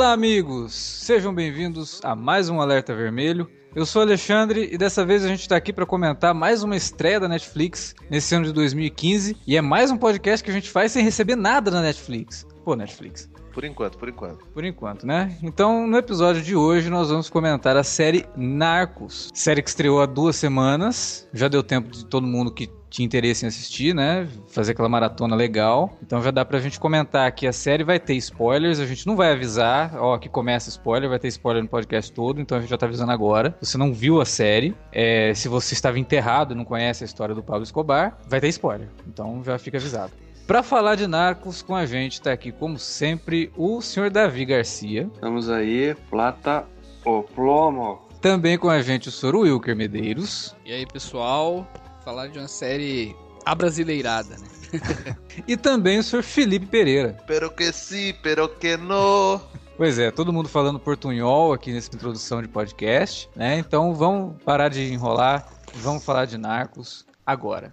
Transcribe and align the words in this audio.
Olá, 0.00 0.14
amigos! 0.14 0.72
Sejam 0.72 1.34
bem-vindos 1.34 2.00
a 2.02 2.16
mais 2.16 2.48
um 2.48 2.58
Alerta 2.58 2.94
Vermelho. 2.94 3.46
Eu 3.74 3.84
sou 3.84 4.00
Alexandre 4.00 4.70
e 4.72 4.78
dessa 4.78 5.04
vez 5.04 5.22
a 5.22 5.28
gente 5.28 5.40
está 5.40 5.56
aqui 5.56 5.74
para 5.74 5.84
comentar 5.84 6.32
mais 6.32 6.62
uma 6.62 6.74
estreia 6.74 7.20
da 7.20 7.28
Netflix 7.28 7.94
nesse 8.08 8.34
ano 8.34 8.46
de 8.46 8.52
2015 8.54 9.36
e 9.46 9.58
é 9.58 9.60
mais 9.60 9.90
um 9.90 9.98
podcast 9.98 10.42
que 10.42 10.50
a 10.50 10.54
gente 10.54 10.70
faz 10.70 10.92
sem 10.92 11.04
receber 11.04 11.36
nada 11.36 11.70
da 11.70 11.82
Netflix. 11.82 12.46
Pô, 12.64 12.74
Netflix. 12.74 13.30
Por 13.52 13.62
enquanto, 13.62 13.98
por 13.98 14.08
enquanto. 14.08 14.46
Por 14.46 14.64
enquanto, 14.64 15.06
né? 15.06 15.36
Então, 15.42 15.86
no 15.86 15.98
episódio 15.98 16.40
de 16.40 16.56
hoje, 16.56 16.88
nós 16.88 17.10
vamos 17.10 17.28
comentar 17.28 17.76
a 17.76 17.84
série 17.84 18.24
Narcos. 18.34 19.28
Série 19.34 19.60
que 19.60 19.68
estreou 19.68 20.00
há 20.00 20.06
duas 20.06 20.34
semanas. 20.34 21.28
Já 21.30 21.46
deu 21.46 21.62
tempo 21.62 21.90
de 21.90 22.06
todo 22.06 22.26
mundo 22.26 22.50
que 22.50 22.70
tinha 22.90 23.06
interesse 23.06 23.44
em 23.44 23.48
assistir, 23.48 23.94
né? 23.94 24.28
Fazer 24.48 24.72
aquela 24.72 24.88
maratona 24.88 25.36
legal. 25.36 25.96
Então 26.02 26.20
já 26.20 26.30
dá 26.30 26.44
pra 26.44 26.58
gente 26.58 26.78
comentar 26.78 27.26
aqui 27.26 27.46
a 27.46 27.52
série. 27.52 27.84
Vai 27.84 28.00
ter 28.00 28.14
spoilers, 28.14 28.80
a 28.80 28.86
gente 28.86 29.06
não 29.06 29.16
vai 29.16 29.32
avisar, 29.32 29.96
ó, 29.96 30.18
que 30.18 30.28
começa 30.28 30.68
spoiler, 30.68 31.08
vai 31.08 31.18
ter 31.18 31.28
spoiler 31.28 31.62
no 31.62 31.68
podcast 31.68 32.12
todo, 32.12 32.40
então 32.40 32.58
a 32.58 32.60
gente 32.60 32.70
já 32.70 32.76
tá 32.76 32.86
avisando 32.86 33.12
agora. 33.12 33.56
Se 33.62 33.70
você 33.70 33.78
não 33.78 33.94
viu 33.94 34.20
a 34.20 34.24
série, 34.24 34.74
é, 34.92 35.32
se 35.34 35.48
você 35.48 35.72
estava 35.72 35.98
enterrado 35.98 36.52
e 36.52 36.56
não 36.56 36.64
conhece 36.64 37.04
a 37.04 37.06
história 37.06 37.34
do 37.34 37.42
Pablo 37.42 37.62
Escobar, 37.62 38.18
vai 38.28 38.40
ter 38.40 38.48
spoiler. 38.48 38.88
Então 39.06 39.42
já 39.44 39.56
fica 39.58 39.78
avisado. 39.78 40.12
Para 40.46 40.64
falar 40.64 40.96
de 40.96 41.06
Narcos 41.06 41.62
com 41.62 41.76
a 41.76 41.86
gente 41.86 42.14
está 42.14 42.32
aqui, 42.32 42.50
como 42.50 42.76
sempre, 42.76 43.52
o 43.56 43.80
senhor 43.80 44.10
Davi 44.10 44.44
Garcia. 44.44 45.08
Estamos 45.14 45.48
aí, 45.48 45.94
plata 46.10 46.66
o 47.04 47.22
plomo. 47.22 48.00
Também 48.20 48.58
com 48.58 48.68
a 48.68 48.82
gente 48.82 49.08
o 49.08 49.12
senhor 49.12 49.36
Wilker 49.36 49.76
Medeiros. 49.76 50.54
E 50.64 50.72
aí, 50.72 50.84
pessoal, 50.84 51.66
falar 52.10 52.26
de 52.26 52.40
uma 52.40 52.48
série 52.48 53.14
abrasileirada, 53.46 54.36
né? 54.36 54.48
e 55.46 55.56
também 55.56 56.00
o 56.00 56.02
senhor 56.02 56.22
Felipe 56.22 56.66
Pereira. 56.66 57.16
Pero 57.24 57.48
que 57.50 57.72
sim, 57.72 58.12
pero 58.20 58.48
que 58.48 58.76
no. 58.76 59.40
Pois 59.76 59.96
é, 59.96 60.10
todo 60.10 60.32
mundo 60.32 60.48
falando 60.48 60.78
portunhol 60.80 61.52
aqui 61.52 61.72
nessa 61.72 61.94
introdução 61.94 62.42
de 62.42 62.48
podcast, 62.48 63.30
né? 63.36 63.58
Então 63.58 63.94
vamos 63.94 64.42
parar 64.42 64.68
de 64.68 64.92
enrolar, 64.92 65.48
vamos 65.76 66.04
falar 66.04 66.24
de 66.24 66.36
Narcos 66.36 67.06
agora. 67.24 67.72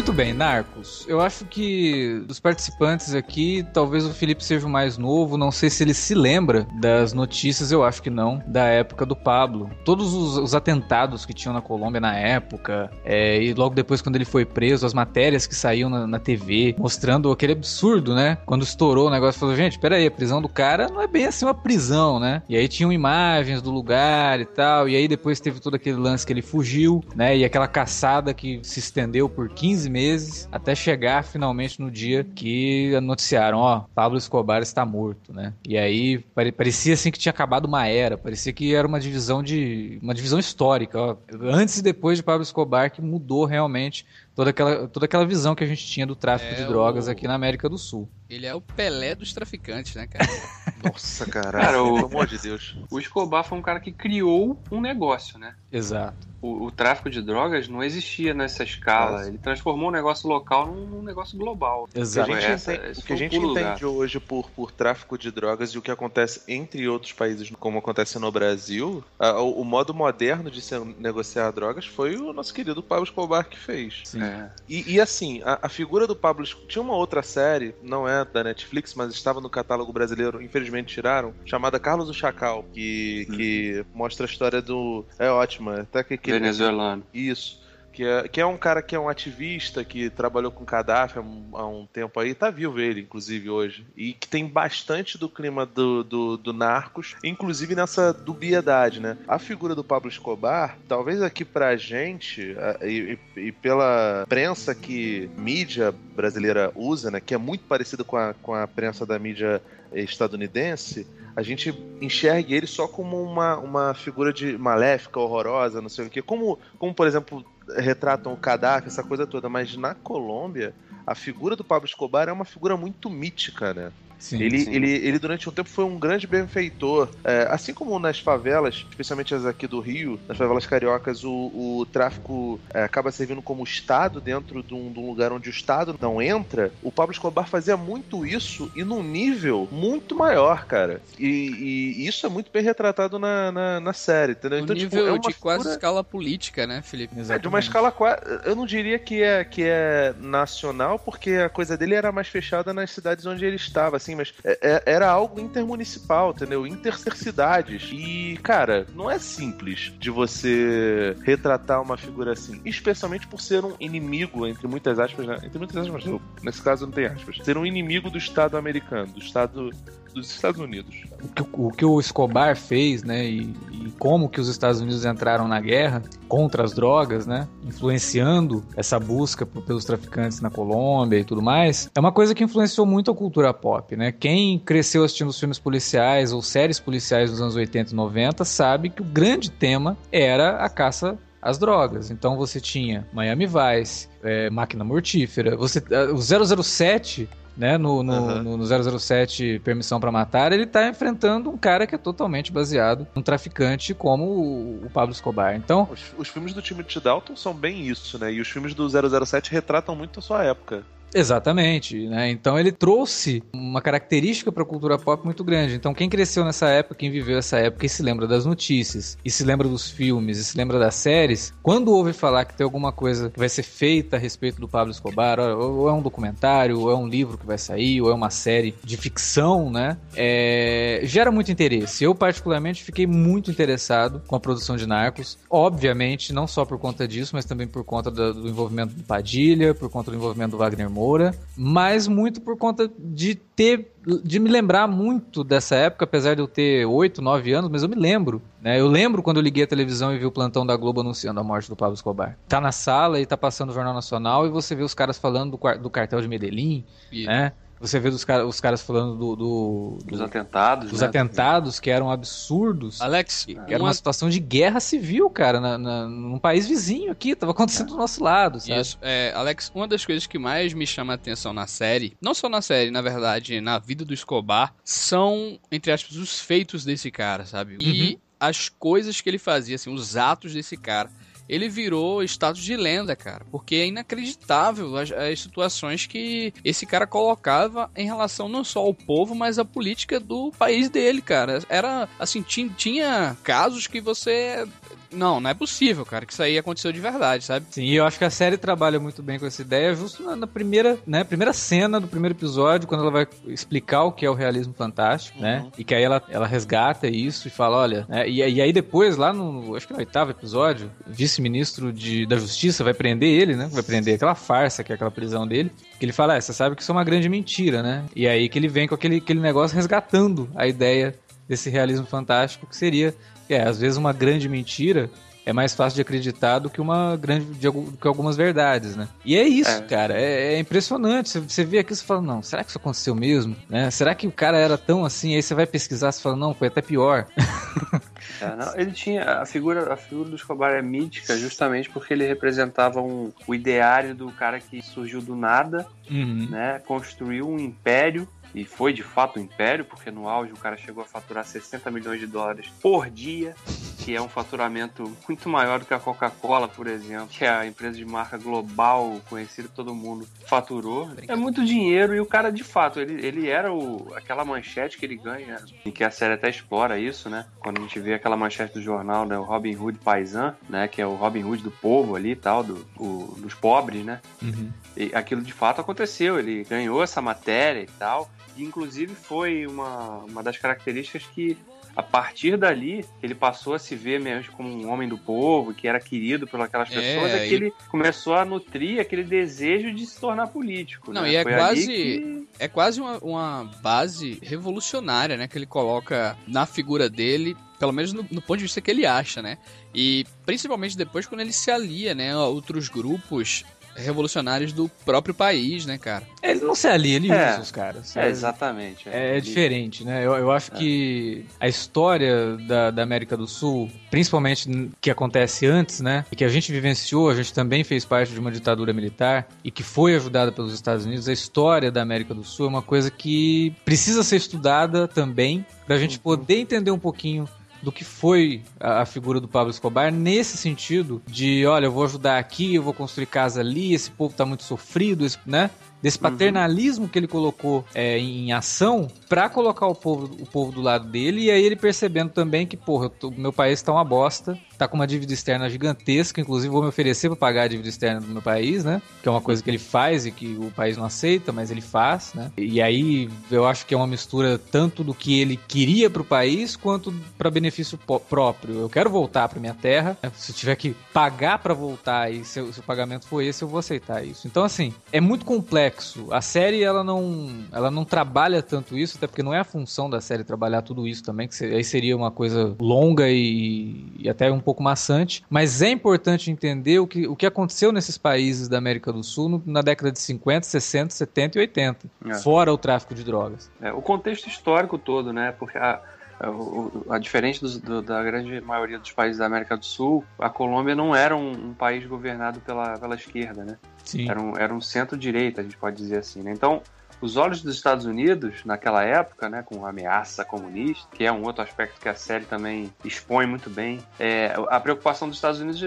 Muito 0.00 0.14
bem, 0.14 0.32
Narcos. 0.32 1.04
Eu 1.06 1.20
acho 1.20 1.44
que 1.44 2.22
dos 2.26 2.40
participantes 2.40 3.14
aqui, 3.14 3.62
talvez 3.74 4.06
o 4.06 4.14
Felipe 4.14 4.42
seja 4.42 4.66
o 4.66 4.70
mais 4.70 4.96
novo. 4.96 5.36
Não 5.36 5.50
sei 5.50 5.68
se 5.68 5.84
ele 5.84 5.92
se 5.92 6.14
lembra 6.14 6.66
das 6.80 7.12
notícias, 7.12 7.70
eu 7.70 7.84
acho 7.84 8.00
que 8.00 8.08
não, 8.08 8.42
da 8.46 8.64
época 8.64 9.04
do 9.04 9.14
Pablo. 9.14 9.68
Todos 9.84 10.14
os, 10.14 10.38
os 10.38 10.54
atentados 10.54 11.26
que 11.26 11.34
tinham 11.34 11.52
na 11.52 11.60
Colômbia 11.60 12.00
na 12.00 12.16
época, 12.16 12.90
é, 13.04 13.42
e 13.42 13.52
logo 13.52 13.74
depois, 13.74 14.00
quando 14.00 14.16
ele 14.16 14.24
foi 14.24 14.46
preso, 14.46 14.86
as 14.86 14.94
matérias 14.94 15.46
que 15.46 15.54
saíam 15.54 15.90
na, 15.90 16.06
na, 16.06 16.18
TV 16.18 16.74
mostrando 16.78 17.30
aquele 17.30 17.52
absurdo, 17.52 18.14
né? 18.14 18.38
Quando 18.46 18.62
estourou 18.62 19.08
o 19.08 19.10
negócio, 19.10 19.38
falou: 19.38 19.54
gente, 19.54 19.78
peraí, 19.78 20.06
a 20.06 20.10
prisão 20.10 20.40
do 20.40 20.48
cara 20.48 20.88
não 20.88 21.02
é 21.02 21.06
bem 21.06 21.26
assim 21.26 21.44
uma 21.44 21.52
prisão, 21.52 22.18
né? 22.18 22.42
E 22.48 22.56
aí 22.56 22.68
tinham 22.68 22.90
imagens 22.90 23.60
do 23.60 23.70
lugar 23.70 24.40
e 24.40 24.46
tal. 24.46 24.88
E 24.88 24.96
aí 24.96 25.06
depois 25.06 25.40
teve 25.40 25.60
todo 25.60 25.74
aquele 25.74 25.98
lance 25.98 26.24
que 26.24 26.32
ele 26.32 26.40
fugiu, 26.40 27.04
né? 27.14 27.36
E 27.36 27.44
aquela 27.44 27.68
caçada 27.68 28.32
que 28.32 28.60
se 28.62 28.78
estendeu 28.78 29.28
por 29.28 29.50
15 29.50 29.89
meses 29.90 30.48
até 30.50 30.74
chegar 30.74 31.24
finalmente 31.24 31.80
no 31.80 31.90
dia 31.90 32.24
que 32.24 32.98
noticiaram, 33.02 33.58
ó, 33.58 33.84
Pablo 33.94 34.16
Escobar 34.16 34.62
está 34.62 34.86
morto, 34.86 35.32
né? 35.32 35.52
E 35.66 35.76
aí 35.76 36.18
parecia 36.56 36.94
assim 36.94 37.10
que 37.10 37.18
tinha 37.18 37.30
acabado 37.30 37.66
uma 37.66 37.86
era, 37.86 38.16
parecia 38.16 38.52
que 38.52 38.74
era 38.74 38.86
uma 38.86 39.00
divisão 39.00 39.42
de 39.42 39.98
uma 40.02 40.14
divisão 40.14 40.38
histórica, 40.38 40.98
ó, 40.98 41.16
antes 41.40 41.76
e 41.78 41.82
depois 41.82 42.16
de 42.18 42.22
Pablo 42.22 42.42
Escobar 42.42 42.90
que 42.90 43.02
mudou 43.02 43.44
realmente 43.44 44.06
toda 44.34 44.50
aquela, 44.50 44.88
toda 44.88 45.06
aquela 45.06 45.26
visão 45.26 45.54
que 45.54 45.64
a 45.64 45.66
gente 45.66 45.84
tinha 45.86 46.06
do 46.06 46.16
tráfico 46.16 46.52
é 46.52 46.56
de 46.56 46.64
drogas 46.64 47.08
o... 47.08 47.10
aqui 47.10 47.26
na 47.26 47.34
América 47.34 47.68
do 47.68 47.76
Sul. 47.76 48.08
Ele 48.30 48.46
é 48.46 48.54
o 48.54 48.60
Pelé 48.60 49.14
dos 49.16 49.32
traficantes, 49.32 49.96
né, 49.96 50.06
cara? 50.06 50.24
Nossa, 50.82 51.26
caralho, 51.26 51.66
cara, 51.66 51.82
o... 51.82 51.94
pelo 51.94 52.06
amor 52.06 52.26
de 52.26 52.38
Deus. 52.38 52.76
O 52.90 52.98
Escobar 52.98 53.44
foi 53.44 53.58
um 53.58 53.62
cara 53.62 53.80
que 53.80 53.92
criou 53.92 54.56
um 54.70 54.80
negócio, 54.80 55.38
né? 55.38 55.54
Exato. 55.70 56.28
O, 56.40 56.64
o 56.64 56.70
tráfico 56.70 57.10
de 57.10 57.20
drogas 57.20 57.68
não 57.68 57.84
existia 57.84 58.32
nessa 58.32 58.64
escala. 58.64 59.18
Nossa. 59.18 59.28
Ele 59.28 59.38
transformou 59.38 59.88
um 59.88 59.92
negócio 59.92 60.26
local 60.26 60.66
num, 60.66 60.86
num 60.86 61.02
negócio 61.02 61.36
global. 61.36 61.86
Exato. 61.94 62.30
O 62.30 62.32
que 62.32 62.38
a 62.38 62.40
gente, 62.40 62.52
essa, 62.52 62.74
entende, 62.74 62.98
o 62.98 63.02
que 63.02 63.12
a 63.12 63.16
gente 63.16 63.36
entende 63.36 63.84
hoje 63.84 64.18
por, 64.18 64.50
por 64.50 64.72
tráfico 64.72 65.18
de 65.18 65.30
drogas 65.30 65.70
e 65.70 65.78
o 65.78 65.82
que 65.82 65.90
acontece 65.90 66.42
entre 66.48 66.88
outros 66.88 67.12
países, 67.12 67.50
como 67.58 67.78
acontece 67.78 68.18
no 68.18 68.32
Brasil, 68.32 69.04
a, 69.18 69.38
o, 69.38 69.60
o, 69.60 69.64
modo 69.64 69.92
moderno 69.92 70.50
de 70.50 70.62
se 70.62 70.78
negociar 70.98 71.50
drogas 71.50 71.84
foi 71.84 72.16
o 72.16 72.32
nosso 72.32 72.54
querido 72.54 72.82
Pablo 72.82 73.04
Escobar 73.04 73.46
que 73.46 73.58
fez. 73.58 74.00
Sim. 74.04 74.22
É. 74.22 74.50
E, 74.66 74.94
e, 74.94 75.00
assim, 75.00 75.42
a, 75.44 75.58
a, 75.62 75.68
figura 75.68 76.06
do 76.06 76.16
Pablo. 76.16 76.44
Tinha 76.66 76.82
uma 76.82 76.94
outra 76.94 77.22
série, 77.22 77.74
não 77.82 78.08
é 78.08 78.19
da 78.24 78.44
Netflix, 78.44 78.94
mas 78.94 79.12
estava 79.12 79.40
no 79.40 79.50
catálogo 79.50 79.92
brasileiro, 79.92 80.42
infelizmente 80.42 80.94
tiraram, 80.94 81.34
chamada 81.44 81.78
Carlos 81.78 82.08
o 82.08 82.14
Chacal, 82.14 82.64
que, 82.72 83.26
hum. 83.28 83.36
que 83.36 83.86
mostra 83.94 84.26
a 84.26 84.28
história 84.28 84.62
do. 84.62 85.04
É 85.18 85.28
ótima, 85.30 85.80
até 85.80 86.02
que. 86.02 86.16
que 86.16 86.32
Venezuelano. 86.32 87.04
Isso 87.12 87.59
que 87.92 88.04
é, 88.04 88.28
que 88.28 88.40
é 88.40 88.46
um 88.46 88.56
cara 88.56 88.82
que 88.82 88.94
é 88.94 89.00
um 89.00 89.08
ativista, 89.08 89.84
que 89.84 90.10
trabalhou 90.10 90.50
com 90.50 90.64
Gaddafi 90.64 91.18
há 91.18 91.22
um, 91.22 91.50
há 91.52 91.66
um, 91.66 91.86
tempo 91.86 92.18
aí, 92.20 92.34
tá 92.34 92.50
vivo 92.50 92.78
ele, 92.78 93.00
inclusive, 93.00 93.50
hoje. 93.50 93.86
E 93.96 94.12
que 94.12 94.28
tem 94.28 94.46
bastante 94.46 95.18
do 95.18 95.28
clima 95.28 95.66
do, 95.66 96.04
do, 96.04 96.36
do, 96.36 96.52
Narcos, 96.52 97.16
inclusive 97.24 97.74
nessa 97.74 98.12
dubiedade, 98.12 99.00
né? 99.00 99.16
A 99.26 99.38
figura 99.38 99.74
do 99.74 99.84
Pablo 99.84 100.08
Escobar, 100.08 100.78
talvez 100.88 101.22
aqui 101.22 101.44
pra 101.44 101.76
gente, 101.76 102.56
e, 102.82 103.18
e 103.36 103.52
pela 103.52 104.24
prensa 104.28 104.74
que 104.74 105.30
mídia 105.36 105.92
brasileira 106.14 106.72
usa, 106.74 107.10
né? 107.10 107.20
Que 107.20 107.34
é 107.34 107.38
muito 107.38 107.64
parecida 107.64 108.04
com 108.04 108.16
a, 108.16 108.34
com 108.34 108.54
a 108.54 108.66
prensa 108.66 109.04
da 109.04 109.18
mídia 109.18 109.60
estadunidense, 109.92 111.06
a 111.34 111.42
gente 111.42 111.74
enxergue 112.00 112.54
ele 112.54 112.66
só 112.66 112.88
como 112.88 113.22
uma, 113.22 113.56
uma 113.56 113.94
figura 113.94 114.32
de 114.32 114.58
maléfica, 114.58 115.20
horrorosa, 115.20 115.80
não 115.80 115.88
sei 115.88 116.06
o 116.06 116.10
quê. 116.10 116.20
Como, 116.20 116.58
como 116.78 116.92
por 116.92 117.06
exemplo, 117.06 117.44
retratam 117.76 118.32
o 118.32 118.36
Gaddafi, 118.36 118.88
essa 118.88 119.02
coisa 119.02 119.26
toda, 119.26 119.48
mas 119.48 119.76
na 119.76 119.94
Colômbia, 119.94 120.74
a 121.06 121.14
figura 121.14 121.56
do 121.56 121.64
Pablo 121.64 121.86
Escobar 121.86 122.28
é 122.28 122.32
uma 122.32 122.44
figura 122.44 122.76
muito 122.76 123.10
mítica, 123.10 123.74
né? 123.74 123.92
Sim, 124.20 124.42
ele, 124.42 124.60
sim. 124.60 124.74
Ele, 124.74 124.90
ele, 124.90 125.18
durante 125.18 125.48
um 125.48 125.52
tempo, 125.52 125.68
foi 125.68 125.84
um 125.84 125.98
grande 125.98 126.26
benfeitor. 126.26 127.08
É, 127.24 127.48
assim 127.50 127.72
como 127.72 127.98
nas 127.98 128.20
favelas, 128.20 128.86
especialmente 128.88 129.34
as 129.34 129.46
aqui 129.46 129.66
do 129.66 129.80
Rio, 129.80 130.20
nas 130.28 130.36
favelas 130.36 130.66
cariocas, 130.66 131.24
o, 131.24 131.30
o 131.30 131.86
tráfico 131.90 132.60
é, 132.72 132.82
acaba 132.82 133.10
servindo 133.10 133.40
como 133.42 133.64
Estado 133.64 134.20
dentro 134.20 134.62
de 134.62 134.74
um, 134.74 134.92
de 134.92 134.98
um, 134.98 135.06
lugar 135.06 135.32
onde 135.32 135.48
o 135.48 135.50
Estado 135.50 135.96
não 136.00 136.20
entra. 136.20 136.70
O 136.82 136.92
Pablo 136.92 137.12
Escobar 137.12 137.48
fazia 137.48 137.76
muito 137.76 138.26
isso 138.26 138.70
e 138.76 138.84
num 138.84 139.02
nível 139.02 139.66
muito 139.72 140.14
maior, 140.14 140.66
cara. 140.66 141.00
E, 141.18 141.26
e 141.26 142.06
isso 142.06 142.26
é 142.26 142.28
muito 142.28 142.50
bem 142.52 142.62
retratado 142.62 143.18
na, 143.18 143.50
na, 143.50 143.80
na 143.80 143.92
série, 143.92 144.32
entendeu? 144.32 144.58
então, 144.58 144.76
tipo, 144.76 144.96
nível 144.96 145.14
tipo, 145.14 145.28
é 145.28 145.32
de 145.32 145.38
quase 145.38 145.70
escala 145.70 146.04
política, 146.04 146.66
né, 146.66 146.82
Felipe? 146.82 147.14
É, 147.28 147.38
de 147.38 147.48
uma 147.48 147.58
escala 147.58 147.90
quase. 147.90 148.20
Eu 148.44 148.54
não 148.54 148.66
diria 148.66 148.98
que 148.98 149.22
é, 149.22 149.44
que 149.44 149.62
é 149.64 150.14
nacional, 150.20 150.98
porque 150.98 151.32
a 151.32 151.48
coisa 151.48 151.76
dele 151.76 151.94
era 151.94 152.12
mais 152.12 152.28
fechada 152.28 152.74
nas 152.74 152.90
cidades 152.90 153.24
onde 153.24 153.44
ele 153.44 153.56
estava. 153.56 153.96
Assim, 153.96 154.09
assim, 154.10 154.14
mas 154.14 154.34
é, 154.44 154.58
é, 154.62 154.82
era 154.86 155.08
algo 155.08 155.40
intermunicipal, 155.40 156.30
entendeu? 156.30 156.66
Intercidades. 156.66 157.90
E, 157.92 158.38
cara, 158.42 158.86
não 158.94 159.10
é 159.10 159.18
simples 159.18 159.92
de 159.98 160.10
você 160.10 161.16
retratar 161.24 161.80
uma 161.80 161.96
figura 161.96 162.32
assim, 162.32 162.60
especialmente 162.64 163.26
por 163.26 163.40
ser 163.40 163.64
um 163.64 163.74
inimigo, 163.78 164.46
entre 164.46 164.66
muitas 164.66 164.98
aspas, 164.98 165.26
né? 165.26 165.38
entre 165.42 165.58
muitas 165.58 165.76
aspas, 165.76 166.04
nesse 166.42 166.62
caso 166.62 166.86
não 166.86 166.92
tem 166.92 167.06
aspas, 167.06 167.38
ser 167.44 167.56
um 167.56 167.66
inimigo 167.66 168.10
do 168.10 168.18
Estado 168.18 168.56
americano, 168.56 169.12
do 169.12 169.20
Estado 169.20 169.70
dos 170.12 170.30
Estados 170.30 170.60
Unidos. 170.60 171.04
O 171.52 171.70
que 171.70 171.84
o, 171.84 172.00
Escobar 172.00 172.56
fez, 172.56 173.02
né, 173.02 173.24
e, 173.24 173.54
e, 173.70 173.92
como 173.98 174.28
que 174.28 174.40
os 174.40 174.48
Estados 174.48 174.80
Unidos 174.80 175.04
entraram 175.04 175.46
na 175.46 175.60
guerra 175.60 176.02
contra 176.28 176.64
as 176.64 176.72
drogas, 176.72 177.26
né, 177.26 177.46
influenciando 177.64 178.64
essa 178.76 178.98
busca 178.98 179.44
pelos 179.44 179.84
traficantes 179.84 180.40
na 180.40 180.50
Colômbia 180.50 181.18
e 181.18 181.24
tudo 181.24 181.42
mais, 181.42 181.90
é 181.94 182.00
uma 182.00 182.12
coisa 182.12 182.34
que 182.34 182.44
influenciou 182.44 182.86
muito 182.86 183.10
a 183.10 183.14
cultura 183.14 183.52
pop, 183.52 183.96
né? 183.96 184.12
Quem 184.12 184.58
cresceu 184.58 185.04
assistindo 185.04 185.32
filmes 185.32 185.58
policiais 185.58 186.32
ou 186.32 186.42
séries 186.42 186.80
policiais 186.80 187.30
dos 187.30 187.40
anos 187.40 187.56
80 187.56 187.92
e 187.92 187.94
90 187.94 188.44
sabe 188.44 188.90
que 188.90 189.02
o 189.02 189.04
grande 189.04 189.50
tema 189.50 189.96
era 190.10 190.56
a 190.56 190.68
caça 190.68 191.18
às 191.40 191.58
drogas. 191.58 192.10
Então 192.10 192.36
você 192.36 192.60
tinha 192.60 193.06
Miami 193.12 193.46
Vice, 193.46 194.08
é, 194.22 194.50
Máquina 194.50 194.84
Mortífera, 194.84 195.56
você, 195.56 195.82
o 196.12 196.62
007 196.62 197.28
né, 197.60 197.76
no, 197.76 198.02
no, 198.02 198.12
uhum. 198.12 198.56
no 198.56 198.98
007 198.98 199.60
Permissão 199.62 200.00
para 200.00 200.10
Matar, 200.10 200.50
ele 200.50 200.66
tá 200.66 200.88
enfrentando 200.88 201.50
um 201.50 201.58
cara 201.58 201.86
que 201.86 201.94
é 201.94 201.98
totalmente 201.98 202.50
baseado 202.50 203.06
num 203.14 203.20
traficante 203.20 203.92
como 203.92 204.24
o, 204.24 204.86
o 204.86 204.90
Pablo 204.90 205.12
Escobar. 205.12 205.54
Então, 205.54 205.86
os, 205.92 206.14
os 206.16 206.28
filmes 206.28 206.54
do 206.54 206.62
time 206.62 206.82
de 206.82 206.98
Dalton 206.98 207.36
são 207.36 207.52
bem 207.52 207.86
isso, 207.86 208.18
né? 208.18 208.32
E 208.32 208.40
os 208.40 208.48
filmes 208.48 208.72
do 208.72 208.88
007 208.88 209.52
retratam 209.52 209.94
muito 209.94 210.20
a 210.20 210.22
sua 210.22 210.42
época. 210.42 210.82
Exatamente, 211.14 212.06
né? 212.06 212.30
Então 212.30 212.58
ele 212.58 212.70
trouxe 212.70 213.42
uma 213.52 213.80
característica 213.80 214.52
para 214.52 214.62
a 214.62 214.66
cultura 214.66 214.98
pop 214.98 215.24
muito 215.24 215.42
grande. 215.42 215.74
Então 215.74 215.92
quem 215.92 216.08
cresceu 216.08 216.44
nessa 216.44 216.68
época, 216.68 216.94
quem 216.94 217.10
viveu 217.10 217.38
essa 217.38 217.58
época 217.58 217.86
e 217.86 217.88
se 217.88 218.02
lembra 218.02 218.26
das 218.26 218.46
notícias, 218.46 219.18
e 219.24 219.30
se 219.30 219.44
lembra 219.44 219.68
dos 219.68 219.90
filmes, 219.90 220.38
e 220.38 220.44
se 220.44 220.56
lembra 220.56 220.78
das 220.78 220.94
séries, 220.94 221.52
quando 221.62 221.92
ouve 221.92 222.12
falar 222.12 222.44
que 222.44 222.54
tem 222.54 222.64
alguma 222.64 222.92
coisa 222.92 223.30
que 223.30 223.38
vai 223.38 223.48
ser 223.48 223.62
feita 223.62 224.16
a 224.16 224.18
respeito 224.18 224.60
do 224.60 224.68
Pablo 224.68 224.92
Escobar, 224.92 225.40
ou 225.40 225.88
é 225.88 225.92
um 225.92 226.02
documentário, 226.02 226.78
ou 226.78 226.90
é 226.90 226.94
um 226.94 227.08
livro 227.08 227.36
que 227.36 227.46
vai 227.46 227.58
sair, 227.58 228.00
ou 228.00 228.10
é 228.10 228.14
uma 228.14 228.30
série 228.30 228.74
de 228.84 228.96
ficção, 228.96 229.70
né? 229.70 229.96
É... 230.14 231.00
gera 231.04 231.30
muito 231.30 231.50
interesse. 231.50 232.04
Eu 232.04 232.14
particularmente 232.14 232.82
fiquei 232.82 233.06
muito 233.06 233.50
interessado 233.50 234.22
com 234.26 234.36
a 234.36 234.40
produção 234.40 234.76
de 234.76 234.86
Narcos, 234.86 235.38
obviamente 235.48 236.32
não 236.32 236.46
só 236.46 236.64
por 236.64 236.78
conta 236.78 237.06
disso, 237.06 237.32
mas 237.34 237.44
também 237.44 237.66
por 237.66 237.84
conta 237.84 238.10
do, 238.10 238.48
envolvimento 238.48 238.94
do 238.94 239.02
Padilha, 239.02 239.74
por 239.74 239.90
conta 239.90 240.10
do 240.10 240.16
envolvimento 240.16 240.52
do 240.52 240.58
Wagner 240.58 240.88
Moura 240.88 240.99
Moura, 241.00 241.34
mas 241.56 242.06
muito 242.06 242.42
por 242.42 242.58
conta 242.58 242.90
de 242.98 243.34
ter 243.34 243.90
de 244.22 244.38
me 244.38 244.50
lembrar 244.50 244.86
muito 244.86 245.42
dessa 245.42 245.74
época, 245.74 246.04
apesar 246.04 246.34
de 246.34 246.42
eu 246.42 246.48
ter 246.48 246.84
8, 246.84 247.22
9 247.22 247.52
anos, 247.52 247.70
mas 247.70 247.82
eu 247.82 247.88
me 247.88 247.96
lembro, 247.96 248.42
né? 248.60 248.78
Eu 248.78 248.86
lembro 248.86 249.22
quando 249.22 249.38
eu 249.38 249.42
liguei 249.42 249.64
a 249.64 249.66
televisão 249.66 250.14
e 250.14 250.18
vi 250.18 250.26
o 250.26 250.30
plantão 250.30 250.64
da 250.66 250.76
Globo 250.76 251.00
anunciando 251.00 251.40
a 251.40 251.44
morte 251.44 251.68
do 251.70 251.76
Pablo 251.76 251.94
Escobar. 251.94 252.38
Tá 252.48 252.60
na 252.60 252.72
sala 252.72 253.18
e 253.18 253.24
tá 253.24 253.36
passando 253.36 253.70
o 253.70 253.72
Jornal 253.72 253.94
Nacional 253.94 254.46
e 254.46 254.50
você 254.50 254.74
vê 254.74 254.82
os 254.82 254.94
caras 254.94 255.18
falando 255.18 255.56
do, 255.56 255.78
do 255.78 255.90
cartel 255.90 256.20
de 256.20 256.28
Medellín, 256.28 256.84
né? 257.26 257.52
Você 257.80 257.98
vê 257.98 258.10
dos 258.10 258.24
cara, 258.26 258.46
os 258.46 258.60
caras 258.60 258.82
falando 258.82 259.16
do, 259.16 259.34
do, 259.34 259.98
do 260.00 260.04
dos 260.04 260.20
atentados, 260.20 260.90
dos 260.90 261.00
né? 261.00 261.06
atentados 261.06 261.80
que 261.80 261.88
eram 261.88 262.10
absurdos. 262.10 263.00
Alex, 263.00 263.46
que 263.46 263.54
uma... 263.54 263.66
era 263.68 263.82
uma 263.82 263.94
situação 263.94 264.28
de 264.28 264.38
guerra 264.38 264.80
civil, 264.80 265.30
cara, 265.30 265.58
na, 265.58 265.78
na, 265.78 266.06
num 266.06 266.38
país 266.38 266.68
vizinho 266.68 267.10
aqui, 267.10 267.34
tava 267.34 267.52
acontecendo 267.52 267.88
é. 267.88 267.90
do 267.92 267.96
nosso 267.96 268.22
lado, 268.22 268.60
sabe? 268.60 268.78
Isso. 268.78 268.98
É, 269.00 269.32
Alex, 269.34 269.72
uma 269.74 269.88
das 269.88 270.04
coisas 270.04 270.26
que 270.26 270.38
mais 270.38 270.74
me 270.74 270.86
chama 270.86 271.14
a 271.14 271.16
atenção 271.16 271.54
na 271.54 271.66
série, 271.66 272.14
não 272.20 272.34
só 272.34 272.50
na 272.50 272.60
série, 272.60 272.90
na 272.90 273.00
verdade, 273.00 273.62
na 273.62 273.78
vida 273.78 274.04
do 274.04 274.12
Escobar, 274.12 274.74
são, 274.84 275.58
entre 275.72 275.90
aspas, 275.90 276.16
os 276.16 276.38
feitos 276.38 276.84
desse 276.84 277.10
cara, 277.10 277.46
sabe? 277.46 277.78
E 277.80 278.12
uhum. 278.12 278.18
as 278.38 278.68
coisas 278.68 279.22
que 279.22 279.30
ele 279.30 279.38
fazia, 279.38 279.76
assim, 279.76 279.90
os 279.90 280.18
atos 280.18 280.52
desse 280.52 280.76
cara 280.76 281.08
ele 281.50 281.68
virou 281.68 282.22
status 282.22 282.62
de 282.62 282.76
lenda, 282.76 283.16
cara. 283.16 283.44
Porque 283.50 283.74
é 283.74 283.86
inacreditável 283.88 284.96
as, 284.96 285.10
as, 285.10 285.40
situações 285.40 286.06
que 286.06 286.54
esse 286.64 286.86
cara 286.86 287.08
colocava 287.08 287.90
em 287.96 288.06
relação 288.06 288.48
não 288.48 288.62
só 288.62 288.80
ao 288.80 288.94
povo, 288.94 289.34
mas 289.34 289.58
à 289.58 289.64
política 289.64 290.20
do 290.20 290.52
país 290.56 290.88
dele, 290.88 291.20
cara. 291.20 291.60
Era 291.68 292.08
assim, 292.20 292.40
tinha, 292.40 292.68
tinha 292.76 293.36
casos 293.42 293.88
que 293.88 294.00
você 294.00 294.64
não, 295.12 295.40
não 295.40 295.50
é 295.50 295.54
possível, 295.54 296.04
cara, 296.04 296.24
que 296.24 296.32
isso 296.32 296.42
aí 296.42 296.58
aconteceu 296.58 296.92
de 296.92 297.00
verdade, 297.00 297.44
sabe? 297.44 297.66
Sim, 297.70 297.88
eu 297.90 298.04
acho 298.04 298.18
que 298.18 298.24
a 298.24 298.30
série 298.30 298.56
trabalha 298.56 299.00
muito 299.00 299.22
bem 299.22 299.38
com 299.38 299.46
essa 299.46 299.62
ideia, 299.62 299.94
justo 299.94 300.22
na, 300.22 300.36
na 300.36 300.46
primeira, 300.46 300.98
né, 301.06 301.24
primeira 301.24 301.52
cena 301.52 302.00
do 302.00 302.06
primeiro 302.06 302.34
episódio, 302.34 302.88
quando 302.88 303.02
ela 303.02 303.10
vai 303.10 303.26
explicar 303.46 304.04
o 304.04 304.12
que 304.12 304.24
é 304.24 304.30
o 304.30 304.34
realismo 304.34 304.72
fantástico, 304.72 305.40
né? 305.40 305.58
uhum. 305.58 305.64
né? 305.64 305.72
E 305.78 305.84
que 305.84 305.94
aí 305.94 306.02
ela, 306.02 306.22
ela 306.28 306.46
resgata 306.46 307.06
isso 307.08 307.48
e 307.48 307.50
fala, 307.50 307.76
olha, 307.76 308.06
né? 308.08 308.28
e, 308.28 308.38
e 308.38 308.60
aí 308.60 308.72
depois, 308.72 309.16
lá 309.16 309.32
no, 309.32 309.76
acho 309.76 309.86
que 309.86 309.92
no 309.92 309.98
oitavo 309.98 310.30
episódio, 310.30 310.90
o 311.06 311.12
vice-ministro 311.12 311.92
da 312.28 312.36
Justiça 312.36 312.84
vai 312.84 312.94
prender 312.94 313.28
ele, 313.28 313.56
né? 313.56 313.68
Vai 313.72 313.82
prender 313.82 314.14
aquela 314.14 314.34
farsa 314.34 314.84
que 314.84 314.92
é 314.92 314.94
aquela 314.94 315.10
prisão 315.10 315.46
dele, 315.46 315.70
que 315.98 316.04
ele 316.04 316.12
fala, 316.12 316.36
é, 316.36 316.40
você 316.40 316.52
sabe 316.52 316.76
que 316.76 316.82
isso 316.82 316.92
é 316.92 316.94
uma 316.94 317.04
grande 317.04 317.28
mentira, 317.28 317.82
né? 317.82 318.04
E 318.14 318.26
aí 318.26 318.48
que 318.48 318.58
ele 318.58 318.68
vem 318.68 318.86
com 318.86 318.94
aquele, 318.94 319.16
aquele 319.16 319.40
negócio 319.40 319.76
resgatando 319.76 320.48
a 320.54 320.66
ideia 320.66 321.14
desse 321.48 321.68
realismo 321.68 322.06
fantástico 322.06 322.66
que 322.66 322.76
seria 322.76 323.14
é, 323.54 323.66
às 323.66 323.78
vezes 323.78 323.96
uma 323.96 324.12
grande 324.12 324.48
mentira 324.48 325.10
é 325.44 325.52
mais 325.52 325.74
fácil 325.74 325.96
de 325.96 326.02
acreditar 326.02 326.58
do 326.58 326.70
que 326.70 326.80
uma 326.80 327.16
grande 327.16 327.46
de, 327.46 327.70
do 327.70 327.96
que 328.00 328.06
algumas 328.06 328.36
verdades, 328.36 328.94
né? 328.94 329.08
E 329.24 329.36
é 329.36 329.42
isso, 329.42 329.70
é. 329.70 329.80
cara. 329.80 330.20
É, 330.20 330.54
é, 330.54 330.58
impressionante. 330.58 331.30
Você, 331.30 331.40
você 331.40 331.64
vê 331.64 331.78
aqui 331.78 331.92
e 331.92 331.96
fala, 331.96 332.20
não, 332.20 332.42
será 332.42 332.62
que 332.62 332.70
isso 332.70 332.78
aconteceu 332.78 333.14
mesmo? 333.14 333.56
Né? 333.68 333.90
Será 333.90 334.14
que 334.14 334.26
o 334.26 334.32
cara 334.32 334.58
era 334.58 334.76
tão 334.76 335.04
assim? 335.04 335.34
Aí 335.34 335.42
você 335.42 335.54
vai 335.54 335.66
pesquisar 335.66 336.10
e 336.10 336.20
fala, 336.20 336.36
não, 336.36 336.54
foi 336.54 336.68
até 336.68 336.80
pior. 336.80 337.26
É, 338.40 338.56
não, 338.56 338.74
ele 338.76 338.92
tinha 338.92 339.22
a 339.40 339.46
figura, 339.46 339.92
a 339.92 339.96
figura 339.96 340.30
do 340.30 340.36
Escobar 340.36 340.72
é 340.72 340.80
mítica 340.80 341.36
justamente 341.36 341.90
porque 341.90 342.14
ele 342.14 342.26
representava 342.26 343.00
um, 343.00 343.32
o 343.46 343.54
ideário 343.54 344.14
do 344.14 344.30
cara 344.32 344.58
que 344.60 344.80
surgiu 344.80 345.20
do 345.20 345.34
nada, 345.34 345.86
uhum. 346.10 346.48
né? 346.50 346.80
Construiu 346.86 347.48
um 347.48 347.58
império 347.58 348.26
e 348.54 348.64
foi 348.64 348.92
de 348.92 349.02
fato 349.02 349.38
um 349.38 349.42
império, 349.42 349.84
porque 349.84 350.10
no 350.10 350.28
auge 350.28 350.52
o 350.52 350.56
cara 350.56 350.76
chegou 350.76 351.02
a 351.02 351.06
faturar 351.06 351.44
60 351.44 351.90
milhões 351.90 352.20
de 352.20 352.26
dólares 352.26 352.68
por 352.80 353.08
dia, 353.08 353.54
que 353.98 354.14
é 354.14 354.20
um 354.20 354.28
faturamento 354.28 355.16
muito 355.28 355.48
maior 355.48 355.78
do 355.78 355.84
que 355.84 355.94
a 355.94 355.98
Coca-Cola, 355.98 356.66
por 356.66 356.86
exemplo, 356.86 357.28
que 357.28 357.44
é 357.44 357.48
a 357.48 357.66
empresa 357.66 357.96
de 357.96 358.04
marca 358.04 358.38
global, 358.38 359.20
conhecida 359.28 359.68
todo 359.74 359.94
mundo, 359.94 360.26
faturou. 360.46 361.10
É 361.28 361.36
muito 361.36 361.64
dinheiro 361.64 362.14
e 362.14 362.20
o 362.20 362.26
cara, 362.26 362.50
de 362.50 362.64
fato, 362.64 362.98
ele, 362.98 363.24
ele 363.24 363.48
era 363.48 363.72
o, 363.72 364.12
aquela 364.16 364.44
manchete 364.44 364.98
que 364.98 365.04
ele 365.04 365.16
ganha, 365.16 365.56
e 365.84 365.92
que 365.92 366.02
a 366.02 366.10
série 366.10 366.34
até 366.34 366.48
explora 366.48 366.98
isso, 366.98 367.28
né? 367.28 367.46
Quando 367.58 367.78
a 367.78 367.82
gente 367.82 368.00
vê 368.00 368.14
aquela 368.14 368.36
manchete 368.36 368.74
do 368.74 368.82
jornal, 368.82 369.26
né? 369.26 369.38
O 369.38 369.42
Robin 369.42 369.76
Hood 369.76 369.98
Paisan, 369.98 370.56
né? 370.68 370.88
Que 370.88 371.00
é 371.00 371.06
o 371.06 371.14
Robin 371.14 371.44
Hood 371.44 371.62
do 371.62 371.70
povo 371.70 372.16
ali 372.16 372.30
e 372.30 372.36
tal, 372.36 372.64
do, 372.64 372.86
o, 372.96 373.36
dos 373.38 373.54
pobres, 373.54 374.04
né? 374.04 374.20
Uhum. 374.42 374.70
E 374.96 375.14
aquilo 375.14 375.42
de 375.42 375.52
fato 375.52 375.80
aconteceu, 375.80 376.38
ele 376.38 376.64
ganhou 376.64 377.02
essa 377.02 377.20
matéria 377.20 377.82
e 377.82 377.86
tal 377.98 378.28
inclusive 378.62 379.14
foi 379.14 379.66
uma, 379.66 380.18
uma 380.24 380.42
das 380.42 380.58
características 380.58 381.24
que 381.26 381.56
a 381.94 382.02
partir 382.02 382.56
dali 382.56 383.04
ele 383.22 383.34
passou 383.34 383.74
a 383.74 383.78
se 383.78 383.94
ver 383.94 384.20
mesmo 384.20 384.52
como 384.52 384.68
um 384.68 384.90
homem 384.90 385.08
do 385.08 385.18
povo, 385.18 385.74
que 385.74 385.88
era 385.88 386.00
querido 386.00 386.46
por 386.46 386.60
aquelas 386.60 386.90
é, 386.90 386.94
pessoas, 386.94 387.32
é, 387.32 387.44
é 387.44 387.48
que 387.48 387.54
e... 387.54 387.56
ele 387.56 387.72
começou 387.90 388.34
a 388.34 388.44
nutrir 388.44 389.00
aquele 389.00 389.24
desejo 389.24 389.92
de 389.92 390.06
se 390.06 390.20
tornar 390.20 390.46
político. 390.48 391.12
Não, 391.12 391.22
né? 391.22 391.32
e 391.32 391.36
é 391.36 391.44
quase, 391.44 391.86
que... 391.86 392.48
é 392.58 392.68
quase 392.68 393.00
uma, 393.00 393.18
uma, 393.18 393.70
base 393.82 394.38
revolucionária, 394.42 395.36
né, 395.36 395.48
que 395.48 395.58
ele 395.58 395.66
coloca 395.66 396.36
na 396.46 396.64
figura 396.64 397.08
dele, 397.08 397.56
pelo 397.78 397.92
menos 397.92 398.12
no, 398.12 398.24
no 398.30 398.40
ponto 398.40 398.58
de 398.58 398.64
vista 398.64 398.80
que 398.80 398.90
ele 398.90 399.06
acha, 399.06 399.42
né? 399.42 399.58
E 399.94 400.24
principalmente 400.46 400.96
depois 400.96 401.26
quando 401.26 401.40
ele 401.40 401.52
se 401.52 401.70
alia, 401.70 402.14
né, 402.14 402.32
a 402.32 402.44
outros 402.44 402.88
grupos 402.88 403.64
revolucionários 403.94 404.72
do 404.72 404.88
próprio 405.04 405.34
país, 405.34 405.86
né, 405.86 405.98
cara? 405.98 406.24
Ele 406.42 406.60
não 406.60 406.74
se 406.74 406.86
alia, 406.86 407.16
ele 407.16 407.30
é, 407.30 407.52
usa 407.52 407.60
os 407.60 407.70
caras. 407.70 408.16
É, 408.16 408.28
exatamente. 408.28 409.08
É, 409.08 409.36
é 409.36 409.40
diferente, 409.40 410.04
né? 410.04 410.24
Eu, 410.24 410.34
eu 410.34 410.50
acho 410.50 410.72
é. 410.74 410.78
que 410.78 411.44
a 411.58 411.68
história 411.68 412.56
da, 412.56 412.90
da 412.90 413.02
América 413.02 413.36
do 413.36 413.46
Sul, 413.46 413.90
principalmente 414.10 414.90
que 415.00 415.10
acontece 415.10 415.66
antes, 415.66 416.00
né? 416.00 416.24
E 416.30 416.36
que 416.36 416.44
a 416.44 416.48
gente 416.48 416.72
vivenciou, 416.72 417.30
a 417.30 417.34
gente 417.34 417.52
também 417.52 417.84
fez 417.84 418.04
parte 418.04 418.32
de 418.32 418.40
uma 418.40 418.50
ditadura 418.50 418.92
militar 418.92 419.48
e 419.64 419.70
que 419.70 419.82
foi 419.82 420.14
ajudada 420.14 420.52
pelos 420.52 420.72
Estados 420.72 421.04
Unidos, 421.04 421.28
a 421.28 421.32
história 421.32 421.90
da 421.90 422.02
América 422.02 422.34
do 422.34 422.44
Sul 422.44 422.66
é 422.66 422.68
uma 422.68 422.82
coisa 422.82 423.10
que 423.10 423.74
precisa 423.84 424.22
ser 424.22 424.36
estudada 424.36 425.06
também 425.06 425.64
para 425.86 425.96
a 425.96 425.98
gente 425.98 426.16
uhum. 426.16 426.22
poder 426.22 426.58
entender 426.58 426.90
um 426.90 426.98
pouquinho 426.98 427.48
do 427.82 427.90
que 427.90 428.04
foi 428.04 428.62
a, 428.78 429.02
a, 429.02 429.06
figura 429.06 429.40
do 429.40 429.48
Pablo 429.48 429.70
Escobar 429.70 430.12
nesse 430.12 430.56
sentido 430.56 431.22
de, 431.26 431.66
olha, 431.66 431.86
eu 431.86 431.92
vou 431.92 432.04
ajudar 432.04 432.38
aqui, 432.38 432.74
eu 432.74 432.82
vou 432.82 432.92
construir 432.92 433.26
casa 433.26 433.60
ali, 433.60 433.94
esse 433.94 434.10
povo 434.10 434.34
tá 434.34 434.44
muito 434.44 434.62
sofrido, 434.62 435.24
esse, 435.24 435.38
né? 435.46 435.70
Desse 436.02 436.16
uhum. 436.16 436.22
paternalismo 436.22 437.04
uhum. 437.04 437.10
que 437.10 437.18
ele 437.18 437.28
colocou 437.28 437.84
é, 437.94 438.18
em 438.18 438.52
ação 438.52 439.08
para 439.28 439.48
colocar 439.50 439.86
o 439.86 439.94
povo, 439.94 440.30
o 440.40 440.46
povo 440.46 440.72
do 440.72 440.80
lado 440.80 441.06
dele 441.08 441.42
e 441.42 441.50
aí 441.50 441.62
ele 441.62 441.76
percebendo 441.76 442.30
também 442.30 442.66
que, 442.66 442.76
porra, 442.76 443.10
tô, 443.10 443.30
meu 443.30 443.52
país 443.52 443.82
tá 443.82 443.92
uma 443.92 444.04
bosta 444.04 444.58
tá 444.80 444.88
com 444.88 444.96
uma 444.96 445.06
dívida 445.06 445.34
externa 445.34 445.68
gigantesca, 445.68 446.40
inclusive 446.40 446.72
vou 446.72 446.80
me 446.80 446.88
oferecer 446.88 447.28
para 447.28 447.36
pagar 447.36 447.62
a 447.64 447.68
dívida 447.68 447.88
externa 447.88 448.20
do 448.20 448.26
meu 448.26 448.40
país, 448.40 448.82
né? 448.82 449.02
Que 449.22 449.28
é 449.28 449.30
uma 449.30 449.42
coisa 449.42 449.62
que 449.62 449.68
ele 449.68 449.78
faz 449.78 450.24
e 450.24 450.30
que 450.30 450.56
o 450.58 450.70
país 450.70 450.96
não 450.96 451.04
aceita, 451.04 451.52
mas 451.52 451.70
ele 451.70 451.82
faz, 451.82 452.32
né? 452.32 452.50
E 452.56 452.80
aí 452.80 453.28
eu 453.50 453.66
acho 453.66 453.84
que 453.84 453.92
é 453.92 453.96
uma 453.96 454.06
mistura 454.06 454.58
tanto 454.58 455.04
do 455.04 455.12
que 455.12 455.38
ele 455.38 455.58
queria 455.68 456.08
para 456.08 456.22
o 456.22 456.24
país 456.24 456.76
quanto 456.76 457.14
para 457.36 457.50
benefício 457.50 457.98
próprio. 458.28 458.80
Eu 458.80 458.88
quero 458.88 459.10
voltar 459.10 459.50
para 459.50 459.60
minha 459.60 459.74
terra, 459.74 460.16
né? 460.22 460.32
se 460.34 460.54
tiver 460.54 460.76
que 460.76 460.96
pagar 461.12 461.58
para 461.58 461.74
voltar 461.74 462.32
e 462.32 462.42
se, 462.42 462.72
se, 462.72 462.80
o 462.80 462.82
pagamento 462.82 463.26
for 463.26 463.42
esse, 463.42 463.62
eu 463.62 463.68
vou 463.68 463.80
aceitar 463.80 464.24
isso. 464.24 464.46
Então 464.46 464.64
assim, 464.64 464.94
é 465.12 465.20
muito 465.20 465.44
complexo. 465.44 466.32
A 466.32 466.40
série 466.40 466.82
ela 466.82 467.04
não, 467.04 467.50
ela 467.70 467.90
não 467.90 468.06
trabalha 468.06 468.62
tanto 468.62 468.96
isso, 468.96 469.18
até 469.18 469.26
porque 469.26 469.42
não 469.42 469.52
é 469.52 469.60
a 469.60 469.64
função 469.64 470.08
da 470.08 470.22
série 470.22 470.42
trabalhar 470.42 470.80
tudo 470.80 471.06
isso 471.06 471.22
também, 471.22 471.46
que 471.46 471.62
aí 471.62 471.84
seria 471.84 472.16
uma 472.16 472.30
coisa 472.30 472.74
longa 472.80 473.28
e, 473.28 474.06
e 474.18 474.26
até 474.28 474.50
um 474.50 474.60
pouco 474.60 474.69
maçante. 474.78 475.44
Mas 475.48 475.82
é 475.82 475.90
importante 475.90 476.50
entender 476.50 476.98
o 476.98 477.06
que, 477.06 477.26
o 477.26 477.34
que 477.34 477.46
aconteceu 477.46 477.92
nesses 477.92 478.16
países 478.16 478.68
da 478.68 478.78
América 478.78 479.12
do 479.12 479.24
Sul 479.24 479.48
no, 479.48 479.62
na 479.66 479.82
década 479.82 480.12
de 480.12 480.18
50, 480.18 480.66
60, 480.66 481.14
70 481.14 481.58
e 481.58 481.60
80, 481.60 482.10
é. 482.26 482.34
fora 482.34 482.72
o 482.72 482.78
tráfico 482.78 483.14
de 483.14 483.24
drogas. 483.24 483.70
É, 483.80 483.92
o 483.92 484.02
contexto 484.02 484.48
histórico 484.48 484.98
todo, 484.98 485.32
né? 485.32 485.52
Porque 485.58 485.78
a, 485.78 486.00
a, 486.40 487.14
a 487.14 487.18
diferente 487.18 487.62
do, 487.62 488.02
da 488.02 488.22
grande 488.22 488.60
maioria 488.60 488.98
dos 488.98 489.12
países 489.12 489.38
da 489.38 489.46
América 489.46 489.76
do 489.76 489.84
Sul, 489.84 490.24
a 490.38 490.48
Colômbia 490.48 490.94
não 490.94 491.14
era 491.14 491.36
um, 491.36 491.70
um 491.70 491.74
país 491.74 492.06
governado 492.06 492.60
pela, 492.60 492.98
pela 492.98 493.14
esquerda, 493.14 493.64
né? 493.64 493.78
Sim. 494.04 494.30
Era 494.30 494.40
um, 494.40 494.56
era 494.56 494.74
um 494.74 494.80
centro-direita, 494.80 495.60
a 495.60 495.64
gente 495.64 495.76
pode 495.76 495.96
dizer 495.96 496.18
assim, 496.18 496.42
né? 496.42 496.52
Então, 496.52 496.82
os 497.20 497.36
olhos 497.36 497.62
dos 497.62 497.74
Estados 497.74 498.06
Unidos, 498.06 498.64
naquela 498.64 499.02
época, 499.02 499.48
né, 499.48 499.62
com 499.62 499.84
a 499.84 499.90
ameaça 499.90 500.44
comunista, 500.44 501.06
que 501.12 501.24
é 501.24 501.32
um 501.32 501.44
outro 501.44 501.62
aspecto 501.62 502.00
que 502.00 502.08
a 502.08 502.14
série 502.14 502.44
também 502.44 502.92
expõe 503.04 503.46
muito 503.46 503.68
bem, 503.68 504.00
é, 504.18 504.54
a 504.68 504.80
preocupação 504.80 505.28
dos 505.28 505.36
Estados 505.36 505.60
Unidos, 505.60 505.80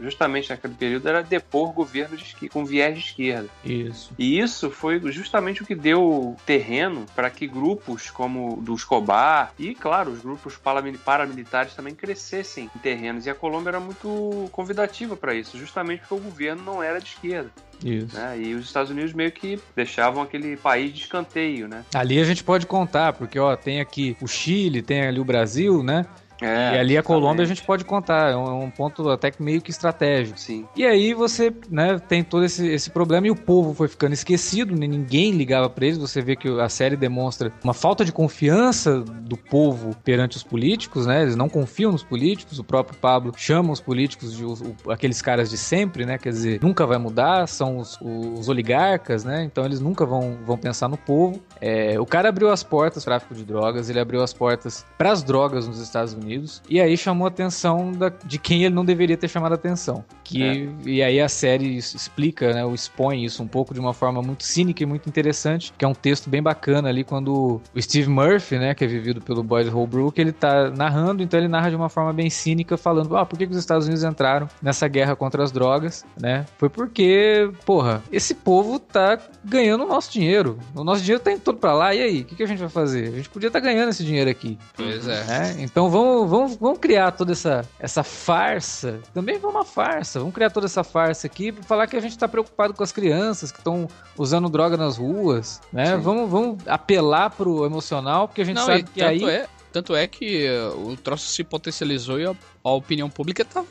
justamente 0.00 0.50
naquele 0.50 0.74
período, 0.74 1.08
era 1.08 1.22
depor 1.22 1.72
governo 1.72 2.16
de 2.16 2.48
com 2.48 2.64
viés 2.64 2.94
de 2.94 3.04
esquerda. 3.04 3.48
Isso. 3.64 4.12
E 4.18 4.38
isso 4.38 4.70
foi 4.70 5.00
justamente 5.10 5.62
o 5.62 5.66
que 5.66 5.74
deu 5.74 6.36
terreno 6.44 7.06
para 7.14 7.30
que 7.30 7.46
grupos 7.46 8.10
como 8.10 8.60
do 8.62 8.74
Escobar 8.74 9.52
e, 9.58 9.74
claro, 9.74 10.10
os 10.10 10.20
grupos 10.20 10.56
paramilitares 11.04 11.74
também 11.74 11.94
crescessem 11.94 12.70
em 12.74 12.78
terrenos. 12.78 13.26
E 13.26 13.30
a 13.30 13.34
Colômbia 13.34 13.70
era 13.70 13.80
muito 13.80 14.48
convidativa 14.52 15.16
para 15.16 15.34
isso, 15.34 15.58
justamente 15.58 16.00
porque 16.00 16.14
o 16.14 16.18
governo 16.18 16.62
não 16.62 16.82
era 16.82 17.00
de 17.00 17.08
esquerda. 17.08 17.50
Isso. 17.84 18.16
Né? 18.16 18.40
E 18.40 18.54
os 18.54 18.66
Estados 18.66 18.90
Unidos 18.90 19.12
meio 19.12 19.30
que 19.32 19.58
deixavam 19.74 20.22
aquele 20.22 20.56
país 20.56 20.92
de 20.92 21.00
escanteio, 21.00 21.68
né? 21.68 21.84
Ali 21.94 22.20
a 22.20 22.24
gente 22.24 22.42
pode 22.42 22.66
contar, 22.66 23.12
porque 23.12 23.38
ó, 23.38 23.54
tem 23.56 23.80
aqui 23.80 24.16
o 24.20 24.26
Chile, 24.26 24.82
tem 24.82 25.02
ali 25.06 25.20
o 25.20 25.24
Brasil, 25.24 25.82
né? 25.82 26.06
É, 26.40 26.74
e 26.74 26.78
ali 26.78 26.98
a 26.98 27.02
Colômbia 27.02 27.44
a 27.44 27.46
gente 27.46 27.62
pode 27.62 27.84
contar, 27.84 28.32
é 28.32 28.36
um, 28.36 28.46
é 28.46 28.64
um, 28.64 28.70
ponto 28.70 29.08
até 29.08 29.32
meio 29.38 29.60
que 29.60 29.70
estratégico. 29.70 30.38
Sim. 30.38 30.66
E 30.76 30.84
aí 30.84 31.14
você 31.14 31.52
né, 31.70 31.98
tem 31.98 32.22
todo 32.22 32.44
esse, 32.44 32.66
esse 32.68 32.90
problema 32.90 33.26
e 33.26 33.30
o 33.30 33.36
povo 33.36 33.72
foi 33.74 33.88
ficando 33.88 34.12
esquecido, 34.12 34.74
ninguém 34.74 35.32
ligava 35.32 35.70
para 35.70 35.86
eles. 35.86 35.98
Você 35.98 36.20
vê 36.20 36.36
que 36.36 36.48
a 36.60 36.68
série 36.68 36.96
demonstra 36.96 37.52
uma 37.64 37.74
falta 37.74 38.04
de 38.04 38.12
confiança 38.12 39.00
do 39.00 39.36
povo 39.36 39.96
perante 40.04 40.36
os 40.36 40.42
políticos, 40.42 41.06
né? 41.06 41.22
Eles 41.22 41.36
não 41.36 41.48
confiam 41.48 41.92
nos 41.92 42.02
políticos. 42.02 42.58
O 42.58 42.64
próprio 42.64 42.98
Pablo 42.98 43.32
chama 43.36 43.72
os 43.72 43.80
políticos 43.80 44.36
de 44.36 44.44
o, 44.44 44.76
aqueles 44.90 45.22
caras 45.22 45.48
de 45.48 45.56
sempre, 45.56 46.04
né? 46.04 46.18
Quer 46.18 46.30
dizer, 46.30 46.60
nunca 46.62 46.86
vai 46.86 46.98
mudar, 46.98 47.46
são 47.48 47.78
os, 47.78 47.98
os 48.00 48.48
oligarcas, 48.48 49.24
né? 49.24 49.42
Então 49.44 49.64
eles 49.64 49.80
nunca 49.80 50.04
vão, 50.04 50.36
vão 50.44 50.58
pensar 50.58 50.88
no 50.88 50.96
povo. 50.96 51.40
É, 51.60 51.98
o 51.98 52.04
cara 52.04 52.28
abriu 52.28 52.50
as 52.50 52.62
portas 52.62 53.04
tráfico 53.04 53.34
de 53.34 53.44
drogas, 53.44 53.88
ele 53.88 54.00
abriu 54.00 54.22
as 54.22 54.32
portas 54.32 54.84
para 54.98 55.10
as 55.10 55.22
drogas 55.22 55.66
nos 55.66 55.80
Estados 55.80 56.12
Unidos 56.12 56.25
Unidos. 56.26 56.62
E 56.68 56.80
aí 56.80 56.96
chamou 56.96 57.24
a 57.24 57.28
atenção 57.28 57.92
da, 57.92 58.08
de 58.24 58.38
quem 58.38 58.64
ele 58.64 58.74
não 58.74 58.84
deveria 58.84 59.16
ter 59.16 59.28
chamado 59.28 59.52
a 59.52 59.54
atenção. 59.54 60.04
Que, 60.24 60.42
é. 60.42 60.88
E 60.88 61.02
aí 61.02 61.20
a 61.20 61.28
série 61.28 61.76
explica, 61.76 62.52
né, 62.52 62.64
ou 62.64 62.74
expõe 62.74 63.24
isso 63.24 63.42
um 63.42 63.46
pouco 63.46 63.72
de 63.72 63.80
uma 63.80 63.94
forma 63.94 64.20
muito 64.20 64.44
cínica 64.44 64.82
e 64.82 64.86
muito 64.86 65.08
interessante, 65.08 65.72
que 65.76 65.84
é 65.84 65.88
um 65.88 65.94
texto 65.94 66.28
bem 66.28 66.42
bacana 66.42 66.88
ali 66.88 67.04
quando 67.04 67.60
o 67.74 67.80
Steve 67.80 68.08
Murphy, 68.08 68.58
né, 68.58 68.74
que 68.74 68.84
é 68.84 68.86
vivido 68.86 69.20
pelo 69.20 69.42
Boyd 69.42 69.70
Holbrook, 69.70 70.20
ele 70.20 70.32
tá 70.32 70.70
narrando, 70.70 71.22
então 71.22 71.38
ele 71.38 71.48
narra 71.48 71.70
de 71.70 71.76
uma 71.76 71.88
forma 71.88 72.12
bem 72.12 72.28
cínica, 72.28 72.76
falando, 72.76 73.16
ah, 73.16 73.24
por 73.24 73.38
que, 73.38 73.46
que 73.46 73.52
os 73.52 73.58
Estados 73.58 73.86
Unidos 73.86 74.02
entraram 74.02 74.48
nessa 74.60 74.88
guerra 74.88 75.14
contra 75.14 75.42
as 75.42 75.52
drogas, 75.52 76.04
né? 76.20 76.44
Foi 76.58 76.68
porque, 76.68 77.50
porra, 77.64 78.02
esse 78.10 78.34
povo 78.34 78.78
tá 78.78 79.18
ganhando 79.44 79.84
o 79.84 79.88
nosso 79.88 80.12
dinheiro. 80.12 80.58
O 80.74 80.82
nosso 80.82 81.02
dinheiro 81.02 81.22
tá 81.22 81.30
indo 81.30 81.40
todo 81.40 81.58
pra 81.58 81.72
lá, 81.72 81.94
e 81.94 82.02
aí? 82.02 82.20
O 82.22 82.24
que, 82.24 82.34
que 82.34 82.42
a 82.42 82.46
gente 82.46 82.58
vai 82.58 82.68
fazer? 82.68 83.08
A 83.08 83.16
gente 83.16 83.28
podia 83.28 83.48
estar 83.48 83.60
tá 83.60 83.66
ganhando 83.66 83.90
esse 83.90 84.04
dinheiro 84.04 84.30
aqui. 84.30 84.58
Pois 84.76 85.06
é. 85.06 85.24
Né? 85.24 85.56
Então 85.58 85.88
vamos, 85.90 86.15
vamos, 86.24 86.56
vamos, 86.56 86.78
criar 86.78 87.10
toda 87.12 87.32
essa, 87.32 87.68
essa 87.78 88.02
farsa. 88.02 89.00
Também 89.12 89.38
foi 89.38 89.50
uma 89.50 89.64
farsa. 89.64 90.18
Vamos 90.20 90.34
criar 90.34 90.50
toda 90.50 90.66
essa 90.66 90.84
farsa 90.84 91.26
aqui 91.26 91.52
para 91.52 91.64
falar 91.64 91.86
que 91.86 91.96
a 91.96 92.00
gente 92.00 92.12
está 92.12 92.28
preocupado 92.28 92.72
com 92.72 92.82
as 92.82 92.92
crianças 92.92 93.50
que 93.50 93.58
estão 93.58 93.88
usando 94.16 94.48
droga 94.48 94.76
nas 94.76 94.96
ruas, 94.96 95.60
né? 95.72 95.96
Vamos, 95.96 96.30
vamos 96.30 96.66
apelar 96.66 97.30
pro 97.30 97.64
emocional, 97.66 98.28
porque 98.28 98.42
a 98.42 98.44
gente 98.44 98.56
Não, 98.56 98.66
sabe 98.66 98.84
que 98.84 99.02
aí... 99.02 99.24
É, 99.24 99.46
tanto 99.72 99.94
é 99.94 100.06
que 100.06 100.48
o 100.74 100.96
troço 100.96 101.28
se 101.28 101.44
potencializou 101.44 102.18
e 102.18 102.24
a, 102.68 102.74
opinião 102.74 103.08
pública 103.08 103.44
tava 103.44 103.66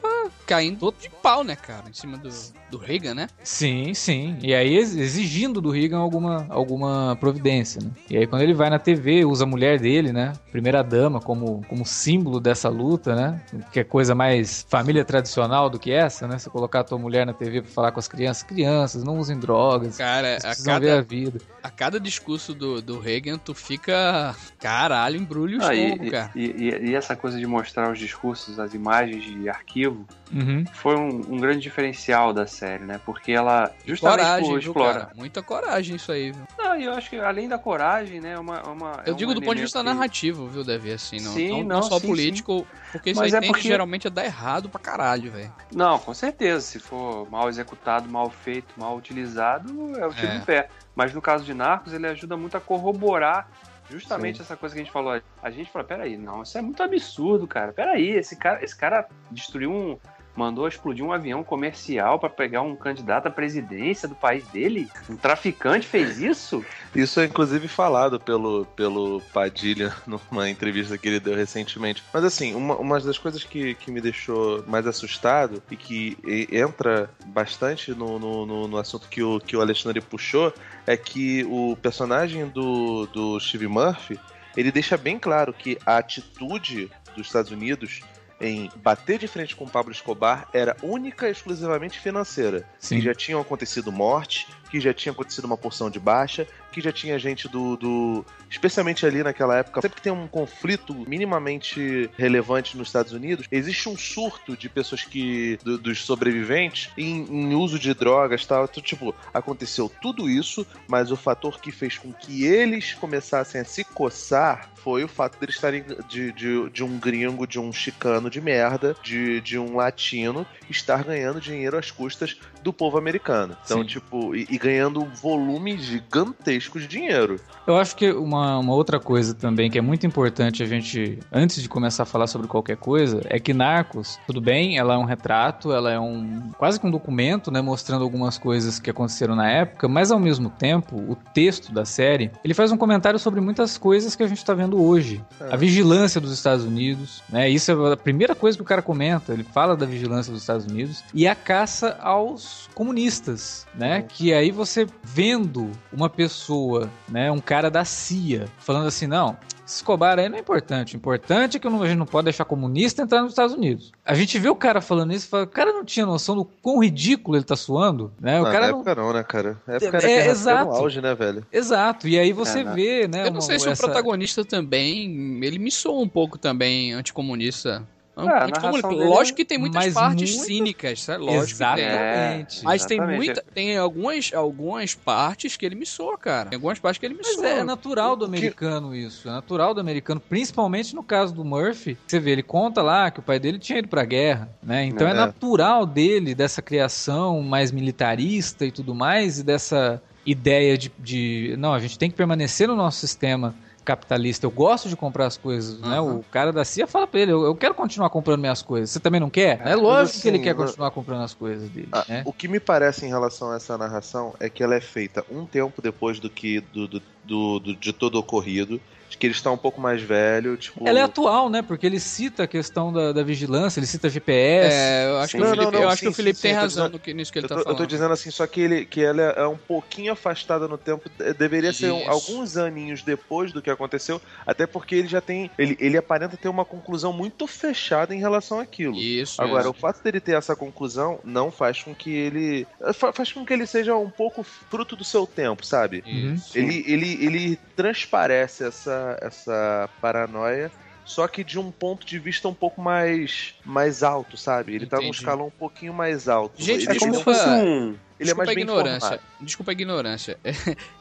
caindo 0.46 0.94
de 1.00 1.10
pau, 1.10 1.44
né, 1.44 1.56
cara? 1.56 1.90
Em 1.90 1.94
cima 1.94 2.18
do, 2.18 2.30
do 2.70 2.78
Reagan, 2.78 3.14
né? 3.14 3.28
Sim, 3.44 3.94
sim. 3.94 4.38
E 4.42 4.54
aí 4.54 4.76
exigindo 4.78 5.60
do 5.60 5.70
Reagan 5.70 5.98
alguma, 5.98 6.46
alguma 6.50 7.16
providência, 7.20 7.82
né? 7.84 7.92
E 8.10 8.18
aí 8.18 8.28
quando 8.28 8.42
ele 8.42 8.54
vai 8.54 8.70
na 8.70 8.80
TV, 8.80 9.26
usa 9.26 9.44
a 9.44 9.48
mulher 9.48 9.80
dele, 9.80 10.12
né? 10.12 10.34
Primeira 10.52 10.84
dama 10.84 11.20
como, 11.20 11.64
como 11.68 11.86
símbolo 11.86 12.40
dessa 12.40 12.70
luta, 12.70 13.16
né? 13.16 13.42
Que 13.72 13.82
é 13.82 13.84
coisa 13.84 14.16
mais 14.16 14.66
família 14.70 15.04
tradicional 15.04 15.70
do 15.70 15.80
que 15.80 15.92
essa, 15.92 16.28
né? 16.28 16.38
Você 16.38 16.50
colocar 16.50 16.82
a 16.82 16.84
tua 16.84 16.98
mulher 16.98 17.26
na 17.26 17.34
TV 17.34 17.62
pra 17.62 17.72
falar 17.72 17.92
com 17.92 18.00
as 18.00 18.08
crianças. 18.08 18.44
Crianças, 18.44 19.04
não 19.04 19.18
usem 19.18 19.38
drogas. 19.38 19.98
Cara, 19.98 20.38
a 20.38 20.56
cada, 20.56 20.80
ver 20.80 20.92
a 20.92 21.02
vida. 21.02 21.40
A 21.64 21.70
cada 21.70 22.00
discurso 22.00 22.54
do, 22.54 22.82
do 22.82 23.00
Reagan, 23.00 23.38
tu 23.38 23.54
fica... 23.54 24.36
Caralho, 24.60 25.18
embrulho 25.18 25.60
o 25.60 25.64
ah, 25.64 25.76
e, 25.76 26.10
cara. 26.10 26.32
E, 26.36 26.46
e, 26.46 26.90
e 26.90 26.96
essa 26.96 27.16
coisa 27.16 27.38
de 27.38 27.46
mostrar 27.46 27.92
os 27.92 28.00
discursos, 28.00 28.60
as 28.60 28.74
imagens 28.74 28.85
de 29.06 29.50
arquivo, 29.50 30.06
Uhum. 30.34 30.66
Foi 30.74 30.96
um, 30.96 31.34
um, 31.34 31.38
grande 31.38 31.60
diferencial 31.60 32.34
da 32.34 32.48
série, 32.48 32.84
né? 32.84 33.00
Porque 33.06 33.32
ela 33.32 33.72
justamente 33.86 34.26
coragem, 34.26 34.58
explora. 34.58 35.06
Viu, 35.06 35.18
Muita 35.18 35.44
coragem 35.44 35.96
isso 35.96 36.12
aí, 36.12 36.32
viu? 36.32 36.44
Não, 36.58 36.76
eu 36.76 36.94
acho 36.94 37.10
que 37.10 37.20
além 37.20 37.48
da 37.48 37.58
coragem, 37.58 38.20
né? 38.20 38.38
Uma, 38.38 38.62
uma, 38.64 39.04
eu 39.06 39.14
é 39.14 39.16
digo 39.16 39.32
um 39.32 39.36
do 39.36 39.42
ponto 39.42 39.56
de 39.56 39.62
vista 39.62 39.80
que... 39.80 39.86
narrativo, 39.86 40.48
viu, 40.48 40.64
Deve, 40.64 40.92
assim, 40.92 41.20
não, 41.20 41.32
sim, 41.32 41.50
não, 41.50 41.58
não, 41.60 41.66
não 41.68 41.84
só 41.84 42.00
sim, 42.00 42.08
político, 42.08 42.60
sim. 42.60 42.66
porque 42.92 43.12
isso 43.12 43.20
Mas 43.20 43.34
aí 43.34 43.44
é 43.44 43.48
porque... 43.48 43.68
geralmente 43.68 44.08
é 44.08 44.10
dar 44.10 44.26
errado 44.26 44.68
pra 44.68 44.80
caralho, 44.80 45.32
velho. 45.32 45.54
Não, 45.72 46.00
com 46.00 46.14
certeza. 46.14 46.62
Se 46.62 46.80
for 46.80 47.30
mal 47.30 47.48
executado, 47.48 48.10
mal 48.10 48.30
feito, 48.30 48.74
mal 48.78 48.98
utilizado, 48.98 49.96
é 49.98 50.06
o 50.08 50.14
tiro 50.14 50.32
é. 50.32 50.38
no 50.40 50.46
pé. 50.46 50.70
Mas 50.96 51.14
no 51.14 51.22
caso 51.22 51.44
de 51.44 51.54
Narcos, 51.54 51.94
ele 51.94 52.08
ajuda 52.08 52.36
muito 52.36 52.58
a 52.58 52.62
corroborar 52.62 53.48
Justamente 53.90 54.38
Sim. 54.38 54.44
essa 54.44 54.58
coisa 54.58 54.74
que 54.74 54.82
a 54.82 54.84
gente 54.84 54.94
falou. 54.94 55.22
A 55.42 55.52
gente 55.52 55.72
fala, 55.72 55.86
peraí, 55.86 56.18
não, 56.18 56.44
isso 56.44 56.58
é 56.58 56.62
muito 56.62 56.82
absurdo, 56.82 57.48
cara. 57.48 57.72
Peraí, 57.72 58.10
esse 58.10 58.36
cara, 58.36 58.64
esse 58.64 58.76
cara 58.76 59.08
destruiu 59.32 59.72
um, 59.72 60.00
mandou 60.36 60.68
explodir 60.68 61.04
um 61.04 61.12
avião 61.12 61.44
comercial 61.44 62.20
para 62.20 62.30
pegar 62.30 62.62
um 62.62 62.76
candidato 62.76 63.28
à 63.28 63.32
presidência 63.32 64.08
do 64.08 64.16
país 64.16 64.46
dele? 64.48 64.90
Um 65.10 65.16
traficante 65.16 65.88
fez 65.88 66.20
isso? 66.20 66.64
Isso 66.94 67.20
é 67.20 67.26
inclusive 67.26 67.68
falado 67.68 68.20
pelo, 68.20 68.66
pelo 68.76 69.22
Padilha 69.34 69.94
numa 70.06 70.50
entrevista 70.50 70.98
que 70.98 71.08
ele 71.08 71.20
deu 71.20 71.36
recentemente. 71.36 72.04
Mas 72.14 72.24
assim, 72.24 72.54
uma, 72.56 72.76
uma 72.76 73.00
das 73.00 73.18
coisas 73.18 73.44
que, 73.44 73.76
que 73.76 73.92
me 73.92 74.02
deixou 74.02 74.64
mais 74.68 74.86
assustado 74.86 75.62
e 75.70 75.76
que 75.76 76.18
entra 76.52 77.10
bastante 77.28 77.92
no, 77.92 78.20
no, 78.20 78.46
no, 78.46 78.68
no 78.68 78.78
assunto 78.78 79.08
que 79.08 79.24
o, 79.24 79.40
que 79.40 79.56
o 79.56 79.62
Alexandre 79.62 80.02
puxou 80.02 80.54
é 80.86 80.98
que 80.98 81.44
o 81.46 81.76
personagem 81.82 82.48
do, 82.48 83.06
do 83.08 83.40
Steve 83.40 83.68
Murphy 83.68 84.20
ele 84.56 84.72
deixa 84.72 84.98
bem 84.98 85.20
claro 85.20 85.54
que 85.54 85.78
a 85.86 85.98
atitude 85.98 86.90
dos 87.16 87.28
Estados 87.28 87.52
Unidos 87.52 88.02
em 88.40 88.70
bater 88.78 89.20
de 89.20 89.28
frente 89.28 89.56
com 89.56 89.68
Pablo 89.68 89.92
Escobar 89.92 90.48
era 90.54 90.76
única 90.82 91.28
e 91.28 91.32
exclusivamente 91.32 92.00
financeira. 92.00 92.68
Sim. 92.80 92.98
Que 92.98 93.02
já 93.02 93.14
tinham 93.14 93.40
acontecido 93.40 93.92
morte, 93.92 94.48
que 94.76 94.82
já 94.82 94.94
tinha 94.94 95.14
acontecido 95.14 95.46
uma 95.46 95.56
porção 95.56 95.90
de 95.90 96.02
baixa, 96.02 96.46
que 96.70 96.82
já 96.82 96.92
tinha 96.92 97.18
gente 97.18 97.48
do, 97.48 97.78
do. 97.78 98.26
Especialmente 98.50 99.06
ali 99.06 99.24
naquela 99.24 99.56
época, 99.58 99.80
sempre 99.80 99.96
que 99.96 100.02
tem 100.02 100.12
um 100.12 100.28
conflito 100.28 100.94
minimamente 101.08 102.10
relevante 102.18 102.78
nos 102.78 102.90
Estados 102.90 103.14
Unidos, 103.14 103.48
existe 103.50 103.88
um 103.88 103.98
surto 103.98 104.58
de 104.58 104.68
pessoas 104.68 105.06
que. 105.06 105.58
Do, 105.64 105.78
dos 105.78 106.04
sobreviventes 106.04 106.90
em, 106.98 107.24
em, 107.24 107.56
uso 107.56 107.80
de 107.80 107.94
drogas 107.94 108.46
tal. 108.46 108.66
Então, 108.66 108.84
tipo, 108.84 109.16
aconteceu 109.34 109.90
tudo 110.02 110.30
isso, 110.30 110.68
mas 110.90 111.10
o 111.10 111.16
fator 111.16 111.62
que 111.62 111.72
fez 111.72 111.98
com 111.98 112.12
que 112.12 112.44
eles 112.44 112.94
começassem 112.94 113.62
a 113.62 113.66
se 113.66 113.86
coçar 113.86 114.70
foi 114.76 115.04
o 115.04 115.08
fato 115.08 115.40
deles 115.40 115.56
estarem 115.56 115.84
de, 116.08 116.32
de, 116.32 116.70
de 116.70 116.84
um 116.84 117.00
gringo, 117.00 117.48
de 117.48 117.60
um 117.60 117.72
chicano 117.72 118.30
de 118.30 118.40
merda, 118.40 118.96
de, 119.02 119.42
de 119.42 119.58
um 119.58 119.76
latino, 119.76 120.46
estar 120.70 121.04
ganhando 121.04 121.42
dinheiro 121.42 121.78
às 121.78 121.90
custas 121.90 122.38
do 122.62 122.74
povo 122.74 122.98
americano. 122.98 123.58
Então, 123.64 123.82
Sim. 123.82 123.88
tipo, 123.88 124.36
e, 124.36 124.48
e, 124.50 124.58
ganhando 124.66 125.06
volumes 125.22 125.84
gigantescos 125.84 126.82
de 126.82 126.88
dinheiro. 126.88 127.40
Eu 127.68 127.78
acho 127.78 127.96
que 127.96 128.12
uma, 128.12 128.58
uma 128.58 128.74
outra 128.74 129.00
coisa 129.00 129.34
também 129.34 129.70
que 129.70 129.78
é 129.78 129.82
muito 129.82 130.08
importante 130.08 130.64
a 130.64 130.66
gente, 130.66 131.20
antes 131.32 131.62
de 131.62 131.70
começar 131.70 132.04
a 132.04 132.06
falar 132.06 132.26
sobre 132.26 132.48
qualquer 132.48 132.78
coisa, 132.78 133.22
é 133.26 133.40
que 133.40 133.54
Narcos, 133.54 134.20
tudo 134.26 134.42
bem, 134.42 134.78
ela 134.78 134.96
é 134.96 134.98
um 134.98 135.04
retrato, 135.04 135.72
ela 135.72 135.92
é 135.92 136.00
um 136.00 136.52
quase 136.58 136.80
que 136.80 136.88
um 136.88 136.92
documento, 136.92 137.52
né, 137.52 137.62
mostrando 137.62 138.04
algumas 138.04 138.40
coisas 138.40 138.80
que 138.80 138.90
aconteceram 138.90 139.36
na 139.36 139.50
época, 139.50 139.88
mas 139.88 140.12
ao 140.12 140.20
mesmo 140.20 140.50
tempo, 140.50 140.96
o 140.96 141.16
texto 141.16 141.72
da 141.72 141.86
série, 141.86 142.32
ele 142.44 142.54
faz 142.54 142.72
um 142.72 142.78
comentário 142.78 143.20
sobre 143.20 143.40
muitas 143.42 143.78
coisas 143.78 144.16
que 144.16 144.24
a 144.24 144.28
gente 144.28 144.40
está 144.40 144.56
vendo 144.56 144.82
hoje. 144.82 145.24
É. 145.40 145.54
A 145.54 145.56
vigilância 145.56 146.20
dos 146.20 146.32
Estados 146.32 146.66
Unidos, 146.66 147.22
né? 147.30 147.50
Isso 147.50 147.72
é 147.72 147.94
a 147.94 147.98
primeira 147.98 148.34
coisa 148.34 148.58
que 148.58 148.64
o 148.64 148.66
cara 148.66 148.82
comenta. 148.82 149.34
Ele 149.34 149.44
fala 149.44 149.76
da 149.76 149.86
vigilância 149.86 150.32
dos 150.32 150.42
Estados 150.42 150.66
Unidos 150.66 151.04
e 151.14 151.28
a 151.28 151.36
caça 151.36 151.98
aos 152.02 152.68
comunistas, 152.74 153.68
né? 153.76 154.00
Uhum. 154.00 154.06
Que 154.08 154.34
aí 154.34 154.52
você 154.56 154.88
vendo 155.04 155.72
uma 155.92 156.10
pessoa, 156.10 156.90
né, 157.08 157.32
um 157.32 157.40
cara 157.40 157.70
da 157.70 157.86
CIA, 157.86 158.48
falando 158.58 158.88
assim, 158.88 159.08
não, 159.08 159.38
Escobar 159.66 160.20
aí 160.20 160.30
não 160.30 160.38
é 160.38 160.42
importante. 160.42 160.96
O 160.96 160.98
importante 160.98 161.58
é 161.58 161.60
que 161.60 161.68
a 161.68 161.72
gente 161.72 161.96
não 161.96 162.06
pode 162.06 162.26
deixar 162.26 162.46
comunista 162.46 163.02
entrar 163.02 163.22
nos 163.22 163.32
Estados 163.32 163.56
Unidos. 163.56 163.92
A 164.06 164.14
gente 164.14 164.38
vê 164.38 164.48
o 164.48 164.56
cara 164.56 164.80
falando 164.80 165.12
isso 165.12 165.26
e 165.26 165.30
fala, 165.30 165.44
o 165.44 165.48
cara 165.48 165.74
não 165.74 165.84
tinha 165.84 166.06
noção 166.06 166.36
do 166.36 166.46
quão 166.46 166.80
ridículo 166.80 167.36
ele 167.36 167.44
tá 167.44 167.56
suando, 167.56 168.14
né? 168.22 168.40
O 168.40 168.44
não, 168.44 168.52
cara 168.52 168.68
não... 168.68 168.76
época 168.76 168.96
não, 168.96 169.14
né, 169.14 169.24
cara? 169.24 169.58
Na 169.66 169.76
época 169.76 169.98
era 169.98 170.12
é, 170.12 170.28
exato. 170.28 170.70
no 170.70 170.78
auge, 170.78 171.02
né, 171.02 171.16
velho? 171.16 171.46
Exato. 171.52 172.08
E 172.08 172.20
aí 172.20 172.32
você 172.32 172.60
é, 172.60 172.64
vê, 172.64 173.08
né? 173.08 173.22
Eu 173.22 173.26
não 173.26 173.32
uma, 173.34 173.42
sei 173.42 173.58
se 173.58 173.68
essa... 173.68 173.84
o 173.84 173.86
protagonista 173.88 174.46
também, 174.46 175.40
ele 175.44 175.58
me 175.58 175.72
soa 175.72 176.00
um 176.00 176.10
pouco 176.10 176.38
também 176.38 176.94
anticomunista. 176.94 177.88
É, 178.18 179.06
Lógico 179.06 179.36
que 179.36 179.44
tem 179.44 179.58
muitas 179.58 179.94
partes 179.94 180.36
muito... 180.36 180.46
cínicas, 180.46 181.04
sabe? 181.04 181.26
Lógico 181.26 181.52
exatamente. 181.52 182.64
Mas 182.64 182.82
exatamente. 182.82 182.88
tem 182.88 183.18
muita, 183.18 183.44
tem 183.54 183.78
algumas, 183.78 184.34
algumas 184.34 184.96
partes 184.96 185.58
que 185.58 185.66
ele 185.66 185.76
me 185.76 185.86
soa, 185.86 186.18
cara. 186.18 186.50
Tem 186.50 186.56
algumas 186.56 186.80
partes 186.80 186.98
que 186.98 187.06
ele 187.06 187.16
me 187.16 187.22
Mas 187.22 187.36
soa. 187.36 187.48
É, 187.48 187.60
é 187.60 187.64
natural 187.64 188.16
do 188.16 188.24
americano 188.24 188.92
que... 188.92 189.00
isso. 189.00 189.28
É 189.28 189.32
natural 189.32 189.74
do 189.74 189.82
americano, 189.82 190.22
principalmente 190.22 190.96
no 190.96 191.04
caso 191.04 191.34
do 191.34 191.44
Murphy. 191.44 191.98
Você 192.08 192.20
vê, 192.20 192.32
ele 192.32 192.44
conta 192.44 192.82
lá 192.82 193.12
que 193.12 193.20
o 193.20 193.24
pai 193.24 193.38
dele 193.38 193.60
tinha 193.60 193.80
ido 193.80 193.90
pra 193.90 194.06
guerra, 194.06 194.50
né? 194.64 194.86
Então 194.86 195.06
é, 195.08 195.12
é 195.12 195.14
natural 195.14 195.86
dele, 195.86 196.34
dessa 196.34 196.62
criação 196.62 197.42
mais 197.42 197.70
militarista 197.72 198.66
e 198.66 198.72
tudo 198.72 198.96
mais, 198.96 199.40
e 199.40 199.44
dessa 199.44 200.02
ideia 200.26 200.78
de, 200.78 200.92
de 200.98 201.56
não, 201.60 201.74
a 201.74 201.80
gente 201.80 202.00
tem 202.00 202.10
que 202.10 202.16
permanecer 202.16 202.68
no 202.68 202.76
nosso 202.76 203.00
sistema 203.00 203.54
capitalista, 203.86 204.46
eu 204.46 204.52
gosto 204.52 204.90
de 204.90 204.96
comprar 204.96 205.28
as 205.28 205.38
coisas, 205.38 205.80
uhum. 205.80 205.90
né? 205.90 206.02
O 206.02 206.24
cara 206.32 206.52
da 206.52 206.66
CIA 206.66 206.88
fala 206.88 207.06
pra 207.06 207.20
ele, 207.20 207.32
eu, 207.32 207.44
eu, 207.44 207.56
quero 207.56 207.74
continuar 207.74 208.10
comprando 208.10 208.40
minhas 208.40 208.62
coisas. 208.62 208.90
Você 208.90 209.00
também 209.00 209.20
não 209.20 209.30
quer? 209.30 209.62
É, 209.64 209.72
é 209.72 209.76
lógico 209.76 210.18
assim, 210.18 210.22
que 210.22 210.28
ele 210.28 210.40
quer 210.40 210.56
continuar 210.56 210.92
comprando 210.92 211.22
as 211.22 211.34
coisas 211.34 211.70
dele. 211.70 211.90
Ah, 211.92 212.06
né? 212.10 212.24
O 212.26 212.34
que 212.34 212.48
me 212.48 212.60
parece 212.60 213.06
em 213.06 213.10
relação 213.10 213.52
a 213.52 213.56
essa 213.56 213.78
narração 213.78 214.34
é 214.40 214.50
que 214.50 214.64
ela 214.64 214.76
é 214.76 214.82
feita 214.82 215.24
um 215.32 215.46
tempo 215.46 215.82
depois 215.82 216.20
do 216.20 216.30
que 216.30 216.60
do, 216.60 216.88
do, 216.88 217.02
do, 217.24 217.60
do 217.60 217.76
de 217.76 217.94
todo 217.94 218.16
ocorrido 218.16 218.82
que 219.18 219.26
ele 219.28 219.34
está 219.34 219.52
um 219.52 219.58
pouco 219.58 219.80
mais 219.80 220.02
velho, 220.02 220.58
tipo... 220.58 220.88
Ela 220.88 221.00
é 221.00 221.02
atual, 221.04 221.50
né? 221.50 221.62
Porque 221.62 221.86
ele 221.86 222.00
cita 222.00 222.44
a 222.44 222.48
questão 222.48 222.92
da, 222.92 223.14
da 223.14 223.24
vigilância, 223.24 223.80
ele 223.80 223.88
cita 223.88 224.10
GPS. 224.10 224.76
É, 224.76 225.06
eu 225.08 225.18
acho 225.20 225.32
sim. 225.32 225.38
que 225.38 225.44
o 225.44 225.48
Felipe, 225.48 225.64
não, 225.64 225.72
não, 225.72 225.82
eu 225.82 225.90
acho 225.90 225.98
sim, 225.98 226.06
que 226.06 226.12
o 226.12 226.14
Felipe 226.14 226.36
sim, 226.36 226.42
tem 226.42 226.54
razão 226.54 226.90
dizendo, 226.90 227.16
nisso 227.16 227.32
que 227.32 227.40
ele 227.40 227.46
eu 227.46 227.50
tô, 227.50 227.56
tá 227.56 227.64
falando. 227.64 227.78
Eu 227.78 227.84
tô 227.84 227.86
dizendo 227.86 228.14
assim, 228.14 228.32
só 228.32 228.48
que, 228.48 228.62
ele, 228.62 228.86
que 228.86 229.04
ela 229.04 229.22
é 229.22 229.48
um 229.48 229.58
pouquinho 229.58 230.12
afastada 230.12 230.68
no 230.68 230.78
tempo, 230.78 231.10
deveria 231.38 231.70
Isso. 231.70 231.80
ser 231.80 231.92
um, 231.92 232.10
alguns 232.10 232.58
aninhos 232.58 233.02
depois 233.02 233.52
do 233.52 233.62
que 233.62 233.70
aconteceu, 233.70 234.22
até 234.46 234.66
porque 234.66 234.96
ele 234.96 235.08
já 235.08 235.22
tem, 235.22 235.50
ele, 235.58 235.78
ele 235.80 235.98
aparenta 235.98 236.36
ter 236.36 236.50
uma 236.50 236.66
conclusão 236.66 237.14
muito 237.14 237.48
fechada 237.48 238.14
em 238.14 238.20
relação 238.20 238.60
àquilo. 238.60 238.96
Isso. 238.96 239.42
Agora, 239.42 239.62
isso. 239.62 239.72
o 239.72 239.74
fato 239.74 240.04
dele 240.04 240.20
ter 240.20 240.36
essa 240.36 240.56
conclusão 240.56 241.20
não 241.24 241.52
faz 241.52 241.82
com 241.82 241.94
que 241.94 242.12
ele, 242.12 242.68
faz 243.14 243.32
com 243.32 243.46
que 243.46 243.54
ele 243.54 243.66
seja 243.66 243.96
um 243.96 244.10
pouco 244.10 244.44
fruto 244.44 244.96
do 244.96 245.04
seu 245.04 245.26
tempo, 245.26 245.66
sabe? 245.66 246.04
Isso. 246.06 246.58
Ele, 246.58 246.84
ele, 246.88 247.26
ele 247.26 247.60
transparece 247.76 248.66
essa, 248.66 249.18
essa 249.22 249.90
paranoia 250.02 250.72
só 251.06 251.28
que 251.28 251.44
de 251.44 251.60
um 251.60 251.72
ponto 251.72 252.04
de 252.04 252.18
vista 252.18 252.48
um 252.48 252.54
pouco 252.54 252.82
mais 252.82 253.54
mais 253.64 254.02
alto, 254.02 254.36
sabe? 254.36 254.74
Ele 254.74 254.86
Entendi. 254.86 255.02
tá 255.02 255.06
num 255.06 255.12
escalão 255.12 255.48
um 255.48 255.52
pouquinho 255.52 255.94
mais 255.94 256.28
alto. 256.28 256.62
Gente, 256.62 256.90
é 256.90 256.98
como 256.98 257.14
se 257.14 257.24
fosse 257.24 257.48
um 257.48 257.96
ele 258.20 258.28
Desculpa 258.28 258.44
é 258.44 258.46
mais 258.46 258.58
a 258.58 258.62
ignorância. 258.62 259.20
Desculpa 259.42 259.72
a 259.72 259.74
ignorância. 259.74 260.38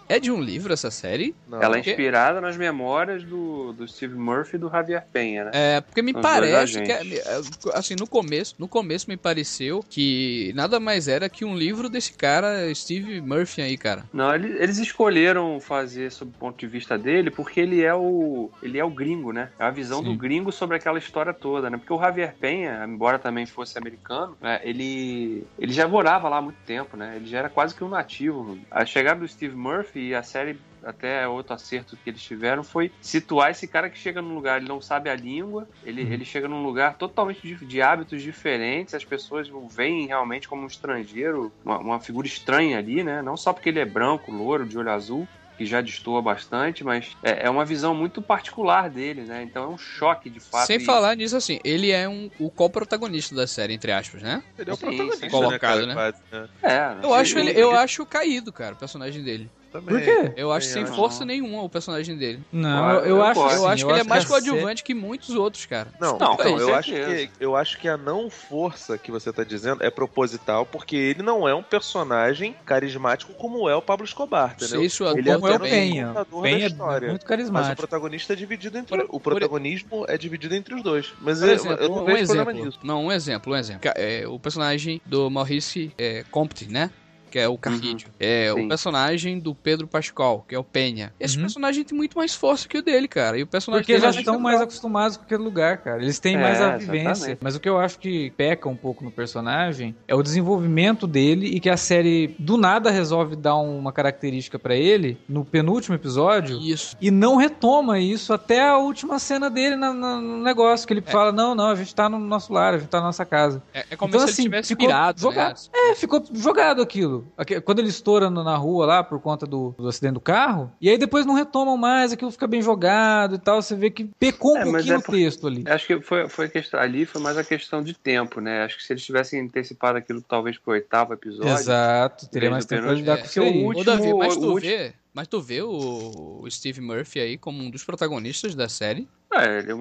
É 0.07 0.21
de 0.21 0.31
um 0.31 0.41
livro 0.41 0.73
essa 0.73 0.91
série? 0.91 1.35
Não. 1.49 1.63
Ela 1.63 1.77
é 1.77 1.81
inspirada 1.81 2.39
nas 2.41 2.57
memórias 2.57 3.25
do, 3.25 3.73
do 3.73 3.89
Steve 3.89 4.15
Murphy 4.15 4.57
e 4.57 4.59
do 4.59 4.69
Javier 4.69 5.07
Penha, 5.11 5.45
né? 5.45 5.51
É, 5.55 5.81
porque 5.81 6.03
me 6.03 6.13
Os 6.13 6.21
parece 6.21 6.83
que, 6.83 6.93
é, 6.93 7.01
é, 7.17 7.41
assim, 7.73 7.95
no 7.99 8.07
começo, 8.07 8.55
no 8.59 8.69
começo 8.69 9.09
me 9.09 9.17
pareceu 9.17 9.83
que 9.89 10.53
nada 10.55 10.79
mais 10.79 11.09
era 11.09 11.29
que 11.29 11.45
um 11.45 11.57
livro 11.57 11.89
desse 11.89 12.13
cara, 12.13 12.73
Steve 12.75 13.21
Murphy 13.23 13.63
aí, 13.63 13.79
cara. 13.79 14.05
Não, 14.13 14.35
eles 14.35 14.77
escolheram 14.77 15.59
fazer 15.59 16.13
sob 16.13 16.33
o 16.35 16.39
ponto 16.39 16.59
de 16.59 16.67
vista 16.67 16.99
dele 16.99 17.31
porque 17.31 17.61
ele 17.61 17.83
é 17.83 17.95
o 17.95 18.51
ele 18.63 18.79
é 18.79 18.85
o 18.85 18.91
gringo, 18.91 19.33
né? 19.33 19.49
É 19.59 19.65
a 19.65 19.71
visão 19.71 19.99
Sim. 19.99 20.05
do 20.05 20.17
gringo 20.17 20.53
sobre 20.53 20.77
aquela 20.77 20.99
história 20.99 21.33
toda, 21.33 21.71
né? 21.71 21.79
Porque 21.79 21.93
o 21.93 21.99
Javier 21.99 22.35
Penha, 22.39 22.85
embora 22.87 23.19
também 23.19 23.47
fosse 23.47 23.79
americano, 23.79 24.37
né, 24.41 24.61
ele 24.63 25.47
ele 25.59 25.73
já 25.73 25.89
morava 25.89 26.29
lá 26.29 26.39
há 26.39 26.43
muito 26.43 26.59
tempo, 26.67 26.95
né? 26.95 27.04
Ele 27.15 27.27
já 27.27 27.39
era 27.39 27.49
quase 27.49 27.75
que 27.75 27.85
um 27.85 27.89
nativo. 27.89 28.59
A 28.71 28.85
chegada 28.85 29.21
do 29.21 29.29
Steve 29.29 29.57
Murphy 29.57 30.09
e 30.09 30.15
a 30.15 30.23
série 30.23 30.59
até 30.85 31.27
outro 31.27 31.55
acerto 31.55 31.97
que 31.97 32.11
eles 32.11 32.23
tiveram 32.23 32.63
foi 32.63 32.93
situar 33.01 33.51
esse 33.51 33.67
cara 33.67 33.89
que 33.89 33.99
chega 33.99 34.21
num 34.21 34.35
lugar, 34.35 34.59
ele 34.59 34.69
não 34.69 34.81
sabe 34.81 35.09
a 35.09 35.15
língua, 35.15 35.67
ele, 35.83 36.05
uhum. 36.05 36.13
ele 36.13 36.25
chega 36.25 36.47
num 36.47 36.63
lugar 36.63 36.97
totalmente 36.97 37.41
de, 37.41 37.65
de, 37.65 37.83
hábitos 37.83 38.23
diferentes, 38.23 38.95
as 38.95 39.05
pessoas 39.05 39.49
o 39.51 39.67
veem 39.67 40.07
realmente 40.07 40.49
como 40.49 40.63
um 40.63 40.67
estrangeiro, 40.67 41.53
uma, 41.65 41.79
uma, 41.79 42.01
figura 42.01 42.27
estranha 42.27 42.79
ali, 42.79 43.03
né? 43.03 43.23
Não 43.23 43.37
só 43.37 43.53
porque 43.53 43.71
ele 43.71 43.81
é 43.81 43.85
branco, 43.85 44.31
louro, 44.31 44.67
de 44.67 44.79
olho 44.79 44.91
azul, 44.91 45.27
que 45.57 45.65
já 45.65 45.81
destoa 45.81 46.21
bastante, 46.21 46.83
mas 46.83 47.17
é, 47.23 47.47
é, 47.47 47.51
uma 47.51 47.65
visão 47.65 47.95
muito 47.95 48.21
particular 48.21 48.91
dele, 48.91 49.23
né? 49.23 49.43
Então 49.43 49.65
é 49.65 49.69
um 49.69 49.79
choque 49.79 50.29
de 50.29 50.41
fato. 50.41 50.67
Sem 50.67 50.79
e... 50.79 50.85
falar 50.85 51.17
nisso, 51.17 51.37
assim, 51.37 51.61
ele 51.65 51.91
é 51.91 52.09
um, 52.09 52.31
o 52.39 52.51
co-protagonista 52.51 53.35
da 53.35 53.47
série, 53.47 53.75
entre 53.75 53.93
aspas, 53.93 54.23
né? 54.23 54.43
Ele 54.59 54.71
é 54.71 54.75
o 54.75 54.77
protagonista, 54.77 55.31
colocado, 55.31 55.87
né? 55.87 55.95
Cara, 55.95 56.17
né? 56.33 56.49
É, 56.63 57.05
eu, 57.05 57.15
acho 57.15 57.39
ele, 57.39 57.51
eu 57.51 57.71
acho 57.73 58.05
caído, 58.05 58.53
cara, 58.53 58.75
o 58.75 58.79
personagem 58.79 59.23
dele. 59.23 59.51
Também. 59.75 59.97
Por 59.97 60.05
quê? 60.05 60.33
Eu 60.37 60.53
acho 60.53 60.69
sem 60.69 60.87
força 60.87 61.25
nenhuma 61.25 61.65
o 61.65 61.69
personagem 61.69 62.17
dele. 62.17 62.41
Não, 62.53 62.91
eu, 62.99 63.17
eu, 63.17 63.23
acho, 63.25 63.41
eu 63.41 63.67
acho 63.67 63.85
que 63.85 63.91
ele 63.91 64.01
é 64.03 64.05
mais 64.05 64.25
coadjuvante 64.25 64.83
ser... 64.83 64.85
que 64.85 64.95
muitos 64.95 65.31
outros, 65.31 65.67
cara. 65.67 65.89
Não, 65.99 66.17
não 66.17 66.35
então, 66.35 66.61
eu, 66.61 66.73
acho 66.73 66.93
que, 66.93 67.31
eu 67.41 67.57
acho 67.57 67.79
que 67.81 67.89
a 67.89 67.97
não 67.97 68.31
força 68.31 68.97
que 68.97 69.11
você 69.11 69.33
tá 69.33 69.43
dizendo 69.43 69.83
é 69.83 69.91
proposital, 69.91 70.65
porque 70.65 70.95
ele 70.95 71.25
não 71.25 71.49
é 71.49 71.53
um 71.53 71.63
personagem 71.63 72.55
carismático 72.65 73.35
como 73.35 73.69
é 73.69 73.75
o 73.75 73.83
Pablo 73.83 74.05
Escobar, 74.05 74.53
entendeu? 74.53 74.79
Sei, 74.79 74.87
isso 74.87 75.05
ele 75.09 75.29
é 75.29 75.37
o 75.37 75.41
Penha. 75.59 76.25
Penha 76.41 76.67
é 76.69 77.09
muito 77.09 77.27
carismático. 77.27 77.71
Mas 77.71 77.73
o 77.73 77.77
protagonista 77.77 78.33
é 78.33 78.37
dividido 78.37 78.79
entre... 78.79 78.97
Por, 78.97 79.17
o 79.17 79.19
protagonismo 79.19 79.89
por... 79.89 80.09
é 80.09 80.17
dividido 80.17 80.55
entre 80.55 80.73
os 80.77 80.85
dois. 80.85 81.13
Mas 81.21 81.43
eu, 81.43 81.51
exemplo, 81.51 81.83
eu, 81.83 81.89
não 81.89 82.03
um 82.03 82.05
vejo 82.05 82.19
exemplo, 82.19 82.45
problema 82.45 82.65
nisso. 82.65 82.79
Não, 82.85 83.07
um 83.07 83.11
exemplo, 83.11 83.53
um 83.53 83.57
exemplo. 83.57 83.91
É, 83.97 84.25
o 84.29 84.39
personagem 84.39 85.03
do 85.05 85.29
Maurice 85.29 85.93
é, 85.99 86.25
Comte, 86.31 86.71
né? 86.71 86.93
Que 87.35 87.39
é 87.41 87.49
o 87.49 87.59
Carrídio. 87.59 88.07
Uhum. 88.11 88.15
É 88.21 88.53
Sim. 88.55 88.65
o 88.65 88.69
personagem 88.69 89.41
do 89.41 89.57
Pedro 89.57 89.89
Pascal, 89.89 90.45
que 90.49 90.55
é 90.55 90.59
o 90.59 90.63
Penha. 90.63 91.13
Esse 91.19 91.35
uhum. 91.35 91.43
personagem 91.43 91.83
tem 91.83 91.99
muito 91.99 92.17
mais 92.17 92.33
força 92.33 92.69
que 92.69 92.79
o 92.79 92.83
dele, 92.83 93.09
cara. 93.09 93.37
E 93.37 93.43
o 93.43 93.47
personagem 93.47 93.83
Porque 93.83 93.91
eles 93.91 94.15
já 94.15 94.21
estão 94.21 94.39
mais 94.39 94.61
acostumados 94.61 95.17
com 95.17 95.25
aquele 95.25 95.43
lugar, 95.43 95.79
cara. 95.79 96.01
Eles 96.01 96.21
têm 96.21 96.37
é, 96.37 96.41
mais 96.41 96.61
a 96.61 96.77
vivência. 96.77 97.11
Exatamente. 97.11 97.39
Mas 97.43 97.57
o 97.57 97.61
que 97.61 97.69
eu 97.69 97.77
acho 97.77 97.99
que 97.99 98.31
peca 98.37 98.69
um 98.69 98.77
pouco 98.77 99.03
no 99.03 99.11
personagem 99.11 99.97
é 100.07 100.15
o 100.15 100.23
desenvolvimento 100.23 101.09
dele 101.09 101.49
e 101.49 101.59
que 101.59 101.69
a 101.69 101.77
série 101.77 102.37
do 102.39 102.57
nada 102.57 102.89
resolve 102.89 103.35
dar 103.35 103.57
uma 103.57 103.93
característica 103.93 104.57
para 104.57 104.77
ele 104.77 105.19
no 105.29 105.45
penúltimo 105.45 105.97
episódio. 105.97 106.61
Isso. 106.61 106.97
E 107.01 107.11
não 107.11 107.35
retoma 107.35 107.99
isso 107.99 108.33
até 108.33 108.65
a 108.65 108.79
última 108.79 109.19
cena 109.19 109.51
dele 109.51 109.75
na, 109.75 109.93
na, 109.93 110.21
no 110.21 110.41
negócio, 110.41 110.87
que 110.87 110.93
ele 110.93 111.03
é. 111.05 111.11
fala: 111.11 111.33
não, 111.33 111.53
não, 111.53 111.71
a 111.71 111.75
gente 111.75 111.93
tá 111.93 112.09
no 112.09 112.17
nosso 112.21 112.53
lar, 112.53 112.75
a 112.75 112.79
gente 112.79 112.91
tá 112.91 113.01
na 113.01 113.07
nossa 113.07 113.25
casa. 113.25 113.61
É, 113.75 113.85
é 113.91 113.97
como 113.97 114.11
então, 114.11 114.21
se 114.21 114.33
assim, 114.33 114.43
ele 114.43 114.51
tivesse 114.51 114.77
pirado, 114.77 115.21
jogado. 115.21 115.57
Né? 115.57 115.91
É, 115.91 115.95
ficou 115.97 116.23
jogado 116.33 116.81
aquilo. 116.81 117.24
Quando 117.65 117.79
ele 117.79 117.89
estoura 117.89 118.31
na 118.31 118.57
rua 118.57 118.87
lá 118.87 119.05
por 119.05 119.21
conta 119.21 119.47
do, 119.47 119.75
do, 119.79 119.89
acidente 119.89 120.15
do 120.15 120.21
carro, 120.21 120.73
e 120.81 120.89
aí 120.89 120.99
depois 120.99 121.27
não 121.27 121.35
retomam 121.35 121.77
mais, 121.77 122.13
aquilo 122.13 122.31
fica 122.31 122.47
bem 122.47 122.63
jogado 122.63 123.37
e 123.37 123.39
tal. 123.39 123.61
Você 123.61 123.75
vê 123.75 123.91
que 123.91 124.05
pecou 124.19 124.55
um 124.55 124.59
é, 124.59 124.65
pouquinho 124.65 124.95
é 124.95 125.01
por... 125.01 125.15
o 125.15 125.19
texto 125.19 125.47
ali. 125.47 125.65
Acho 125.67 125.87
que 125.87 126.01
foi, 126.01 126.29
foi 126.29 126.49
questão, 126.49 126.81
ali 126.81 127.05
foi 127.05 127.21
mais 127.21 127.37
a 127.37 127.45
questão 127.45 127.83
de 127.83 127.95
tempo, 127.95 128.41
né? 128.41 128.65
Acho 128.65 128.77
que 128.77 128.85
se 128.85 128.93
eles 128.93 129.05
tivessem 129.05 129.41
antecipado 129.41 129.99
aquilo 129.99 130.23
talvez 130.23 130.59
pro 130.59 130.73
oitavo 130.73 131.13
episódio. 131.13 131.53
Exato, 131.53 132.29
teria 132.29 132.51
mais 132.51 132.65
tempo 132.65 132.83
pra 132.83 132.93
lidar 132.93 133.15
é, 133.15 133.17
com 133.19 133.27
isso 133.27 133.41
aí. 133.41 133.65
Último, 133.65 133.81
Ô, 133.81 133.85
Davi, 133.85 134.15
mas 134.15 134.37
tu 134.37 134.55
vê. 134.57 134.95
Mas 135.15 135.29
tu 135.29 135.41
vê 135.41 135.63
o 135.63 136.45
Steve 136.51 136.81
Murphy 136.81 137.21
aí 137.21 137.39
como 137.39 137.63
um 137.63 137.71
dos 137.71 137.85
protagonistas 137.85 138.57
da 138.57 138.69
série? 138.69 139.09
É, 139.43 139.59
é 139.61 139.75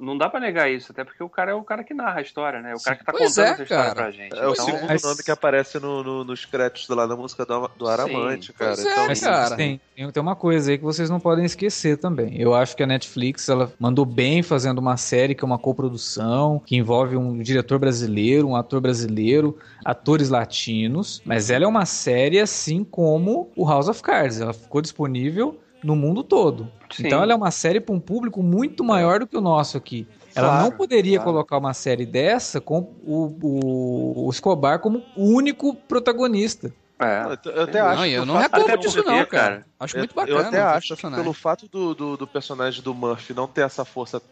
não 0.00 0.16
dá 0.16 0.28
pra 0.28 0.40
negar 0.40 0.70
isso, 0.70 0.92
até 0.92 1.04
porque 1.04 1.22
o 1.22 1.28
cara 1.28 1.52
é 1.52 1.54
o 1.54 1.62
cara 1.62 1.82
que 1.84 1.94
narra 1.94 2.18
a 2.18 2.22
história, 2.22 2.60
né? 2.60 2.74
O 2.74 2.82
cara 2.82 2.96
que 2.96 3.04
tá 3.04 3.12
pois 3.12 3.34
contando 3.34 3.46
é, 3.46 3.50
essa 3.50 3.62
história 3.62 3.84
cara. 3.84 3.94
pra 3.94 4.10
gente. 4.10 4.34
É 4.34 4.38
então, 4.38 4.50
o 4.52 4.56
segundo 4.56 4.86
mas... 4.86 5.02
nome 5.02 5.22
que 5.22 5.30
aparece 5.30 5.78
no, 5.78 6.02
no, 6.02 6.24
nos 6.24 6.44
créditos 6.44 6.88
lá 6.88 7.06
da 7.06 7.16
música 7.16 7.44
do, 7.44 7.68
do 7.76 7.88
Aramante, 7.88 8.48
Sim. 8.48 8.52
cara. 8.52 8.74
Então, 8.78 9.06
mas, 9.06 9.20
cara. 9.20 9.56
Tem, 9.56 9.80
tem 9.94 10.22
uma 10.22 10.36
coisa 10.36 10.70
aí 10.70 10.78
que 10.78 10.84
vocês 10.84 11.10
não 11.10 11.20
podem 11.20 11.44
esquecer 11.44 11.98
também. 11.98 12.40
Eu 12.40 12.54
acho 12.54 12.76
que 12.76 12.82
a 12.82 12.86
Netflix, 12.86 13.48
ela 13.48 13.72
mandou 13.78 14.04
bem 14.04 14.42
fazendo 14.42 14.78
uma 14.78 14.96
série 14.96 15.34
que 15.34 15.44
é 15.44 15.46
uma 15.46 15.58
coprodução, 15.58 16.60
que 16.64 16.76
envolve 16.76 17.16
um 17.16 17.38
diretor 17.38 17.78
brasileiro, 17.78 18.48
um 18.48 18.56
ator 18.56 18.80
brasileiro, 18.80 19.58
atores 19.84 20.28
latinos, 20.28 21.22
mas 21.24 21.50
ela 21.50 21.64
é 21.64 21.68
uma 21.68 21.86
série 21.86 22.38
assim 22.38 22.84
como 22.84 23.50
o 23.56 23.68
House 23.68 23.88
of 23.88 24.02
Cards. 24.02 24.40
Ela 24.40 24.52
ficou 24.52 24.80
disponível 24.80 25.58
no 25.82 25.96
mundo 25.96 26.22
todo. 26.22 26.70
Sim. 26.90 27.06
Então 27.06 27.22
ela 27.22 27.32
é 27.32 27.36
uma 27.36 27.50
série 27.50 27.80
para 27.80 27.94
um 27.94 28.00
público 28.00 28.42
muito 28.42 28.84
maior 28.84 29.20
do 29.20 29.26
que 29.26 29.36
o 29.36 29.40
nosso 29.40 29.76
aqui. 29.76 30.06
Ela 30.34 30.48
claro, 30.48 30.64
não 30.64 30.70
poderia 30.70 31.18
claro. 31.18 31.32
colocar 31.32 31.58
uma 31.58 31.74
série 31.74 32.06
dessa 32.06 32.60
com 32.60 32.94
o, 33.04 33.36
o, 33.42 34.26
o 34.26 34.30
Escobar 34.30 34.78
como 34.78 35.02
único 35.16 35.74
protagonista. 35.74 36.72
É. 36.98 37.24
Eu 37.44 37.62
até 37.64 37.80
acho. 37.80 37.96
Não, 37.96 38.06
eu 38.06 38.26
não 38.26 38.36
reclamo 38.36 38.78
disso, 38.78 39.02
não, 39.04 39.26
cara. 39.26 39.66
Acho 39.78 39.98
muito 39.98 40.14
bacana. 40.14 40.38
Eu 40.38 40.46
até 40.46 40.60
acho 40.60 40.96
que 40.96 41.10
pelo 41.10 41.32
fato 41.32 41.66
do, 41.68 41.94
do, 41.94 42.16
do, 42.16 42.26
personagem 42.26 42.80
do 42.80 42.94
Murphy 42.94 43.34
não 43.34 43.48
ter 43.48 43.62
essa 43.62 43.84
força. 43.84 44.22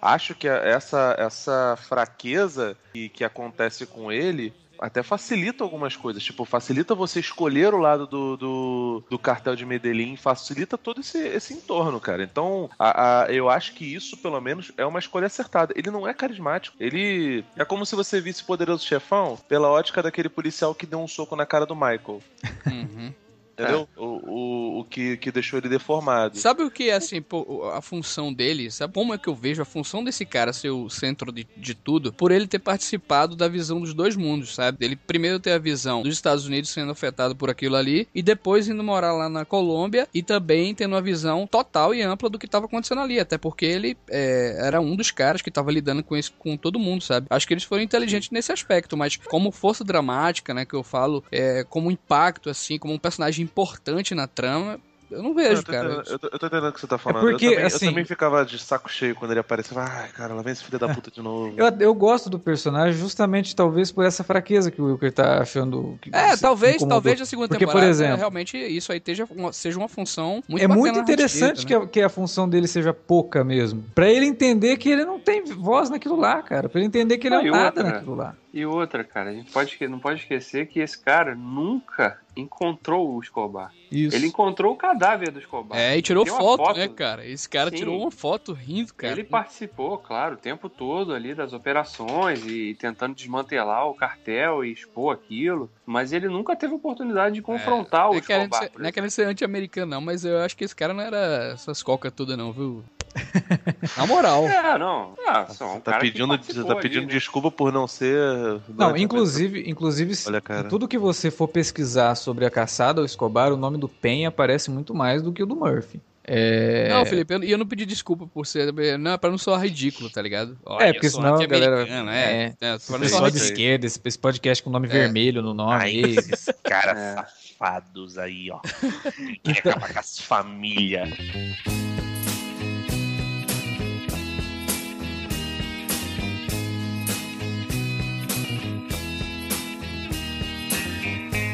Acho 0.00 0.34
que 0.34 0.46
essa, 0.46 1.16
essa 1.18 1.78
fraqueza 1.88 2.76
que, 2.92 3.08
que 3.08 3.24
acontece 3.24 3.86
com 3.86 4.12
ele 4.12 4.52
até 4.80 5.02
facilita 5.02 5.64
algumas 5.64 5.96
coisas. 5.96 6.22
Tipo, 6.22 6.44
facilita 6.44 6.94
você 6.94 7.20
escolher 7.20 7.74
o 7.74 7.78
lado 7.78 8.06
do, 8.06 8.36
do, 8.36 9.04
do 9.10 9.18
cartel 9.18 9.56
de 9.56 9.66
Medellín, 9.66 10.16
facilita 10.16 10.78
todo 10.78 11.00
esse, 11.00 11.18
esse 11.18 11.54
entorno, 11.54 12.00
cara. 12.00 12.22
Então, 12.22 12.70
a, 12.78 13.22
a, 13.24 13.32
eu 13.32 13.48
acho 13.48 13.74
que 13.74 13.84
isso, 13.84 14.16
pelo 14.16 14.40
menos, 14.40 14.72
é 14.76 14.84
uma 14.84 14.98
escolha 14.98 15.26
acertada. 15.26 15.72
Ele 15.76 15.90
não 15.90 16.06
é 16.06 16.14
carismático. 16.14 16.76
Ele 16.78 17.44
é 17.56 17.64
como 17.64 17.84
se 17.84 17.96
você 17.96 18.20
visse 18.20 18.44
Poderoso 18.44 18.84
Chefão 18.84 19.38
pela 19.48 19.68
ótica 19.68 20.02
daquele 20.02 20.28
policial 20.28 20.74
que 20.74 20.86
deu 20.86 21.00
um 21.00 21.08
soco 21.08 21.36
na 21.36 21.46
cara 21.46 21.66
do 21.66 21.74
Michael. 21.74 22.22
Uhum. 22.66 23.12
Entendeu? 23.58 23.88
É. 23.96 24.00
O, 24.00 24.04
o, 24.04 24.80
o 24.80 24.84
que, 24.84 25.16
que 25.16 25.32
deixou 25.32 25.58
ele 25.58 25.68
deformado. 25.68 26.38
Sabe 26.38 26.62
o 26.62 26.70
que 26.70 26.90
é 26.90 26.94
assim, 26.94 27.20
pô, 27.20 27.68
a 27.74 27.82
função 27.82 28.32
dele? 28.32 28.70
Sabe 28.70 28.94
como 28.94 29.12
é 29.12 29.18
que 29.18 29.28
eu 29.28 29.34
vejo 29.34 29.60
a 29.60 29.64
função 29.64 30.04
desse 30.04 30.24
cara 30.24 30.52
ser 30.52 30.70
o 30.70 30.88
centro 30.88 31.32
de, 31.32 31.46
de 31.56 31.74
tudo? 31.74 32.12
Por 32.12 32.30
ele 32.30 32.46
ter 32.46 32.60
participado 32.60 33.34
da 33.34 33.48
visão 33.48 33.80
dos 33.80 33.92
dois 33.92 34.14
mundos, 34.14 34.54
sabe? 34.54 34.84
Ele 34.84 34.94
primeiro 34.94 35.40
ter 35.40 35.52
a 35.52 35.58
visão 35.58 36.02
dos 36.02 36.14
Estados 36.14 36.46
Unidos 36.46 36.70
sendo 36.70 36.92
afetado 36.92 37.34
por 37.34 37.50
aquilo 37.50 37.74
ali 37.74 38.08
e 38.14 38.22
depois 38.22 38.68
indo 38.68 38.84
morar 38.84 39.12
lá 39.12 39.28
na 39.28 39.44
Colômbia 39.44 40.06
e 40.14 40.22
também 40.22 40.74
tendo 40.74 40.94
uma 40.94 41.02
visão 41.02 41.46
total 41.46 41.92
e 41.92 42.02
ampla 42.02 42.30
do 42.30 42.38
que 42.38 42.46
estava 42.46 42.66
acontecendo 42.66 43.00
ali. 43.00 43.18
Até 43.18 43.36
porque 43.36 43.66
ele 43.66 43.96
é, 44.08 44.56
era 44.60 44.80
um 44.80 44.94
dos 44.94 45.10
caras 45.10 45.42
que 45.42 45.48
estava 45.48 45.72
lidando 45.72 46.04
com 46.04 46.16
isso 46.16 46.32
com 46.38 46.56
todo 46.56 46.78
mundo, 46.78 47.02
sabe? 47.02 47.26
Acho 47.28 47.46
que 47.46 47.54
eles 47.54 47.64
foram 47.64 47.82
inteligentes 47.82 48.30
nesse 48.30 48.52
aspecto, 48.52 48.96
mas 48.96 49.16
como 49.16 49.50
força 49.50 49.82
dramática, 49.82 50.54
né, 50.54 50.64
que 50.64 50.74
eu 50.74 50.84
falo, 50.84 51.24
é, 51.32 51.64
como 51.64 51.90
impacto, 51.90 52.48
assim, 52.48 52.78
como 52.78 52.94
um 52.94 52.98
personagem 52.98 53.47
importante 53.48 54.14
na 54.14 54.26
trama, 54.26 54.78
eu 55.10 55.22
não 55.22 55.34
vejo, 55.34 55.62
eu 55.62 55.64
cara. 55.64 55.88
Entendendo, 55.88 56.10
eu, 56.10 56.18
tô, 56.18 56.26
eu 56.28 56.38
tô 56.38 56.46
entendendo 56.46 56.68
o 56.68 56.72
que 56.72 56.80
você 56.80 56.86
tá 56.86 56.98
falando. 56.98 57.26
É 57.26 57.30
porque, 57.30 57.46
eu, 57.46 57.50
também, 57.52 57.64
assim, 57.64 57.86
eu 57.86 57.90
também 57.92 58.04
ficava 58.04 58.44
de 58.44 58.58
saco 58.58 58.90
cheio 58.90 59.14
quando 59.14 59.30
ele 59.30 59.40
aparecia. 59.40 59.78
Ai, 59.80 60.08
cara, 60.10 60.34
lá 60.34 60.42
vem 60.42 60.52
esse 60.52 60.62
filho 60.62 60.78
da 60.78 60.88
puta 60.92 61.10
de 61.10 61.22
novo. 61.22 61.54
eu, 61.56 61.66
eu 61.80 61.94
gosto 61.94 62.28
do 62.28 62.38
personagem 62.38 62.98
justamente, 62.98 63.56
talvez, 63.56 63.90
por 63.90 64.04
essa 64.04 64.22
fraqueza 64.22 64.70
que 64.70 64.82
o 64.82 64.86
Wilker 64.86 65.12
tá 65.12 65.40
achando. 65.40 65.98
Que 66.02 66.10
é, 66.14 66.36
talvez, 66.36 66.82
talvez 66.82 67.20
a 67.20 67.24
segunda 67.24 67.48
porque, 67.48 67.64
temporada. 67.64 67.86
Por 67.86 67.90
exemplo, 67.90 68.18
realmente 68.18 68.58
isso 68.58 68.92
aí 68.92 69.00
seja 69.04 69.26
uma, 69.30 69.52
seja 69.52 69.78
uma 69.78 69.88
função 69.88 70.42
muito 70.46 70.62
É 70.62 70.68
muito 70.68 70.98
interessante 70.98 71.64
que, 71.64 71.74
a, 71.74 71.86
que 71.86 72.02
a 72.02 72.08
função 72.08 72.48
dele 72.48 72.68
seja 72.68 72.92
pouca 72.92 73.42
mesmo. 73.42 73.84
Pra 73.94 74.10
ele 74.10 74.26
entender 74.26 74.76
que 74.76 74.90
ele 74.90 75.04
não 75.06 75.18
tem 75.18 75.42
voz 75.44 75.88
naquilo 75.88 76.16
lá, 76.16 76.42
cara. 76.42 76.68
Pra 76.68 76.80
ele 76.80 76.86
entender 76.86 77.16
que 77.16 77.28
ele 77.28 77.36
não, 77.36 77.46
é 77.46 77.50
nada 77.50 77.80
outra, 77.80 77.82
naquilo 77.84 78.14
lá. 78.14 78.36
E 78.58 78.66
outra, 78.66 79.04
cara, 79.04 79.30
a 79.30 79.32
gente 79.32 79.52
pode, 79.52 79.78
não 79.86 80.00
pode 80.00 80.22
esquecer 80.22 80.66
que 80.66 80.80
esse 80.80 80.98
cara 80.98 81.32
nunca 81.32 82.18
encontrou 82.36 83.14
o 83.14 83.20
Escobar. 83.20 83.72
Isso. 83.88 84.16
Ele 84.16 84.26
encontrou 84.26 84.72
o 84.72 84.76
cadáver 84.76 85.30
do 85.30 85.38
Escobar. 85.38 85.78
É, 85.78 85.96
e 85.96 86.02
tirou 86.02 86.26
foto, 86.26 86.64
foto, 86.64 86.76
né, 86.76 86.88
cara? 86.88 87.24
Esse 87.24 87.48
cara 87.48 87.70
Sim. 87.70 87.76
tirou 87.76 88.00
uma 88.00 88.10
foto 88.10 88.52
rindo, 88.52 88.92
cara. 88.94 89.12
Ele 89.12 89.22
participou, 89.22 89.96
claro, 89.96 90.34
o 90.34 90.38
tempo 90.38 90.68
todo 90.68 91.14
ali 91.14 91.36
das 91.36 91.52
operações 91.52 92.44
e 92.48 92.74
tentando 92.74 93.14
desmantelar 93.14 93.86
o 93.86 93.94
cartel 93.94 94.64
e 94.64 94.72
expor 94.72 95.14
aquilo, 95.14 95.70
mas 95.86 96.12
ele 96.12 96.26
nunca 96.26 96.56
teve 96.56 96.74
oportunidade 96.74 97.36
de 97.36 97.42
confrontar 97.42 98.06
é, 98.06 98.08
o 98.08 98.14
é 98.14 98.18
Escobar. 98.18 98.62
Ser, 98.64 98.72
não 98.76 98.88
é 98.88 98.90
querendo 98.90 99.10
ser 99.10 99.26
anti-americano, 99.28 99.92
não, 99.92 100.00
mas 100.00 100.24
eu 100.24 100.40
acho 100.40 100.56
que 100.56 100.64
esse 100.64 100.74
cara 100.74 100.92
não 100.92 101.02
era 101.02 101.52
essas 101.52 101.80
cocas 101.80 102.12
todas, 102.12 102.36
não, 102.36 102.52
viu? 102.52 102.82
Na 103.96 104.06
moral. 104.06 104.46
É, 104.46 104.78
não. 104.78 105.14
Ah, 105.26 105.46
um 105.74 105.80
tá 105.80 105.98
pedindo, 105.98 106.38
tá 106.38 106.76
pedindo 106.76 106.98
ali, 106.98 107.06
né? 107.06 107.12
desculpa 107.12 107.50
por 107.50 107.72
não 107.72 107.86
ser. 107.86 108.60
Não, 108.76 108.96
inclusive, 108.96 109.68
inclusive 109.68 110.14
Olha, 110.26 110.64
tudo 110.68 110.88
que 110.88 110.98
você 110.98 111.30
for 111.30 111.48
pesquisar 111.48 112.14
sobre 112.14 112.44
a 112.44 112.50
caçada 112.50 113.00
ao 113.00 113.04
Escobar, 113.04 113.52
o 113.52 113.56
nome 113.56 113.78
do 113.78 113.88
Pen 113.88 114.26
aparece 114.26 114.70
muito 114.70 114.94
mais 114.94 115.22
do 115.22 115.32
que 115.32 115.42
o 115.42 115.46
do 115.46 115.56
Murphy. 115.56 116.00
É... 116.30 116.90
Não, 116.90 117.06
Felipe, 117.06 117.32
e 117.32 117.36
eu, 117.36 117.42
eu, 117.42 117.58
não 117.58 117.66
pedi 117.66 117.86
desculpa 117.86 118.26
por 118.26 118.46
ser. 118.46 118.70
Não, 118.98 119.18
pra 119.18 119.30
não 119.30 119.38
soar 119.38 119.62
ridículo, 119.62 120.10
tá 120.10 120.20
ligado? 120.20 120.58
Olha, 120.66 120.84
é, 120.84 120.92
porque 120.92 121.08
senão 121.08 121.36
a 121.36 121.46
galera. 121.46 121.88
É, 121.88 122.54
é, 122.60 122.74
é 122.74 122.98
pessoal 122.98 123.30
de 123.30 123.38
esquerda, 123.38 123.86
esse, 123.86 123.98
esse 124.04 124.18
podcast 124.18 124.62
com 124.62 124.68
nome 124.68 124.88
é. 124.88 124.90
vermelho 124.90 125.40
no 125.40 125.54
nome. 125.54 125.72
Ai, 125.72 125.96
esses 125.96 126.50
caras 126.62 126.98
é. 126.98 127.14
safados 127.14 128.18
aí, 128.18 128.50
ó. 128.50 128.60
Que 129.42 129.52
então... 129.52 129.72
acabar 129.72 129.92
com 129.94 129.98
as 129.98 130.18
famílias. 130.18 131.08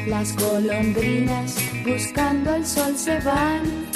Las 0.07 0.35
golondrinas 0.35 1.55
buscando 1.83 2.53
el 2.53 2.65
sol 2.65 2.95
se 2.95 3.19
van. 3.21 3.94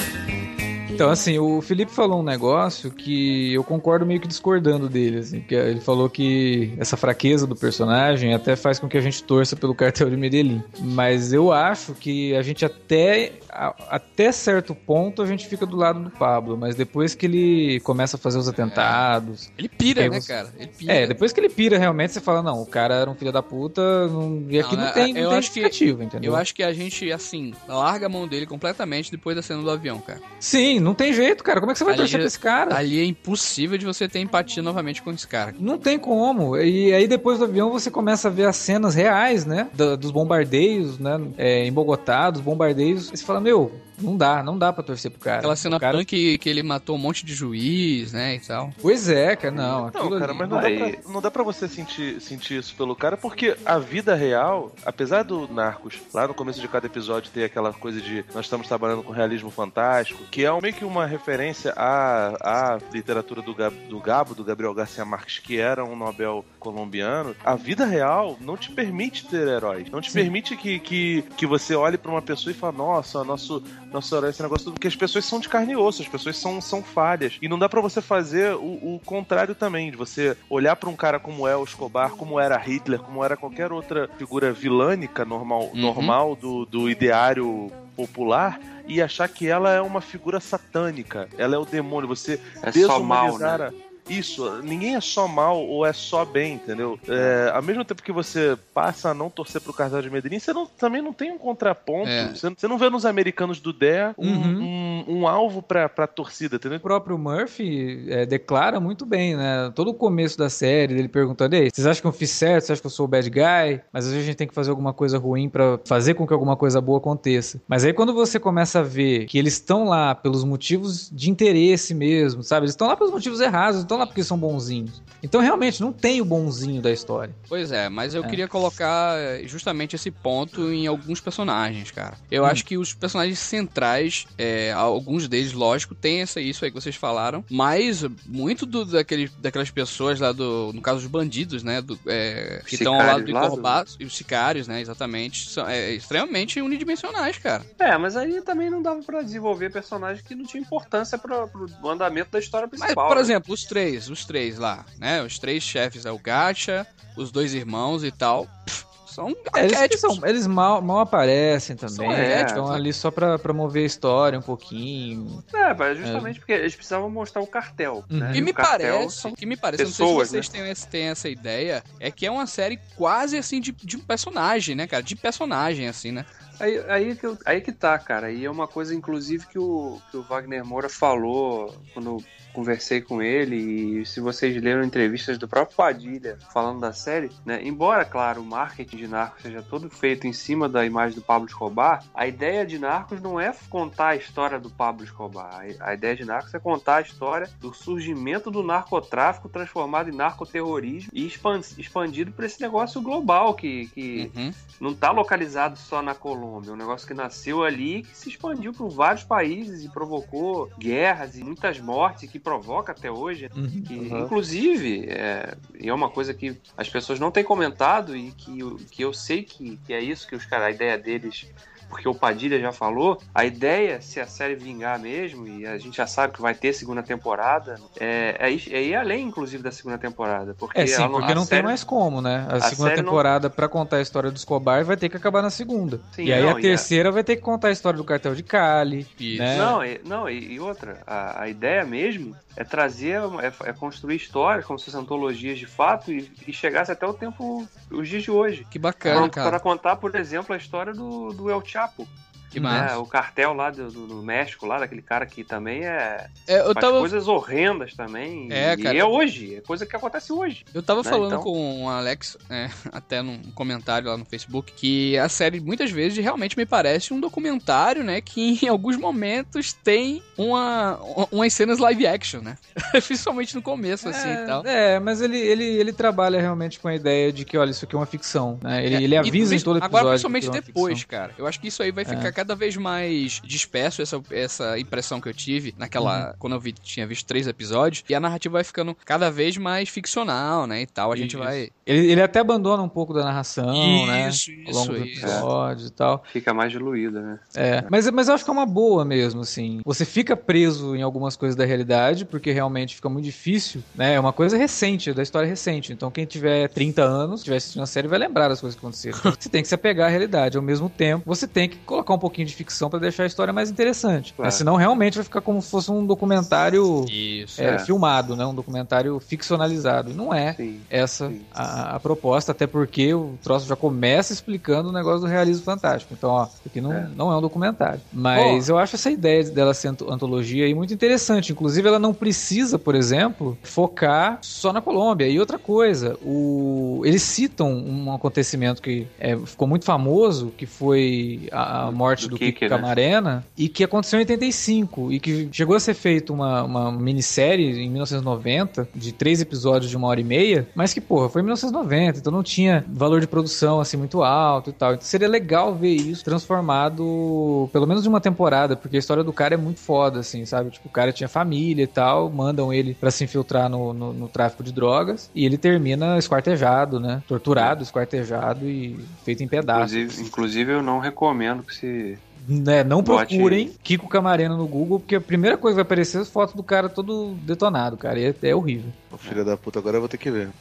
Então, 1.00 1.10
assim, 1.10 1.38
o 1.38 1.62
Felipe 1.62 1.90
falou 1.90 2.20
um 2.20 2.22
negócio 2.22 2.90
que 2.90 3.54
eu 3.54 3.64
concordo 3.64 4.04
meio 4.04 4.20
que 4.20 4.28
discordando 4.28 4.86
dele, 4.86 5.20
assim, 5.20 5.40
que 5.40 5.54
ele 5.54 5.80
falou 5.80 6.10
que 6.10 6.74
essa 6.76 6.94
fraqueza 6.94 7.46
do 7.46 7.56
personagem 7.56 8.34
até 8.34 8.54
faz 8.54 8.78
com 8.78 8.86
que 8.86 8.98
a 8.98 9.00
gente 9.00 9.24
torça 9.24 9.56
pelo 9.56 9.74
cartel 9.74 10.10
de 10.10 10.16
Medellín. 10.18 10.62
Mas 10.78 11.32
eu 11.32 11.52
acho 11.52 11.94
que 11.94 12.36
a 12.36 12.42
gente 12.42 12.66
até 12.66 13.32
até 13.50 14.30
certo 14.30 14.74
ponto 14.74 15.22
a 15.22 15.26
gente 15.26 15.46
fica 15.46 15.66
do 15.66 15.76
lado 15.76 16.00
do 16.00 16.10
Pablo, 16.10 16.56
mas 16.56 16.74
depois 16.74 17.14
que 17.14 17.26
ele 17.26 17.80
começa 17.80 18.16
a 18.16 18.20
fazer 18.20 18.38
os 18.38 18.46
atentados. 18.46 19.48
É. 19.48 19.52
Ele 19.58 19.68
pira, 19.70 20.08
né, 20.08 20.20
você... 20.20 20.28
cara? 20.28 20.52
Ele 20.58 20.68
pira. 20.68 20.92
É, 20.92 21.06
depois 21.06 21.32
que 21.32 21.40
ele 21.40 21.48
pira 21.48 21.78
realmente, 21.78 22.12
você 22.12 22.20
fala, 22.20 22.42
não, 22.42 22.60
o 22.60 22.66
cara 22.66 22.94
era 22.94 23.10
um 23.10 23.14
filho 23.14 23.32
da 23.32 23.42
puta, 23.42 24.06
não... 24.08 24.44
e 24.48 24.60
aqui 24.60 24.76
não, 24.76 24.84
não 24.84 24.92
tem, 24.92 25.14
não 25.14 25.20
eu 25.22 25.28
tem 25.30 25.38
acho 25.38 25.52
que, 25.52 25.88
entendeu? 25.90 26.32
Eu 26.32 26.36
acho 26.36 26.54
que 26.54 26.62
a 26.62 26.72
gente, 26.72 27.10
assim, 27.10 27.54
larga 27.66 28.06
a 28.06 28.08
mão 28.08 28.28
dele 28.28 28.46
completamente 28.46 29.10
depois 29.10 29.34
da 29.34 29.42
cena 29.42 29.62
do 29.62 29.70
avião, 29.70 29.98
cara. 29.98 30.20
Sim, 30.38 30.78
não 30.78 30.89
tem 30.94 31.12
jeito, 31.12 31.42
cara. 31.44 31.60
Como 31.60 31.70
é 31.70 31.74
que 31.74 31.78
você 31.78 31.84
vai 31.84 31.94
ali, 31.94 32.02
torcer 32.02 32.18
pra 32.18 32.26
esse 32.26 32.38
cara? 32.38 32.76
Ali 32.76 33.00
é 33.00 33.04
impossível 33.04 33.78
de 33.78 33.84
você 33.84 34.08
ter 34.08 34.20
empatia 34.20 34.62
novamente 34.62 35.02
com 35.02 35.10
esse 35.10 35.26
cara. 35.26 35.54
Não 35.58 35.78
tem 35.78 35.98
como. 35.98 36.56
E 36.56 36.92
aí 36.92 37.06
depois 37.06 37.38
do 37.38 37.44
avião 37.44 37.70
você 37.70 37.90
começa 37.90 38.28
a 38.28 38.30
ver 38.30 38.46
as 38.46 38.56
cenas 38.56 38.94
reais, 38.94 39.44
né? 39.44 39.68
dos 39.98 40.10
bombardeios, 40.10 40.98
né? 40.98 41.20
É, 41.36 41.64
em 41.64 41.72
Bogotá, 41.72 42.30
dos 42.30 42.40
bombardeios. 42.40 43.10
E 43.12 43.16
você 43.16 43.24
fala, 43.24 43.40
meu, 43.40 43.72
não 44.02 44.16
dá, 44.16 44.42
não 44.42 44.58
dá 44.58 44.72
pra 44.72 44.82
torcer 44.82 45.10
pro 45.10 45.20
cara. 45.20 45.38
Aquela 45.38 45.56
cena 45.56 45.78
cara... 45.78 45.98
punk 45.98 46.38
que 46.38 46.48
ele 46.48 46.62
matou 46.62 46.96
um 46.96 46.98
monte 46.98 47.24
de 47.24 47.34
juiz, 47.34 48.12
né, 48.12 48.36
e 48.36 48.40
tal. 48.40 48.70
Pois 48.80 49.08
é, 49.08 49.36
cara, 49.36 49.54
não. 49.54 49.84
Não, 49.84 49.90
cara, 50.18 50.32
ali... 50.32 50.38
mas 50.38 50.48
não 50.48 50.60
dá, 50.60 50.70
pra, 50.70 51.12
não 51.12 51.20
dá 51.20 51.30
pra 51.30 51.42
você 51.42 51.68
sentir, 51.68 52.20
sentir 52.20 52.58
isso 52.58 52.74
pelo 52.74 52.96
cara, 52.96 53.16
porque 53.16 53.56
a 53.64 53.78
vida 53.78 54.14
real, 54.14 54.72
apesar 54.84 55.22
do 55.22 55.48
Narcos, 55.52 56.00
lá 56.12 56.26
no 56.26 56.34
começo 56.34 56.60
de 56.60 56.68
cada 56.68 56.86
episódio 56.86 57.30
ter 57.30 57.44
aquela 57.44 57.72
coisa 57.72 58.00
de 58.00 58.24
nós 58.34 58.46
estamos 58.46 58.66
trabalhando 58.66 59.02
com 59.02 59.12
realismo 59.12 59.50
fantástico, 59.50 60.22
que 60.30 60.44
é 60.44 60.52
meio 60.70 60.74
que 60.74 60.84
uma 60.84 61.04
referência 61.04 61.72
à, 61.76 62.74
à 62.74 62.78
literatura 62.92 63.42
do, 63.42 63.52
do 63.88 64.00
Gabo, 64.00 64.34
do 64.34 64.44
Gabriel 64.44 64.72
Garcia 64.72 65.04
Marques, 65.04 65.38
que 65.38 65.58
era 65.58 65.84
um 65.84 65.96
Nobel 65.96 66.44
colombiano, 66.58 67.34
a 67.44 67.56
vida 67.56 67.84
real 67.84 68.36
não 68.40 68.56
te 68.56 68.70
permite 68.70 69.26
ter 69.26 69.48
heróis. 69.48 69.90
Não 69.90 70.00
te 70.00 70.10
Sim. 70.10 70.20
permite 70.20 70.56
que, 70.56 70.78
que, 70.78 71.22
que 71.36 71.46
você 71.46 71.74
olhe 71.74 71.98
para 71.98 72.10
uma 72.10 72.22
pessoa 72.22 72.52
e 72.52 72.54
fale, 72.54 72.76
nossa, 72.76 73.24
nosso, 73.24 73.62
nosso 73.92 74.14
herói, 74.14 74.30
esse 74.30 74.42
negócio, 74.42 74.70
porque 74.70 74.86
as 74.86 74.96
pessoas 74.96 75.24
são 75.24 75.40
de 75.40 75.48
carne 75.48 75.72
e 75.72 75.76
osso, 75.76 76.02
as 76.02 76.08
pessoas 76.08 76.36
são, 76.36 76.60
são 76.60 76.82
falhas. 76.82 77.36
E 77.42 77.48
não 77.48 77.58
dá 77.58 77.68
para 77.68 77.80
você 77.80 78.00
fazer 78.00 78.54
o, 78.54 78.94
o, 78.94 79.00
contrário 79.04 79.54
também, 79.54 79.90
de 79.90 79.96
você 79.96 80.36
olhar 80.48 80.76
para 80.76 80.88
um 80.88 80.96
cara 80.96 81.18
como 81.18 81.48
é 81.48 81.56
o 81.56 81.64
Escobar, 81.64 82.10
como 82.12 82.38
era 82.38 82.56
Hitler, 82.56 83.00
como 83.00 83.24
era 83.24 83.36
qualquer 83.36 83.72
outra 83.72 84.08
figura 84.18 84.52
vilânica 84.52 85.24
normal, 85.24 85.70
uhum. 85.74 85.80
normal 85.80 86.36
do, 86.36 86.64
do 86.64 86.88
ideário 86.88 87.72
popular 87.96 88.60
e 88.90 89.00
achar 89.00 89.28
que 89.28 89.46
ela 89.46 89.72
é 89.72 89.80
uma 89.80 90.00
figura 90.00 90.40
satânica, 90.40 91.28
ela 91.38 91.54
é 91.54 91.58
o 91.58 91.64
demônio, 91.64 92.08
você 92.08 92.40
é 92.60 92.72
desumanizar 92.72 93.58
mal, 93.58 93.70
né? 93.70 93.89
Isso, 94.08 94.62
ninguém 94.62 94.96
é 94.96 95.00
só 95.00 95.26
mal 95.28 95.60
ou 95.60 95.84
é 95.86 95.92
só 95.92 96.24
bem, 96.24 96.54
entendeu? 96.54 96.98
É, 97.08 97.50
ao 97.54 97.62
mesmo 97.62 97.84
tempo 97.84 98.02
que 98.02 98.12
você 98.12 98.56
passa 98.74 99.10
a 99.10 99.14
não 99.14 99.30
torcer 99.30 99.60
pro 99.60 99.72
cartão 99.72 100.00
de 100.00 100.10
Medellín, 100.10 100.38
você 100.38 100.52
não, 100.52 100.66
também 100.66 101.02
não 101.02 101.12
tem 101.12 101.30
um 101.30 101.38
contraponto. 101.38 102.08
É. 102.08 102.28
Você, 102.28 102.50
você, 102.50 102.68
não 102.68 102.78
vê 102.78 102.90
nos 102.90 103.04
americanos 103.04 103.60
do 103.60 103.72
DEA 103.72 104.14
um, 104.18 104.28
uhum. 104.28 104.62
um 104.62 104.90
um, 105.08 105.26
alvo 105.26 105.62
pra, 105.62 105.88
pra 105.88 106.06
torcida, 106.06 106.56
entendeu? 106.56 106.78
O 106.78 106.80
próprio 106.80 107.18
Murphy 107.18 108.06
é, 108.08 108.26
declara 108.26 108.80
muito 108.80 109.06
bem, 109.06 109.36
né? 109.36 109.70
Todo 109.74 109.88
o 109.88 109.94
começo 109.94 110.36
da 110.36 110.48
série, 110.48 110.94
ele 110.98 111.08
perguntando: 111.08 111.54
Ei, 111.54 111.68
vocês 111.72 111.86
acham 111.86 112.02
que 112.02 112.08
eu 112.08 112.12
fiz 112.12 112.30
certo? 112.30 112.64
Vocês 112.64 112.70
acham 112.72 112.82
que 112.82 112.86
eu 112.86 112.90
sou 112.90 113.04
o 113.04 113.08
bad 113.08 113.28
guy? 113.28 113.80
Mas 113.92 114.06
às 114.06 114.12
vezes 114.12 114.24
a 114.24 114.26
gente 114.26 114.36
tem 114.36 114.46
que 114.46 114.54
fazer 114.54 114.70
alguma 114.70 114.92
coisa 114.92 115.18
ruim 115.18 115.48
para 115.48 115.78
fazer 115.84 116.14
com 116.14 116.26
que 116.26 116.32
alguma 116.32 116.56
coisa 116.56 116.80
boa 116.80 116.98
aconteça. 116.98 117.60
Mas 117.68 117.84
aí 117.84 117.92
quando 117.92 118.12
você 118.12 118.38
começa 118.38 118.80
a 118.80 118.82
ver 118.82 119.26
que 119.26 119.38
eles 119.38 119.54
estão 119.54 119.84
lá 119.84 120.14
pelos 120.14 120.44
motivos 120.44 121.10
de 121.12 121.30
interesse 121.30 121.94
mesmo, 121.94 122.42
sabe? 122.42 122.64
Eles 122.64 122.72
estão 122.72 122.88
lá 122.88 122.96
pelos 122.96 123.12
motivos 123.12 123.40
errados, 123.40 123.80
estão 123.90 123.98
lá 123.98 124.06
porque 124.06 124.22
são 124.22 124.38
bonzinhos. 124.38 125.02
Então 125.22 125.40
realmente 125.40 125.80
não 125.80 125.92
tem 125.92 126.20
o 126.20 126.24
bonzinho 126.24 126.80
da 126.80 126.90
história. 126.90 127.34
Pois 127.48 127.72
é, 127.72 127.88
mas 127.88 128.14
eu 128.14 128.24
é. 128.24 128.28
queria 128.28 128.48
colocar 128.48 129.16
justamente 129.44 129.96
esse 129.96 130.10
ponto 130.10 130.72
em 130.72 130.86
alguns 130.86 131.20
personagens, 131.20 131.90
cara. 131.90 132.14
Eu 132.30 132.44
hum. 132.44 132.46
acho 132.46 132.64
que 132.64 132.78
os 132.78 132.94
personagens 132.94 133.38
centrais, 133.38 134.26
é, 134.38 134.72
alguns 134.72 135.28
deles, 135.28 135.52
lógico, 135.52 135.94
tem 135.94 136.20
essa, 136.20 136.40
isso 136.40 136.64
aí 136.64 136.70
que 136.70 136.80
vocês 136.80 136.96
falaram, 136.96 137.44
mas 137.50 138.04
muito 138.24 138.64
do, 138.64 138.84
daquele, 138.84 139.30
daquelas 139.38 139.70
pessoas 139.70 140.20
lá 140.20 140.32
do. 140.32 140.72
No 140.72 140.80
caso, 140.80 140.98
os 140.98 141.06
bandidos, 141.06 141.62
né? 141.62 141.82
Do, 141.82 141.98
é, 142.06 142.62
que 142.66 142.76
estão 142.76 142.94
ao 142.94 143.06
lado 143.06 143.24
do 143.24 143.32
Corbato, 143.32 143.96
e 143.98 144.04
os 144.04 144.16
sicários, 144.16 144.68
né? 144.68 144.80
Exatamente. 144.80 145.48
São 145.50 145.68
é, 145.68 145.92
extremamente 145.92 146.60
unidimensionais, 146.60 147.36
cara. 147.38 147.64
É, 147.78 147.96
mas 147.98 148.16
aí 148.16 148.40
também 148.40 148.70
não 148.70 148.80
dava 148.80 149.02
para 149.02 149.22
desenvolver 149.22 149.70
personagens 149.70 150.26
que 150.26 150.34
não 150.34 150.46
tinham 150.46 150.62
importância 150.62 151.18
para 151.18 151.48
o 151.82 151.88
andamento 151.88 152.30
da 152.30 152.38
história 152.38 152.68
principal. 152.68 152.94
Mas, 152.96 153.08
por 153.08 153.16
né? 153.16 153.22
exemplo, 153.22 153.54
os 153.54 153.64
três, 153.64 153.79
os 153.88 154.24
três 154.24 154.58
lá, 154.58 154.84
né? 154.98 155.22
Os 155.22 155.38
três 155.38 155.62
chefes 155.62 156.06
é 156.06 156.10
o 156.10 156.18
Gacha, 156.18 156.86
os 157.16 157.30
dois 157.30 157.54
irmãos 157.54 158.04
e 158.04 158.10
tal. 158.10 158.46
Pff, 158.64 158.90
são 159.10 159.36
é, 159.54 159.84
eles, 159.84 160.00
são, 160.00 160.18
eles 160.24 160.46
mal, 160.46 160.80
mal 160.80 161.00
aparecem 161.00 161.76
também. 161.76 162.12
É, 162.12 162.44
estão 162.44 162.70
ali 162.70 162.92
só 162.92 163.10
pra 163.10 163.38
promover 163.38 163.82
a 163.82 163.86
história 163.86 164.38
um 164.38 164.42
pouquinho. 164.42 165.42
É, 165.52 165.74
mas 165.74 165.98
justamente 165.98 166.36
é. 166.36 166.38
porque 166.38 166.52
eles 166.52 166.74
precisavam 166.74 167.10
mostrar 167.10 167.42
o 167.42 167.46
cartel. 167.46 168.04
Uhum. 168.08 168.18
Né? 168.18 168.32
E, 168.36 168.40
me 168.40 168.52
parece, 168.52 169.32
que 169.32 169.44
me 169.44 169.56
parece, 169.56 169.84
pessoas, 169.84 170.32
não 170.32 170.42
sei 170.42 170.42
se 170.42 170.48
vocês 170.48 170.62
né? 170.62 170.84
têm, 170.84 170.90
têm, 170.90 171.08
essa 171.08 171.28
ideia, 171.28 171.82
é 171.98 172.10
que 172.10 172.24
é 172.24 172.30
uma 172.30 172.46
série 172.46 172.78
quase 172.96 173.36
assim 173.36 173.60
de, 173.60 173.72
de 173.72 173.96
um 173.96 174.00
personagem, 174.00 174.76
né, 174.76 174.86
cara? 174.86 175.02
De 175.02 175.16
personagem, 175.16 175.88
assim, 175.88 176.12
né? 176.12 176.24
Aí, 176.60 176.78
aí, 176.88 177.16
que, 177.16 177.26
aí 177.46 177.60
que 177.60 177.72
tá, 177.72 177.98
cara. 177.98 178.30
E 178.30 178.44
é 178.44 178.50
uma 178.50 178.68
coisa, 178.68 178.94
inclusive, 178.94 179.46
que 179.46 179.58
o, 179.58 179.98
que 180.10 180.18
o 180.18 180.22
Wagner 180.22 180.64
Moura 180.64 180.88
falou 180.88 181.74
quando 181.94 182.22
conversei 182.52 183.00
com 183.00 183.22
ele 183.22 184.00
e 184.00 184.06
se 184.06 184.20
vocês 184.20 184.60
leram 184.62 184.82
entrevistas 184.82 185.38
do 185.38 185.48
próprio 185.48 185.76
Padilha 185.76 186.38
falando 186.52 186.80
da 186.80 186.92
série, 186.92 187.30
né, 187.44 187.60
embora, 187.62 188.04
claro, 188.04 188.40
o 188.40 188.44
marketing 188.44 188.96
de 188.96 189.08
Narcos 189.08 189.42
seja 189.42 189.62
todo 189.62 189.88
feito 189.88 190.26
em 190.26 190.32
cima 190.32 190.68
da 190.68 190.84
imagem 190.84 191.18
do 191.18 191.24
Pablo 191.24 191.48
Escobar, 191.48 192.04
a 192.14 192.26
ideia 192.26 192.66
de 192.66 192.78
Narcos 192.78 193.20
não 193.20 193.38
é 193.38 193.54
contar 193.68 194.08
a 194.08 194.16
história 194.16 194.58
do 194.58 194.70
Pablo 194.70 195.04
Escobar. 195.04 195.64
A 195.80 195.94
ideia 195.94 196.16
de 196.16 196.24
Narcos 196.24 196.52
é 196.52 196.58
contar 196.58 196.96
a 196.96 197.00
história 197.02 197.48
do 197.60 197.72
surgimento 197.72 198.50
do 198.50 198.62
narcotráfico 198.62 199.48
transformado 199.48 200.10
em 200.10 200.14
narcoterrorismo 200.14 201.10
e 201.12 201.26
expandido 201.26 202.32
para 202.32 202.46
esse 202.46 202.60
negócio 202.60 203.00
global 203.00 203.54
que, 203.54 203.86
que 203.88 204.30
uhum. 204.34 204.52
não 204.80 204.90
está 204.90 205.10
localizado 205.10 205.78
só 205.78 206.02
na 206.02 206.14
Colômbia. 206.14 206.70
É 206.70 206.72
um 206.72 206.76
negócio 206.76 207.06
que 207.06 207.14
nasceu 207.14 207.62
ali 207.62 208.02
que 208.02 208.16
se 208.16 208.28
expandiu 208.28 208.72
para 208.72 208.86
vários 208.88 209.24
países 209.24 209.84
e 209.84 209.88
provocou 209.88 210.70
guerras 210.78 211.36
e 211.36 211.44
muitas 211.44 211.78
mortes 211.78 212.30
que 212.30 212.39
provoca 212.40 212.92
até 212.92 213.10
hoje. 213.10 213.50
Uhum, 213.54 213.82
que, 213.82 213.94
uhum. 213.94 214.24
Inclusive, 214.24 215.06
é, 215.08 215.56
é 215.80 215.94
uma 215.94 216.10
coisa 216.10 216.34
que 216.34 216.56
as 216.76 216.88
pessoas 216.88 217.20
não 217.20 217.30
têm 217.30 217.44
comentado 217.44 218.16
e 218.16 218.32
que, 218.32 218.58
que 218.90 219.02
eu 219.02 219.12
sei 219.12 219.42
que, 219.42 219.78
que 219.86 219.92
é 219.92 220.00
isso 220.00 220.26
que 220.26 220.34
os 220.34 220.44
caras, 220.44 220.66
a 220.66 220.70
ideia 220.70 220.98
deles 220.98 221.46
porque 221.90 222.08
o 222.08 222.14
Padilha 222.14 222.58
já 222.60 222.72
falou, 222.72 223.20
a 223.34 223.44
ideia, 223.44 224.00
se 224.00 224.20
a 224.20 224.26
série 224.26 224.54
vingar 224.54 224.98
mesmo, 224.98 225.46
e 225.46 225.66
a 225.66 225.76
gente 225.76 225.96
já 225.96 226.06
sabe 226.06 226.32
que 226.32 226.40
vai 226.40 226.54
ter 226.54 226.72
segunda 226.72 227.02
temporada, 227.02 227.78
é, 227.98 228.36
é, 228.38 228.48
é 228.48 228.82
ir 228.82 228.94
além, 228.94 229.26
inclusive, 229.26 229.62
da 229.62 229.72
segunda 229.72 229.98
temporada. 229.98 230.54
Porque 230.58 230.80
é 230.80 230.86
sim, 230.86 231.06
porque 231.08 231.34
não 231.34 231.44
série, 231.44 231.62
tem 231.62 231.62
mais 231.68 231.82
como, 231.82 232.22
né? 232.22 232.46
A, 232.48 232.56
a 232.56 232.60
segunda 232.60 232.94
temporada, 232.94 233.48
não... 233.48 233.54
para 233.54 233.68
contar 233.68 233.96
a 233.96 234.00
história 234.00 234.30
do 234.30 234.36
Escobar, 234.36 234.84
vai 234.84 234.96
ter 234.96 235.08
que 235.08 235.16
acabar 235.16 235.42
na 235.42 235.50
segunda. 235.50 236.00
Sim, 236.12 236.24
e 236.24 236.32
aí 236.32 236.42
não, 236.42 236.50
a 236.50 236.60
terceira 236.60 237.08
a... 237.08 237.12
vai 237.12 237.24
ter 237.24 237.36
que 237.36 237.42
contar 237.42 237.68
a 237.68 237.72
história 237.72 237.96
do 237.96 238.04
cartel 238.04 238.34
de 238.34 238.44
Cali. 238.44 239.06
Né? 239.18 239.58
Não, 239.58 239.84
e, 239.84 240.00
não 240.04 240.30
e, 240.30 240.52
e 240.54 240.60
outra, 240.60 240.98
a, 241.06 241.42
a, 241.42 241.48
ideia 241.48 241.84
mesmo 241.84 242.36
é 242.56 242.62
trazer, 242.62 243.20
é, 243.42 243.68
é, 243.68 243.72
construir 243.72 244.16
histórias 244.16 244.64
como 244.64 244.78
se 244.78 244.84
fossem 244.84 245.00
antologias 245.00 245.58
de 245.58 245.66
fato 245.66 246.12
e, 246.12 246.30
e 246.46 246.52
chegasse 246.52 246.92
até 246.92 247.06
o 247.06 247.12
tempo, 247.12 247.66
os 247.90 248.08
dias 248.08 248.22
de 248.22 248.30
hoje. 248.30 248.64
Que 248.70 248.78
bacana, 248.78 249.22
pra, 249.22 249.30
cara. 249.30 249.50
Para 249.50 249.60
contar, 249.60 249.96
por 249.96 250.14
exemplo, 250.14 250.54
a 250.54 250.58
história 250.58 250.92
do, 250.92 251.32
do 251.32 251.50
El 251.50 251.62
Chapo 251.64 251.79
pô. 251.88 252.06
Que 252.50 252.58
massa. 252.58 252.94
É, 252.94 252.96
o 252.96 253.06
cartel 253.06 253.54
lá 253.54 253.70
do, 253.70 253.88
do, 253.88 254.22
México, 254.22 254.66
lá, 254.66 254.78
daquele 254.78 255.02
cara 255.02 255.24
que 255.24 255.44
também 255.44 255.84
é. 255.84 256.26
é 256.48 256.60
eu 256.60 256.74
tava... 256.74 256.98
coisas 256.98 257.28
horrendas 257.28 257.94
também. 257.94 258.48
É, 258.50 258.72
e, 258.72 258.82
cara. 258.82 258.96
E 258.96 258.98
é 258.98 259.04
hoje, 259.04 259.54
é 259.54 259.60
coisa 259.60 259.86
que 259.86 259.94
acontece 259.94 260.32
hoje. 260.32 260.64
Eu 260.74 260.82
tava 260.82 261.02
né? 261.02 261.08
falando 261.08 261.32
então... 261.32 261.42
com 261.42 261.84
o 261.84 261.88
Alex, 261.88 262.36
é, 262.50 262.68
até 262.90 263.22
num 263.22 263.40
comentário 263.54 264.08
lá 264.08 264.16
no 264.16 264.24
Facebook, 264.24 264.72
que 264.72 265.16
a 265.16 265.28
série 265.28 265.60
muitas 265.60 265.92
vezes 265.92 266.18
realmente 266.18 266.56
me 266.56 266.66
parece 266.66 267.14
um 267.14 267.20
documentário, 267.20 268.02
né? 268.02 268.20
Que 268.20 268.58
em 268.64 268.68
alguns 268.68 268.96
momentos 268.96 269.72
tem 269.72 270.20
uma, 270.36 270.98
umas 271.30 271.52
cenas 271.52 271.78
live 271.78 272.06
action, 272.06 272.40
né? 272.40 272.58
Principalmente 273.06 273.54
no 273.54 273.62
começo, 273.62 274.08
assim 274.08 274.28
é, 274.28 274.42
e 274.42 274.46
tal. 274.46 274.66
É, 274.66 274.98
mas 274.98 275.20
ele, 275.20 275.38
ele, 275.38 275.64
ele 275.64 275.92
trabalha 275.92 276.40
realmente 276.40 276.80
com 276.80 276.88
a 276.88 276.94
ideia 276.96 277.32
de 277.32 277.44
que, 277.44 277.56
olha, 277.56 277.70
isso 277.70 277.84
aqui 277.84 277.94
é 277.94 277.98
uma 277.98 278.06
ficção, 278.06 278.58
né? 278.60 278.84
Ele, 278.84 278.94
é, 278.96 279.02
ele 279.02 279.16
avisa 279.16 279.54
e, 279.54 279.58
em 279.58 279.60
todo 279.60 279.76
episódio. 279.76 279.96
Agora, 279.96 280.08
principalmente 280.10 280.48
é 280.48 280.50
depois, 280.50 280.98
ficção. 280.98 281.18
cara. 281.20 281.32
Eu 281.38 281.46
acho 281.46 281.60
que 281.60 281.68
isso 281.68 281.80
aí 281.82 281.92
vai 281.92 282.04
ficar 282.04 282.32
cada 282.40 282.54
vez 282.54 282.74
mais 282.74 283.40
disperso 283.44 284.00
essa, 284.00 284.20
essa 284.30 284.78
impressão 284.78 285.20
que 285.20 285.28
eu 285.28 285.34
tive 285.34 285.74
naquela. 285.76 286.28
Uhum. 286.28 286.34
Quando 286.38 286.52
eu 286.54 286.60
vi, 286.60 286.72
tinha 286.72 287.06
visto 287.06 287.26
três 287.26 287.46
episódios. 287.46 288.02
E 288.08 288.14
a 288.14 288.20
narrativa 288.20 288.54
vai 288.54 288.64
ficando 288.64 288.96
cada 289.04 289.30
vez 289.30 289.58
mais 289.58 289.90
ficcional, 289.90 290.66
né? 290.66 290.80
E 290.82 290.86
tal. 290.86 291.12
A 291.12 291.14
isso. 291.14 291.22
gente 291.22 291.36
vai. 291.36 291.70
Ele, 291.86 292.12
ele 292.12 292.22
até 292.22 292.40
abandona 292.40 292.82
um 292.82 292.88
pouco 292.88 293.12
da 293.12 293.22
narração, 293.22 294.06
né, 294.06 294.28
isso, 294.30 294.50
né? 294.50 294.64
Isso, 294.66 294.78
ao 294.78 294.84
longo 294.86 294.92
do 294.94 295.04
episódio 295.04 295.86
e 295.86 295.90
tal. 295.90 296.24
Fica 296.32 296.54
mais 296.54 296.72
diluída, 296.72 297.20
né? 297.20 297.38
É. 297.54 297.84
Mas, 297.90 298.10
mas 298.10 298.28
eu 298.28 298.34
acho 298.34 298.44
que 298.44 298.50
é 298.50 298.52
uma 298.52 298.66
boa 298.66 299.04
mesmo, 299.04 299.42
assim. 299.42 299.82
Você 299.84 300.06
fica 300.06 300.34
preso 300.34 300.96
em 300.96 301.02
algumas 301.02 301.36
coisas 301.36 301.54
da 301.54 301.66
realidade, 301.66 302.24
porque 302.24 302.52
realmente 302.52 302.94
fica 302.94 303.08
muito 303.10 303.26
difícil, 303.26 303.82
né? 303.94 304.14
É 304.14 304.20
uma 304.20 304.32
coisa 304.32 304.56
recente, 304.56 305.12
da 305.12 305.22
história 305.22 305.46
recente. 305.46 305.92
Então, 305.92 306.10
quem 306.10 306.24
tiver 306.24 306.68
30 306.68 307.02
anos, 307.02 307.42
tiver 307.42 307.56
assistindo 307.56 307.82
a 307.82 307.86
série, 307.86 308.08
vai 308.08 308.18
lembrar 308.18 308.48
das 308.48 308.60
coisas 308.60 308.78
que 308.78 308.84
aconteceram. 308.84 309.18
você 309.38 309.48
tem 309.50 309.60
que 309.60 309.68
se 309.68 309.74
apegar 309.74 310.06
à 310.06 310.10
realidade. 310.10 310.56
Ao 310.56 310.62
mesmo 310.62 310.88
tempo, 310.88 311.22
você 311.26 311.46
tem 311.46 311.68
que 311.68 311.76
colocar 311.78 312.14
um 312.14 312.18
pouquinho 312.30 312.46
de 312.46 312.54
ficção 312.54 312.88
para 312.88 313.00
deixar 313.00 313.24
a 313.24 313.26
história 313.26 313.52
mais 313.52 313.70
interessante. 313.70 314.32
Claro. 314.32 314.46
Né? 314.46 314.50
Senão 314.50 314.76
realmente 314.76 315.14
vai 315.16 315.24
ficar 315.24 315.40
como 315.40 315.60
se 315.60 315.68
fosse 315.68 315.90
um 315.90 316.06
documentário 316.06 317.04
Isso, 317.10 317.60
é, 317.60 317.74
é. 317.74 317.78
filmado, 317.80 318.36
né? 318.36 318.46
Um 318.46 318.54
documentário 318.54 319.18
ficcionalizado. 319.18 320.10
E 320.10 320.14
não 320.14 320.32
é 320.32 320.54
sim, 320.54 320.80
essa 320.88 321.28
sim. 321.28 321.42
A, 321.52 321.96
a, 321.96 322.00
proposta, 322.00 322.52
até 322.52 322.66
porque 322.66 323.12
o 323.12 323.34
troço 323.42 323.66
já 323.66 323.76
começa 323.76 324.32
explicando 324.32 324.88
o 324.88 324.92
negócio 324.92 325.20
do 325.20 325.26
realismo 325.26 325.64
fantástico. 325.64 326.14
Então, 326.16 326.30
ó, 326.30 326.48
aqui 326.64 326.80
não 326.80 326.92
é, 326.92 327.08
não 327.14 327.32
é 327.32 327.36
um 327.36 327.40
documentário. 327.40 328.00
Mas 328.12 328.68
eu 328.68 328.78
acho 328.78 328.94
essa 328.94 329.10
ideia 329.10 329.42
dela 329.44 329.74
ser 329.74 329.88
antologia 329.88 330.64
aí 330.64 330.74
muito 330.74 330.94
interessante. 330.94 331.52
Inclusive, 331.52 331.88
ela 331.88 331.98
não 331.98 332.14
precisa, 332.14 332.78
por 332.78 332.94
exemplo, 332.94 333.58
focar 333.62 334.38
só 334.42 334.72
na 334.72 334.80
Colômbia. 334.80 335.26
E 335.26 335.40
outra 335.40 335.58
coisa, 335.58 336.16
o... 336.22 337.02
eles 337.04 337.22
citam 337.22 337.72
um 337.72 338.14
acontecimento 338.14 338.80
que 338.80 339.06
é, 339.18 339.36
ficou 339.36 339.66
muito 339.66 339.84
famoso, 339.84 340.52
que 340.56 340.66
foi 340.66 341.48
a, 341.50 341.86
a 341.86 341.92
morte 341.92 342.19
do, 342.28 342.30
do 342.30 342.38
Kiko 342.38 342.68
Camarena, 342.68 343.44
e 343.56 343.68
que 343.68 343.84
aconteceu 343.84 344.18
em 344.18 344.22
85, 344.22 345.12
e 345.12 345.20
que 345.20 345.48
chegou 345.52 345.76
a 345.76 345.80
ser 345.80 345.94
feito 345.94 346.32
uma, 346.32 346.62
uma 346.62 346.92
minissérie 346.92 347.80
em 347.80 347.90
1990, 347.90 348.88
de 348.94 349.12
três 349.12 349.40
episódios 349.40 349.90
de 349.90 349.96
uma 349.96 350.08
hora 350.08 350.20
e 350.20 350.24
meia, 350.24 350.68
mas 350.74 350.92
que, 350.92 351.00
porra, 351.00 351.28
foi 351.28 351.42
em 351.42 351.44
1990, 351.44 352.18
então 352.18 352.32
não 352.32 352.42
tinha 352.42 352.84
valor 352.88 353.20
de 353.20 353.26
produção, 353.26 353.80
assim, 353.80 353.96
muito 353.96 354.22
alto 354.22 354.70
e 354.70 354.72
tal. 354.72 354.94
Então 354.94 355.04
seria 355.04 355.28
legal 355.28 355.74
ver 355.74 355.94
isso 355.94 356.24
transformado, 356.24 357.68
pelo 357.72 357.86
menos 357.86 358.02
de 358.02 358.08
uma 358.08 358.20
temporada, 358.20 358.76
porque 358.76 358.96
a 358.96 358.98
história 358.98 359.24
do 359.24 359.32
cara 359.32 359.54
é 359.54 359.56
muito 359.56 359.80
foda, 359.80 360.20
assim, 360.20 360.44
sabe? 360.44 360.70
Tipo, 360.70 360.88
o 360.88 360.92
cara 360.92 361.12
tinha 361.12 361.28
família 361.28 361.84
e 361.84 361.86
tal, 361.86 362.30
mandam 362.30 362.72
ele 362.72 362.94
para 362.94 363.10
se 363.10 363.24
infiltrar 363.24 363.68
no, 363.68 363.92
no, 363.92 364.12
no, 364.12 364.28
tráfico 364.28 364.62
de 364.62 364.72
drogas, 364.72 365.30
e 365.34 365.44
ele 365.44 365.58
termina 365.58 366.18
esquartejado, 366.18 367.00
né? 367.00 367.22
Torturado, 367.26 367.82
esquartejado 367.82 368.68
e 368.68 368.98
feito 369.24 369.42
em 369.42 369.48
pedaços. 369.48 369.92
Inclusive, 369.92 370.28
inclusive 370.28 370.72
eu 370.72 370.82
não 370.82 370.98
recomendo 370.98 371.62
que 371.62 371.74
se 371.74 372.09
né, 372.48 372.82
não 372.82 373.02
procurem 373.02 373.66
Bote. 373.66 373.78
Kiko 373.82 374.08
Camarena 374.08 374.56
no 374.56 374.66
Google, 374.66 375.00
porque 375.00 375.16
a 375.16 375.20
primeira 375.20 375.56
coisa 375.56 375.74
que 375.74 375.76
vai 375.76 375.82
aparecer 375.82 376.18
é 376.18 376.20
as 376.22 376.28
fotos 376.28 376.54
do 376.54 376.62
cara 376.62 376.88
todo 376.88 377.34
detonado, 377.42 377.96
cara. 377.96 378.18
E 378.18 378.24
é, 378.24 378.34
é 378.42 378.54
horrível. 378.54 378.90
O 379.10 379.18
filho 379.18 379.44
da 379.44 379.56
puta, 379.56 379.78
agora 379.78 379.96
eu 379.96 380.00
vou 380.00 380.08
ter 380.08 380.18
que 380.18 380.30
ver. 380.30 380.48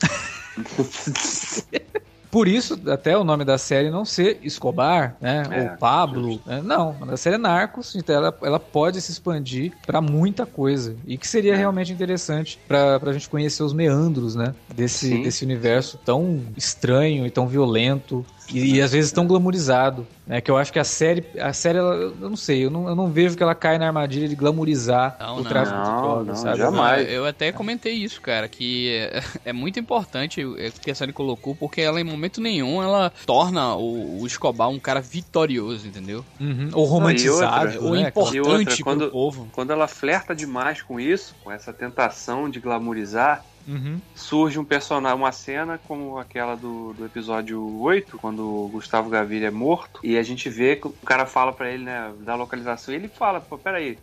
Por 2.31 2.47
isso, 2.47 2.79
até 2.88 3.17
o 3.17 3.23
nome 3.23 3.43
da 3.43 3.57
série 3.57 3.89
não 3.89 4.05
ser 4.05 4.39
Escobar, 4.43 5.17
né? 5.19 5.43
É, 5.49 5.63
ou 5.63 5.77
Pablo. 5.77 6.39
Né? 6.45 6.62
Não, 6.63 6.95
a 7.09 7.17
série 7.17 7.35
é 7.35 7.39
Narcos, 7.39 7.95
então 7.95 8.15
ela, 8.15 8.38
ela 8.43 8.59
pode 8.59 9.01
se 9.01 9.12
expandir 9.12 9.73
para 9.85 9.99
muita 9.99 10.45
coisa. 10.45 10.95
E 11.07 11.17
que 11.17 11.27
seria 11.27 11.53
é. 11.53 11.57
realmente 11.57 11.91
interessante 11.91 12.59
para 12.67 12.99
a 13.01 13.13
gente 13.13 13.27
conhecer 13.27 13.63
os 13.63 13.73
meandros, 13.73 14.35
né? 14.35 14.53
Desse, 14.75 15.23
desse 15.23 15.43
universo 15.43 15.99
tão 16.05 16.43
estranho 16.55 17.25
e 17.25 17.31
tão 17.31 17.47
violento 17.47 18.23
E, 18.53 18.75
e 18.75 18.81
às 18.81 18.91
vezes 18.91 19.12
tão 19.12 19.25
glamorizado. 19.25 20.07
Né, 20.29 20.41
que 20.41 20.51
eu 20.51 20.57
acho 20.57 20.71
que 20.71 20.77
a 20.77 20.83
série, 20.83 21.25
a 21.39 21.51
série 21.51 21.79
ela, 21.79 21.95
eu 21.95 22.29
não 22.29 22.35
sei, 22.35 22.63
eu 22.63 22.69
não, 22.69 22.88
eu 22.88 22.95
não 22.95 23.09
vejo 23.09 23.35
que 23.35 23.41
ela 23.41 23.55
cai 23.55 23.79
na 23.79 23.88
armadilha 23.88 24.27
de 24.27 24.35
glamorizar 24.35 25.17
não, 25.19 25.39
o 25.39 25.43
tráfico 25.43 25.75
não, 25.75 25.83
de 25.83 26.01
drogas, 26.01 26.39
sabe? 26.39 26.57
Jamais. 26.59 27.12
Eu 27.12 27.25
até 27.25 27.51
comentei 27.51 27.93
isso, 27.93 28.21
cara, 28.21 28.47
que 28.47 28.95
é, 28.95 29.23
é 29.45 29.53
muito 29.53 29.79
importante 29.79 30.45
o 30.45 30.55
que 30.79 30.91
a 30.91 30.93
série 30.93 31.12
colocou, 31.12 31.55
porque 31.55 31.81
ela 31.81 31.99
em 31.99 32.03
momento 32.03 32.39
nenhum 32.39 32.81
ela 32.83 33.12
torna 33.25 33.73
o, 33.73 34.21
o 34.21 34.27
Escobar 34.27 34.69
um 34.69 34.77
cara 34.77 35.01
vitorioso, 35.01 35.88
entendeu? 35.88 36.23
Uhum. 36.39 36.69
Ou 36.73 36.85
romantizado, 36.85 37.73
outra, 37.73 37.81
ou 37.81 37.91
né, 37.95 38.09
importante 38.09 38.39
outra, 38.39 38.83
quando, 38.83 38.99
pro 38.99 39.12
povo. 39.12 39.49
Quando 39.51 39.71
ela 39.71 39.88
flerta 39.88 40.35
demais 40.35 40.83
com 40.83 40.99
isso, 40.99 41.35
com 41.43 41.51
essa 41.51 41.73
tentação 41.73 42.47
de 42.47 42.59
glamorizar, 42.59 43.43
Uhum. 43.69 44.01
Surge 44.15 44.58
um 44.58 44.65
personagem, 44.65 45.15
uma 45.15 45.32
cena 45.32 45.77
como 45.77 46.17
aquela 46.17 46.55
do, 46.55 46.93
do 46.93 47.05
episódio 47.05 47.79
8, 47.79 48.17
quando 48.17 48.43
o 48.43 48.67
Gustavo 48.67 49.10
Gaviria 49.10 49.49
é 49.49 49.51
morto, 49.51 49.99
e 50.03 50.17
a 50.17 50.23
gente 50.23 50.49
vê 50.49 50.75
que 50.75 50.88
o 50.88 50.91
cara 51.05 51.27
fala 51.27 51.53
para 51.53 51.71
ele, 51.71 51.84
né, 51.84 52.12
da 52.21 52.36
localização, 52.36 52.93
e 52.93 52.97
ele 52.97 53.08
fala, 53.08 53.39
pô, 53.39 53.58
peraí, 53.58 53.99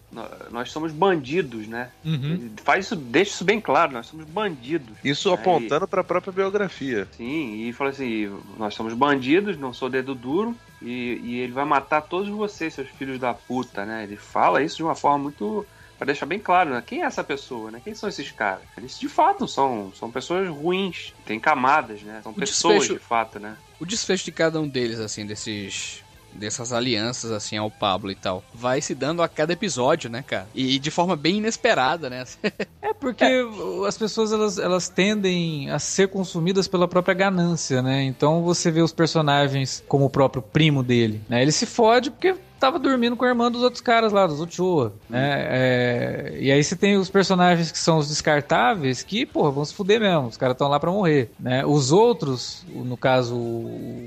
nós 0.50 0.70
somos 0.70 0.92
bandidos, 0.92 1.66
né? 1.66 1.90
Uhum. 2.04 2.52
Faz 2.62 2.86
isso, 2.86 2.94
deixa 2.96 3.32
isso 3.32 3.44
bem 3.44 3.60
claro, 3.60 3.92
nós 3.92 4.06
somos 4.06 4.24
bandidos. 4.24 4.96
Isso 5.02 5.28
né? 5.30 5.34
apontando 5.34 5.84
e, 5.84 5.88
pra 5.88 6.04
própria 6.04 6.32
biografia. 6.32 7.08
Sim, 7.16 7.66
e 7.66 7.72
fala 7.72 7.90
assim, 7.90 8.32
nós 8.56 8.74
somos 8.74 8.94
bandidos, 8.94 9.58
não 9.58 9.72
sou 9.72 9.90
dedo 9.90 10.14
duro, 10.14 10.56
e, 10.80 11.20
e 11.24 11.40
ele 11.40 11.52
vai 11.52 11.64
matar 11.64 12.02
todos 12.02 12.28
vocês, 12.28 12.74
seus 12.74 12.88
filhos 12.88 13.18
da 13.18 13.34
puta, 13.34 13.84
né? 13.84 14.04
Ele 14.04 14.16
fala 14.16 14.62
isso 14.62 14.76
de 14.76 14.82
uma 14.84 14.94
forma 14.94 15.18
muito 15.24 15.66
para 15.98 16.06
deixar 16.06 16.26
bem 16.26 16.38
claro, 16.38 16.70
né? 16.70 16.82
Quem 16.84 17.02
é 17.02 17.06
essa 17.06 17.24
pessoa, 17.24 17.70
né? 17.70 17.80
Quem 17.82 17.94
são 17.94 18.08
esses 18.08 18.30
caras? 18.30 18.62
Eles 18.76 18.98
de 18.98 19.08
fato 19.08 19.48
são, 19.48 19.92
são 19.94 20.10
pessoas 20.10 20.48
ruins, 20.48 21.14
tem 21.24 21.40
camadas, 21.40 22.02
né? 22.02 22.20
São 22.22 22.32
o 22.32 22.34
pessoas 22.34 22.74
desfecho, 22.74 22.94
de 22.94 23.00
fato, 23.00 23.38
né? 23.38 23.56
O 23.80 23.86
desfecho 23.86 24.24
de 24.24 24.32
cada 24.32 24.60
um 24.60 24.68
deles, 24.68 24.98
assim, 25.00 25.24
desses 25.24 26.04
dessas 26.36 26.72
alianças 26.72 27.32
assim 27.32 27.56
ao 27.56 27.70
Pablo 27.70 28.10
e 28.10 28.14
tal, 28.14 28.44
vai 28.54 28.80
se 28.80 28.94
dando 28.94 29.22
a 29.22 29.28
cada 29.28 29.52
episódio, 29.52 30.08
né, 30.10 30.22
cara? 30.22 30.46
E 30.54 30.78
de 30.78 30.90
forma 30.90 31.16
bem 31.16 31.38
inesperada, 31.38 32.08
né? 32.08 32.24
é 32.82 32.92
porque 32.92 33.24
é. 33.24 33.42
as 33.86 33.96
pessoas 33.96 34.32
elas, 34.32 34.58
elas 34.58 34.88
tendem 34.88 35.70
a 35.70 35.78
ser 35.78 36.08
consumidas 36.08 36.68
pela 36.68 36.86
própria 36.86 37.14
ganância, 37.14 37.82
né? 37.82 38.02
Então 38.02 38.42
você 38.42 38.70
vê 38.70 38.82
os 38.82 38.92
personagens 38.92 39.82
como 39.88 40.04
o 40.04 40.10
próprio 40.10 40.42
primo 40.42 40.82
dele, 40.82 41.22
né? 41.28 41.42
Ele 41.42 41.52
se 41.52 41.66
fode 41.66 42.10
porque 42.10 42.34
tava 42.58 42.78
dormindo 42.78 43.16
com 43.16 43.24
a 43.24 43.28
irmã 43.28 43.50
dos 43.50 43.62
outros 43.62 43.80
caras 43.80 44.12
lá, 44.12 44.26
dos 44.26 44.40
Ochoa, 44.40 44.92
né? 45.08 45.46
É, 45.48 46.36
e 46.40 46.50
aí 46.50 46.62
você 46.62 46.76
tem 46.76 46.96
os 46.96 47.08
personagens 47.08 47.70
que 47.70 47.78
são 47.78 47.98
os 47.98 48.08
descartáveis, 48.08 49.02
que, 49.02 49.26
porra, 49.26 49.50
vão 49.50 49.64
se 49.64 49.74
fuder 49.74 50.00
mesmo, 50.00 50.26
os 50.26 50.36
caras 50.36 50.54
estão 50.54 50.68
lá 50.68 50.80
para 50.80 50.90
morrer, 50.90 51.30
né? 51.38 51.64
Os 51.64 51.92
outros, 51.92 52.64
no 52.72 52.96
caso, 52.96 53.36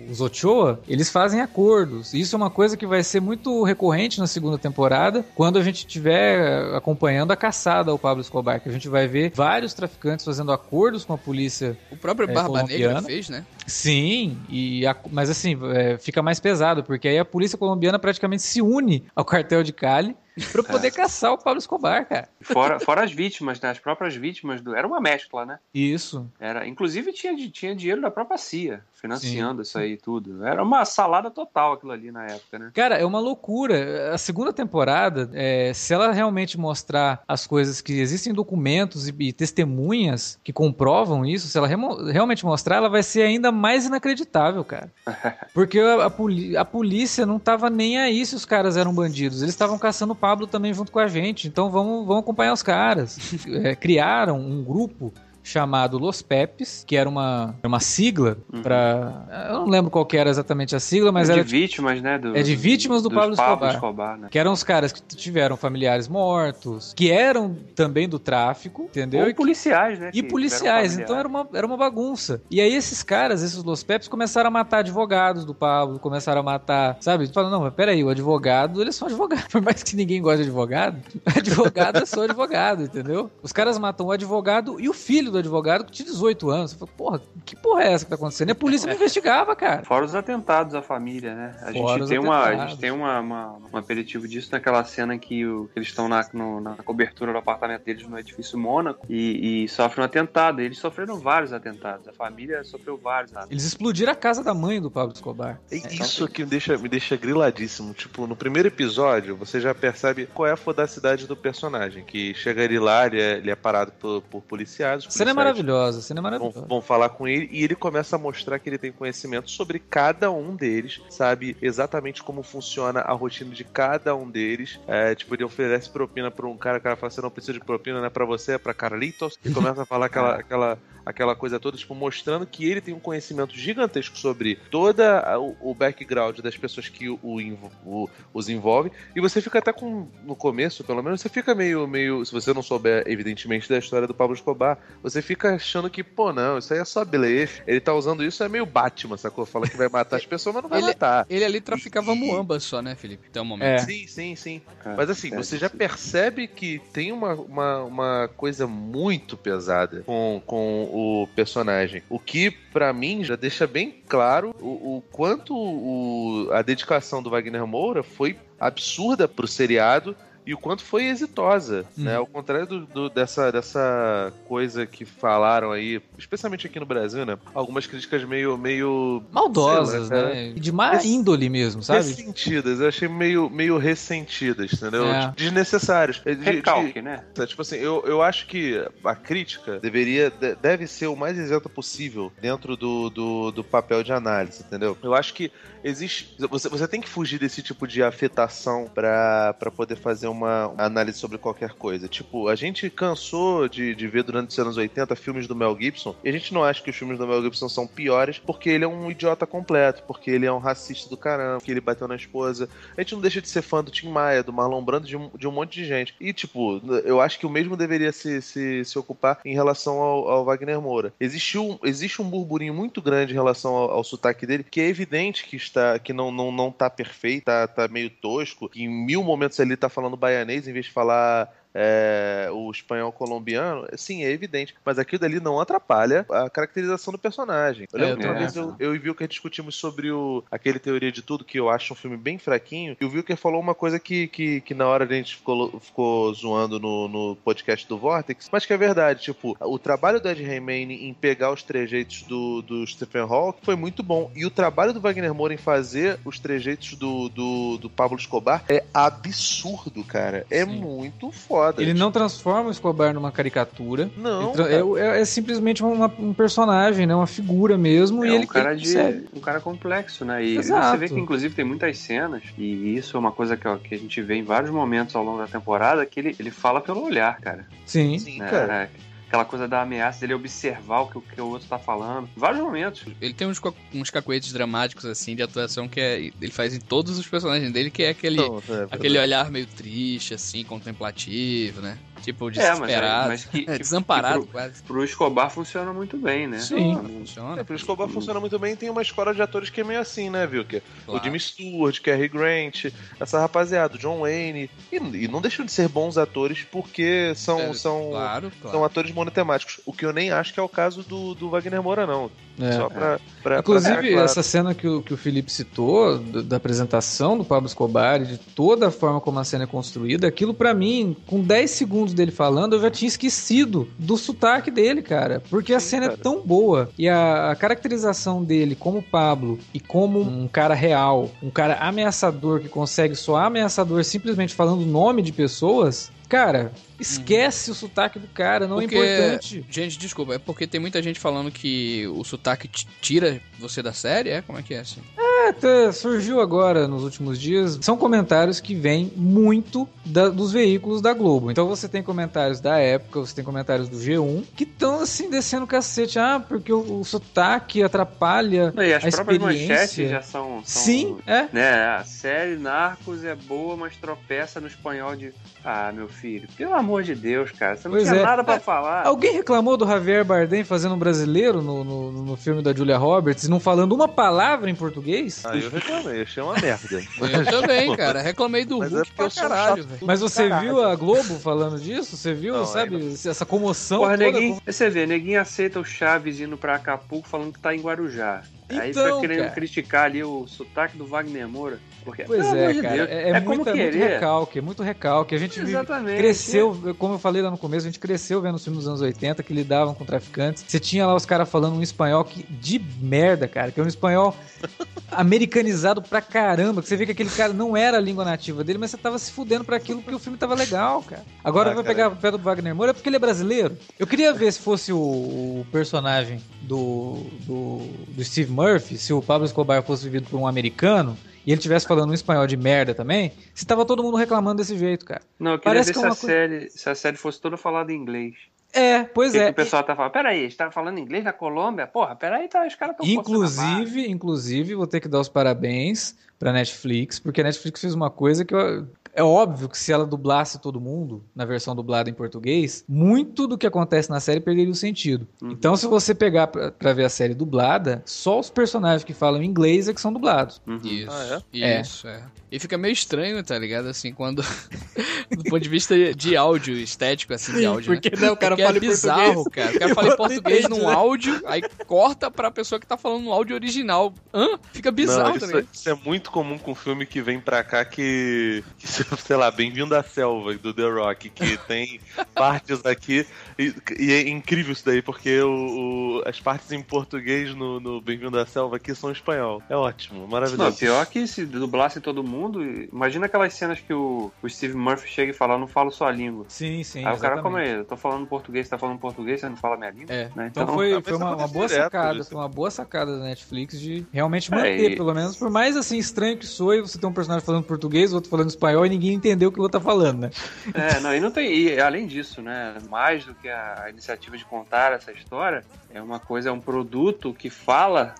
os 0.09 0.21
Ochoa, 0.21 0.79
eles 0.87 1.09
fazem 1.09 1.41
acordos. 1.41 2.13
Isso 2.13 2.35
é 2.35 2.37
uma 2.37 2.49
coisa 2.49 2.75
que 2.75 2.85
vai 2.85 3.03
ser 3.03 3.21
muito 3.21 3.63
recorrente 3.63 4.19
na 4.19 4.27
segunda 4.27 4.57
temporada, 4.57 5.25
quando 5.35 5.57
a 5.57 5.63
gente 5.63 5.79
estiver 5.79 6.75
acompanhando 6.75 7.31
a 7.31 7.35
caçada 7.35 7.91
ao 7.91 7.99
Pablo 7.99 8.21
Escobar, 8.21 8.59
que 8.59 8.69
a 8.69 8.71
gente 8.71 8.89
vai 8.89 9.07
ver 9.07 9.31
vários 9.35 9.73
traficantes 9.73 10.25
fazendo 10.25 10.51
acordos 10.51 11.05
com 11.05 11.13
a 11.13 11.17
polícia. 11.17 11.77
O 11.91 11.97
próprio 11.97 12.29
é, 12.29 12.33
Barba 12.33 12.63
Negra 12.63 13.01
fez, 13.01 13.29
né? 13.29 13.45
Sim, 13.69 14.45
e 14.49 14.85
a, 14.87 14.95
mas 15.11 15.29
assim, 15.29 15.55
é, 15.75 15.95
fica 15.99 16.23
mais 16.23 16.39
pesado, 16.39 16.83
porque 16.83 17.07
aí 17.07 17.19
a 17.19 17.25
polícia 17.25 17.55
colombiana 17.55 17.99
praticamente 17.99 18.41
se 18.41 18.61
une 18.63 19.05
ao 19.15 19.23
cartel 19.23 19.61
de 19.61 19.71
Cali 19.71 20.17
pra 20.51 20.63
poder 20.63 20.87
é. 20.87 20.91
caçar 20.91 21.33
o 21.33 21.37
Pablo 21.37 21.59
Escobar, 21.59 22.07
cara. 22.07 22.29
Fora, 22.41 22.79
fora 22.79 23.03
as 23.03 23.11
vítimas, 23.11 23.59
né? 23.59 23.69
As 23.69 23.79
próprias 23.79 24.15
vítimas 24.15 24.61
do. 24.61 24.75
Era 24.75 24.87
uma 24.87 24.99
mescla, 24.99 25.45
né? 25.45 25.59
Isso. 25.73 26.29
Era, 26.39 26.67
inclusive 26.67 27.11
tinha, 27.13 27.35
tinha 27.49 27.75
dinheiro 27.75 28.01
da 28.01 28.11
própria 28.11 28.37
CIA 28.37 28.83
financiando 28.99 29.63
Sim. 29.63 29.69
isso 29.69 29.77
aí 29.77 29.97
tudo. 29.97 30.45
Era 30.45 30.61
uma 30.61 30.83
salada 30.85 31.31
total 31.31 31.73
aquilo 31.73 31.91
ali 31.91 32.11
na 32.11 32.25
época, 32.25 32.59
né? 32.59 32.71
Cara, 32.73 32.97
é 32.97 33.05
uma 33.05 33.19
loucura. 33.19 34.13
A 34.13 34.17
segunda 34.17 34.51
temporada, 34.51 35.29
é, 35.33 35.71
se 35.73 35.93
ela 35.93 36.11
realmente 36.11 36.59
mostrar 36.59 37.23
as 37.27 37.47
coisas 37.47 37.81
que 37.81 37.93
existem 37.93 38.33
documentos 38.33 39.07
e, 39.07 39.15
e 39.19 39.33
testemunhas 39.33 40.39
que 40.43 40.51
comprovam 40.51 41.25
isso, 41.25 41.47
se 41.47 41.57
ela 41.57 41.67
realmente 41.67 42.45
mostrar, 42.45 42.77
ela 42.77 42.89
vai 42.89 43.03
ser 43.03 43.21
ainda 43.21 43.51
mais 43.51 43.85
inacreditável, 43.85 44.63
cara. 44.63 44.91
Porque 45.53 45.79
a, 45.79 46.05
a, 46.05 46.61
a 46.61 46.65
polícia 46.65 47.25
não 47.25 47.39
tava 47.39 47.69
nem 47.69 47.97
aí 47.97 48.25
se 48.25 48.35
os 48.35 48.45
caras 48.45 48.75
eram 48.75 48.93
bandidos. 48.93 49.41
Eles 49.41 49.53
estavam 49.53 49.79
caçando 49.79 50.13
o 50.13 50.15
Pablo 50.29 50.45
também 50.45 50.71
junto 50.73 50.91
com 50.91 50.99
a 50.99 51.07
gente. 51.07 51.47
Então 51.47 51.71
vamos, 51.71 52.05
vamos 52.05 52.21
acompanhar 52.21 52.53
os 52.53 52.61
caras. 52.61 53.17
É, 53.49 53.75
criaram 53.75 54.37
um 54.39 54.63
grupo 54.63 55.11
chamado 55.49 55.97
Los 55.97 56.21
Pepes, 56.21 56.83
que 56.85 56.95
era 56.95 57.09
uma, 57.09 57.55
uma 57.63 57.79
sigla 57.79 58.37
uhum. 58.53 58.61
para 58.61 59.47
Eu 59.49 59.53
não 59.59 59.67
lembro 59.67 59.89
qual 59.89 60.07
era 60.13 60.29
exatamente 60.29 60.75
a 60.75 60.79
sigla, 60.79 61.11
mas 61.11 61.29
é 61.29 61.33
era. 61.33 61.43
De 61.43 61.51
vítimas, 61.51 62.01
né? 62.01 62.17
Do, 62.17 62.37
é 62.37 62.43
de 62.43 62.55
vítimas 62.55 63.01
do 63.01 63.09
Pablo 63.09 63.33
Escobar. 63.33 63.73
Escobar 63.73 64.17
né? 64.17 64.27
Que 64.29 64.37
eram 64.37 64.53
os 64.53 64.63
caras 64.63 64.91
que 64.91 65.01
tiveram 65.01 65.57
familiares 65.57 66.07
mortos, 66.07 66.93
que 66.95 67.11
eram 67.11 67.57
também 67.75 68.07
do 68.07 68.19
tráfico, 68.19 68.83
entendeu? 68.83 69.25
Ou 69.25 69.33
policiais, 69.33 69.99
né? 69.99 70.11
E 70.13 70.21
policiais, 70.21 70.97
então 70.97 71.17
era 71.17 71.27
uma, 71.27 71.47
era 71.53 71.65
uma 71.65 71.77
bagunça. 71.77 72.41
E 72.49 72.61
aí 72.61 72.73
esses 72.73 73.01
caras, 73.01 73.41
esses 73.41 73.63
Los 73.63 73.83
Pepes, 73.83 74.07
começaram 74.07 74.49
a 74.49 74.51
matar 74.51 74.79
advogados 74.79 75.45
do 75.45 75.55
Pablo, 75.55 75.99
começaram 75.99 76.41
a 76.41 76.43
matar, 76.43 76.97
sabe? 76.99 77.27
Falando, 77.33 77.51
não, 77.51 77.61
mas 77.61 77.73
peraí, 77.73 78.03
o 78.03 78.09
advogado, 78.09 78.81
eles 78.81 78.95
são 78.95 79.07
advogados. 79.07 79.47
Por 79.49 79.61
mais 79.61 79.81
que 79.81 79.95
ninguém 79.95 80.21
goste 80.21 80.43
de 80.43 80.49
advogado, 80.49 81.01
advogado 81.25 81.97
é 81.97 82.05
só 82.05 82.23
advogado, 82.23 82.83
entendeu? 82.83 83.31
Os 83.41 83.51
caras 83.51 83.77
matam 83.79 84.07
o 84.07 84.11
advogado 84.11 84.79
e 84.79 84.87
o 84.87 84.93
filho 84.93 85.31
do 85.31 85.38
advogado 85.39 85.85
que 85.85 85.91
tinha 85.91 86.07
18 86.07 86.49
anos. 86.49 86.71
Você 86.71 86.77
fala, 86.77 86.91
porra, 86.95 87.21
que 87.45 87.55
porra 87.55 87.83
é 87.83 87.93
essa 87.93 88.05
que 88.05 88.09
tá 88.09 88.15
acontecendo? 88.15 88.49
E 88.49 88.51
a 88.51 88.55
polícia 88.55 88.87
não 88.87 88.95
investigava, 88.95 89.55
cara. 89.55 89.83
Fora 89.83 90.05
os 90.05 90.15
atentados 90.15 90.75
à 90.75 90.81
família, 90.81 91.35
né? 91.35 91.55
A 91.61 91.71
gente 91.71 92.07
tem, 92.07 92.19
uma, 92.19 92.43
a 92.43 92.67
gente 92.67 92.77
tem 92.79 92.91
uma, 92.91 93.19
uma, 93.19 93.57
um 93.73 93.77
aperitivo 93.77 94.27
disso 94.27 94.49
naquela 94.51 94.83
cena 94.83 95.17
que, 95.17 95.45
o, 95.45 95.69
que 95.73 95.79
eles 95.79 95.89
estão 95.89 96.07
na, 96.07 96.27
no, 96.33 96.61
na 96.61 96.75
cobertura 96.77 97.31
do 97.31 97.37
apartamento 97.37 97.83
deles 97.83 98.07
no 98.07 98.17
edifício 98.17 98.57
Mônaco 98.57 99.05
e, 99.09 99.63
e 99.63 99.69
sofrem 99.69 100.03
um 100.03 100.05
atentado. 100.05 100.61
Eles 100.61 100.77
sofreram 100.77 101.19
vários 101.19 101.53
atentados. 101.53 102.07
A 102.07 102.13
família 102.13 102.63
sofreu 102.63 102.97
vários. 102.97 103.31
Eles 103.49 103.63
explodiram 103.63 104.11
a 104.11 104.15
casa 104.15 104.43
da 104.43 104.53
mãe 104.53 104.81
do 104.81 104.91
Pablo 104.91 105.13
Escobar. 105.13 105.59
É, 105.71 105.75
isso 105.75 106.25
aqui 106.25 106.43
me 106.43 106.49
deixa, 106.49 106.77
me 106.77 106.89
deixa 106.89 107.15
griladíssimo. 107.15 107.93
Tipo, 107.93 108.27
no 108.27 108.35
primeiro 108.35 108.67
episódio, 108.67 109.35
você 109.35 109.59
já 109.59 109.73
percebe 109.73 110.27
qual 110.27 110.47
é 110.47 110.51
a 110.51 110.57
fodacidade 110.57 111.27
do 111.27 111.35
personagem. 111.35 112.03
Que 112.03 112.33
chega 112.33 112.63
ele 112.63 112.79
lá, 112.79 113.05
ele 113.05 113.21
é, 113.21 113.37
ele 113.37 113.51
é 113.51 113.55
parado 113.55 113.91
por, 113.91 114.21
por 114.23 114.41
policiais. 114.41 115.05
Cena 115.19 115.31
é 115.31 115.33
maravilhosa, 115.33 116.01
cena 116.01 116.21
é 116.21 116.23
maravilhosa. 116.23 116.59
Vão, 116.61 116.67
vão, 116.69 116.81
falar 116.81 117.09
com 117.09 117.27
ele 117.27 117.49
e 117.51 117.61
ele 117.61 117.75
começa 117.75 118.15
a 118.15 118.19
mostrar 118.19 118.57
que 118.57 118.69
ele 118.69 118.77
tem 118.77 118.89
conhecimento 118.89 119.51
sobre 119.51 119.77
cada 119.77 120.31
um 120.31 120.55
deles, 120.55 121.01
sabe 121.09 121.57
exatamente 121.61 122.23
como 122.23 122.41
funciona 122.41 123.01
a 123.01 123.11
rotina 123.11 123.53
de 123.53 123.65
cada 123.65 124.15
um 124.15 124.29
deles. 124.29 124.79
É, 124.87 125.13
tipo, 125.13 125.35
ele 125.35 125.43
oferece 125.43 125.89
propina 125.89 126.31
pra 126.31 126.47
um 126.47 126.57
cara, 126.57 126.77
o 126.77 126.81
cara 126.81 126.95
fala, 126.95 127.09
você 127.09 127.21
não 127.21 127.29
precisa 127.29 127.53
de 127.53 127.59
propina, 127.59 127.99
não 127.99 128.05
é 128.05 128.09
pra 128.09 128.23
você, 128.23 128.53
é 128.53 128.57
pra 128.57 128.73
Carlitos. 128.73 129.37
E 129.43 129.51
começa 129.51 129.81
a 129.81 129.85
falar 129.85 130.05
aquela, 130.05 130.35
aquela 130.39 130.79
aquela 131.09 131.35
coisa 131.35 131.59
toda, 131.59 131.75
tipo, 131.75 131.95
mostrando 131.95 132.45
que 132.45 132.69
ele 132.69 132.81
tem 132.81 132.93
um 132.93 132.99
conhecimento 132.99 133.55
gigantesco 133.55 134.17
sobre 134.17 134.55
toda 134.69 135.39
o, 135.39 135.73
background 135.73 136.39
das 136.39 136.55
pessoas 136.55 136.87
que 136.87 137.09
o, 137.09 137.19
o, 137.23 138.09
os 138.33 138.47
envolvem. 138.47 138.91
E 139.15 139.19
você 139.19 139.41
fica 139.41 139.59
até 139.59 139.73
com, 139.73 140.07
no 140.23 140.35
começo, 140.35 140.83
pelo 140.83 141.01
menos, 141.01 141.21
você 141.21 141.29
fica 141.29 141.55
meio, 141.55 141.87
meio, 141.87 142.23
se 142.23 142.31
você 142.31 142.53
não 142.53 142.61
souber, 142.61 143.03
evidentemente, 143.07 143.67
da 143.67 143.77
história 143.77 144.07
do 144.07 144.13
Pablo 144.13 144.35
Escobar, 144.35 144.77
você 145.09 145.21
fica 145.21 145.55
achando 145.55 145.89
que, 145.89 146.03
pô, 146.03 146.31
não, 146.31 146.57
isso 146.57 146.73
aí 146.73 146.79
é 146.79 146.85
só 146.85 147.03
blefe. 147.03 147.61
Ele 147.65 147.79
tá 147.79 147.93
usando 147.93 148.23
isso, 148.23 148.43
é 148.43 148.49
meio 148.49 148.65
Batman, 148.65 149.17
sacou? 149.17 149.45
Fala 149.45 149.67
que 149.67 149.77
vai 149.77 149.89
matar 149.89 150.17
as 150.17 150.25
pessoas, 150.25 150.55
mas 150.55 150.63
não 150.63 150.69
vai 150.69 150.79
ele, 150.79 150.87
matar. 150.87 151.25
Ele 151.29 151.43
ali 151.43 151.61
traficava 151.61 152.11
e... 152.11 152.15
muamba 152.15 152.59
só, 152.59 152.81
né, 152.81 152.95
Felipe? 152.95 153.27
Até 153.27 153.41
o 153.41 153.45
momento. 153.45 153.67
É. 153.67 153.77
Sim, 153.79 154.07
sim, 154.07 154.35
sim. 154.35 154.61
Mas 154.97 155.09
assim, 155.09 155.33
é, 155.33 155.35
você 155.35 155.57
já 155.57 155.69
percebe 155.69 156.47
que 156.47 156.79
tem 156.93 157.11
uma, 157.11 157.33
uma, 157.33 157.83
uma 157.83 158.29
coisa 158.35 158.67
muito 158.67 159.35
pesada 159.35 160.03
com, 160.05 160.41
com 160.45 160.83
o 160.83 161.27
personagem. 161.35 162.03
O 162.09 162.19
que, 162.19 162.51
para 162.51 162.91
mim, 162.93 163.23
já 163.23 163.35
deixa 163.35 163.65
bem 163.65 164.03
claro 164.07 164.55
o, 164.59 164.97
o 164.97 165.03
quanto 165.11 165.55
o, 165.55 166.49
a 166.51 166.61
dedicação 166.61 167.21
do 167.21 167.29
Wagner 167.29 167.65
Moura 167.65 168.03
foi 168.03 168.37
absurda 168.59 169.27
pro 169.27 169.47
seriado 169.47 170.15
e 170.49 170.53
o 170.55 170.57
quanto 170.57 170.83
foi 170.83 171.05
exitosa, 171.05 171.85
hum. 171.95 172.05
né? 172.05 172.15
Ao 172.15 172.25
contrário 172.25 172.65
do, 172.65 172.79
do, 172.87 173.07
dessa, 173.07 173.51
dessa 173.51 174.33
coisa 174.47 174.83
que 174.83 175.05
falaram 175.05 175.71
aí, 175.71 176.01
especialmente 176.17 176.65
aqui 176.65 176.79
no 176.79 176.87
Brasil, 176.87 177.23
né? 177.23 177.37
Algumas 177.53 177.85
críticas 177.85 178.23
meio... 178.23 178.57
meio 178.57 179.21
Maldosas, 179.31 180.09
lá, 180.09 180.29
né? 180.29 180.53
De 180.53 180.71
má 180.71 180.93
Res... 180.93 181.05
índole 181.05 181.49
mesmo, 181.49 181.83
sabe? 181.83 181.99
Ressentidas, 181.99 182.79
eu 182.79 182.87
achei 182.87 183.07
meio, 183.07 183.47
meio 183.47 183.77
ressentidas, 183.77 184.73
entendeu? 184.73 185.05
É. 185.05 185.31
Desnecessários. 185.37 186.19
É, 186.25 186.33
de, 186.33 186.43
Recalque, 186.43 186.93
de, 186.93 187.01
né? 187.03 187.23
É, 187.37 187.45
tipo 187.45 187.61
assim, 187.61 187.75
eu, 187.75 188.03
eu 188.07 188.23
acho 188.23 188.47
que 188.47 188.83
a 189.03 189.13
crítica 189.13 189.79
deveria, 189.79 190.33
deve 190.59 190.87
ser 190.87 191.05
o 191.05 191.15
mais 191.15 191.37
isenta 191.37 191.69
possível 191.69 192.31
dentro 192.41 192.75
do, 192.75 193.11
do, 193.11 193.51
do 193.51 193.63
papel 193.63 194.01
de 194.01 194.11
análise, 194.11 194.63
entendeu? 194.63 194.97
Eu 195.03 195.13
acho 195.13 195.31
que 195.31 195.51
existe... 195.83 196.35
Você, 196.49 196.69
você 196.69 196.87
tem 196.87 197.01
que 197.01 197.09
fugir 197.09 197.39
desse 197.39 197.61
tipo 197.61 197.87
de 197.87 198.03
afetação 198.03 198.89
para 198.93 199.53
poder 199.75 199.95
fazer 199.95 200.27
uma 200.27 200.39
uma 200.39 200.73
análise 200.77 201.17
sobre 201.17 201.37
qualquer 201.37 201.73
coisa. 201.73 202.07
Tipo, 202.07 202.47
a 202.47 202.55
gente 202.55 202.89
cansou 202.89 203.67
de, 203.67 203.93
de 203.93 204.07
ver 204.07 204.23
durante 204.23 204.49
os 204.51 204.59
anos 204.59 204.77
80 204.77 205.15
filmes 205.15 205.47
do 205.47 205.55
Mel 205.55 205.77
Gibson 205.79 206.15
e 206.23 206.29
a 206.29 206.31
gente 206.31 206.53
não 206.53 206.63
acha 206.63 206.81
que 206.81 206.89
os 206.89 206.95
filmes 206.95 207.17
do 207.17 207.27
Mel 207.27 207.41
Gibson 207.43 207.69
são 207.69 207.85
piores 207.85 208.39
porque 208.39 208.69
ele 208.69 208.85
é 208.85 208.87
um 208.87 209.11
idiota 209.11 209.45
completo, 209.45 210.03
porque 210.07 210.31
ele 210.31 210.45
é 210.45 210.51
um 210.51 210.57
racista 210.57 211.09
do 211.09 211.17
caramba, 211.17 211.61
que 211.61 211.71
ele 211.71 211.81
bateu 211.81 212.07
na 212.07 212.15
esposa. 212.15 212.69
A 212.97 213.01
gente 213.01 213.13
não 213.13 213.21
deixa 213.21 213.41
de 213.41 213.49
ser 213.49 213.61
fã 213.61 213.83
do 213.83 213.91
Tim 213.91 214.09
Maia, 214.09 214.43
do 214.43 214.53
Marlon 214.53 214.83
Brando, 214.83 215.07
de 215.07 215.17
um, 215.17 215.29
de 215.35 215.47
um 215.47 215.51
monte 215.51 215.73
de 215.73 215.85
gente. 215.85 216.15
E, 216.19 216.33
tipo, 216.33 216.81
eu 217.03 217.21
acho 217.21 217.37
que 217.37 217.45
o 217.45 217.49
mesmo 217.49 217.75
deveria 217.75 218.11
se, 218.11 218.41
se, 218.41 218.83
se 218.85 218.97
ocupar 218.97 219.39
em 219.43 219.53
relação 219.53 219.99
ao, 219.99 220.29
ao 220.29 220.45
Wagner 220.45 220.81
Moura. 220.81 221.13
Existe 221.19 221.57
um, 221.57 221.77
existe 221.83 222.21
um 222.21 222.29
burburinho 222.29 222.73
muito 222.73 223.01
grande 223.01 223.33
em 223.33 223.35
relação 223.35 223.73
ao, 223.73 223.91
ao 223.91 224.03
sotaque 224.03 224.45
dele, 224.45 224.63
que 224.63 224.81
é 224.81 224.87
evidente 224.87 225.45
que 225.45 225.55
está 225.69 225.99
que 225.99 226.13
não, 226.13 226.31
não, 226.31 226.51
não 226.51 226.71
tá 226.71 226.89
perfeito, 226.89 227.45
tá, 227.45 227.67
tá 227.67 227.87
meio 227.87 228.09
tosco, 228.09 228.69
em 228.75 228.87
mil 228.87 229.23
momentos 229.23 229.57
ele 229.59 229.77
tá 229.77 229.89
falando 229.89 230.17
baianês 230.17 230.67
em 230.67 230.73
vez 230.73 230.85
de 230.85 230.91
falar 230.91 231.51
é, 231.73 232.49
o 232.51 232.71
espanhol 232.71 233.11
colombiano, 233.11 233.87
sim, 233.95 234.23
é 234.23 234.31
evidente. 234.31 234.75
Mas 234.83 234.97
aquilo 234.97 235.21
dali 235.21 235.39
não 235.39 235.59
atrapalha 235.59 236.25
a 236.29 236.49
caracterização 236.49 237.11
do 237.11 237.17
personagem. 237.17 237.87
Eu 237.91 237.99
lembro 237.99 238.19
é, 238.19 238.21
que 238.21 238.27
uma 238.27 238.39
vez 238.39 238.55
eu, 238.55 238.75
eu 238.79 238.95
e 238.95 238.99
o 238.99 239.01
Wilker 239.03 239.27
discutimos 239.27 239.75
sobre 239.75 240.11
o, 240.11 240.43
aquele 240.51 240.79
Teoria 240.79 241.11
de 241.11 241.21
Tudo, 241.21 241.45
que 241.45 241.59
eu 241.59 241.69
acho 241.69 241.93
um 241.93 241.95
filme 241.95 242.17
bem 242.17 242.37
fraquinho, 242.37 242.95
e 242.99 243.05
o 243.05 243.11
Wilker 243.11 243.37
falou 243.37 243.59
uma 243.59 243.75
coisa 243.75 243.99
que, 243.99 244.27
que, 244.27 244.61
que 244.61 244.73
na 244.73 244.87
hora 244.87 245.05
a 245.05 245.07
gente 245.07 245.35
ficou, 245.35 245.79
ficou 245.79 246.33
zoando 246.33 246.79
no, 246.79 247.07
no 247.07 247.35
podcast 247.37 247.87
do 247.87 247.97
Vortex, 247.97 248.49
mas 248.51 248.65
que 248.65 248.73
é 248.73 248.77
verdade. 248.77 249.21
Tipo, 249.21 249.57
o 249.59 249.79
trabalho 249.79 250.19
do 250.19 250.29
Ed 250.29 250.41
Redmayne 250.41 251.07
em 251.07 251.13
pegar 251.13 251.51
os 251.51 251.63
trejeitos 251.63 252.23
do, 252.23 252.61
do 252.61 252.85
Stephen 252.87 253.21
Hawking 253.21 253.59
foi 253.63 253.75
muito 253.75 254.01
bom. 254.01 254.31
E 254.35 254.45
o 254.45 254.49
trabalho 254.49 254.93
do 254.93 255.01
Wagner 255.01 255.33
Moura 255.33 255.53
em 255.53 255.57
fazer 255.57 256.19
os 256.25 256.39
trejeitos 256.39 256.95
do, 256.95 257.29
do, 257.29 257.77
do 257.77 257.89
Pablo 257.89 258.17
Escobar 258.17 258.63
é 258.67 258.83
absurdo, 258.93 260.03
cara. 260.03 260.45
É 260.49 260.65
sim. 260.65 260.71
muito 260.71 261.31
forte 261.31 261.58
foda. 261.59 261.81
Ele 261.81 261.93
não 261.93 262.11
transforma 262.11 262.69
o 262.69 262.71
Escobar 262.71 263.13
numa 263.13 263.31
caricatura. 263.31 264.09
Não. 264.15 264.53
É, 264.65 265.17
é, 265.17 265.21
é, 265.21 265.25
simplesmente 265.25 265.83
uma, 265.83 266.11
um 266.19 266.33
personagem, 266.33 267.05
né? 267.05 267.15
Uma 267.15 267.27
figura 267.27 267.77
mesmo. 267.77 268.23
É 268.23 268.27
e 268.27 268.31
um 268.31 268.35
ele 268.35 268.47
cara 268.47 268.75
de 268.75 268.97
um 269.35 269.39
cara 269.39 269.59
complexo, 269.59 270.25
né? 270.25 270.43
E 270.43 270.57
Exato. 270.57 270.91
você 270.91 270.97
vê 270.97 271.09
que 271.09 271.19
inclusive 271.19 271.53
tem 271.53 271.65
muitas 271.65 271.97
cenas 271.97 272.43
e 272.57 272.95
isso 272.95 273.17
é 273.17 273.19
uma 273.19 273.31
coisa 273.31 273.57
que, 273.57 273.67
ó, 273.67 273.77
que 273.77 273.93
a 273.93 273.97
gente 273.97 274.21
vê 274.21 274.35
em 274.35 274.43
vários 274.43 274.71
momentos 274.71 275.15
ao 275.15 275.23
longo 275.23 275.39
da 275.39 275.47
temporada 275.47 276.05
que 276.05 276.19
ele, 276.19 276.35
ele 276.39 276.51
fala 276.51 276.81
pelo 276.81 277.03
olhar, 277.03 277.39
cara. 277.39 277.65
Sim. 277.85 278.17
Sim, 278.17 278.39
né? 278.39 278.49
cara 278.49 278.89
aquela 279.29 279.45
coisa 279.45 279.67
da 279.67 279.83
ameaça 279.83 280.21
dele 280.21 280.33
observar 280.33 281.01
o 281.01 281.07
que, 281.07 281.17
o 281.19 281.21
que 281.21 281.39
o 281.39 281.47
outro 281.47 281.67
tá 281.67 281.77
falando. 281.77 282.27
Vários 282.35 282.61
momentos. 282.61 283.05
Ele 283.21 283.33
tem 283.33 283.47
uns, 283.47 283.61
uns 283.93 284.09
cacuetes 284.09 284.51
dramáticos, 284.51 285.05
assim, 285.05 285.35
de 285.35 285.43
atuação 285.43 285.87
que 285.87 286.01
é, 286.01 286.19
ele 286.19 286.51
faz 286.51 286.73
em 286.73 286.79
todos 286.79 287.17
os 287.17 287.27
personagens 287.27 287.71
dele, 287.71 287.91
que 287.91 288.01
é 288.01 288.09
aquele, 288.09 288.37
Não, 288.37 288.57
é 288.57 288.87
aquele 288.89 289.19
olhar 289.19 289.51
meio 289.51 289.67
triste, 289.67 290.33
assim, 290.33 290.63
contemplativo, 290.63 291.79
né? 291.79 291.99
Tipo, 292.21 292.51
desesperado. 292.51 292.91
É, 292.91 293.27
mas, 293.27 293.27
mas 293.27 293.45
que, 293.45 293.65
é, 293.69 293.77
desamparado, 293.77 294.41
que 294.41 294.45
pro, 294.47 294.51
quase. 294.51 294.83
Pro 294.83 295.03
Escobar 295.03 295.49
funciona 295.49 295.93
muito 295.93 296.17
bem, 296.17 296.47
né? 296.47 296.59
Sim, 296.59 296.95
ah, 296.95 297.03
funciona. 297.03 297.61
É, 297.61 297.63
pro 297.63 297.75
Escobar 297.75 298.07
funciona 298.07 298.39
muito 298.39 298.57
bem. 298.59 298.75
Tem 298.75 298.89
uma 298.89 299.01
escola 299.01 299.33
de 299.33 299.41
atores 299.41 299.69
que 299.69 299.81
é 299.81 299.83
meio 299.83 299.99
assim, 299.99 300.29
né, 300.29 300.45
viu? 300.45 300.65
Que 300.65 300.81
claro. 301.05 301.19
O 301.19 301.23
Jimmy 301.23 301.39
Stewart, 301.39 301.99
Cary 302.01 302.27
Grant, 302.27 302.85
essa 303.19 303.39
rapaziada, 303.39 303.95
o 303.95 303.99
John 303.99 304.19
Wayne. 304.19 304.69
E, 304.91 304.95
e, 304.97 305.27
não 305.27 305.41
deixam 305.41 305.65
de 305.65 305.71
ser 305.71 305.87
bons 305.87 306.17
atores 306.17 306.63
porque 306.63 307.33
são, 307.35 307.59
é, 307.59 307.73
são, 307.73 308.09
claro, 308.11 308.51
claro. 308.61 308.77
são 308.77 308.83
atores 308.83 309.11
monotemáticos. 309.11 309.79
O 309.85 309.93
que 309.93 310.05
eu 310.05 310.13
nem 310.13 310.31
acho 310.31 310.53
que 310.53 310.59
é 310.59 310.63
o 310.63 310.69
caso 310.69 311.03
do, 311.03 311.33
do 311.35 311.49
Wagner 311.49 311.81
Moura, 311.81 312.05
não. 312.05 312.31
É. 312.59 312.73
Só 312.73 312.89
pra, 312.89 313.19
pra 313.41 313.59
Inclusive, 313.59 313.95
pra 313.95 314.07
claro. 314.09 314.25
essa 314.25 314.43
cena 314.43 314.73
que 314.73 314.87
o, 314.87 315.01
que 315.01 315.13
o 315.13 315.17
Felipe 315.17 315.51
citou, 315.51 316.17
da 316.17 316.57
apresentação 316.57 317.37
do 317.37 317.45
Pablo 317.45 317.67
Escobar, 317.67 318.23
de 318.23 318.37
toda 318.37 318.87
a 318.87 318.91
forma 318.91 319.21
como 319.21 319.39
a 319.39 319.43
cena 319.43 319.63
é 319.63 319.67
construída, 319.67 320.27
aquilo 320.27 320.53
para 320.53 320.73
mim, 320.73 321.15
com 321.25 321.41
10 321.41 321.71
segundos 321.71 322.13
dele 322.13 322.31
falando, 322.31 322.73
eu 322.73 322.81
já 322.81 322.91
tinha 322.91 323.07
esquecido 323.07 323.87
do 323.97 324.17
sotaque 324.17 324.69
dele, 324.69 325.01
cara. 325.01 325.41
Porque 325.49 325.71
Sim, 325.71 325.77
a 325.77 325.79
cena 325.79 326.05
é 326.05 326.09
cara. 326.09 326.19
é 326.19 326.23
tão 326.23 326.41
boa 326.41 326.89
e 326.97 327.07
a, 327.07 327.51
a, 327.51 327.55
caracterização 327.55 328.43
dele 328.43 328.75
como 328.75 329.01
Pablo 329.01 329.57
e 329.73 329.79
como 329.79 330.21
um 330.21 330.47
cara 330.47 330.73
real, 330.73 331.31
um 331.41 331.49
cara 331.49 331.75
ameaçador 331.75 332.59
que 332.59 332.69
consegue 332.69 333.15
soar 333.15 333.45
ameaçador 333.45 334.03
simplesmente 334.03 334.53
falando 334.53 334.81
o 334.81 334.85
nome 334.85 335.21
de 335.21 335.31
pessoas, 335.31 336.11
cara, 336.27 336.71
esquece 336.99 337.69
uhum. 337.69 337.75
o 337.75 337.79
sotaque 337.79 338.19
do 338.19 338.27
cara, 338.27 338.67
não 338.67 338.79
é 338.79 338.83
porque, 338.83 338.95
é 338.95 339.17
importante. 339.17 339.65
Gente, 339.69 339.97
desculpa, 339.97 340.33
é 340.33 340.39
porque 340.39 340.67
tem 340.67 340.79
muita 340.79 341.01
gente 341.01 341.19
falando 341.19 341.51
que 341.51 342.05
o 342.07 342.23
sotaque 342.23 342.67
tira 343.01 343.41
você 343.57 343.81
da 343.81 343.93
série, 343.93 344.29
é? 344.29 344.41
Como 344.41 344.57
é 344.57 344.61
que 344.61 344.73
é 344.73 344.79
assim? 344.79 345.01
É, 345.17 345.28
tá, 345.59 345.91
surgiu 345.91 346.39
agora 346.39 346.87
nos 346.87 347.03
últimos 347.03 347.39
dias. 347.39 347.77
São 347.81 347.97
comentários 347.97 348.59
que 348.59 348.75
vêm 348.75 349.11
muito 349.15 349.87
da, 350.05 350.29
dos 350.29 350.51
veículos 350.51 351.01
da 351.01 351.13
Globo. 351.13 351.51
Então 351.51 351.67
você 351.67 351.87
tem 351.87 352.01
comentários 352.03 352.59
da 352.59 352.77
época, 352.77 353.19
você 353.19 353.35
tem 353.35 353.43
comentários 353.43 353.87
do 353.87 353.97
G1 353.97 354.43
que 354.55 354.63
estão 354.63 355.01
assim 355.01 355.29
descendo 355.29 355.67
cacete. 355.67 356.19
Ah, 356.19 356.43
porque 356.45 356.71
o, 356.71 356.99
o 356.99 357.05
sotaque 357.05 357.83
atrapalha 357.83 358.73
e 358.77 358.93
as 358.93 359.05
a 359.05 359.17
próprias 359.17 359.39
manchetes 359.39 360.09
já 360.09 360.21
são, 360.21 360.61
são, 360.63 360.83
Sim, 360.83 361.17
é. 361.25 361.47
Né, 361.51 361.97
a 361.97 362.03
série 362.03 362.57
Narcos 362.57 363.23
é 363.23 363.35
boa, 363.35 363.75
mas 363.75 363.95
tropeça 363.95 364.59
no 364.59 364.67
espanhol 364.67 365.15
de. 365.15 365.33
Ah, 365.63 365.91
meu 365.93 366.07
filho, 366.07 366.47
pelo 366.55 366.73
amor 366.73 367.03
de 367.03 367.13
Deus, 367.13 367.51
cara, 367.51 367.75
você 367.75 367.87
não 367.87 367.95
pois 367.95 368.07
tinha 368.07 368.21
é. 368.21 368.23
nada 368.23 368.43
para 368.43 368.55
é, 368.55 368.59
falar. 368.59 369.05
Alguém 369.05 369.33
reclamou 369.33 369.75
do 369.75 369.85
Javier 369.85 370.23
Bardem 370.23 370.63
fazendo 370.63 370.95
um 370.95 370.99
brasileiro 370.99 371.61
no, 371.61 371.83
no, 371.83 372.11
no 372.11 372.37
filme 372.37 372.61
da 372.61 372.73
Julia 372.73 372.97
Roberts 372.97 373.43
e 373.43 373.49
não 373.49 373.59
falando 373.59 373.93
uma 373.93 374.07
palavra 374.07 374.69
em 374.69 374.75
português? 374.75 375.28
Ah, 375.43 375.55
eu 375.55 375.69
reclamei, 375.69 376.21
achei 376.21 376.43
uma 376.43 376.53
merda. 376.53 377.03
eu 377.19 377.61
também, 377.61 377.95
cara, 377.95 378.21
reclamei 378.21 378.65
do 378.65 378.79
mas 378.79 378.91
Hulk 378.91 379.09
é 379.09 379.13
pra 379.15 379.29
caralho, 379.29 379.83
velho. 379.83 380.05
Mas 380.05 380.19
você 380.19 380.49
caralho. 380.49 380.67
viu 380.75 380.85
a 380.85 380.95
Globo 380.95 381.39
falando 381.39 381.79
disso? 381.79 382.15
Você 382.17 382.33
viu, 382.33 382.53
não, 382.53 382.65
sabe, 382.65 382.95
é, 382.95 383.29
essa 383.29 383.45
comoção 383.45 383.99
Porra, 383.99 384.17
toda? 384.17 384.31
Neguinho, 384.31 384.61
você 384.65 384.89
vê, 384.89 385.05
neguinho 385.05 385.41
aceita 385.41 385.79
o 385.79 385.85
Chaves 385.85 386.39
indo 386.39 386.57
pra 386.57 386.75
Acapulco 386.75 387.27
falando 387.27 387.53
que 387.53 387.59
tá 387.59 387.73
em 387.73 387.81
Guarujá. 387.81 388.43
Então, 388.69 388.79
Aí 388.79 388.93
foi 388.93 389.19
querendo 389.21 389.39
cara. 389.39 389.51
criticar 389.51 390.05
ali 390.05 390.23
o 390.23 390.45
sotaque 390.47 390.97
do 390.97 391.05
Wagner 391.05 391.47
Moura. 391.47 391.79
Porque, 392.03 392.23
pois 392.23 392.45
é, 392.53 392.73
de 392.73 392.81
cara. 392.81 393.03
É, 393.03 393.03
é, 393.03 393.29
é 393.29 393.39
muito, 393.39 393.65
muito, 393.65 393.97
recalque, 393.97 394.59
é 394.59 394.61
muito 394.61 394.83
recalque. 394.83 395.35
A 395.35 395.37
gente 395.37 395.59
Exatamente. 395.59 396.17
cresceu, 396.17 396.95
como 396.97 397.15
eu 397.15 397.19
falei 397.19 397.41
lá 397.41 397.51
no 397.51 397.57
começo, 397.57 397.85
a 397.85 397.89
gente 397.89 397.99
cresceu 397.99 398.41
vendo 398.41 398.55
os 398.55 398.63
filmes 398.63 398.79
dos 398.79 398.87
anos 398.87 399.01
80 399.01 399.43
que 399.43 399.53
lidavam 399.53 399.93
com 399.93 400.05
traficantes. 400.05 400.63
Você 400.67 400.79
tinha 400.79 401.05
lá 401.05 401.15
os 401.15 401.25
caras 401.25 401.49
falando 401.49 401.75
um 401.75 401.81
espanhol 401.81 402.23
que, 402.23 402.43
de 402.43 402.79
merda, 403.01 403.47
cara, 403.47 403.71
que 403.71 403.79
é 403.79 403.83
um 403.83 403.87
espanhol 403.87 404.35
americanizado 405.11 406.01
pra 406.01 406.21
caramba, 406.21 406.81
que 406.81 406.87
você 406.87 406.95
vê 406.95 407.05
que 407.05 407.11
aquele 407.11 407.29
cara 407.29 407.53
não 407.53 407.75
era 407.75 407.97
a 407.97 408.01
língua 408.01 408.23
nativa 408.23 408.63
dele, 408.63 408.79
mas 408.79 408.91
você 408.91 408.97
tava 408.97 409.17
se 409.19 409.31
fudendo 409.31 409.63
pra 409.63 409.77
aquilo 409.77 410.01
porque 410.01 410.15
o 410.15 410.19
filme 410.19 410.37
tava 410.37 410.55
legal, 410.55 411.03
cara. 411.03 411.23
Agora 411.43 411.71
ah, 411.71 411.75
vai 411.75 411.83
pegar 411.83 412.09
o 412.09 412.15
pé 412.15 412.31
do 412.31 412.37
Wagner 412.37 412.75
Moura 412.75 412.93
porque 412.93 413.09
ele 413.09 413.15
é 413.15 413.19
brasileiro. 413.19 413.77
Eu 413.97 414.07
queria 414.07 414.33
ver 414.33 414.51
se 414.51 414.59
fosse 414.59 414.91
o, 414.91 414.97
o 414.97 415.65
personagem 415.71 416.41
do, 416.61 417.25
do, 417.41 417.87
do 418.09 418.23
Steve 418.23 418.51
Murphy, 418.51 418.97
se 418.97 419.13
o 419.13 419.21
Pablo 419.21 419.45
Escobar 419.45 419.81
fosse 419.83 420.03
vivido 420.03 420.29
por 420.29 420.39
um 420.39 420.47
americano, 420.47 421.17
e 421.45 421.51
ele 421.51 421.61
tivesse 421.61 421.87
falando 421.87 422.09
um 422.09 422.13
espanhol 422.13 422.45
de 422.47 422.57
merda 422.57 422.93
também, 422.93 423.31
se 423.53 423.65
tava 423.65 423.85
todo 423.85 424.03
mundo 424.03 424.17
reclamando 424.17 424.57
desse 424.57 424.77
jeito, 424.77 425.05
cara. 425.05 425.21
Não, 425.39 425.53
eu 425.53 425.59
queria 425.59 425.73
Parece 425.73 425.93
ver 425.93 425.93
que 425.93 425.99
é 425.99 426.01
se, 426.01 426.07
a 426.07 426.09
coisa... 426.09 426.27
série, 426.27 426.69
se 426.69 426.89
a 426.89 426.95
série 426.95 427.17
fosse 427.17 427.39
toda 427.41 427.57
falada 427.57 427.91
em 427.91 427.95
inglês. 427.95 428.35
É, 428.73 429.03
pois 429.03 429.33
é. 429.33 429.49
o 429.49 429.53
pessoal 429.53 429.83
tá 429.83 429.95
falando, 429.95 430.11
peraí, 430.11 430.41
eles 430.41 430.55
tá 430.55 430.69
falando 430.69 430.99
inglês 430.99 431.23
na 431.23 431.33
Colômbia? 431.33 431.87
Porra, 431.87 432.15
peraí, 432.15 432.47
tá, 432.47 432.65
os 432.65 432.75
caras 432.75 432.95
estão 432.95 433.07
Inclusive, 433.07 434.09
inclusive, 434.09 434.75
vou 434.75 434.87
ter 434.87 434.99
que 434.99 435.07
dar 435.07 435.19
os 435.19 435.29
parabéns 435.29 436.15
pra 436.37 436.53
Netflix, 436.53 437.19
porque 437.19 437.41
a 437.41 437.43
Netflix 437.43 437.81
fez 437.81 437.93
uma 437.93 438.09
coisa 438.09 438.45
que 438.45 438.53
eu, 438.53 438.87
é 439.13 439.23
óbvio 439.23 439.67
que 439.67 439.77
se 439.77 439.91
ela 439.91 440.05
dublasse 440.05 440.59
todo 440.59 440.79
mundo 440.79 441.23
na 441.35 441.45
versão 441.45 441.75
dublada 441.75 442.09
em 442.09 442.13
português, 442.13 442.85
muito 442.87 443.47
do 443.47 443.57
que 443.57 443.67
acontece 443.67 444.09
na 444.09 444.19
série 444.19 444.39
perderia 444.39 444.71
o 444.71 444.75
sentido. 444.75 445.27
Uhum. 445.41 445.51
Então, 445.51 445.75
se 445.75 445.87
você 445.87 446.13
pegar 446.13 446.47
pra, 446.47 446.71
pra, 446.71 446.93
ver 446.93 447.05
a 447.05 447.09
série 447.09 447.33
dublada, 447.33 448.01
só 448.05 448.39
os 448.39 448.49
personagens 448.49 449.03
que 449.03 449.13
falam 449.13 449.43
inglês 449.43 449.87
é 449.87 449.93
que 449.93 450.01
são 450.01 450.13
dublados. 450.13 450.61
Uhum. 450.65 450.79
Isso, 450.83 451.11
ah, 451.11 451.41
é? 451.53 451.81
isso, 451.81 452.07
é. 452.07 452.23
E 452.51 452.59
fica 452.59 452.77
meio 452.77 452.93
estranho, 452.93 453.43
tá 453.43 453.57
ligado? 453.59 453.87
Assim, 453.87 454.11
quando. 454.11 454.41
do 455.29 455.43
ponto 455.43 455.59
de 455.59 455.69
vista 455.69 456.13
de 456.13 456.35
áudio, 456.35 456.75
estético, 456.75 457.33
assim, 457.33 457.53
de 457.53 457.65
áudio. 457.65 457.93
Porque, 457.93 458.09
né? 458.15 458.21
né 458.23 458.31
o 458.31 458.37
cara 458.37 458.55
fala 458.65 458.77
é 458.77 458.79
bizarro, 458.79 459.33
português. 459.43 459.65
cara. 459.65 459.75
O 459.75 459.79
cara 459.79 459.95
fala 459.95 460.07
em 460.07 460.17
português 460.17 460.69
num 460.69 460.87
né? 460.87 460.93
áudio, 460.93 461.41
aí 461.45 461.61
corta 461.85 462.31
pra 462.31 462.51
pessoa 462.51 462.79
que 462.79 462.87
tá 462.87 462.97
falando 462.97 463.23
no 463.23 463.31
áudio 463.31 463.55
original. 463.55 464.13
Hã? 464.33 464.59
Fica 464.73 464.91
bizarro, 464.91 465.29
Não, 465.29 465.35
isso, 465.37 465.51
tá 465.51 465.59
isso, 465.73 465.89
é 465.89 465.93
muito 465.93 466.31
comum 466.31 466.57
com 466.57 466.73
filme 466.75 467.05
que 467.05 467.21
vem 467.21 467.39
pra 467.39 467.63
cá 467.63 467.85
que. 467.85 468.63
que 468.77 468.87
sei 469.19 469.35
lá, 469.35 469.51
Bem-vindo 469.51 469.95
à 469.95 470.03
Selva 470.03 470.53
do 470.55 470.73
The 470.73 470.89
Rock, 470.89 471.29
que 471.29 471.57
tem 471.57 471.99
partes 472.33 472.85
aqui. 472.85 473.25
E, 473.57 473.73
e, 473.97 474.11
é 474.11 474.29
incrível 474.29 474.73
isso 474.73 474.85
daí, 474.85 475.01
porque 475.01 475.39
o, 475.41 475.49
o 475.49 476.23
as 476.25 476.39
partes 476.39 476.71
em 476.71 476.81
português 476.81 477.53
no, 477.55 477.79
no 477.79 478.01
Bem-vindo 478.01 478.39
à 478.39 478.45
Selva 478.45 478.77
aqui 478.77 478.93
são 478.95 479.09
em 479.09 479.13
espanhol. 479.13 479.61
É 479.69 479.75
ótimo, 479.75 480.27
maravilhoso. 480.27 480.63
Não, 480.63 480.73
pior 480.73 481.05
que 481.05 481.27
se 481.27 481.45
dublasse 481.45 481.99
todo 481.99 482.23
mundo 482.23 482.39
mundo. 482.39 482.63
Imagina 482.91 483.25
aquelas 483.25 483.53
cenas 483.53 483.79
que 483.79 483.93
o, 483.93 484.31
o 484.41 484.49
Steve 484.49 484.75
Murphy 484.75 485.09
chega 485.09 485.31
e 485.31 485.33
fala, 485.33 485.57
não 485.57 485.67
falo 485.67 485.91
sua 485.91 486.11
língua. 486.11 486.45
Sim, 486.47 486.83
sim. 486.83 486.99
Aí 486.99 487.13
exatamente. 487.13 487.17
o 487.17 487.21
cara, 487.21 487.41
como 487.41 487.57
é? 487.57 487.79
Eu 487.79 487.85
tô 487.85 487.97
falando 487.97 488.25
português 488.25 488.48
português 488.49 488.65
está 488.65 488.77
falando 488.77 488.99
português, 488.99 489.39
você 489.39 489.49
não 489.49 489.55
fala 489.55 489.77
minha 489.77 489.91
língua. 489.91 490.13
É. 490.13 490.23
Né? 490.35 490.47
Então, 490.47 490.63
então 490.63 490.67
foi, 490.73 491.01
foi 491.01 491.15
uma, 491.15 491.35
uma 491.35 491.47
boa 491.47 491.69
sacada, 491.69 492.23
foi 492.23 492.37
uma 492.37 492.49
boa 492.49 492.71
sacada 492.71 493.17
da 493.17 493.23
Netflix 493.23 493.79
de 493.79 494.05
realmente 494.11 494.49
manter, 494.49 494.91
é, 494.91 494.91
e... 494.91 494.95
pelo 494.95 495.13
menos, 495.13 495.37
por 495.37 495.49
mais 495.49 495.77
assim 495.77 495.97
estranho 495.97 496.37
que 496.37 496.45
soe, 496.45 496.81
você 496.81 496.97
tem 496.97 497.07
um 497.07 497.13
personagem 497.13 497.45
falando 497.45 497.63
português, 497.63 498.11
outro 498.11 498.29
falando 498.29 498.49
espanhol 498.49 498.85
e 498.85 498.89
ninguém 498.89 499.13
entendeu 499.13 499.49
o 499.49 499.51
que 499.51 499.59
o 499.59 499.63
outro 499.63 499.79
tá 499.79 499.85
falando, 499.85 500.21
né? 500.21 500.29
É, 500.73 500.99
não, 500.99 501.13
e 501.15 501.19
não 501.19 501.31
tem. 501.31 501.53
E 501.53 501.79
além 501.79 502.07
disso, 502.07 502.41
né? 502.41 502.77
Mais 502.89 503.25
do 503.25 503.33
que 503.35 503.47
a 503.47 503.87
iniciativa 503.89 504.37
de 504.37 504.45
contar 504.45 504.93
essa 504.93 505.11
história, 505.11 505.63
é 505.93 506.01
uma 506.01 506.19
coisa, 506.19 506.49
é 506.49 506.51
um 506.51 506.59
produto 506.59 507.33
que 507.33 507.49
fala 507.49 508.15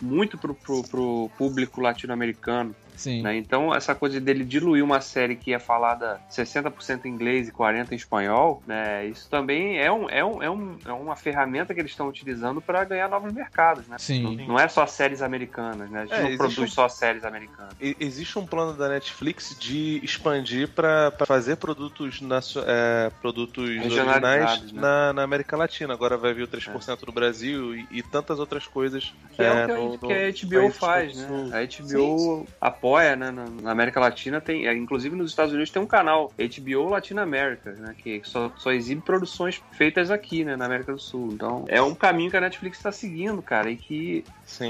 muito 0.00 0.38
pro, 0.38 0.54
pro, 0.54 0.82
pro 0.82 1.30
público 1.36 1.80
latino-americano. 1.80 2.74
Sim. 3.02 3.22
Né? 3.22 3.36
Então, 3.36 3.74
essa 3.74 3.94
coisa 3.96 4.20
dele 4.20 4.44
diluir 4.44 4.84
uma 4.84 5.00
série 5.00 5.34
que 5.34 5.52
é 5.52 5.58
falada 5.58 6.20
60% 6.30 7.04
em 7.04 7.08
inglês 7.08 7.48
e 7.48 7.52
40% 7.52 7.90
em 7.90 7.96
espanhol, 7.96 8.62
né? 8.64 9.06
isso 9.06 9.28
também 9.28 9.78
é, 9.78 9.90
um, 9.90 10.08
é, 10.08 10.24
um, 10.24 10.42
é, 10.42 10.48
um, 10.48 10.78
é 10.86 10.92
uma 10.92 11.16
ferramenta 11.16 11.74
que 11.74 11.80
eles 11.80 11.90
estão 11.90 12.08
utilizando 12.08 12.60
para 12.60 12.84
ganhar 12.84 13.08
novos 13.08 13.32
mercados. 13.32 13.88
Né? 13.88 13.96
Sim. 13.98 14.36
Não, 14.36 14.46
não, 14.46 14.58
é 14.58 14.68
só 14.68 14.86
séries 14.86 15.20
americanas, 15.20 15.90
né? 15.90 16.02
a 16.02 16.06
gente 16.06 16.14
é, 16.14 16.30
não 16.30 16.36
produz 16.36 16.58
um, 16.58 16.68
só 16.68 16.88
séries 16.88 17.24
americanas. 17.24 17.74
Existe 17.80 18.38
um 18.38 18.46
plano 18.46 18.74
da 18.74 18.88
Netflix 18.88 19.56
de 19.58 20.00
expandir 20.04 20.68
para 20.68 21.12
fazer 21.26 21.56
produtos, 21.56 22.20
na, 22.20 22.38
é, 22.64 23.10
produtos 23.20 23.64
originais 23.68 24.72
né? 24.72 24.80
na, 24.80 25.12
na, 25.12 25.22
América 25.22 25.56
Latina. 25.56 25.92
Agora 25.92 26.16
vai 26.16 26.32
vir 26.32 26.44
o 26.44 26.48
3% 26.48 26.98
é. 27.02 27.06
no 27.06 27.12
Brasil 27.12 27.74
e, 27.74 27.86
e, 27.90 28.02
tantas 28.02 28.38
outras 28.38 28.66
coisas. 28.66 29.12
Que 29.34 29.42
é, 29.42 29.64
o 29.64 29.66
que, 29.66 29.72
no, 29.72 29.94
a, 29.94 29.98
que 29.98 30.12
a 30.12 30.60
HBO 30.60 30.70
faz, 30.70 31.16
né? 31.16 31.26
A 31.52 31.64
HBO 31.64 31.88
sim, 31.88 32.44
sim 32.46 32.46
apoia, 32.60 32.91
né, 33.00 33.30
na 33.62 33.70
América 33.70 34.00
Latina 34.00 34.40
tem, 34.40 34.66
é, 34.66 34.74
inclusive 34.74 35.14
nos 35.16 35.30
Estados 35.30 35.52
Unidos 35.52 35.70
tem 35.70 35.80
um 35.80 35.86
canal 35.86 36.32
HBO 36.38 36.88
Latin 36.88 37.18
America, 37.18 37.72
né, 37.72 37.94
que 37.96 38.20
só, 38.24 38.50
só 38.56 38.72
exibe 38.72 39.02
produções 39.02 39.62
feitas 39.72 40.10
aqui, 40.10 40.44
né, 40.44 40.56
na 40.56 40.66
América 40.66 40.92
do 40.92 40.98
Sul. 40.98 41.30
Então, 41.32 41.64
é 41.68 41.80
um 41.80 41.94
caminho 41.94 42.30
que 42.30 42.36
a 42.36 42.40
Netflix 42.40 42.78
está 42.78 42.92
seguindo, 42.92 43.40
cara, 43.42 43.70
e 43.70 43.76
que 43.76 44.24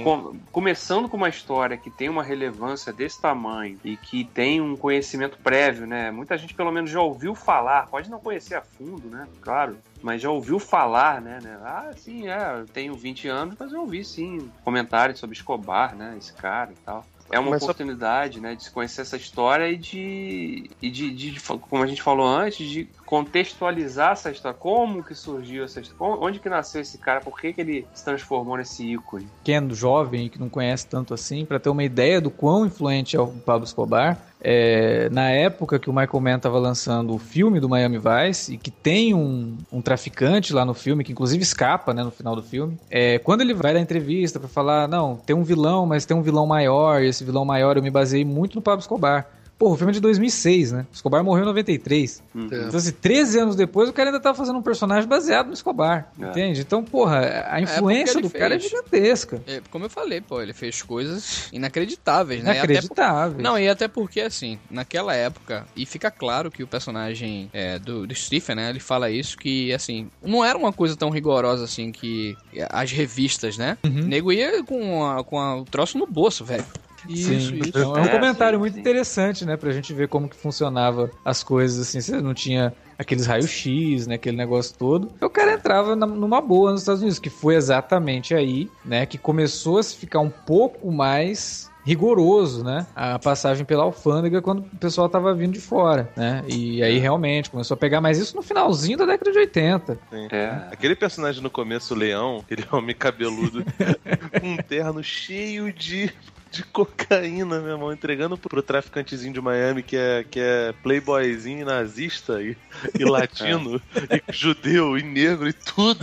com, 0.05 0.37
começando 0.51 1.09
com 1.09 1.17
uma 1.17 1.29
história 1.29 1.77
que 1.77 1.91
tem 1.91 2.09
uma 2.09 2.23
relevância 2.23 2.93
desse 2.93 3.21
tamanho 3.21 3.79
e 3.85 3.97
que 3.97 4.25
tem 4.25 4.61
um 4.61 4.77
conhecimento 4.77 5.39
prévio, 5.39 5.87
né? 5.87 6.11
Muita 6.11 6.39
gente 6.39 6.55
pelo 6.55 6.71
menos 6.71 6.91
já 6.91 7.01
ouviu 7.01 7.35
falar, 7.35 7.87
pode 7.87 8.11
não 8.11 8.21
conhecer 8.21 8.55
a 8.55 8.63
fundo, 8.63 9.09
né? 9.09 9.27
Claro, 9.41 9.77
mas 10.03 10.23
já 10.23 10.31
ouviu 10.31 10.59
falar, 10.59 11.21
né, 11.21 11.39
né? 11.43 11.59
Ah, 11.63 11.91
sim, 11.97 12.29
é, 12.29 12.61
eu 12.61 12.67
tenho 12.67 12.95
20 12.95 13.29
anos, 13.29 13.57
mas 13.59 13.73
eu 13.73 13.81
ouvi 13.81 14.05
sim 14.05 14.51
comentários 14.63 15.19
sobre 15.19 15.37
Escobar, 15.37 15.97
né? 15.97 16.15
Esse 16.19 16.33
cara 16.33 16.71
e 16.73 16.85
tal 16.85 17.05
é 17.33 17.39
uma 17.39 17.51
Mas 17.51 17.63
oportunidade, 17.63 18.37
só... 18.37 18.43
né, 18.43 18.55
de 18.55 18.65
se 18.65 18.71
conhecer 18.71 19.01
essa 19.01 19.17
história 19.17 19.69
e 19.69 19.77
de, 19.77 20.71
e 20.83 20.91
de, 20.91 21.11
de, 21.11 21.31
de, 21.33 21.41
como 21.41 21.83
a 21.83 21.87
gente 21.87 22.03
falou 22.03 22.27
antes, 22.27 22.69
de 22.69 22.87
contextualizar 23.07 24.13
essa 24.13 24.31
história. 24.31 24.57
Como 24.57 25.03
que 25.03 25.15
surgiu 25.15 25.65
essa 25.65 25.81
história? 25.81 26.17
Onde 26.21 26.39
que 26.39 26.49
nasceu 26.49 26.83
esse 26.83 26.99
cara? 26.99 27.21
Por 27.21 27.41
que, 27.41 27.55
que 27.55 27.61
ele 27.63 27.87
se 27.95 28.05
transformou 28.05 28.59
nesse 28.59 28.85
ícone? 28.93 29.27
Quem 29.43 29.57
é 29.57 29.63
jovem 29.71 30.29
que 30.29 30.39
não 30.39 30.51
conhece 30.51 30.87
tanto 30.87 31.15
assim, 31.15 31.47
para 31.47 31.59
ter 31.59 31.71
uma 31.71 31.83
ideia 31.83 32.21
do 32.21 32.31
quão 32.31 32.67
influente 32.67 33.17
é 33.17 33.21
o 33.21 33.29
Pablo 33.29 33.65
Escobar, 33.65 34.19
é, 34.45 35.09
na 35.11 35.31
época 35.31 35.79
que 35.79 35.89
o 35.89 35.93
Michael 35.93 36.21
Mann 36.21 36.37
estava 36.37 36.59
lançando 36.59 37.15
o 37.15 37.19
filme 37.19 37.61
do 37.61 37.69
Miami 37.69 37.99
Vice 37.99 38.55
e 38.55 38.59
que 38.59 38.73
tem 38.73 39.15
um, 39.15 39.57
um, 39.73 39.81
traficante 39.81 40.53
lá 40.53 40.65
no 40.65 40.75
filme 40.75 41.05
que 41.05 41.13
inclusive 41.13 41.43
escapa, 41.43 41.95
né, 41.95 42.03
no 42.03 42.11
final 42.11 42.35
do 42.35 42.43
filme. 42.43 42.77
É, 42.91 43.21
quando 43.21 43.43
ele 43.43 43.55
vai 43.55 43.73
dar 43.73 43.79
entrevista 43.81 44.41
para 44.41 44.49
falar, 44.49 44.89
não, 44.89 45.17
tem 45.17 45.37
um 45.37 45.45
vilão, 45.45 45.87
mas 45.87 46.05
tem 46.05 46.17
um 46.17 46.23
vilão 46.23 46.45
maior. 46.45 47.03
E 47.03 47.07
esse 47.07 47.23
vilão 47.23 47.45
maior 47.45 47.77
eu 47.77 47.83
me 47.83 47.91
baseei 47.91 48.25
muito 48.25 48.57
no 48.57 48.63
Pablo 48.63 48.81
Escobar. 48.81 49.29
Pô, 49.63 49.75
o 49.75 49.77
filme 49.77 49.93
é 49.93 49.95
de 49.95 50.01
2006, 50.01 50.73
né? 50.73 50.87
Escobar 50.93 51.23
morreu 51.23 51.45
em 51.45 51.47
93. 51.47 52.21
Uhum. 52.35 52.47
Então, 52.47 52.77
assim, 52.77 52.91
13 52.91 53.39
anos 53.39 53.55
depois, 53.55 53.89
o 53.89 53.93
cara 53.93 54.09
ainda 54.09 54.19
tá 54.19 54.35
fazendo 54.35 54.59
um 54.59 54.63
personagem 54.63 55.09
baseado 55.09 55.47
no 55.47 55.53
Escobar. 55.53 56.11
É. 56.21 56.25
Entende? 56.25 56.63
Então, 56.63 56.83
porra, 56.83 57.21
a 57.49 57.61
é, 57.61 57.63
influência 57.63 58.19
é 58.19 58.23
do 58.23 58.29
fez. 58.29 58.43
cara 58.43 58.57
é 58.57 58.59
gigantesca. 58.59 59.41
É, 59.47 59.63
como 59.71 59.85
eu 59.85 59.89
falei, 59.89 60.21
pô, 60.21 60.43
ele 60.43 60.53
fez 60.53 60.83
coisas 60.83 61.49
inacreditáveis, 61.53 62.43
né? 62.43 62.57
Inacreditáveis. 62.57 63.37
Por... 63.37 63.41
Não, 63.41 63.57
e 63.57 63.69
até 63.69 63.87
porque, 63.87 64.23
assim, 64.23 64.59
naquela 64.69 65.15
época, 65.15 65.65
e 65.77 65.87
fica 65.87 66.11
claro 66.11 66.51
que 66.51 66.65
o 66.65 66.67
personagem 66.67 67.49
é, 67.53 67.79
do, 67.79 68.05
do 68.05 68.15
Stephen, 68.17 68.57
né? 68.57 68.69
Ele 68.69 68.81
fala 68.81 69.13
isso, 69.13 69.39
que, 69.39 69.73
assim, 69.73 70.11
não 70.21 70.45
era 70.45 70.59
uma 70.59 70.73
coisa 70.73 70.97
tão 70.97 71.09
rigorosa 71.09 71.63
assim 71.63 71.93
que 71.93 72.37
as 72.69 72.91
revistas, 72.91 73.57
né? 73.57 73.79
Uhum. 73.85 74.01
O 74.01 74.07
nego 74.09 74.33
ia 74.33 74.65
com, 74.65 75.07
a, 75.07 75.23
com 75.23 75.39
a, 75.39 75.57
o 75.57 75.65
troço 75.65 75.99
no 75.99 76.07
bolso, 76.09 76.45
velho. 76.45 76.65
Isso, 77.09 77.29
sim. 77.29 77.61
isso. 77.65 77.79
É 77.79 77.87
um 77.87 78.05
é, 78.05 78.09
comentário 78.09 78.59
muito 78.59 78.79
interessante, 78.79 79.45
né? 79.45 79.57
Pra 79.57 79.73
gente 79.73 79.93
ver 79.93 80.09
como 80.09 80.29
que 80.29 80.37
funcionava 80.37 81.11
as 81.25 81.43
coisas, 81.43 81.89
assim. 81.89 82.01
Você 82.01 82.21
não 82.21 82.35
tinha 82.35 82.73
aqueles 82.99 83.27
raios-x, 83.27 84.07
né? 84.07 84.15
Aquele 84.15 84.37
negócio 84.37 84.77
todo. 84.79 85.13
O 85.21 85.31
cara 85.31 85.55
entrava 85.55 85.95
na, 85.95 86.07
numa 86.07 86.41
boa 86.41 86.73
nos 86.73 86.83
Estados 86.83 87.03
Unidos, 87.03 87.19
que 87.19 87.31
foi 87.31 87.55
exatamente 87.55 88.35
aí, 88.35 88.71
né? 88.85 89.07
Que 89.07 89.19
começou 89.19 89.79
a 89.79 89.83
se 89.83 89.97
ficar 89.97 90.21
um 90.21 90.31
pouco 90.31 90.91
mais 90.91 91.71
rigoroso, 91.85 92.63
né? 92.65 92.87
A 92.95 93.19
passagem 93.19 93.65
pela 93.65 93.83
alfândega 93.83 94.41
quando 94.41 94.61
o 94.61 94.77
pessoal 94.77 95.09
tava 95.09 95.35
vindo 95.35 95.53
de 95.53 95.61
fora, 95.61 96.09
né? 96.17 96.43
E 96.49 96.83
aí 96.83 96.99
realmente 96.99 97.51
começou 97.51 97.75
a 97.75 97.79
pegar 97.79 98.01
mais 98.01 98.19
isso 98.19 98.37
no 98.37 98.43
finalzinho 98.43 98.97
da 98.97 99.05
década 99.05 99.33
de 99.33 99.39
80. 99.39 99.99
Sim. 100.11 100.29
É. 100.31 100.69
Aquele 100.71 100.95
personagem 100.95 101.43
no 101.43 101.51
começo, 101.51 101.95
o 101.95 101.97
Leão, 101.97 102.39
aquele 102.47 102.65
homem 102.71 102.95
cabeludo, 102.95 103.65
com 104.41 104.53
um 104.53 104.57
terno 104.57 105.03
cheio 105.03 105.73
de 105.73 106.13
de 106.53 106.63
cocaína, 106.65 107.59
meu 107.59 107.73
irmão, 107.73 107.93
entregando 107.93 108.37
pro 108.37 108.63
traficantezinho 108.63 109.33
de 109.33 109.41
Miami 109.41 109.83
que 109.83 109.97
é, 109.97 110.25
que 110.31 110.39
é 110.39 110.75
playboyzinho 110.83 111.65
nazista 111.65 112.43
e, 112.43 112.55
e 112.99 113.05
latino, 113.05 113.81
é. 114.11 114.17
e 114.17 114.33
judeu 114.33 114.99
e 114.99 115.03
negro 115.03 115.49
e 115.49 115.53
tudo. 115.53 115.99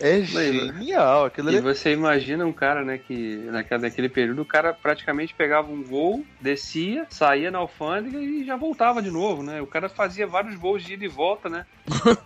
É 0.00 0.20
genial. 0.22 1.24
Aquilo 1.26 1.50
e 1.52 1.56
é... 1.56 1.60
você 1.60 1.92
imagina 1.92 2.44
um 2.44 2.52
cara, 2.52 2.84
né, 2.84 2.98
que 2.98 3.36
naquele, 3.50 3.82
naquele 3.82 4.08
período 4.08 4.42
o 4.42 4.44
cara 4.44 4.72
praticamente 4.72 5.34
pegava 5.34 5.70
um 5.70 5.82
voo, 5.82 6.24
descia, 6.40 7.06
saía 7.08 7.50
na 7.50 7.58
alfândega 7.58 8.18
e 8.18 8.44
já 8.44 8.56
voltava 8.56 9.00
de 9.00 9.10
novo, 9.10 9.42
né? 9.42 9.60
O 9.60 9.66
cara 9.66 9.88
fazia 9.88 10.26
vários 10.26 10.56
voos 10.56 10.82
de 10.82 10.94
ida 10.94 11.04
e 11.04 11.08
volta, 11.08 11.48
né? 11.48 11.64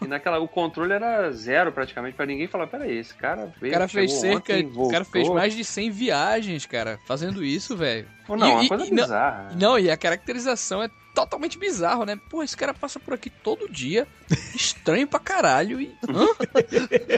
e 0.03 0.07
naquela, 0.07 0.39
o 0.39 0.49
controle 0.49 0.93
era 0.93 1.31
zero 1.33 1.73
praticamente 1.73 2.17
para 2.17 2.27
ninguém 2.27 2.47
falar, 2.47 2.67
peraí, 2.67 2.99
esse 2.99 3.15
cara 3.15 3.53
veio, 3.61 3.73
O 3.73 3.75
cara 3.75 3.89
fez 3.89 4.13
cerca, 4.13 4.55
ontem, 4.55 4.73
o 4.75 4.89
cara 4.89 5.05
fez 5.05 5.29
mais 5.29 5.55
de 5.55 5.65
100 5.65 5.91
viagens, 5.91 6.67
cara, 6.67 6.99
fazendo 7.05 7.45
isso, 7.45 7.77
velho. 7.77 8.09
Não, 8.29 8.37
e, 8.37 8.53
uma 8.53 8.69
coisa 8.69 8.87
e, 8.87 8.95
bizarra. 8.95 9.51
Não, 9.53 9.71
não, 9.71 9.79
e 9.79 9.91
a 9.91 9.97
caracterização 9.97 10.83
é 10.83 10.91
totalmente 11.15 11.59
bizarro, 11.59 12.05
né? 12.05 12.19
Pô, 12.29 12.43
esse 12.43 12.57
cara 12.57 12.73
passa 12.73 12.99
por 12.99 13.15
aqui 13.15 13.31
todo 13.31 13.71
dia, 13.71 14.07
estranho 14.55 15.07
pra 15.07 15.21
caralho 15.21 15.81
e. 15.81 15.95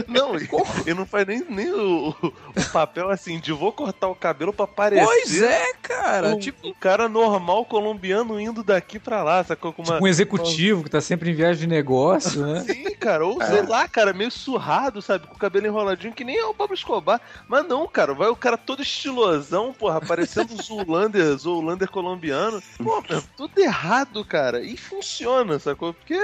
não, 0.08 0.36
ele 0.36 0.94
não 0.94 1.06
faz 1.06 1.26
nem, 1.26 1.44
nem 1.48 1.72
o, 1.72 2.08
o, 2.10 2.72
papel 2.72 3.10
assim 3.10 3.38
de 3.38 3.52
vou 3.52 3.72
cortar 3.72 4.08
o 4.08 4.14
cabelo 4.14 4.52
pra 4.52 4.66
parecer. 4.66 5.04
Pois 5.04 5.42
é, 5.42 5.72
cara. 5.80 6.28
Um, 6.28 6.38
tipo, 6.38 6.66
um 6.66 6.74
cara 6.74 7.08
normal 7.08 7.64
colombiano 7.64 8.40
indo 8.40 8.62
daqui 8.62 8.98
pra 8.98 9.22
lá, 9.22 9.44
sacou? 9.44 9.72
Com 9.72 9.82
uma, 9.82 9.94
tipo 9.94 10.04
um 10.04 10.08
executivo 10.08 10.84
que 10.84 10.90
tá 10.90 11.00
sempre 11.00 11.30
em 11.30 11.34
viagem 11.34 11.60
de 11.60 11.74
negócio, 11.74 12.44
né? 12.44 12.60
Sim, 12.60 12.94
cara. 12.96 13.24
Ou 13.24 13.40
é. 13.40 13.46
sei 13.46 13.62
lá, 13.62 13.86
cara, 13.86 14.12
meio 14.12 14.30
surrado, 14.30 15.00
sabe? 15.00 15.26
Com 15.26 15.34
o 15.34 15.38
cabelo 15.38 15.66
enroladinho, 15.66 16.12
que 16.12 16.24
nem 16.24 16.36
é 16.36 16.44
o 16.44 16.54
Pablo 16.54 16.74
Escobar. 16.74 17.20
Mas 17.48 17.66
não, 17.66 17.86
cara, 17.86 18.12
vai 18.12 18.28
o 18.28 18.36
cara 18.36 18.56
todo 18.56 18.82
estilosão, 18.82 19.72
porra, 19.72 20.00
parecendo 20.00 20.54
o 20.54 20.62
Zoolander, 20.62 21.36
Zoolander 21.36 21.88
colombiano. 21.88 22.62
Pô, 22.82 23.02
tudo 23.36 23.58
errado 23.58 23.83
errado, 23.84 24.24
cara. 24.24 24.62
E 24.62 24.76
funciona, 24.76 25.58
sacou? 25.58 25.92
Porque. 25.92 26.14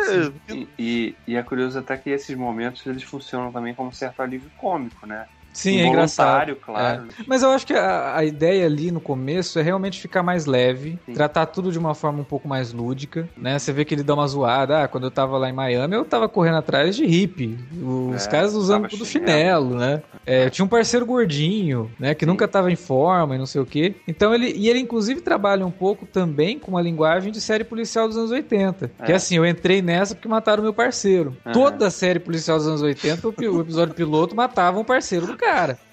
E, 0.48 0.68
e, 0.78 1.16
e 1.28 1.36
é 1.36 1.42
curioso 1.42 1.78
até 1.78 1.96
que 1.96 2.10
esses 2.10 2.34
momentos 2.34 2.84
eles 2.86 3.02
funcionam 3.02 3.52
também 3.52 3.74
como 3.74 3.92
certo 3.92 4.22
alívio 4.22 4.50
cômico, 4.56 5.06
né? 5.06 5.26
Sim, 5.52 5.80
é 5.80 5.86
engraçado. 5.86 6.56
claro. 6.56 7.04
É. 7.18 7.24
Mas 7.26 7.42
eu 7.42 7.50
acho 7.50 7.66
que 7.66 7.74
a, 7.74 8.16
a, 8.16 8.24
ideia 8.24 8.66
ali 8.66 8.90
no 8.90 9.00
começo 9.00 9.58
é 9.58 9.62
realmente 9.62 10.00
ficar 10.00 10.22
mais 10.22 10.46
leve, 10.46 10.98
Sim. 11.06 11.12
tratar 11.12 11.46
tudo 11.46 11.72
de 11.72 11.78
uma 11.78 11.94
forma 11.94 12.20
um 12.20 12.24
pouco 12.24 12.48
mais 12.48 12.72
lúdica, 12.72 13.28
né? 13.36 13.58
Você 13.58 13.72
vê 13.72 13.84
que 13.84 13.94
ele 13.94 14.02
dá 14.02 14.14
uma 14.14 14.26
zoada. 14.26 14.84
Ah, 14.84 14.88
quando 14.88 15.04
eu 15.04 15.10
tava 15.10 15.36
lá 15.38 15.48
em 15.48 15.52
Miami, 15.52 15.94
eu 15.94 16.04
tava 16.04 16.28
correndo 16.28 16.58
atrás 16.58 16.94
de 16.94 17.04
hippie. 17.04 17.58
Os 17.82 18.26
é, 18.26 18.30
caras 18.30 18.54
usando 18.54 18.88
tudo 18.88 19.04
chinelo, 19.04 19.70
chinelo 19.70 19.78
né? 19.78 20.02
É, 20.24 20.48
tinha 20.50 20.64
um 20.64 20.68
parceiro 20.68 21.04
gordinho, 21.04 21.90
né? 21.98 22.14
Que 22.14 22.24
Sim. 22.24 22.30
nunca 22.30 22.46
tava 22.46 22.70
em 22.70 22.76
forma 22.76 23.34
e 23.34 23.38
não 23.38 23.46
sei 23.46 23.60
o 23.60 23.66
quê. 23.66 23.94
Então 24.06 24.34
ele. 24.34 24.52
E 24.56 24.68
ele, 24.68 24.78
inclusive, 24.78 25.20
trabalha 25.20 25.66
um 25.66 25.70
pouco 25.70 26.06
também 26.06 26.58
com 26.58 26.70
uma 26.70 26.82
linguagem 26.82 27.32
de 27.32 27.40
série 27.40 27.64
policial 27.64 28.06
dos 28.06 28.16
anos 28.16 28.30
80. 28.30 28.90
É. 28.98 29.06
Que 29.06 29.12
assim, 29.12 29.36
eu 29.36 29.46
entrei 29.46 29.82
nessa 29.82 30.14
porque 30.14 30.28
mataram 30.28 30.62
meu 30.62 30.72
parceiro. 30.72 31.36
Toda 31.52 31.90
série 31.90 32.18
policial 32.18 32.58
dos 32.58 32.66
anos 32.66 32.82
80, 32.82 33.26
o, 33.26 33.34
o 33.56 33.60
episódio 33.60 33.94
piloto 33.94 34.36
matava 34.36 34.78
um 34.78 34.84
parceiro 34.84 35.26
do 35.26 35.36
cara. 35.40 35.78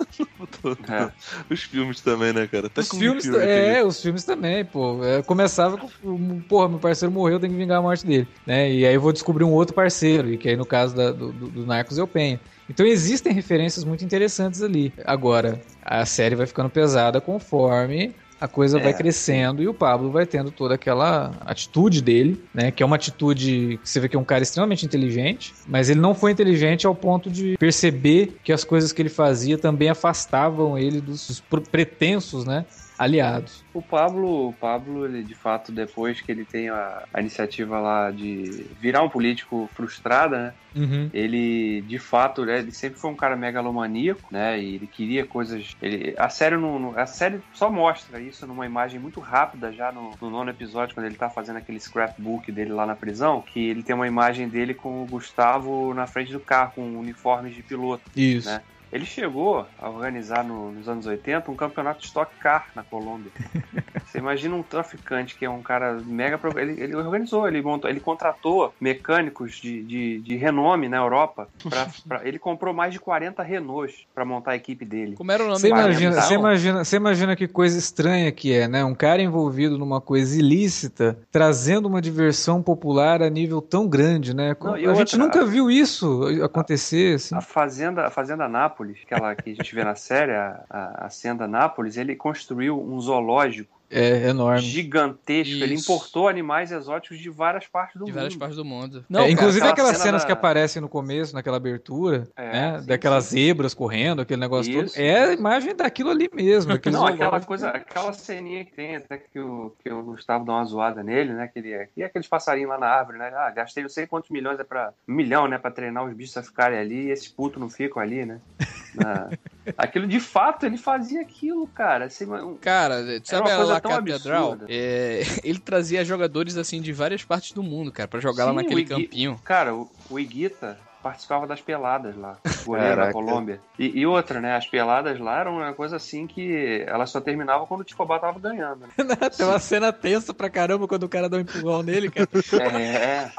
É. 0.90 1.12
Os 1.52 1.64
filmes 1.64 2.02
também, 2.02 2.34
né, 2.34 2.48
cara? 2.48 2.68
Até 2.68 2.82
os 2.82 2.90
filmes, 2.90 3.24
filme 3.24 3.40
é, 3.40 3.84
os 3.84 4.02
filmes 4.02 4.24
também, 4.24 4.66
pô. 4.66 5.04
É, 5.04 5.22
começava 5.22 5.78
com, 5.78 6.42
porra, 6.42 6.70
meu 6.70 6.80
parceiro 6.80 7.14
morreu, 7.14 7.40
tem 7.40 7.50
que 7.50 7.56
vingar 7.56 7.80
a 7.80 7.82
morte 7.82 8.06
dele, 8.06 8.28
né? 8.46 8.72
E 8.72 8.86
aí 8.86 8.94
eu 8.94 9.02
vou 9.02 9.14
descobrir 9.14 9.44
um 9.44 9.52
outro 9.52 9.74
parceiro, 9.74 10.32
e 10.32 10.38
que 10.38 10.50
aí 10.50 10.56
no 10.56 10.66
caso 10.66 10.96
da, 10.96 11.12
do, 11.12 11.32
do, 11.32 11.48
do 11.50 11.66
Narcos 11.66 11.98
eu 11.98 12.08
penho. 12.08 12.40
Então 12.70 12.86
existem 12.86 13.34
referências 13.34 13.84
muito 13.84 14.04
interessantes 14.04 14.62
ali. 14.62 14.94
Agora, 15.06 15.62
a 15.82 16.06
série 16.06 16.36
vai 16.36 16.46
ficando 16.46 16.70
pesada 16.70 17.22
conforme 17.22 18.14
a 18.40 18.48
coisa 18.48 18.80
é, 18.80 18.84
vai 18.84 18.94
crescendo 18.94 19.62
e 19.62 19.68
o 19.68 19.74
Pablo 19.74 20.12
vai 20.12 20.26
tendo 20.26 20.52
toda 20.52 20.76
aquela 20.76 21.32
atitude 21.42 22.02
dele, 22.02 22.44
né? 22.54 22.72
Que 22.72 22.84
é 22.84 22.86
uma 22.86 22.96
atitude 22.96 23.80
que 23.82 23.90
você 23.90 24.00
vê 24.00 24.10
que 24.10 24.16
é 24.16 24.20
um 24.20 24.24
cara 24.24 24.44
extremamente 24.44 24.86
inteligente, 24.86 25.54
mas 25.68 25.90
ele 25.90 26.00
não 26.00 26.14
foi 26.14 26.32
inteligente 26.32 26.86
ao 26.86 26.96
ponto 26.96 27.30
de 27.30 27.58
perceber 27.58 28.38
que 28.44 28.54
as 28.54 28.64
coisas 28.64 28.92
que 28.92 29.02
ele 29.02 29.10
fazia 29.10 29.58
também 29.58 29.90
afastavam 29.90 30.78
ele 30.78 31.02
dos 31.02 31.44
pretensos, 31.72 32.46
né? 32.46 32.66
Aliados. 32.98 33.64
O 33.74 33.82
Pablo, 33.82 34.50
o 34.50 34.54
Pablo, 34.54 35.06
ele 35.06 35.24
de 35.24 35.36
fato, 35.36 35.72
depois 35.72 36.22
que 36.22 36.32
ele 36.32 36.46
tem 36.46 36.70
a, 36.70 37.04
a 37.14 37.22
iniciativa 37.22 37.80
lá 37.80 38.12
de 38.12 38.66
virar 38.80 39.04
um 39.04 39.10
político 39.10 39.70
frustrado, 39.74 40.36
né? 40.36 40.54
Uhum. 40.76 41.10
Ele, 41.14 41.82
de 41.82 41.98
fato, 41.98 42.46
né, 42.46 42.60
ele 42.60 42.72
sempre 42.72 43.00
foi 43.00 43.10
um 43.10 43.16
cara 43.16 43.36
megalomaníaco, 43.36 44.28
né? 44.32 44.60
E 44.60 44.76
ele 44.76 44.88
queria 44.88 45.26
coisas. 45.26 45.76
Ele, 45.82 46.14
a 46.18 46.30
série 46.30 46.58
não, 46.58 46.94
a 46.98 47.06
série 47.06 47.40
só 47.54 47.70
mostra 47.70 48.20
isso 48.20 48.46
numa 48.46 48.66
imagem 48.66 49.00
muito 49.00 49.20
rápida 49.20 49.72
já 49.72 49.92
no, 49.92 50.12
no, 50.22 50.30
nono 50.30 50.50
episódio, 50.50 50.94
quando 50.94 51.08
ele 51.08 51.16
tá 51.16 51.30
fazendo 51.30 51.58
aquele 51.58 51.80
scrapbook 51.80 52.52
dele 52.52 52.72
lá 52.72 52.86
na 52.86 52.96
prisão, 52.96 53.42
que 53.42 53.60
ele 53.70 53.84
tem 53.84 53.96
uma 53.96 54.08
imagem 54.08 54.48
dele 54.48 54.74
com 54.74 55.04
o 55.04 55.06
Gustavo 55.06 55.94
na 55.94 56.06
frente 56.06 56.32
do 56.32 56.40
carro 56.40 56.74
com 56.76 57.00
uniformes 57.00 57.56
de 57.56 57.64
piloto. 57.64 58.04
Isso. 58.16 58.50
Né? 58.50 58.62
Ele 58.92 59.06
chegou 59.06 59.66
a 59.80 59.90
organizar 59.90 60.44
no, 60.44 60.72
nos 60.72 60.88
anos 60.88 61.06
80 61.06 61.50
um 61.52 61.56
campeonato 61.56 62.02
de 62.02 62.08
Stock 62.08 62.32
Car 62.40 62.68
na 62.76 62.84
Colômbia. 62.84 63.32
Você 64.08 64.20
imagina 64.20 64.56
um 64.56 64.64
traficante 64.64 65.36
que 65.36 65.46
é 65.46 65.50
um 65.50 65.62
cara 65.62 66.00
mega. 66.06 66.40
Ele, 66.56 66.82
ele 66.82 66.96
organizou, 66.96 67.48
ele 67.48 67.62
montou, 67.62 67.90
ele 67.90 68.00
contratou 68.00 68.74
mecânicos 68.80 69.56
de, 69.56 69.84
de, 69.84 70.20
de 70.20 70.36
renome 70.38 70.88
na 70.88 70.98
Europa. 70.98 71.50
Pra, 71.70 71.88
pra, 72.08 72.28
ele 72.28 72.40
comprou 72.40 72.74
mais 72.74 72.94
de 72.94 73.00
40 73.00 73.44
Renaults 73.44 74.06
para 74.16 74.24
montar 74.24 74.52
a 74.52 74.56
equipe 74.56 74.86
dele. 74.86 75.16
Como 75.16 75.32
era 75.32 75.44
o 75.44 75.48
nome 75.48 75.60
você 75.60 75.68
imagina, 75.68 76.22
você 76.22 76.34
imagina, 76.36 76.86
você 76.86 76.96
imagina 76.96 77.36
que 77.36 77.48
coisa 77.48 77.78
estranha 77.78 78.32
que 78.32 78.54
é, 78.54 78.68
né? 78.68 78.84
Um 78.84 78.96
cara 78.96 79.22
envolvido 79.22 79.78
numa 79.78 80.00
coisa 80.00 80.40
ilícita 80.40 81.18
trazendo 81.30 81.88
uma 81.88 82.02
diversão 82.02 82.64
popular 82.64 83.22
a 83.22 83.30
nível 83.30 83.62
tão 83.62 83.88
grande, 83.88 84.34
né? 84.34 84.56
Não, 84.60 84.70
a 84.70 84.78
outra, 84.78 84.96
gente 84.96 85.18
nunca 85.18 85.46
viu 85.46 85.70
isso 85.70 86.24
acontecer. 86.44 87.16
Assim. 87.16 87.36
A 87.36 87.42
Fazenda, 87.42 88.08
a 88.08 88.10
Fazenda 88.10 88.48
Nápoles 88.48 88.77
Nápoles, 88.78 89.02
aquela 89.04 89.36
que 89.36 89.50
a 89.50 89.56
gente 89.56 89.74
vê 89.74 89.84
na 89.84 89.96
série, 89.96 90.34
a, 90.34 90.64
a, 90.70 91.06
a 91.06 91.10
Senda 91.10 91.48
Nápoles, 91.48 91.98
ele 91.98 92.16
construiu 92.16 92.80
um 92.80 93.00
zoológico 93.02 93.77
é 93.90 94.30
enorme. 94.30 94.62
Gigantesco. 94.62 95.54
Isso. 95.54 95.64
Ele 95.64 95.76
importou 95.76 96.28
animais 96.28 96.72
exóticos 96.72 97.20
de 97.20 97.30
várias 97.30 97.68
partes 97.68 97.96
do 97.96 98.06
de 98.06 98.12
mundo. 98.12 98.14
De 98.14 98.16
várias 98.16 98.36
partes 98.36 98.58
do 98.58 98.66
mundo. 98.66 99.06
Não, 99.10 99.22
é, 99.22 99.32
inclusive 99.32 99.62
cara, 99.62 99.72
aquelas 99.72 99.98
cenas 99.98 100.22
da... 100.22 100.26
que 100.28 100.32
aparecem 100.32 100.82
no 100.82 100.90
começo, 100.90 101.34
naquela 101.34 101.58
abertura, 101.58 102.28
é, 102.36 102.52
né? 102.52 102.80
Sim, 102.80 102.88
Daquelas 102.88 103.26
sim. 103.26 103.38
zebras 103.38 103.74
correndo, 103.74 104.22
aquele 104.22 104.40
negócio 104.40 104.72
Isso. 104.72 104.96
todo. 104.96 105.04
É 105.04 105.26
a 105.26 105.34
imagem 105.34 105.76
daquilo 105.76 106.10
ali 106.10 106.30
mesmo. 106.34 106.74
Não, 106.92 107.08
aquela 107.08 107.40
coisa, 107.42 107.70
aquela 107.70 108.14
ceninha 108.14 108.66
que 108.66 108.74
tem, 108.74 108.98
até 108.98 109.18
que 109.18 109.40
o, 109.40 109.74
que 109.84 109.90
o 109.92 110.04
Gustavo 110.04 110.46
dá 110.46 110.54
uma 110.54 110.66
zoada 110.66 111.04
nele, 111.04 111.34
né? 111.34 111.48
Que 111.48 111.60
ele, 111.60 111.74
é, 111.74 111.90
e 111.96 112.04
aqueles 112.04 112.28
passarinhos 112.28 112.70
lá 112.70 112.78
na 112.78 112.88
árvore, 112.88 113.18
né? 113.18 113.32
Ah, 113.34 113.50
gastei 113.52 113.84
não 113.84 113.90
sei 113.90 114.06
quantos 114.08 114.30
milhões, 114.30 114.60
é 114.60 114.64
pra. 114.64 114.94
Um 115.08 115.14
milhão, 115.14 115.48
né? 115.48 115.58
Pra 115.58 115.72
treinar 115.72 116.04
os 116.04 116.14
bichos 116.14 116.38
a 116.38 116.44
ficarem 116.44 116.78
ali 116.78 117.08
e 117.08 117.12
esses 117.12 117.28
putos 117.28 117.60
não 117.60 117.70
ficam 117.70 118.02
ali, 118.02 118.26
né? 118.26 118.40
Na... 118.98 119.30
Aquilo 119.78 120.08
de 120.08 120.20
fato, 120.20 120.66
ele 120.66 120.78
fazia 120.78 121.22
aquilo, 121.22 121.68
cara. 121.68 122.06
Assim, 122.06 122.26
um... 122.26 122.56
Cara, 122.58 123.04
sabe 123.24 123.52
a 123.52 123.58
La 123.58 123.82
Catedral? 123.82 124.58
É, 124.68 125.22
ele 125.44 125.60
trazia 125.60 126.04
jogadores 126.04 126.58
assim 126.58 126.82
de 126.82 126.92
várias 126.92 127.24
partes 127.24 127.52
do 127.52 127.64
mundo, 127.64 127.92
cara, 127.92 128.08
para 128.08 128.20
jogar 128.20 128.44
Sim, 128.44 128.50
lá 128.50 128.54
naquele 128.54 128.86
campinho. 128.86 129.40
Cara, 129.44 129.74
o, 129.74 129.90
o 130.10 130.20
Iguita 130.20 130.78
participava 131.02 131.48
das 131.48 131.62
peladas 131.62 132.16
lá, 132.18 132.38
goleiro 132.66 132.96
da 132.98 133.14
Colômbia. 133.14 133.62
E, 133.80 134.00
e, 134.00 134.06
outra, 134.06 134.42
né? 134.42 134.58
As 134.58 134.68
peladas 134.68 135.20
lá 135.20 135.40
eram 135.40 135.58
uma 135.58 135.74
coisa 135.74 135.96
assim 135.96 136.28
que 136.28 136.84
elas 136.86 137.10
só 137.10 137.22
terminavam 137.22 137.66
quando 137.66 137.82
o 137.82 137.84
Ticobar 137.84 138.20
tava 138.20 138.40
ganhando. 138.40 138.82
Né? 138.82 138.90
Tem 139.36 139.46
uma 139.46 139.60
cena 139.60 139.94
tensa 139.94 140.34
pra 140.34 140.50
caramba 140.50 140.88
quando 140.88 141.04
o 141.04 141.10
cara 141.10 141.30
dá 141.30 141.38
um 141.38 141.42
empurrão 141.42 141.82
nele, 141.82 142.10
cara. 142.12 142.28
É. 142.78 143.32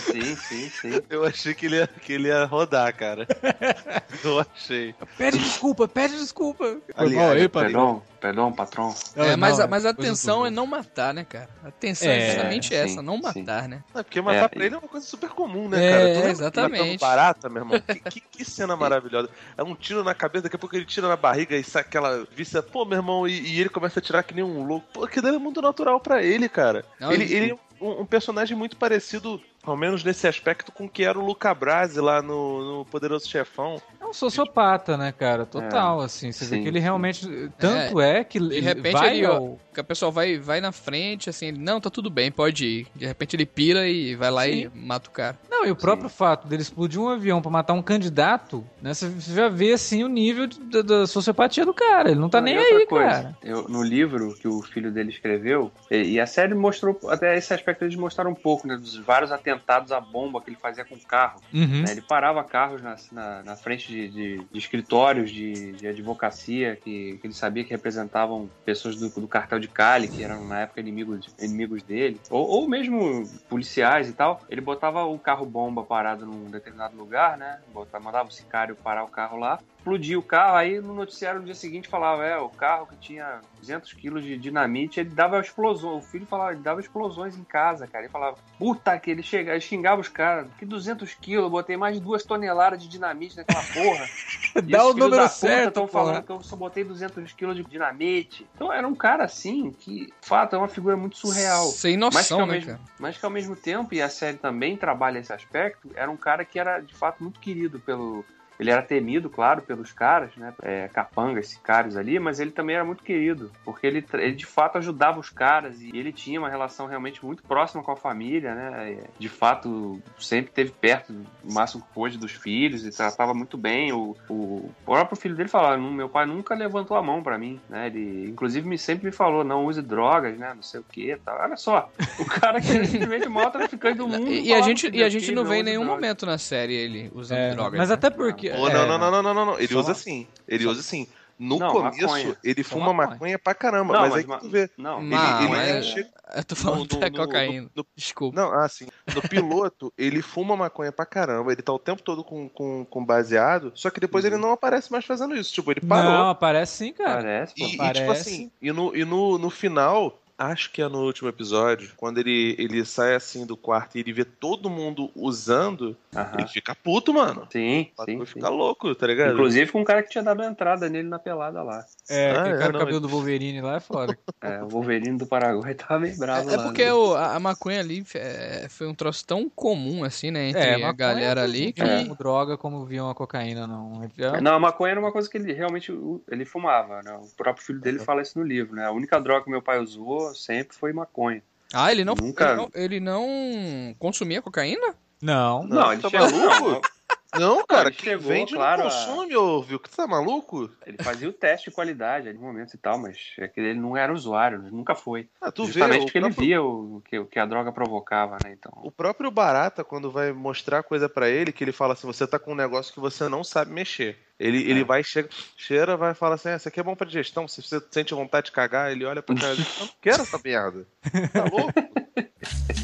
Sim, 0.00 0.36
sim, 0.36 0.70
sim. 0.70 1.02
Eu 1.08 1.24
achei 1.24 1.54
que 1.54 1.66
ele 1.66 1.76
ia, 1.76 1.86
que 1.86 2.12
ele 2.12 2.28
ia 2.28 2.44
rodar, 2.44 2.94
cara. 2.94 3.26
Eu 4.22 4.40
achei. 4.40 4.94
Pede 5.16 5.38
desculpa, 5.38 5.86
pede 5.88 6.16
desculpa. 6.16 6.64
Ali, 6.96 7.18
ali, 7.18 7.42
aí, 7.42 7.48
perdão, 7.48 8.02
perdão, 8.20 8.52
patrão. 8.52 8.94
É, 9.16 9.36
mas, 9.36 9.60
a, 9.60 9.66
mas 9.66 9.84
a 9.84 9.90
atenção 9.90 10.46
é 10.46 10.50
não 10.50 10.66
matar, 10.66 11.12
né, 11.12 11.24
cara? 11.24 11.48
A 11.64 11.68
atenção 11.68 12.08
é, 12.08 12.18
é 12.18 12.30
justamente 12.30 12.68
sim, 12.68 12.74
essa, 12.74 13.02
não 13.02 13.18
matar, 13.18 13.64
sim. 13.64 13.68
né? 13.68 13.84
É, 13.94 14.02
porque 14.02 14.20
matar 14.20 14.44
é, 14.44 14.48
pra 14.48 14.64
ele 14.64 14.74
é 14.74 14.78
uma 14.78 14.88
coisa 14.88 15.06
super 15.06 15.30
comum, 15.30 15.68
né, 15.68 15.90
cara? 15.90 16.08
É, 16.08 16.30
exatamente. 16.30 17.00
barata, 17.00 17.48
meu 17.48 17.62
irmão. 17.62 17.80
Que, 17.80 18.00
que, 18.00 18.20
que, 18.20 18.44
cena 18.44 18.76
maravilhosa. 18.76 19.28
É 19.56 19.62
um 19.62 19.74
tiro 19.74 20.02
na 20.02 20.14
cabeça, 20.14 20.44
daqui 20.44 20.56
a 20.56 20.58
pouco 20.58 20.74
ele 20.76 20.84
tira 20.84 21.08
na 21.08 21.16
barriga 21.16 21.56
e 21.56 21.64
sai 21.64 21.82
aquela 21.82 22.24
vista, 22.34 22.62
pô, 22.62 22.84
meu 22.84 22.98
irmão, 22.98 23.28
e, 23.28 23.40
e 23.40 23.60
ele 23.60 23.68
começa 23.68 23.98
a 23.98 24.02
tirar 24.02 24.22
que 24.22 24.34
nem 24.34 24.44
um 24.44 24.64
louco. 24.64 24.86
Pô, 24.92 25.04
aquilo 25.04 25.28
é 25.28 25.38
muito 25.38 25.60
natural 25.60 26.00
pra 26.00 26.22
ele, 26.22 26.48
cara. 26.48 26.84
Não, 26.98 27.12
ele, 27.12 27.24
ele 27.24 27.52
é 27.52 27.84
um, 27.84 28.02
um 28.02 28.06
personagem 28.06 28.56
muito 28.56 28.76
parecido 28.76 29.40
ao 29.64 29.76
menos 29.76 30.04
nesse 30.04 30.26
aspecto, 30.26 30.70
com 30.70 30.88
que 30.88 31.04
era 31.04 31.18
o 31.18 31.24
Luca 31.24 31.54
Brasi 31.54 32.00
lá 32.00 32.20
no, 32.20 32.78
no 32.78 32.84
Poderoso 32.84 33.28
Chefão. 33.28 33.80
É 34.00 34.04
um 34.04 34.12
sociopata, 34.12 34.96
né, 34.96 35.12
cara? 35.12 35.46
Total, 35.46 36.02
é, 36.02 36.04
assim. 36.04 36.32
Você 36.32 36.44
sim, 36.44 36.56
vê 36.56 36.62
que 36.62 36.68
ele 36.68 36.80
realmente. 36.80 37.26
Tanto 37.58 38.00
é, 38.00 38.18
é 38.18 38.24
que. 38.24 38.38
De 38.38 38.60
repente 38.60 38.92
vai 38.92 39.16
ele, 39.16 39.26
ao... 39.26 39.58
que 39.74 39.80
a 39.80 39.84
pessoa 39.84 40.10
vai, 40.10 40.38
vai 40.38 40.60
na 40.60 40.72
frente, 40.72 41.28
assim, 41.28 41.46
ele, 41.46 41.58
não, 41.58 41.80
tá 41.80 41.90
tudo 41.90 42.08
bem, 42.08 42.30
pode 42.30 42.66
ir. 42.66 42.86
De 42.94 43.06
repente 43.06 43.36
ele 43.36 43.46
pira 43.46 43.88
e 43.88 44.14
vai 44.14 44.30
lá 44.30 44.44
sim. 44.44 44.70
e 44.74 44.78
mata 44.78 45.08
o 45.08 45.12
cara. 45.12 45.38
Não, 45.50 45.66
e 45.66 45.70
o 45.70 45.76
próprio 45.76 46.08
sim. 46.08 46.16
fato 46.16 46.46
dele 46.46 46.62
explodir 46.62 47.00
um 47.00 47.08
avião 47.08 47.42
para 47.42 47.50
matar 47.50 47.74
um 47.74 47.82
candidato, 47.82 48.64
né? 48.80 48.94
Você 48.94 49.10
já 49.34 49.48
vê, 49.48 49.72
assim, 49.72 50.04
o 50.04 50.08
nível 50.08 50.46
de, 50.46 50.82
da 50.82 51.06
sociopatia 51.06 51.64
do 51.64 51.74
cara. 51.74 52.10
Ele 52.10 52.20
não 52.20 52.28
tá 52.28 52.38
não, 52.38 52.46
nem 52.46 52.56
aí, 52.56 52.86
coisa, 52.86 53.10
cara. 53.10 53.38
Eu, 53.42 53.68
no 53.68 53.82
livro 53.82 54.34
que 54.34 54.48
o 54.48 54.62
filho 54.62 54.90
dele 54.90 55.10
escreveu, 55.10 55.70
e, 55.90 56.12
e, 56.12 56.20
a 56.20 56.26
série 56.26 56.54
mostrou, 56.54 56.98
até 57.08 57.36
esse 57.36 57.52
aspecto 57.52 57.84
eles 57.84 57.96
mostraram 57.96 58.30
um 58.30 58.34
pouco, 58.34 58.66
né? 58.66 58.76
Dos 58.76 58.96
vários 58.96 59.32
atentados 59.32 59.74
atentados 59.74 59.92
à 59.92 60.00
bomba 60.00 60.40
que 60.40 60.50
ele 60.50 60.56
fazia 60.56 60.84
com 60.84 60.96
carro. 60.98 61.40
Uhum. 61.52 61.82
Né? 61.82 61.90
Ele 61.90 62.02
parava 62.02 62.42
carros 62.44 62.82
na, 62.82 62.96
na, 63.12 63.42
na 63.42 63.56
frente 63.56 63.88
de, 63.88 64.08
de, 64.08 64.44
de 64.50 64.58
escritórios 64.58 65.30
de, 65.30 65.72
de 65.72 65.86
advocacia 65.86 66.76
que, 66.76 67.18
que, 67.18 67.26
ele 67.26 67.34
sabia 67.34 67.64
que 67.64 67.70
representavam 67.70 68.48
pessoas 68.64 68.96
do, 68.96 69.08
do, 69.08 69.28
cartel 69.28 69.58
de 69.58 69.63
Cali, 69.68 70.08
que 70.08 70.22
eram 70.22 70.44
na 70.46 70.60
época 70.60 70.80
inimigos, 70.80 71.34
inimigos 71.38 71.82
dele, 71.82 72.20
ou, 72.30 72.46
ou 72.46 72.68
mesmo 72.68 73.28
policiais 73.48 74.08
e 74.08 74.12
tal. 74.12 74.42
Ele 74.48 74.60
botava 74.60 75.04
o 75.04 75.18
carro 75.18 75.46
bomba 75.46 75.82
parado 75.82 76.26
num 76.26 76.50
determinado 76.50 76.96
lugar, 76.96 77.36
né? 77.36 77.60
Botava, 77.72 78.04
mandava 78.04 78.28
o 78.28 78.32
sicário 78.32 78.76
parar 78.76 79.04
o 79.04 79.08
carro 79.08 79.38
lá 79.38 79.58
explodia 79.84 80.18
o 80.18 80.22
carro, 80.22 80.56
aí 80.56 80.80
no 80.80 80.94
noticiário 80.94 81.40
no 81.40 81.46
dia 81.46 81.54
seguinte 81.54 81.88
falava, 81.88 82.24
é, 82.24 82.38
o 82.38 82.48
carro 82.48 82.86
que 82.86 82.96
tinha 82.96 83.40
200 83.60 83.92
quilos 83.92 84.24
de 84.24 84.38
dinamite, 84.38 84.98
ele 84.98 85.10
dava 85.10 85.38
explosões, 85.38 86.02
o 86.02 86.08
filho 86.08 86.26
falava, 86.26 86.52
ele 86.52 86.62
dava 86.62 86.80
explosões 86.80 87.36
em 87.36 87.44
casa, 87.44 87.86
cara, 87.86 88.04
ele 88.04 88.12
falava, 88.12 88.38
puta 88.58 88.98
que 88.98 89.10
ele 89.10 89.22
chega, 89.22 89.52
ele 89.52 89.60
xingava 89.60 90.00
os 90.00 90.08
caras, 90.08 90.46
que 90.58 90.64
200 90.64 91.12
quilos, 91.14 91.44
eu 91.44 91.50
botei 91.50 91.76
mais 91.76 91.96
de 91.96 92.00
duas 92.00 92.24
toneladas 92.24 92.82
de 92.82 92.88
dinamite 92.88 93.36
naquela 93.36 93.62
porra. 93.62 94.08
Dá 94.64 94.86
o 94.86 94.94
número 94.94 95.28
certo, 95.28 95.68
estão 95.68 95.88
falando 95.88 96.22
que 96.22 96.30
eu 96.30 96.40
só 96.42 96.56
botei 96.56 96.84
200 96.84 97.32
quilos 97.32 97.56
de 97.56 97.64
dinamite. 97.64 98.46
Então 98.54 98.72
era 98.72 98.86
um 98.86 98.94
cara 98.94 99.24
assim, 99.24 99.70
que, 99.72 100.06
de 100.06 100.12
fato, 100.22 100.54
é 100.54 100.58
uma 100.58 100.68
figura 100.68 100.96
muito 100.96 101.18
surreal. 101.18 101.66
Sem 101.66 101.96
noção, 101.96 102.38
mas 102.38 102.48
né, 102.48 102.54
mesmo, 102.54 102.66
cara? 102.68 102.80
Mas 102.98 103.18
que 103.18 103.24
ao 103.24 103.30
mesmo 103.30 103.56
tempo, 103.56 103.92
e 103.92 104.00
a 104.00 104.08
série 104.08 104.38
também 104.38 104.76
trabalha 104.76 105.18
esse 105.18 105.32
aspecto, 105.32 105.90
era 105.94 106.10
um 106.10 106.16
cara 106.16 106.44
que 106.44 106.58
era, 106.58 106.78
de 106.78 106.94
fato, 106.94 107.22
muito 107.22 107.40
querido 107.40 107.80
pelo 107.80 108.24
ele 108.58 108.70
era 108.70 108.82
temido, 108.82 109.28
claro, 109.28 109.62
pelos 109.62 109.92
caras, 109.92 110.30
né? 110.36 110.52
É, 110.62 110.88
capangas, 110.88 111.48
sicários 111.48 111.96
ali, 111.96 112.18
mas 112.18 112.40
ele 112.40 112.50
também 112.50 112.76
era 112.76 112.84
muito 112.84 113.02
querido, 113.02 113.50
porque 113.64 113.86
ele, 113.86 114.04
ele 114.14 114.34
de 114.34 114.46
fato 114.46 114.78
ajudava 114.78 115.18
os 115.18 115.30
caras 115.30 115.80
e 115.80 115.90
ele 115.96 116.12
tinha 116.12 116.38
uma 116.38 116.48
relação 116.48 116.86
realmente 116.86 117.24
muito 117.24 117.42
próxima 117.42 117.82
com 117.82 117.92
a 117.92 117.96
família, 117.96 118.54
né? 118.54 118.98
De 119.18 119.28
fato, 119.28 120.00
sempre 120.18 120.52
teve 120.52 120.70
perto 120.72 121.12
o 121.42 121.52
máximo 121.52 121.82
que 121.82 121.92
pôde 121.92 122.18
dos 122.18 122.32
filhos 122.32 122.84
e 122.84 122.90
tratava 122.90 123.34
muito 123.34 123.56
bem. 123.56 123.92
O, 123.92 124.16
o 124.28 124.70
próprio 124.84 125.16
filho 125.16 125.34
dele 125.34 125.48
falava: 125.48 125.76
meu 125.78 126.08
pai 126.08 126.26
nunca 126.26 126.54
levantou 126.54 126.96
a 126.96 127.02
mão 127.02 127.22
para 127.22 127.38
mim, 127.38 127.60
né? 127.68 127.86
Ele, 127.86 128.28
inclusive, 128.28 128.68
me, 128.68 128.78
sempre 128.78 129.06
me 129.06 129.12
falou: 129.12 129.44
não 129.44 129.64
use 129.66 129.82
drogas, 129.82 130.38
né? 130.38 130.52
Não 130.54 130.62
sei 130.62 130.80
o 130.80 130.84
que 130.84 131.16
tal. 131.24 131.40
Olha 131.40 131.56
só, 131.56 131.90
o 132.18 132.24
cara 132.24 132.60
que 132.60 132.70
é 132.70 132.84
simplesmente 132.84 133.26
o 133.26 133.30
maior 133.30 133.50
traficante 133.50 133.98
do 133.98 134.06
mundo. 134.08 134.30
E, 134.30 134.52
a 134.52 134.60
gente, 134.60 134.90
e 134.92 135.02
a 135.02 135.08
gente 135.08 135.32
não 135.32 135.44
vê 135.44 135.56
em 135.56 135.62
nenhum 135.62 135.84
drogas. 135.84 136.02
momento 136.02 136.26
na 136.26 136.38
série 136.38 136.74
ele 136.74 137.10
usando 137.14 137.38
é, 137.38 137.50
drogas. 137.50 137.78
Mas 137.78 137.88
né? 137.88 137.94
até 137.94 138.10
porque 138.10 138.43
que. 138.44 138.58
Oh, 138.58 138.68
é, 138.68 138.72
não, 138.72 138.86
não, 138.86 138.98
não, 138.98 139.22
não, 139.22 139.34
não, 139.34 139.46
não, 139.46 139.58
Ele 139.58 139.72
só... 139.72 139.80
usa 139.80 139.92
assim. 139.92 140.26
Ele 140.46 140.64
só... 140.64 140.70
usa 140.70 140.80
assim. 140.80 141.06
No 141.36 141.58
não, 141.58 141.72
começo, 141.72 142.00
maconha. 142.00 142.36
ele 142.44 142.62
fuma 142.62 142.92
maconha. 142.92 143.10
maconha 143.10 143.38
pra 143.40 143.54
caramba, 143.54 143.92
não, 143.92 144.00
mas, 144.02 144.10
mas 144.10 144.18
aí 144.18 144.24
que 144.24 144.38
tu 144.38 144.48
vê. 144.48 144.70
Não, 144.78 145.02
ele, 145.02 145.14
ele 145.14 145.78
é... 145.78 145.82
chega... 145.82 146.08
Eu 146.36 146.44
tô 146.44 146.54
falando 146.54 146.86
no, 146.92 147.00
no, 147.00 147.12
cocaína. 147.12 147.70
No, 147.74 147.86
Desculpa. 147.96 148.40
Não, 148.40 148.52
assim, 148.52 148.86
no 149.12 149.20
piloto, 149.20 149.92
ele 149.98 150.22
fuma 150.22 150.56
maconha 150.56 150.92
pra 150.92 151.04
caramba, 151.04 151.50
ele 151.50 151.60
tá 151.60 151.72
o 151.72 151.78
tempo 151.78 152.02
todo 152.02 152.22
com, 152.22 152.48
com, 152.48 152.84
com 152.84 153.04
baseado, 153.04 153.72
só 153.74 153.90
que 153.90 153.98
depois 153.98 154.24
uhum. 154.24 154.30
ele 154.30 154.40
não 154.40 154.52
aparece 154.52 154.92
mais 154.92 155.04
fazendo 155.04 155.34
isso. 155.34 155.52
Tipo, 155.52 155.72
ele 155.72 155.80
parou. 155.80 156.12
Não, 156.12 156.28
aparece 156.30 156.76
sim, 156.76 156.92
cara. 156.92 157.14
Parece, 157.14 157.54
pô. 157.56 157.64
E, 157.64 157.74
e 157.74 157.92
tipo 157.92 158.12
assim, 158.12 158.50
e, 158.62 158.70
no, 158.70 158.96
e 158.96 159.04
no, 159.04 159.36
no 159.36 159.50
final, 159.50 160.16
acho 160.36 160.70
que 160.72 160.82
é 160.82 160.88
no 160.88 161.04
último 161.04 161.28
episódio, 161.28 161.92
quando 161.96 162.18
ele, 162.18 162.54
ele 162.58 162.84
sai 162.84 163.14
assim 163.14 163.46
do 163.46 163.56
quarto 163.56 163.96
e 163.96 164.00
ele 164.00 164.12
vê 164.12 164.24
todo 164.24 164.68
mundo 164.68 165.10
usando, 165.14 165.96
ele 166.36 166.48
fica 166.48 166.74
puto, 166.74 167.12
mano. 167.12 167.46
Sim, 167.50 167.88
sim. 168.04 168.12
Ele 168.12 168.26
fica 168.26 168.48
louco, 168.48 168.94
tá 168.94 169.06
ligado? 169.06 169.32
Inclusive 169.32 169.70
com 169.70 169.80
um 169.80 169.84
cara 169.84 170.02
que 170.02 170.10
tinha 170.10 170.24
dado 170.24 170.42
a 170.42 170.46
entrada 170.46 170.88
nele 170.88 171.08
na 171.08 171.18
pelada 171.18 171.62
lá. 171.62 171.84
É, 172.08 172.30
ah, 172.30 172.40
aquele 172.40 172.56
é, 172.56 172.58
cara 172.58 172.72
não, 172.72 172.80
cabelo 172.80 173.00
do 173.00 173.08
Wolverine 173.08 173.60
lá 173.60 173.76
é 173.76 173.80
fora. 173.80 174.16
É, 174.40 174.62
o 174.62 174.68
Wolverine 174.68 175.16
do 175.16 175.26
Paraguai 175.26 175.72
tava 175.74 176.00
meio 176.00 176.18
bravo 176.18 176.50
é, 176.50 176.56
lá. 176.56 176.62
É 176.62 176.66
porque 176.66 176.84
né? 176.84 176.92
o, 176.92 177.14
a, 177.14 177.34
a, 177.34 177.40
maconha 177.40 177.80
ali 177.80 178.04
é, 178.14 178.66
foi 178.68 178.86
um 178.86 178.94
troço 178.94 179.24
tão 179.24 179.48
comum, 179.48 180.04
assim, 180.04 180.30
né, 180.30 180.50
entre 180.50 180.60
é, 180.60 180.84
a 180.84 180.92
galera 180.92 181.42
ali. 181.42 181.72
Que... 181.72 181.80
Como 181.80 182.14
droga 182.14 182.58
como 182.58 182.84
viam 182.84 183.08
a 183.08 183.14
cocaína, 183.14 183.66
não. 183.66 184.02
Não, 184.42 184.54
a 184.54 184.58
maconha 184.58 184.92
era 184.92 185.00
uma 185.00 185.12
coisa 185.12 185.30
que 185.30 185.38
ele 185.38 185.52
realmente 185.54 185.92
ele 186.30 186.44
fumava, 186.44 187.02
né? 187.02 187.12
O 187.14 187.28
próprio 187.36 187.64
filho 187.64 187.80
dele 187.80 187.98
fala 188.00 188.20
isso 188.20 188.38
no 188.38 188.44
livro, 188.44 188.74
né? 188.74 188.84
A 188.84 188.90
única 188.90 189.18
droga 189.18 189.44
que 189.44 189.50
meu 189.50 189.62
pai 189.62 189.80
usou 189.80 190.24
sempre 190.34 190.76
foi 190.76 190.92
maconha. 190.92 191.42
Ah, 191.72 191.90
ele 191.90 192.04
não, 192.04 192.14
Nunca... 192.14 192.44
ele 192.44 192.56
não, 192.56 192.70
ele 192.74 193.00
não 193.00 193.96
consumia 193.98 194.42
cocaína? 194.42 194.94
Não. 195.20 195.64
Não, 195.64 195.76
não 195.76 195.92
ele 195.92 196.02
tá 196.02 196.10
maluco? 196.10 196.94
Não, 197.38 197.66
cara, 197.66 197.90
que 197.90 198.04
chegou, 198.04 198.28
vende 198.28 198.54
claro, 198.54 198.84
não 198.84 198.90
consome, 198.90 199.36
ô, 199.36 199.62
viu? 199.62 199.78
Que 199.80 199.90
tá 199.90 200.06
maluco? 200.06 200.70
Ele 200.86 201.02
fazia 201.02 201.28
o 201.28 201.32
teste 201.32 201.68
de 201.68 201.74
qualidade 201.74 202.28
em 202.28 202.34
momentos 202.34 202.74
e 202.74 202.78
tal, 202.78 202.98
mas 202.98 203.32
é 203.38 203.48
que 203.48 203.60
ele 203.60 203.74
não 203.78 203.96
era 203.96 204.12
usuário, 204.12 204.62
nunca 204.70 204.94
foi. 204.94 205.28
Ah, 205.40 205.50
tu 205.50 205.66
Justamente 205.66 205.92
vê, 205.92 206.04
porque 206.04 206.20
próprio... 206.20 206.42
ele 206.42 206.46
via 206.46 206.62
o 206.62 207.02
que, 207.04 207.18
o 207.18 207.26
que 207.26 207.38
a 207.38 207.46
droga 207.46 207.72
provocava, 207.72 208.38
né? 208.44 208.52
Então... 208.52 208.72
O 208.82 208.90
próprio 208.90 209.30
Barata, 209.30 209.82
quando 209.82 210.10
vai 210.10 210.32
mostrar 210.32 210.82
coisa 210.82 211.08
para 211.08 211.28
ele, 211.28 211.52
que 211.52 211.64
ele 211.64 211.72
fala 211.72 211.94
assim, 211.94 212.06
você 212.06 212.26
tá 212.26 212.38
com 212.38 212.52
um 212.52 212.56
negócio 212.56 212.94
que 212.94 213.00
você 213.00 213.28
não 213.28 213.42
sabe 213.42 213.72
mexer. 213.72 214.16
Ele, 214.38 214.58
é. 214.58 214.70
ele 214.70 214.84
vai, 214.84 215.02
chega, 215.02 215.28
cheira, 215.56 215.96
vai 215.96 216.14
falar 216.14 216.34
assim: 216.36 216.48
ah, 216.48 216.56
isso 216.56 216.68
aqui 216.68 216.80
é 216.80 216.82
bom 216.82 216.94
pra 216.94 217.06
digestão. 217.06 217.46
Se 217.46 217.62
você 217.62 217.80
sente 217.90 218.14
vontade 218.14 218.46
de 218.46 218.52
cagar, 218.52 218.90
ele 218.90 219.04
olha 219.04 219.22
pra 219.22 219.34
cara 219.34 219.54
e 219.54 219.56
diz: 219.56 219.80
não 219.80 219.88
quero 220.00 220.22
essa 220.22 220.40
merda. 220.42 220.86
Tá 221.32 221.44
louco? 221.44 221.72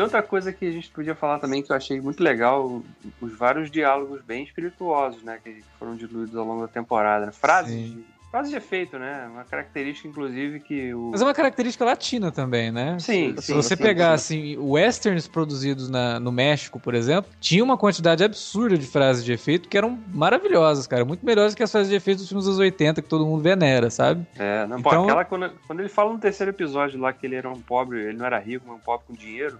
outra 0.00 0.22
coisa 0.22 0.52
que 0.52 0.66
a 0.66 0.72
gente 0.72 0.90
podia 0.90 1.14
falar 1.14 1.38
também 1.38 1.62
que 1.62 1.72
eu 1.72 1.76
achei 1.76 2.00
muito 2.00 2.22
legal, 2.22 2.82
os 3.20 3.32
vários 3.36 3.70
diálogos 3.70 4.22
bem 4.22 4.44
espirituosos, 4.44 5.22
né, 5.22 5.38
que 5.42 5.62
foram 5.78 5.96
diluídos 5.96 6.36
ao 6.36 6.44
longo 6.44 6.62
da 6.62 6.68
temporada. 6.68 7.26
Né? 7.26 7.32
Frases 7.32 7.72
Sim. 7.72 8.04
Frase 8.30 8.50
de 8.50 8.56
efeito, 8.56 8.96
né? 8.96 9.28
Uma 9.28 9.44
característica, 9.44 10.06
inclusive, 10.06 10.60
que 10.60 10.94
o. 10.94 11.10
Mas 11.10 11.20
é 11.20 11.24
uma 11.24 11.34
característica 11.34 11.84
latina 11.84 12.30
também, 12.30 12.70
né? 12.70 12.96
Sim. 13.00 13.34
Se, 13.36 13.46
sim, 13.46 13.54
você 13.54 13.74
sim, 13.74 13.82
pegar, 13.82 14.16
sim. 14.18 14.54
assim, 14.54 14.56
westerns 14.56 15.26
produzidos 15.26 15.90
na, 15.90 16.20
no 16.20 16.30
México, 16.30 16.78
por 16.78 16.94
exemplo, 16.94 17.28
tinha 17.40 17.64
uma 17.64 17.76
quantidade 17.76 18.22
absurda 18.22 18.78
de 18.78 18.86
frases 18.86 19.24
de 19.24 19.32
efeito 19.32 19.68
que 19.68 19.76
eram 19.76 19.98
maravilhosas, 20.14 20.86
cara. 20.86 21.04
Muito 21.04 21.26
melhores 21.26 21.56
que 21.56 21.62
as 21.64 21.72
frases 21.72 21.88
de 21.88 21.96
efeito 21.96 22.18
dos 22.18 22.28
filmes 22.28 22.44
dos 22.44 22.58
80 22.58 23.02
que 23.02 23.08
todo 23.08 23.26
mundo 23.26 23.42
venera, 23.42 23.90
sabe? 23.90 24.24
É, 24.38 24.64
não, 24.64 24.78
então... 24.78 24.92
pô, 24.92 25.02
aquela 25.02 25.24
quando, 25.24 25.50
quando 25.66 25.80
ele 25.80 25.88
fala 25.88 26.12
no 26.12 26.18
terceiro 26.20 26.50
episódio 26.50 27.00
lá 27.00 27.12
que 27.12 27.26
ele 27.26 27.34
era 27.34 27.50
um 27.50 27.60
pobre, 27.60 27.98
ele 27.98 28.16
não 28.16 28.26
era 28.26 28.38
rico, 28.38 28.64
mas 28.68 28.76
um 28.76 28.80
pobre 28.80 29.06
com 29.08 29.12
dinheiro. 29.12 29.58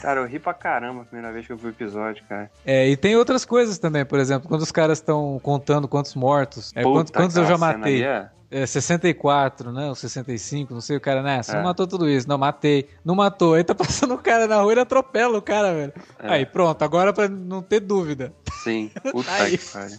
Cara, 0.00 0.20
eu 0.20 0.26
ri 0.26 0.38
pra 0.38 0.52
caramba 0.52 1.02
a 1.02 1.04
primeira 1.04 1.32
vez 1.32 1.46
que 1.46 1.52
eu 1.52 1.56
vi 1.56 1.66
o 1.66 1.70
episódio, 1.70 2.24
cara. 2.28 2.50
É, 2.64 2.88
e 2.88 2.96
tem 2.96 3.16
outras 3.16 3.44
coisas 3.44 3.78
também, 3.78 4.04
por 4.04 4.18
exemplo, 4.18 4.48
quando 4.48 4.62
os 4.62 4.72
caras 4.72 4.98
estão 4.98 5.40
contando 5.42 5.88
quantos 5.88 6.14
mortos, 6.14 6.72
é, 6.74 6.82
quantos, 6.82 7.12
quantos 7.12 7.36
eu 7.36 7.46
já 7.46 7.56
matei. 7.56 8.04
É... 8.04 8.28
É, 8.54 8.66
64, 8.66 9.72
né? 9.72 9.88
Ou 9.88 9.94
65, 9.94 10.74
não 10.74 10.82
sei, 10.82 10.98
o 10.98 11.00
cara, 11.00 11.22
né? 11.22 11.42
Você 11.42 11.52
é. 11.52 11.54
não 11.54 11.62
matou 11.62 11.86
tudo 11.86 12.06
isso. 12.06 12.28
Não, 12.28 12.36
matei. 12.36 12.86
Não 13.02 13.14
matou. 13.14 13.54
Aí 13.54 13.64
tá 13.64 13.72
passando 13.74 14.12
o 14.12 14.18
cara 14.18 14.46
na 14.46 14.60
rua 14.60 14.74
e 14.74 14.78
atropela 14.78 15.38
o 15.38 15.42
cara, 15.42 15.72
velho. 15.72 15.92
É. 16.18 16.28
Aí, 16.28 16.44
pronto, 16.44 16.82
agora 16.82 17.14
pra 17.14 17.30
não 17.30 17.62
ter 17.62 17.80
dúvida. 17.80 18.30
Sim, 18.62 18.90
puta 19.10 19.30
que 19.48 19.56
pariu. 19.56 19.98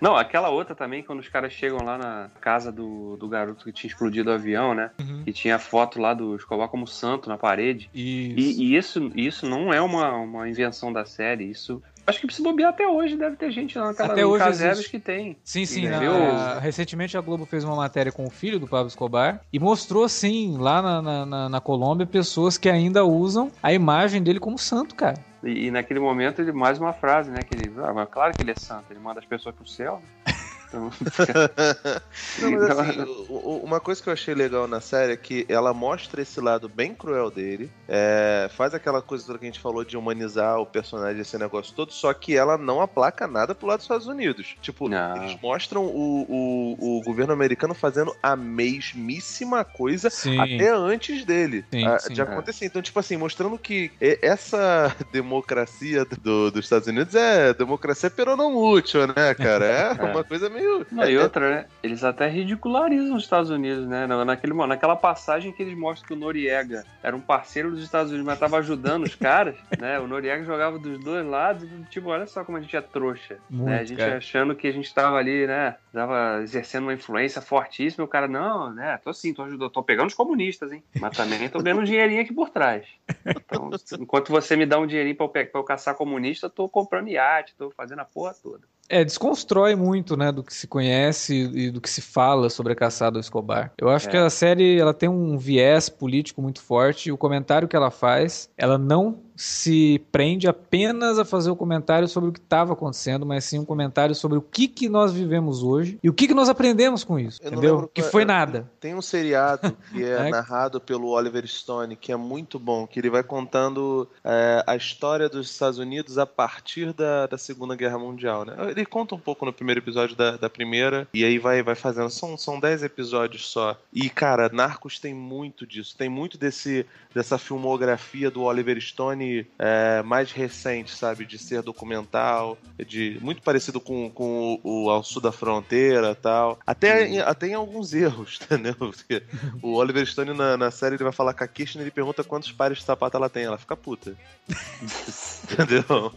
Não, 0.00 0.16
aquela 0.16 0.50
outra 0.50 0.74
também, 0.74 1.02
quando 1.02 1.20
os 1.20 1.28
caras 1.28 1.52
chegam 1.52 1.78
lá 1.84 1.96
na 1.96 2.30
casa 2.40 2.72
do, 2.72 3.16
do 3.16 3.28
garoto 3.28 3.64
que 3.64 3.72
tinha 3.72 3.88
explodido 3.88 4.30
o 4.30 4.34
avião, 4.34 4.74
né? 4.74 4.90
Uhum. 4.98 5.22
E 5.26 5.32
tinha 5.32 5.56
a 5.56 5.58
foto 5.58 6.00
lá 6.00 6.12
do 6.12 6.34
Escobar 6.36 6.68
como 6.68 6.86
santo 6.86 7.28
na 7.28 7.38
parede. 7.38 7.88
Isso. 7.94 8.60
E, 8.60 8.64
e, 8.64 8.76
isso, 8.76 9.12
isso 9.14 9.46
não 9.46 9.72
é 9.72 9.80
uma, 9.80 10.12
uma 10.16 10.48
invenção 10.48 10.92
da 10.92 11.04
série, 11.04 11.44
isso 11.44 11.82
Acho 12.06 12.20
que 12.20 12.34
se 12.34 12.42
bobear 12.42 12.70
até 12.70 12.86
hoje 12.86 13.16
deve 13.16 13.36
ter 13.36 13.50
gente 13.50 13.78
lá 13.78 13.86
naquela 13.86 14.12
até 14.12 14.26
hoje 14.26 14.44
Casebres 14.44 14.86
que 14.86 14.98
tem. 14.98 15.36
Sim, 15.42 15.64
sim. 15.64 15.88
Na, 15.88 16.58
recentemente 16.58 17.16
a 17.16 17.20
Globo 17.20 17.46
fez 17.46 17.64
uma 17.64 17.74
matéria 17.74 18.12
com 18.12 18.26
o 18.26 18.30
filho 18.30 18.58
do 18.58 18.68
Pablo 18.68 18.88
Escobar 18.88 19.40
e 19.52 19.58
mostrou, 19.58 20.08
sim, 20.08 20.56
lá 20.58 20.82
na, 20.82 21.02
na, 21.02 21.26
na, 21.26 21.48
na 21.48 21.60
Colômbia, 21.60 22.06
pessoas 22.06 22.58
que 22.58 22.68
ainda 22.68 23.04
usam 23.04 23.50
a 23.62 23.72
imagem 23.72 24.22
dele 24.22 24.38
como 24.38 24.58
santo, 24.58 24.94
cara. 24.94 25.18
E, 25.42 25.66
e, 25.66 25.70
naquele 25.70 26.00
momento 26.00 26.40
ele 26.40 26.52
mais 26.52 26.78
uma 26.78 26.92
frase, 26.92 27.30
né? 27.30 27.42
Que 27.42 27.54
ele, 27.54 27.72
ah, 27.78 28.06
claro 28.06 28.34
que 28.34 28.42
ele 28.42 28.50
é 28.50 28.54
santo, 28.54 28.84
ele 28.90 29.00
manda 29.00 29.20
as 29.20 29.26
pessoas 29.26 29.54
pro 29.54 29.66
céu. 29.66 30.02
Né? 30.26 30.33
Então, 30.74 30.90
Não, 32.40 32.50
mas 32.50 32.62
então, 32.62 32.80
assim, 32.80 33.26
uma 33.62 33.80
coisa 33.80 34.02
que 34.02 34.08
eu 34.08 34.12
achei 34.12 34.34
legal 34.34 34.66
na 34.66 34.80
série 34.80 35.12
é 35.12 35.16
que 35.16 35.46
ela 35.48 35.72
mostra 35.72 36.22
esse 36.22 36.40
lado 36.40 36.68
bem 36.68 36.94
cruel 36.94 37.30
dele, 37.30 37.70
é, 37.88 38.48
faz 38.56 38.74
aquela 38.74 39.00
coisa 39.00 39.26
toda 39.26 39.38
que 39.38 39.44
a 39.44 39.48
gente 39.48 39.60
falou 39.60 39.84
de 39.84 39.96
humanizar 39.96 40.58
o 40.58 40.66
personagem, 40.66 41.20
esse 41.20 41.38
negócio 41.38 41.74
todo, 41.74 41.92
só 41.92 42.12
que 42.12 42.36
ela 42.36 42.58
não 42.58 42.80
aplaca 42.80 43.26
nada 43.26 43.54
pro 43.54 43.66
lado 43.66 43.78
dos 43.78 43.84
Estados 43.84 44.06
Unidos. 44.06 44.56
Tipo, 44.60 44.88
não. 44.88 45.16
eles 45.16 45.38
mostram 45.40 45.84
o, 45.84 46.22
o, 46.28 46.98
o, 46.98 47.02
governo 47.02 47.32
americano 47.32 47.74
fazendo 47.74 48.14
a 48.22 48.34
mesmíssima 48.34 49.64
coisa 49.64 50.10
sim. 50.10 50.38
até 50.38 50.70
antes 50.70 51.24
dele 51.24 51.64
sim, 51.70 51.86
a, 51.86 51.98
sim, 51.98 52.14
de 52.14 52.22
acontecer. 52.22 52.64
É. 52.64 52.68
Então, 52.68 52.82
tipo 52.82 52.98
assim, 52.98 53.16
mostrando 53.16 53.58
que 53.58 53.92
essa 54.00 54.94
democracia 55.12 56.04
do, 56.04 56.50
dos 56.50 56.64
Estados 56.64 56.88
Unidos 56.88 57.14
é 57.14 57.52
democracia 57.54 58.10
peronomútil, 58.10 59.06
né, 59.06 59.34
cara? 59.34 59.64
É, 59.66 59.96
é. 59.98 60.04
uma 60.04 60.24
coisa 60.24 60.48
meio 60.48 60.63
meio. 60.64 60.86
Não, 60.90 61.08
e 61.08 61.18
outra, 61.18 61.50
né? 61.50 61.66
Eles 61.82 62.02
até 62.04 62.28
ridicularizam 62.28 63.16
os 63.16 63.24
Estados 63.24 63.50
Unidos, 63.50 63.86
né? 63.86 64.06
Naquele, 64.06 64.54
naquela 64.54 64.96
passagem 64.96 65.52
que 65.52 65.62
eles 65.62 65.76
mostram 65.76 66.08
que 66.08 66.12
o 66.14 66.16
Noriega 66.16 66.84
era 67.02 67.14
um 67.14 67.20
parceiro 67.20 67.70
dos 67.70 67.82
Estados 67.82 68.10
Unidos, 68.10 68.26
mas 68.26 68.38
tava 68.38 68.58
ajudando 68.58 69.04
os 69.04 69.14
caras, 69.14 69.56
né? 69.78 69.98
O 69.98 70.06
Noriega 70.06 70.44
jogava 70.44 70.78
dos 70.78 70.98
dois 71.02 71.26
lados, 71.26 71.68
tipo, 71.90 72.08
olha 72.08 72.26
só 72.26 72.44
como 72.44 72.58
a 72.58 72.60
gente 72.60 72.76
é 72.76 72.80
trouxa. 72.80 73.38
Muito, 73.48 73.70
né? 73.70 73.80
A 73.80 73.84
gente 73.84 73.98
cara. 73.98 74.16
achando 74.16 74.54
que 74.54 74.66
a 74.66 74.72
gente 74.72 74.92
tava 74.92 75.16
ali, 75.16 75.46
né? 75.46 75.76
Tava 75.92 76.40
exercendo 76.42 76.84
uma 76.84 76.94
influência 76.94 77.40
fortíssima, 77.40 78.04
e 78.04 78.06
o 78.06 78.08
cara, 78.08 78.26
não, 78.26 78.72
né? 78.72 78.98
Tô 79.02 79.10
assim, 79.10 79.32
tô 79.32 79.42
ajudando, 79.42 79.70
tô 79.70 79.82
pegando 79.82 80.08
os 80.08 80.14
comunistas, 80.14 80.72
hein? 80.72 80.82
Mas 81.00 81.16
também 81.16 81.48
tô 81.48 81.60
vendo 81.60 81.80
um 81.80 81.84
dinheirinho 81.84 82.22
aqui 82.22 82.32
por 82.32 82.50
trás. 82.50 82.86
Então, 83.26 83.70
enquanto 84.00 84.30
você 84.30 84.56
me 84.56 84.66
dá 84.66 84.78
um 84.78 84.86
dinheirinho 84.86 85.16
pra 85.16 85.26
eu, 85.26 85.28
pra 85.28 85.60
eu 85.60 85.64
caçar 85.64 85.94
comunista, 85.94 86.46
eu 86.46 86.50
tô 86.50 86.68
comprando 86.68 87.08
iate, 87.08 87.54
tô 87.56 87.70
fazendo 87.70 88.00
a 88.00 88.04
porra 88.04 88.34
toda. 88.34 88.62
É, 88.88 89.04
desconstrói 89.04 89.74
muito, 89.74 90.16
né, 90.16 90.30
do 90.30 90.42
que 90.42 90.52
se 90.52 90.66
conhece 90.66 91.34
e 91.54 91.70
do 91.70 91.80
que 91.80 91.88
se 91.88 92.02
fala 92.02 92.50
sobre 92.50 92.72
a 92.72 92.76
caçada 92.76 93.16
ao 93.16 93.20
Escobar. 93.20 93.72
Eu 93.78 93.88
acho 93.88 94.08
é. 94.08 94.10
que 94.10 94.16
a 94.16 94.30
série 94.30 94.78
ela 94.78 94.92
tem 94.92 95.08
um 95.08 95.38
viés 95.38 95.88
político 95.88 96.42
muito 96.42 96.60
forte 96.60 97.08
e 97.08 97.12
o 97.12 97.16
comentário 97.16 97.66
que 97.66 97.76
ela 97.76 97.90
faz, 97.90 98.50
ela 98.56 98.76
não 98.76 99.23
se 99.36 100.00
prende 100.12 100.46
apenas 100.46 101.18
a 101.18 101.24
fazer 101.24 101.50
o 101.50 101.56
comentário 101.56 102.06
sobre 102.06 102.30
o 102.30 102.32
que 102.32 102.38
estava 102.38 102.72
acontecendo, 102.72 103.26
mas 103.26 103.44
sim 103.44 103.58
um 103.58 103.64
comentário 103.64 104.14
sobre 104.14 104.38
o 104.38 104.42
que, 104.42 104.68
que 104.68 104.88
nós 104.88 105.12
vivemos 105.12 105.62
hoje 105.62 105.98
e 106.02 106.08
o 106.08 106.12
que, 106.12 106.28
que 106.28 106.34
nós 106.34 106.48
aprendemos 106.48 107.02
com 107.02 107.18
isso, 107.18 107.40
Eu 107.42 107.50
entendeu? 107.50 107.90
Que 107.92 108.02
foi 108.02 108.24
nada. 108.24 108.70
Tem 108.78 108.94
um 108.94 109.02
seriado 109.02 109.76
que 109.92 110.04
é, 110.04 110.28
é, 110.28 110.30
narrado 110.30 110.80
pelo 110.80 111.08
Oliver 111.08 111.46
Stone, 111.46 111.96
que 111.96 112.12
é 112.12 112.16
muito 112.16 112.58
bom, 112.58 112.86
que 112.86 112.98
ele 112.98 113.10
vai 113.10 113.22
contando 113.22 114.08
é, 114.22 114.62
a 114.66 114.76
história 114.76 115.28
dos 115.28 115.50
Estados 115.50 115.78
Unidos 115.78 116.18
a 116.18 116.26
partir 116.26 116.92
da, 116.92 117.26
da 117.26 117.38
Segunda 117.38 117.74
Guerra 117.74 117.98
Mundial, 117.98 118.44
né? 118.44 118.54
Ele 118.70 118.86
conta 118.86 119.14
um 119.14 119.18
pouco 119.18 119.44
no 119.44 119.52
primeiro 119.52 119.80
episódio 119.80 120.14
da, 120.16 120.36
da 120.36 120.50
primeira, 120.50 121.08
e 121.12 121.24
aí 121.24 121.38
vai, 121.38 121.62
vai 121.62 121.74
fazendo, 121.74 122.10
são, 122.10 122.36
são 122.38 122.60
dez 122.60 122.82
episódios 122.82 123.46
só. 123.46 123.76
E, 123.92 124.08
cara, 124.08 124.48
Narcos 124.52 124.98
tem 124.98 125.14
muito 125.14 125.66
disso, 125.66 125.96
tem 125.96 126.08
muito 126.08 126.38
desse, 126.38 126.86
dessa 127.12 127.38
filmografia 127.38 128.30
do 128.30 128.42
Oliver 128.42 128.80
Stone 128.80 129.23
é, 129.58 130.02
mais 130.02 130.32
recente, 130.32 130.90
sabe? 130.90 131.24
De 131.24 131.38
ser 131.38 131.62
documental, 131.62 132.58
de 132.86 133.18
muito 133.20 133.42
parecido 133.42 133.80
com, 133.80 134.10
com 134.10 134.60
o, 134.62 134.84
o 134.84 134.90
Ao 134.90 135.02
Sul 135.02 135.20
da 135.20 135.32
Fronteira 135.32 136.14
tal. 136.14 136.58
Até, 136.66 137.06
em, 137.06 137.20
até 137.20 137.48
em 137.48 137.54
alguns 137.54 137.92
erros, 137.92 138.38
entendeu? 138.42 138.74
Porque 138.74 139.22
o 139.62 139.74
Oliver 139.74 140.06
Stone 140.06 140.34
na, 140.34 140.56
na 140.56 140.70
série 140.70 140.96
ele 140.96 141.04
vai 141.04 141.12
falar 141.12 141.34
com 141.34 141.44
a 141.44 141.48
Kirsten 141.48 141.80
e 141.80 141.84
ele 141.84 141.90
pergunta 141.90 142.24
quantos 142.24 142.52
pares 142.52 142.78
de 142.78 142.84
sapato 142.84 143.16
ela 143.16 143.28
tem. 143.28 143.44
Ela 143.44 143.58
fica 143.58 143.76
puta. 143.76 144.16
entendeu? 145.44 146.12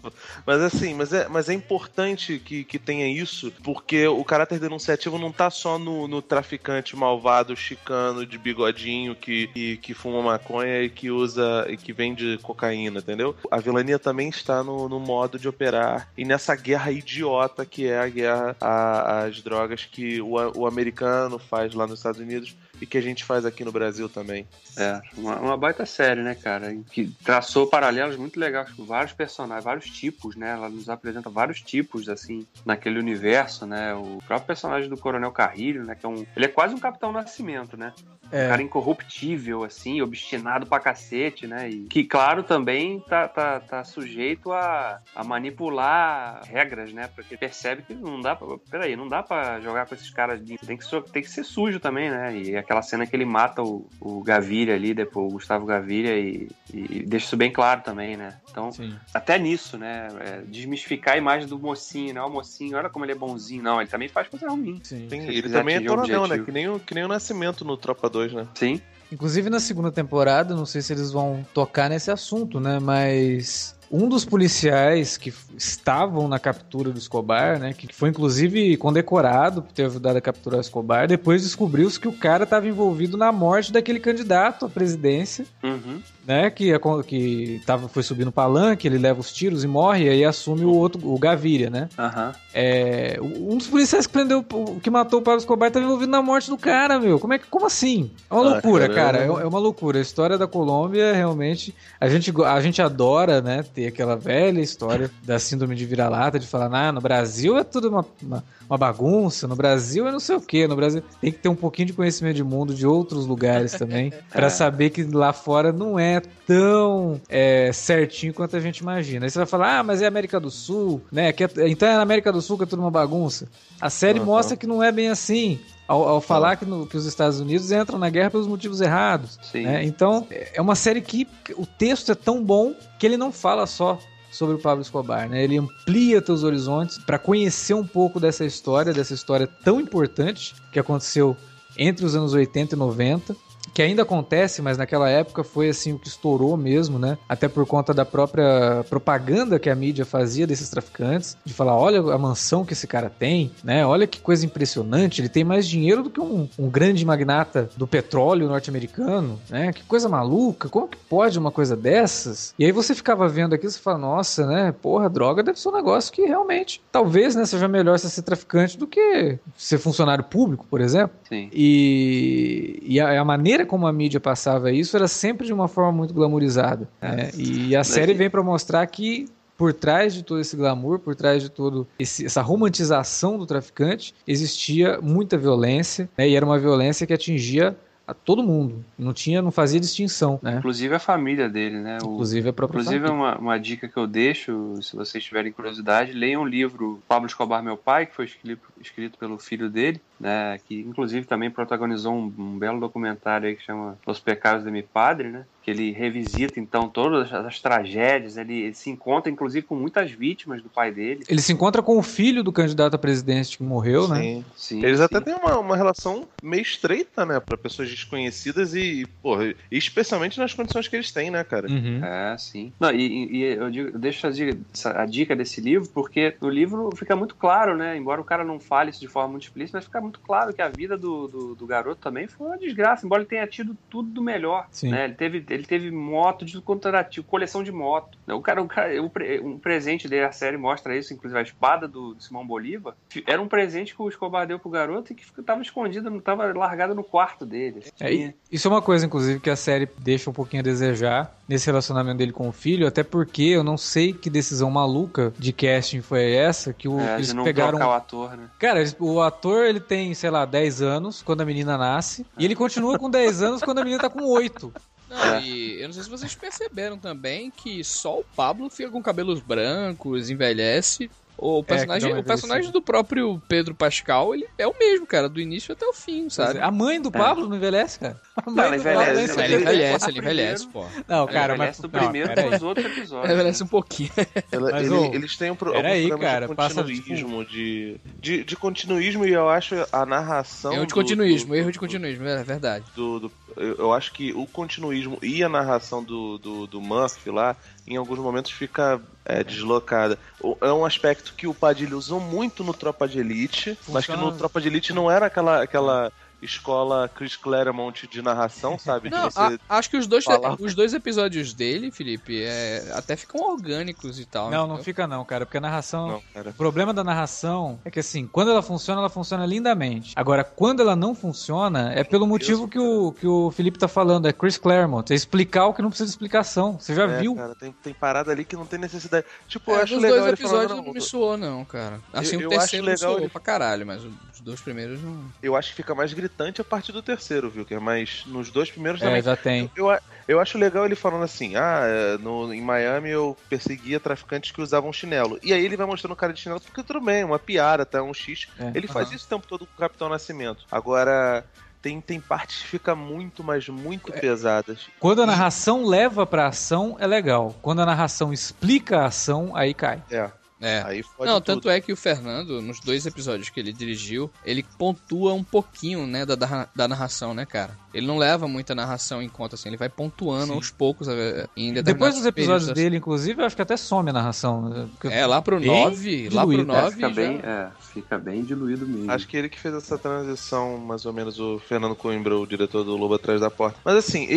Mas 0.46 0.62
assim, 0.62 0.94
mas 0.94 1.14
é, 1.14 1.28
mas 1.28 1.50
é 1.50 1.54
importante 1.54 2.40
que, 2.40 2.64
que 2.64 2.80
tenha 2.80 3.08
isso, 3.08 3.52
porque 3.64 4.08
o 4.08 4.24
caráter 4.24 4.60
denunciativo 4.60 5.18
não 5.18 5.32
tá 5.32 5.50
só 5.50 5.80
no, 5.80 6.08
no 6.08 6.22
traficante 6.22 6.96
malvado, 6.96 7.56
chicano, 7.56 8.26
de 8.26 8.38
bigodinho, 8.38 9.16
que, 9.16 9.48
que, 9.48 9.78
que 9.78 9.94
fuma 9.94 10.22
maconha 10.22 10.82
e 10.82 10.90
que 10.90 11.10
usa 11.10 11.66
e 11.70 11.78
que 11.78 11.94
vende 11.94 12.38
cocaína 12.42 12.97
funciona, 12.98 13.00
entendeu? 13.00 13.36
A 13.52 13.60
vilania 13.60 14.00
também 14.00 14.30
está 14.30 14.64
no, 14.64 14.90
no 14.90 15.00
modo 15.00 15.38
de 15.38 15.48
operar 15.48 16.10
e 16.18 16.26
nessa 16.26 16.56
guerra 16.56 16.92
idiota 16.92 17.66
que 17.66 17.88
é 17.88 18.00
a 18.00 18.08
guerra 18.08 18.56
às 18.60 19.42
drogas 19.42 19.86
que 19.86 20.22
o, 20.22 20.34
o 20.56 20.68
americano 20.68 21.40
faz 21.40 21.74
lá 21.74 21.86
nos 21.86 22.00
Estados 22.00 22.20
Unidos 22.20 22.56
e 22.82 22.86
que 22.86 22.98
a 22.98 23.02
gente 23.02 23.24
faz 23.24 23.46
aqui 23.46 23.64
no 23.64 23.72
Brasil 23.72 24.08
também. 24.10 24.48
É, 24.78 25.02
uma, 25.18 25.36
uma 25.38 25.58
baita 25.58 25.86
série, 25.86 26.22
né, 26.22 26.36
cara? 26.36 26.76
Que 26.92 27.08
traçou 27.24 27.68
paralelos 27.68 28.16
muito 28.16 28.40
legais 28.40 28.72
com 28.72 28.86
vários 28.86 29.14
personagens, 29.14 29.64
vários 29.64 29.86
tipos, 29.86 30.36
né? 30.36 30.52
Ela 30.52 30.70
nos 30.70 30.90
apresenta 30.90 31.30
vários 31.30 31.62
tipos, 31.62 32.10
assim, 32.10 32.46
naquele 32.66 33.00
universo, 33.00 33.66
né? 33.66 33.94
O 33.94 34.20
próprio 34.26 34.48
personagem 34.48 34.90
do 34.90 34.98
Coronel 34.98 35.32
Carrilho, 35.32 35.84
né? 35.84 35.96
Que 35.96 36.06
é 36.06 36.10
um. 36.10 36.26
Ele 36.36 36.46
é 36.46 36.50
quase 36.50 36.76
um 36.76 36.80
Capitão 36.80 37.12
Nascimento, 37.12 37.76
né? 37.76 37.94
É. 38.32 38.46
Um 38.46 38.50
cara 38.50 38.62
incorruptível, 38.62 39.64
assim, 39.64 40.02
obstinado 40.02 40.66
pra 40.66 40.80
cacete, 40.80 41.48
né? 41.48 41.70
E 41.70 41.86
que, 41.86 42.04
claro, 42.04 42.44
também 42.44 43.00
tá, 43.02 43.28
tá, 43.28 43.60
tá 43.60 43.84
sujeito 43.84 44.52
a, 44.52 45.02
a 45.16 45.24
manipular 45.24 46.42
regras, 46.46 46.92
né? 46.94 47.10
Porque 47.16 47.38
percebe 47.38 47.84
que 47.84 47.94
não 47.94 48.22
dá 48.22 48.36
pra. 48.36 48.48
Peraí, 48.70 48.96
não 48.96 49.08
dá 49.08 49.24
pra 49.24 49.60
jogar 49.60 49.86
com 49.86 49.96
esses 49.96 50.10
caras. 50.10 50.40
Tem 50.42 50.78
que, 50.78 51.12
tem 51.12 51.24
que 51.24 51.30
ser 51.30 51.44
sujo 51.44 51.80
também, 51.80 52.10
né? 52.10 52.36
E 52.36 52.56
aquela 52.68 52.82
cena 52.82 53.08
que 53.08 53.16
ele 53.16 53.24
mata 53.24 53.64
o, 53.64 53.88
o 54.02 54.22
Gaviria 54.22 54.76
ali, 54.76 54.94
depois 54.94 55.26
o 55.26 55.32
Gustavo 55.32 55.66
Gaviria, 55.66 56.20
e, 56.20 56.50
e 56.74 57.06
deixa 57.06 57.28
isso 57.28 57.38
bem 57.38 57.50
claro 57.50 57.82
também, 57.82 58.18
né? 58.18 58.36
Então, 58.52 58.74
Sim. 58.74 58.94
até 59.14 59.40
nisso, 59.40 59.78
né? 59.78 60.10
É, 60.20 60.42
desmistificar 60.46 61.14
a 61.14 61.18
imagem 61.18 61.48
do 61.48 61.58
mocinho, 61.58 62.14
né? 62.14 62.22
O 62.22 62.30
mocinho, 62.30 62.78
olha 62.78 62.90
como 62.90 63.06
ele 63.06 63.14
é 63.14 63.16
bonzinho. 63.16 63.64
Não, 63.64 63.80
ele 63.80 63.90
também 63.90 64.10
faz 64.10 64.28
coisa 64.28 64.50
ruim. 64.50 64.82
Sim. 64.84 65.08
Sim 65.10 65.30
ele 65.30 65.50
também 65.50 65.78
é 65.78 65.82
toradão, 65.82 66.28
né? 66.28 66.40
Que 66.40 66.52
nem, 66.52 66.68
o, 66.68 66.78
que 66.78 66.94
nem 66.94 67.06
o 67.06 67.08
Nascimento 67.08 67.64
no 67.64 67.78
Tropa 67.78 68.10
2, 68.10 68.34
né? 68.34 68.48
Sim. 68.54 68.82
Inclusive 69.10 69.50
na 69.50 69.62
segunda 69.62 69.90
temporada, 69.90 70.54
não 70.54 70.66
sei 70.66 70.82
se 70.82 70.92
eles 70.92 71.14
vão 71.14 71.46
tocar 71.54 71.90
nesse 71.90 72.12
assunto, 72.12 72.60
né? 72.60 72.80
Mas 72.80 73.77
um 73.92 74.08
dos 74.08 74.26
policiais 74.26 75.18
que 75.18 75.34
estavam 75.58 76.28
na 76.28 76.40
captura 76.40 76.92
do 76.92 76.98
Escobar, 76.98 77.60
né, 77.60 77.74
que 77.74 77.94
foi 77.94 78.10
inclusive 78.10 78.78
condecorado 78.78 79.62
por 79.62 79.72
ter 79.72 79.86
ajudado 79.86 80.18
a 80.18 80.22
capturar 80.22 80.58
o 80.58 80.62
Escobar, 80.62 81.08
depois 81.08 81.44
descobriu-se 81.44 82.00
que 82.00 82.08
o 82.08 82.14
cara 82.14 82.44
estava 82.44 82.68
envolvido 82.68 83.18
na 83.18 83.32
morte 83.32 83.72
daquele 83.72 84.00
candidato 84.00 84.66
à 84.66 84.70
presidência. 84.70 85.46
Uhum 85.64 86.02
né? 86.28 86.50
Que, 86.50 86.74
que 87.08 87.62
tava, 87.66 87.88
foi 87.88 88.04
subindo 88.04 88.28
o 88.28 88.34
palanque, 88.34 88.86
ele 88.86 88.98
leva 88.98 89.22
os 89.22 89.32
tiros 89.32 89.64
e 89.64 89.68
morre, 89.68 90.04
e 90.04 90.10
aí 90.10 90.26
assume 90.26 90.66
o 90.66 90.74
outro, 90.74 91.10
o 91.10 91.18
Gaviria, 91.18 91.70
né? 91.70 91.88
Uhum. 91.98 92.32
É, 92.54 93.18
um 93.22 93.56
dos 93.56 93.68
policiais 93.68 94.06
que 94.06 94.12
prendeu, 94.12 94.46
que 94.84 94.90
matou 94.90 95.22
o 95.22 95.24
Pablo 95.24 95.40
Escobar 95.40 95.70
estava 95.70 95.86
envolvido 95.86 96.12
na 96.12 96.22
morte 96.22 96.50
do 96.50 96.58
cara, 96.58 97.00
meu. 97.00 97.18
Como 97.18 97.34
é 97.34 97.40
que, 97.40 97.46
como 97.48 97.66
assim? 97.66 98.12
É 98.30 98.34
uma 98.34 98.42
ah, 98.42 98.50
loucura, 98.50 98.90
cara. 98.90 99.20
É, 99.20 99.28
é, 99.28 99.48
uma 99.48 99.60
loucura. 99.60 100.00
A 100.00 100.02
história 100.02 100.38
da 100.38 100.48
Colômbia, 100.48 101.14
realmente, 101.14 101.74
a 101.98 102.10
gente, 102.10 102.34
a 102.44 102.60
gente 102.60 102.82
adora, 102.82 103.42
né? 103.42 103.64
Ter 103.78 103.86
aquela 103.86 104.16
velha 104.16 104.60
história 104.60 105.12
da 105.24 105.38
síndrome 105.38 105.76
de 105.76 105.86
vira-lata, 105.86 106.40
de 106.40 106.48
falar, 106.48 106.74
ah, 106.74 106.92
no 106.92 107.00
Brasil 107.00 107.60
é 107.60 107.64
tudo 107.64 107.90
uma, 107.90 108.04
uma 108.24 108.44
uma 108.70 108.78
bagunça. 108.78 109.48
No 109.48 109.56
Brasil 109.56 110.08
é 110.08 110.12
não 110.12 110.20
sei 110.20 110.36
o 110.36 110.42
que. 110.42 110.68
No 110.68 110.76
Brasil 110.76 111.02
tem 111.22 111.32
que 111.32 111.40
ter 111.40 111.50
um 111.50 111.56
pouquinho 111.56 111.88
de 111.88 111.94
conhecimento 111.94 112.36
de 112.36 112.44
mundo 112.44 112.74
de 112.74 112.86
outros 112.86 113.26
lugares 113.26 113.72
também 113.74 114.12
para 114.32 114.50
saber 114.50 114.90
que 114.90 115.04
lá 115.04 115.32
fora 115.34 115.72
não 115.72 115.98
é 115.98 116.22
tão 116.46 117.20
é, 117.30 117.72
certinho 117.72 118.34
quanto 118.34 118.56
a 118.56 118.60
gente 118.60 118.80
imagina. 118.80 119.26
Aí 119.26 119.30
você 119.30 119.40
vai 119.40 119.48
falar, 119.48 119.80
ah, 119.80 119.84
mas 119.84 120.02
é 120.02 120.06
América 120.06 120.40
do 120.40 120.52
Sul, 120.52 121.02
né? 121.12 121.32
Que 121.32 121.46
é, 121.46 121.50
então 121.68 121.88
é 121.88 121.96
na 121.96 122.02
América 122.02 122.32
do 122.32 122.42
Sul 122.42 122.58
que 122.58 122.64
é 122.64 122.68
tudo 122.68 122.82
uma 122.82 122.92
bagunça. 122.92 123.48
A 123.80 123.90
série 123.90 124.20
uhum. 124.20 124.26
mostra 124.26 124.58
que 124.58 124.68
não 124.68 124.84
é 124.84 124.92
bem 124.92 125.10
assim. 125.10 125.60
Ao, 125.88 126.08
ao, 126.08 126.22
falar 126.22 126.58
que, 126.58 126.66
no, 126.66 126.86
que, 126.86 126.98
os 126.98 127.06
Estados 127.06 127.40
Unidos 127.40 127.72
entram 127.72 127.98
na 127.98 128.10
guerra 128.10 128.32
pelos 128.32 128.48
motivos 128.48 128.82
errados. 128.82 129.40
Né? 129.54 129.86
Então, 129.86 130.28
é 130.30 130.62
uma 130.62 130.76
série 130.76 131.02
que 131.02 131.28
o 131.56 131.66
texto 131.66 132.12
é 132.12 132.16
tão 132.16 132.44
bom 132.44 132.76
que 133.00 133.06
ele 133.06 133.16
não 133.16 133.32
fala 133.32 133.66
só 133.66 133.98
sobre 134.30 134.56
o 134.56 134.60
Pablo 134.60 134.82
Escobar, 134.82 135.30
né? 135.30 135.44
Ele 135.44 135.58
amplia 135.58 136.22
teus 136.22 136.44
horizontes 136.44 136.98
para 136.98 137.18
conhecer 137.18 137.74
um 137.74 137.88
pouco 137.88 138.20
dessa 138.20 138.46
história, 138.46 138.94
dessa 138.94 139.14
história 139.14 139.48
tão 139.48 139.80
importante 139.80 140.54
que 140.72 140.78
aconteceu 140.78 141.36
entre 141.78 142.06
os 142.06 142.16
anos 142.16 142.34
80 142.34 142.76
e 142.76 142.78
90 142.78 143.47
que 143.78 143.82
ainda 143.84 144.02
acontece, 144.02 144.60
mas 144.60 144.76
naquela 144.76 145.08
época 145.08 145.44
foi 145.44 145.70
assim 145.70 145.94
o 145.94 146.00
que 146.00 146.08
estourou 146.08 146.58
mesmo, 146.58 146.98
né? 146.98 147.16
Até 147.30 147.48
por 147.48 147.64
conta 147.68 147.94
da 147.94 148.04
própria 148.04 148.84
propaganda 148.90 149.60
que 149.60 149.70
a 149.70 149.76
mídia 149.76 150.04
fazia 150.04 150.48
desses 150.48 150.68
traficantes, 150.68 151.38
de 151.46 151.54
falar, 151.54 151.78
olha 151.78 152.00
a 152.00 152.18
mansão 152.18 152.66
que 152.66 152.74
esse 152.74 152.88
cara 152.88 153.08
tem, 153.08 153.52
né? 153.64 153.86
Olha 153.86 154.08
que 154.08 154.20
coisa 154.20 154.44
impressionante, 154.48 155.22
ele 155.22 155.30
tem 155.30 155.44
mais 155.44 155.68
dinheiro 155.68 156.02
do 156.02 156.10
que 156.10 156.20
um, 156.20 156.50
um 156.58 156.68
grande 156.68 157.06
magnata 157.06 157.70
do 157.78 157.86
petróleo 157.86 158.48
norte-americano, 158.48 159.40
né? 159.48 159.72
Que 159.72 159.84
coisa 159.84 160.10
maluca, 160.10 160.70
como 160.70 160.88
que 160.88 160.98
pode 160.98 161.38
uma 161.38 161.52
coisa 161.52 161.76
dessas? 161.76 162.56
E 162.58 162.66
aí 162.66 162.72
você 162.72 162.96
ficava 162.96 163.30
vendo 163.30 163.54
aquilo 163.54 163.70
e 163.70 163.74
você 163.74 163.80
fala, 163.80 164.00
nossa, 164.00 164.48
né? 164.48 164.74
Porra, 164.82 165.08
droga 165.08 165.44
deve 165.44 165.60
ser 165.60 165.70
um 165.70 165.74
negócio 165.74 166.12
que 166.12 166.26
realmente, 166.26 166.82
talvez, 166.92 167.36
né, 167.36 167.46
seja 167.46 167.68
melhor 167.68 168.00
você 168.00 168.10
ser 168.10 168.24
traficante 168.24 168.76
do 168.76 168.88
que 168.88 169.38
ser 169.56 169.78
funcionário 169.78 170.24
público, 170.24 170.66
por 170.68 170.82
exemplo. 170.82 171.16
Sim. 171.30 171.48
E, 171.54 172.82
e 172.82 173.00
a, 173.00 173.22
a 173.22 173.24
maneira 173.24 173.67
como 173.68 173.86
a 173.86 173.94
mídia 173.94 174.20
passava 174.20 174.72
isso 174.72 174.96
era 174.96 175.08
sempre 175.08 175.46
de 175.46 175.54
uma 175.54 175.68
forma 175.68 175.92
muito 175.92 176.14
glamourizada. 176.14 176.88
Né? 177.02 177.30
E 177.36 177.76
a 177.76 177.84
série 177.84 178.14
vem 178.14 178.30
para 178.30 178.42
mostrar 178.42 178.86
que 178.88 179.28
por 179.58 179.74
trás 179.74 180.14
de 180.14 180.24
todo 180.24 180.40
esse 180.40 180.56
glamour, 180.56 181.00
por 181.00 181.16
trás 181.16 181.42
de 181.42 181.50
todo 181.50 181.88
esse, 181.98 182.26
essa 182.26 182.42
romantização 182.42 183.38
do 183.38 183.46
traficante, 183.46 184.14
existia 184.28 185.00
muita 185.02 185.38
violência, 185.38 186.08
né? 186.16 186.30
E 186.30 186.36
era 186.36 186.46
uma 186.46 186.60
violência 186.60 187.08
que 187.08 187.14
atingia 187.14 187.76
a 188.08 188.14
todo 188.14 188.42
mundo. 188.42 188.86
Não 188.98 189.12
tinha, 189.12 189.42
não 189.42 189.52
fazia 189.52 189.80
distinção, 189.80 190.40
né? 190.42 190.58
Inclusive 190.60 190.96
a 190.96 191.00
família 191.00 191.50
dele, 191.50 191.80
né? 191.80 191.98
O, 192.02 192.14
inclusive 192.14 192.48
a 192.48 192.54
própria 192.54 192.80
Inclusive 192.80 193.06
família. 193.06 193.30
uma, 193.30 193.38
uma 193.38 193.58
dica 193.58 193.88
que 193.90 193.98
eu 193.98 194.08
deixo, 194.08 194.76
se 194.82 194.96
vocês 194.96 195.22
tiverem 195.22 195.52
curiosidade, 195.52 196.14
leiam 196.14 196.44
o 196.44 196.46
livro 196.46 197.02
Pablo 197.06 197.28
Escobar, 197.28 197.62
Meu 197.62 197.76
Pai, 197.76 198.06
que 198.06 198.16
foi 198.16 198.26
escrito, 198.26 198.62
escrito 198.80 199.18
pelo 199.18 199.38
filho 199.38 199.70
dele, 199.70 200.00
né? 200.20 200.60
Que 200.68 200.80
inclusive 200.82 201.26
também 201.26 201.50
protagonizou 201.50 202.14
um, 202.14 202.34
um 202.38 202.58
belo 202.58 202.80
documentário 202.80 203.48
aí 203.48 203.56
que 203.56 203.64
chama 203.64 203.98
Os 204.06 204.20
Pecados 204.20 204.64
de 204.64 204.72
Mi 204.72 204.84
Padre, 204.84 205.30
né? 205.30 205.46
que 205.68 205.72
ele 205.72 205.92
revisita 205.92 206.62
então 206.62 206.88
todas 206.88 207.34
as 207.34 207.60
tragédias, 207.60 208.38
ele, 208.38 208.58
ele, 208.58 208.74
se 208.74 208.90
encontra 208.90 209.30
inclusive 209.30 209.68
com 209.68 209.76
muitas 209.76 210.10
vítimas 210.10 210.64
do 210.64 210.70
pai 210.70 210.94
dele. 210.94 211.26
Ele 211.28 211.42
se 211.42 211.52
encontra 211.52 211.84
com 211.84 211.98
o 211.98 212.02
filho 212.02 212.42
do 212.42 212.54
candidato 212.54 212.94
a 212.94 212.98
presidente 212.98 213.58
que 213.58 213.64
morreu, 213.64 214.08
né? 214.08 214.16
sim, 214.16 214.36
né? 214.38 214.46
Sim, 214.56 214.86
Eles 214.86 215.00
sim. 215.00 215.04
até 215.04 215.20
têm 215.20 215.34
uma, 215.34 215.60
uma 215.60 215.76
relação 215.76 216.26
meio 216.42 216.62
estreita, 216.62 217.26
né, 217.26 217.38
para 217.42 217.58
pessoas 217.58 217.90
desconhecidas 217.90 218.74
e, 218.76 219.10
porra, 219.22 219.54
especialmente 219.70 220.40
nas 220.40 220.54
condições 220.54 220.88
que 220.88 220.96
eles 220.96 221.12
têm, 221.12 221.30
né, 221.30 221.44
cara? 221.44 221.70
Uhum. 221.70 222.02
É, 222.02 222.38
sim. 222.38 222.72
Não, 222.80 222.90
e, 222.92 223.36
e 223.36 223.44
eu, 223.44 223.70
digo, 223.70 223.90
eu 223.90 224.00
deixo 224.00 224.26
a 224.26 224.30
dica, 224.30 224.58
a 224.96 225.06
dica 225.06 225.36
desse 225.36 225.60
livro 225.60 225.90
porque 225.90 226.34
no 226.40 226.48
livro 226.48 226.96
fica 226.96 227.14
muito 227.14 227.36
claro, 227.36 227.76
né, 227.76 227.98
embora 227.98 228.22
o 228.22 228.24
cara 228.24 228.46
não 228.46 228.58
fale 228.58 228.92
isso 228.92 229.02
de 229.02 229.10
forma 229.10 229.32
muito 229.32 229.44
explícita, 229.44 229.78
mas 229.78 229.86
fica 229.86 230.00
muito 230.08 230.20
claro 230.20 230.54
que 230.54 230.62
a 230.62 230.70
vida 230.70 230.98
do, 230.98 231.28
do, 231.28 231.56
do 231.56 231.68
garoto 231.68 232.02
também 232.02 232.28
foi 232.28 232.48
uma 232.48 232.58
desgraça, 232.58 233.06
embora 233.06 233.22
ele 233.22 233.30
tenha 233.30 233.46
tido 233.46 233.78
tudo 233.90 234.10
do 234.10 234.22
melhor, 234.22 234.68
né? 234.84 235.06
Ele 235.06 235.14
teve 235.14 235.46
ele 235.50 235.64
teve 235.64 235.92
moto 235.92 236.46
de 236.46 236.60
contrativo, 236.62 237.28
coleção 237.28 237.64
de 237.64 237.72
moto. 237.72 238.18
O 238.28 238.42
cara, 238.42 238.62
o 238.62 238.68
cara, 238.68 239.02
um 239.02 239.58
presente 239.58 240.08
dele, 240.08 240.26
a 240.26 240.32
série 240.32 240.58
mostra 240.58 240.96
isso, 240.98 241.14
inclusive 241.14 241.40
a 241.40 241.44
espada 241.44 241.88
do, 241.88 242.14
do 242.14 242.24
Simão 242.24 242.46
Bolívar, 242.46 242.96
era 243.26 243.42
um 243.42 243.48
presente 243.48 243.96
que 243.96 244.02
o 244.02 244.10
Escobar 244.10 244.48
deu 244.48 244.60
pro 244.60 244.70
garoto 244.70 245.12
e 245.12 245.16
que 245.16 245.24
estava 245.40 245.62
escondido, 245.62 246.10
não 246.10 246.20
estava 246.20 246.52
largado 246.54 246.96
no 246.96 247.04
quarto 247.04 247.46
dele. 247.46 247.84
É, 248.00 248.34
isso 248.52 248.68
é 248.68 248.72
uma 248.72 248.82
coisa, 248.82 249.06
inclusive, 249.06 249.40
que 249.40 249.50
a 249.50 249.56
série 249.56 249.88
deixa 250.00 250.30
um 250.30 250.34
pouquinho 250.34 250.62
a 250.62 250.64
desejar 250.64 251.38
nesse 251.48 251.66
relacionamento 251.68 252.18
dele 252.18 252.32
com 252.32 252.50
o 252.50 252.52
filho, 252.52 252.88
até 252.88 253.04
porque 253.04 253.44
eu 253.44 253.64
não 253.64 253.78
sei 253.78 254.14
que 254.14 254.30
decisão 254.30 254.70
maluca 254.70 255.34
de 255.38 255.54
casting 255.54 256.02
foi 256.02 256.34
essa, 256.34 256.74
que 256.74 256.88
o, 256.88 257.00
é, 257.00 257.16
eles 257.16 257.34
não 257.34 257.44
pegaram... 257.44 257.80
o 257.80 257.92
ator, 257.92 258.36
né? 258.36 258.50
Cara, 258.60 258.84
o 259.00 259.22
ator, 259.22 259.66
ele 259.66 259.80
tem, 259.80 259.97
sei 260.14 260.30
lá, 260.30 260.46
10 260.46 260.82
anos 260.82 261.22
quando 261.22 261.42
a 261.42 261.46
menina 261.46 261.78
nasce, 261.78 262.26
e 262.38 262.46
ele 262.46 262.56
continua 262.56 262.98
com 262.98 263.10
10 263.10 263.42
anos 263.42 263.62
quando 263.62 263.80
a 263.80 263.84
menina 263.84 264.02
tá 264.02 264.10
com 264.10 264.24
8. 264.24 264.74
Não, 265.10 265.24
é. 265.36 265.42
e 265.42 265.82
eu 265.82 265.88
não 265.88 265.94
sei 265.94 266.04
se 266.04 266.10
vocês 266.10 266.36
perceberam 266.36 266.98
também 266.98 267.50
que 267.50 267.84
só 267.84 268.20
o 268.20 268.26
Pablo 268.36 268.70
fica 268.70 268.92
com 268.92 269.02
cabelos 269.02 269.40
brancos, 269.40 270.30
envelhece. 270.30 271.10
O 271.38 271.60
é, 271.60 271.64
personagem, 271.64 272.12
é, 272.12 272.18
o 272.18 272.24
personagem 272.24 272.72
do 272.72 272.82
próprio 272.82 273.40
Pedro 273.48 273.76
Pascal, 273.76 274.34
ele 274.34 274.48
é 274.58 274.66
o 274.66 274.74
mesmo, 274.78 275.06
cara, 275.06 275.30
do 275.30 275.40
início 275.40 275.72
até 275.72 275.86
o 275.86 275.94
fim, 275.94 276.30
sabe? 276.30 276.60
A 276.60 276.72
mãe 276.72 277.00
do 277.00 277.12
Pablo 277.12 277.46
é. 277.46 277.50
não 277.50 277.56
envelhece, 277.56 278.00
cara? 278.00 278.20
A 278.36 278.50
mãe 278.50 278.56
não, 278.56 278.70
do 278.72 278.76
envelhece, 278.76 279.06
Pablo, 279.06 279.22
envelhece, 279.22 279.42
ele 279.42 279.56
envelhece, 279.62 280.10
ele 280.10 280.20
envelhece, 280.20 280.68
pô. 280.68 280.86
Não, 281.08 281.28
cara, 281.28 281.54
ele 281.54 281.60
mas 281.60 281.80
do 281.80 281.90
primeiro 281.90 282.34
não, 282.36 282.50
os 282.56 282.64
outros 282.64 282.86
episódios. 282.88 283.32
Envelhece 283.32 283.64
um 283.64 283.68
pouquinho. 283.68 284.10
Ela, 284.52 284.82
ele, 284.82 285.16
eles 285.16 285.38
têm 285.38 285.52
um 285.52 285.56
pro, 285.56 285.76
aí, 285.76 286.10
cara, 286.18 286.48
de 286.48 286.56
continuismo, 286.56 287.38
passa, 287.38 287.52
de, 287.52 288.00
de, 288.20 288.44
de 288.44 288.56
continuismo 288.56 289.26
e 289.26 289.34
eu 289.34 289.48
acho 289.48 289.76
a 289.92 290.06
narração. 290.06 290.74
Erro 290.74 290.86
de 290.88 290.94
continuismo, 290.94 291.50
do, 291.50 291.56
erro 291.56 291.72
de 291.72 291.80
continuismo, 291.80 292.28
é 292.28 292.44
verdade. 292.44 292.86
Do, 292.96 293.20
do, 293.20 293.32
eu 293.58 293.94
acho 293.94 294.12
que 294.14 294.34
o 294.34 294.46
continuismo 294.46 295.18
e 295.22 295.44
a 295.44 295.50
narração 295.50 296.04
do, 296.04 296.38
do, 296.38 296.68
do 296.68 296.82
Murphy 296.82 297.30
lá, 297.30 297.56
em 297.88 297.96
alguns 297.96 298.20
momentos 298.20 298.52
fica 298.52 299.02
é, 299.26 299.44
deslocada. 299.44 300.20
É 300.62 300.72
um 300.72 300.86
aspecto 300.86 301.34
que 301.36 301.48
o 301.48 301.54
Padilha 301.54 301.96
usou 301.96 302.20
muito 302.20 302.64
no 302.64 302.74
Tropa 302.74 303.08
de 303.08 303.20
Elite, 303.20 303.76
Funciona. 303.76 303.94
mas 303.94 304.06
que 304.06 304.16
no 304.16 304.32
Tropa 304.34 304.60
de 304.60 304.68
Elite 304.68 304.92
não 304.94 305.10
era 305.10 305.28
aquela, 305.28 305.64
aquela 305.64 306.12
escola 306.42 307.10
Chris 307.14 307.36
Claremont 307.36 308.08
de 308.08 308.22
narração, 308.22 308.78
sabe? 308.78 309.10
Não, 309.10 309.30
a, 309.36 309.78
acho 309.78 309.90
que 309.90 309.98
os 309.98 310.08
dois, 310.08 310.26
os 310.60 310.76
dois 310.76 310.94
episódios 310.94 311.54
dele, 311.54 311.92
Felipe, 311.92 312.44
é, 312.44 312.92
até 312.94 313.16
ficam 313.16 313.42
orgânicos 313.42 314.20
e 314.20 314.26
tal. 314.26 314.50
Não, 314.50 314.68
não 314.68 314.78
fica 314.78 315.08
não, 315.08 315.24
cara, 315.26 315.46
porque 315.46 315.58
a 315.58 315.62
narração... 315.62 316.22
Não, 316.36 316.42
o 316.42 316.54
problema 316.54 316.94
da 316.94 317.04
narração 317.04 317.80
é 317.84 317.92
que, 317.92 318.00
assim, 318.00 318.28
quando 318.28 318.52
ela 318.52 318.62
funciona, 318.62 319.02
ela 319.02 319.10
funciona 319.10 319.46
lindamente. 319.46 320.14
Agora, 320.16 320.44
quando 320.44 320.82
ela 320.82 320.96
não 320.96 321.16
funciona, 321.16 321.92
é 321.94 322.04
pelo 322.04 322.28
motivo 322.28 322.68
que 322.68 322.80
o, 322.80 323.12
que 323.12 323.28
o 323.28 323.52
Felipe 323.52 323.80
tá 323.80 323.88
falando, 323.88 324.28
é 324.28 324.34
Chris 324.34 324.58
Claremont, 324.58 325.12
é 325.12 325.16
explicar 325.16 325.68
o 325.68 325.74
que 325.74 325.82
não 325.82 325.90
precisa 325.90 326.08
de 326.08 326.12
explicação. 326.12 326.80
Você 326.80 326.94
já 326.94 327.04
é, 327.04 327.20
viu? 327.20 327.36
Cara, 327.36 327.56
tem, 327.56 327.72
tem 327.72 327.94
parada 327.94 328.32
ali 328.32 328.46
que 328.46 328.56
não 328.56 328.66
tem 328.66 328.80
necessidade. 328.80 329.26
Tipo, 329.48 329.72
é, 329.72 329.76
eu 329.76 329.84
acho 329.84 330.00
legal 330.00 330.20
dois 330.20 330.34
episódios 330.34 330.64
falando, 330.64 330.78
não, 330.78 330.86
não 330.86 330.94
me 330.94 331.02
suou, 331.02 331.38
não, 331.38 331.66
cara. 331.66 332.00
Assim, 332.14 332.40
eu, 332.40 332.48
o 332.48 332.50
terceiro 332.50 332.92
acho 332.92 333.04
legal 333.04 333.20
ele... 333.20 333.30
pra 333.30 333.42
caralho, 333.42 333.86
mas 333.86 334.04
os 334.04 334.37
dois 334.48 334.62
primeiros 334.62 335.02
não. 335.02 335.26
Eu 335.44 335.56
acho 335.56 335.70
que 335.70 335.76
fica 335.76 335.94
mais 335.94 336.14
gritante 336.14 336.62
a 336.62 336.64
partir 336.64 336.94
do 336.94 337.02
terceiro, 337.02 337.50
viu? 337.50 337.68
Mas 337.82 338.24
nos 338.26 338.50
dois 338.50 338.72
primeiros 338.72 339.02
é, 339.02 339.06
também. 339.06 339.22
já 339.22 339.36
tem. 339.36 339.70
Eu, 339.76 339.92
eu, 339.92 340.00
eu 340.28 340.40
acho 340.40 340.58
legal 340.58 340.86
ele 340.86 340.96
falando 340.96 341.24
assim: 341.24 341.56
ah, 341.58 341.82
é, 341.86 342.18
no, 342.18 342.54
em 342.54 342.62
Miami 342.62 343.10
eu 343.10 343.38
perseguia 343.50 344.00
traficantes 344.00 344.52
que 344.52 344.62
usavam 344.62 344.92
chinelo. 344.94 345.38
E 345.44 345.52
aí 345.52 345.64
ele 345.64 345.76
vai 345.76 345.86
mostrando 345.86 346.14
o 346.14 346.16
cara 346.16 346.32
de 346.32 346.40
chinelo, 346.40 346.62
porque 346.62 346.82
tudo 346.82 347.02
bem, 347.02 347.26
uma 347.26 347.38
piada, 347.38 347.84
até 347.84 347.98
tá, 347.98 348.04
um 348.04 348.14
X. 348.14 348.48
É. 348.58 348.72
Ele 348.74 348.88
faz 348.88 349.12
isso 349.12 349.26
o 349.26 349.30
tempo 349.30 349.46
todo 349.46 349.66
com 349.66 349.74
o 349.74 349.78
Capitão 349.78 350.08
Nascimento. 350.08 350.66
Agora 350.72 351.44
tem, 351.82 352.02
tem 352.02 352.20
partes 352.20 352.62
que 352.62 352.68
ficam 352.68 352.96
muito, 352.96 353.44
mas 353.44 353.68
muito 353.68 354.14
é, 354.14 354.20
pesadas. 354.20 354.88
Quando 355.00 355.22
a 355.22 355.26
narração 355.26 355.86
leva 355.86 356.26
pra 356.26 356.48
ação, 356.48 356.96
é 357.00 357.06
legal. 357.06 357.56
Quando 357.62 357.82
a 357.82 357.86
narração 357.86 358.34
explica 358.34 359.00
a 359.00 359.06
ação, 359.08 359.56
aí 359.56 359.74
cai. 359.74 360.02
É. 360.10 360.30
É. 360.60 360.82
Aí 360.86 361.04
Não, 361.20 361.36
tudo. 361.36 361.44
tanto 361.44 361.70
é 361.70 361.80
que 361.80 361.92
o 361.92 361.96
Fernando, 361.96 362.62
nos 362.62 362.80
dois 362.80 363.06
episódios 363.06 363.50
que 363.50 363.60
ele 363.60 363.72
dirigiu, 363.72 364.30
ele 364.44 364.64
pontua 364.78 365.34
um 365.34 365.44
pouquinho, 365.44 366.08
né, 366.08 366.26
da, 366.26 366.68
da 366.76 366.88
narração, 366.88 367.34
né, 367.34 367.46
cara? 367.46 367.78
Ele 367.94 368.06
não 368.06 368.18
leva 368.18 368.48
muita 368.48 368.76
narração 368.76 369.22
em 369.22 369.30
conta, 369.30 369.56
assim, 369.56 369.70
ele 369.70 369.78
vai 369.78 369.90
pontuando 369.90 370.48
Sim. 370.48 370.54
aos 370.54 370.70
poucos 370.70 371.08
eh, 371.08 371.48
em 371.56 371.74
Depois 371.74 372.16
dos 372.16 372.26
episódios 372.26 372.66
períodos, 372.66 372.84
dele, 372.84 372.98
inclusive, 372.98 373.42
eu 373.42 373.46
acho 373.46 373.56
que 373.56 373.62
até 373.62 373.78
some 373.78 374.10
a 374.10 374.14
narração. 374.14 374.70
Né? 374.70 374.88
É, 375.06 375.26
lá 375.26 375.42
pro 375.42 375.60
9, 375.60 376.30
lá 376.30 376.46
pro 376.46 376.64
9 376.64 376.88
é, 376.88 376.92
fica, 376.92 377.10
já... 377.10 377.16
bem, 377.16 377.40
é, 377.44 377.68
fica 377.94 378.18
bem 378.18 378.44
diluído 378.44 378.88
mesmo. 378.88 379.12
Acho 379.12 379.28
que 379.28 379.38
ele 379.38 379.50
que 379.50 379.60
fez 379.60 379.74
essa 379.74 379.98
transição, 379.98 380.78
mais 380.78 381.06
ou 381.06 381.14
menos, 381.14 381.40
o 381.40 381.60
Fernando 381.60 381.96
Coimbra, 381.96 382.38
o 382.38 382.46
diretor 382.46 382.84
do 382.84 382.96
Lobo 382.96 383.16
Atrás 383.16 383.42
da 383.42 383.50
Porta. 383.50 383.80
Mas 383.84 383.96
assim, 383.96 384.28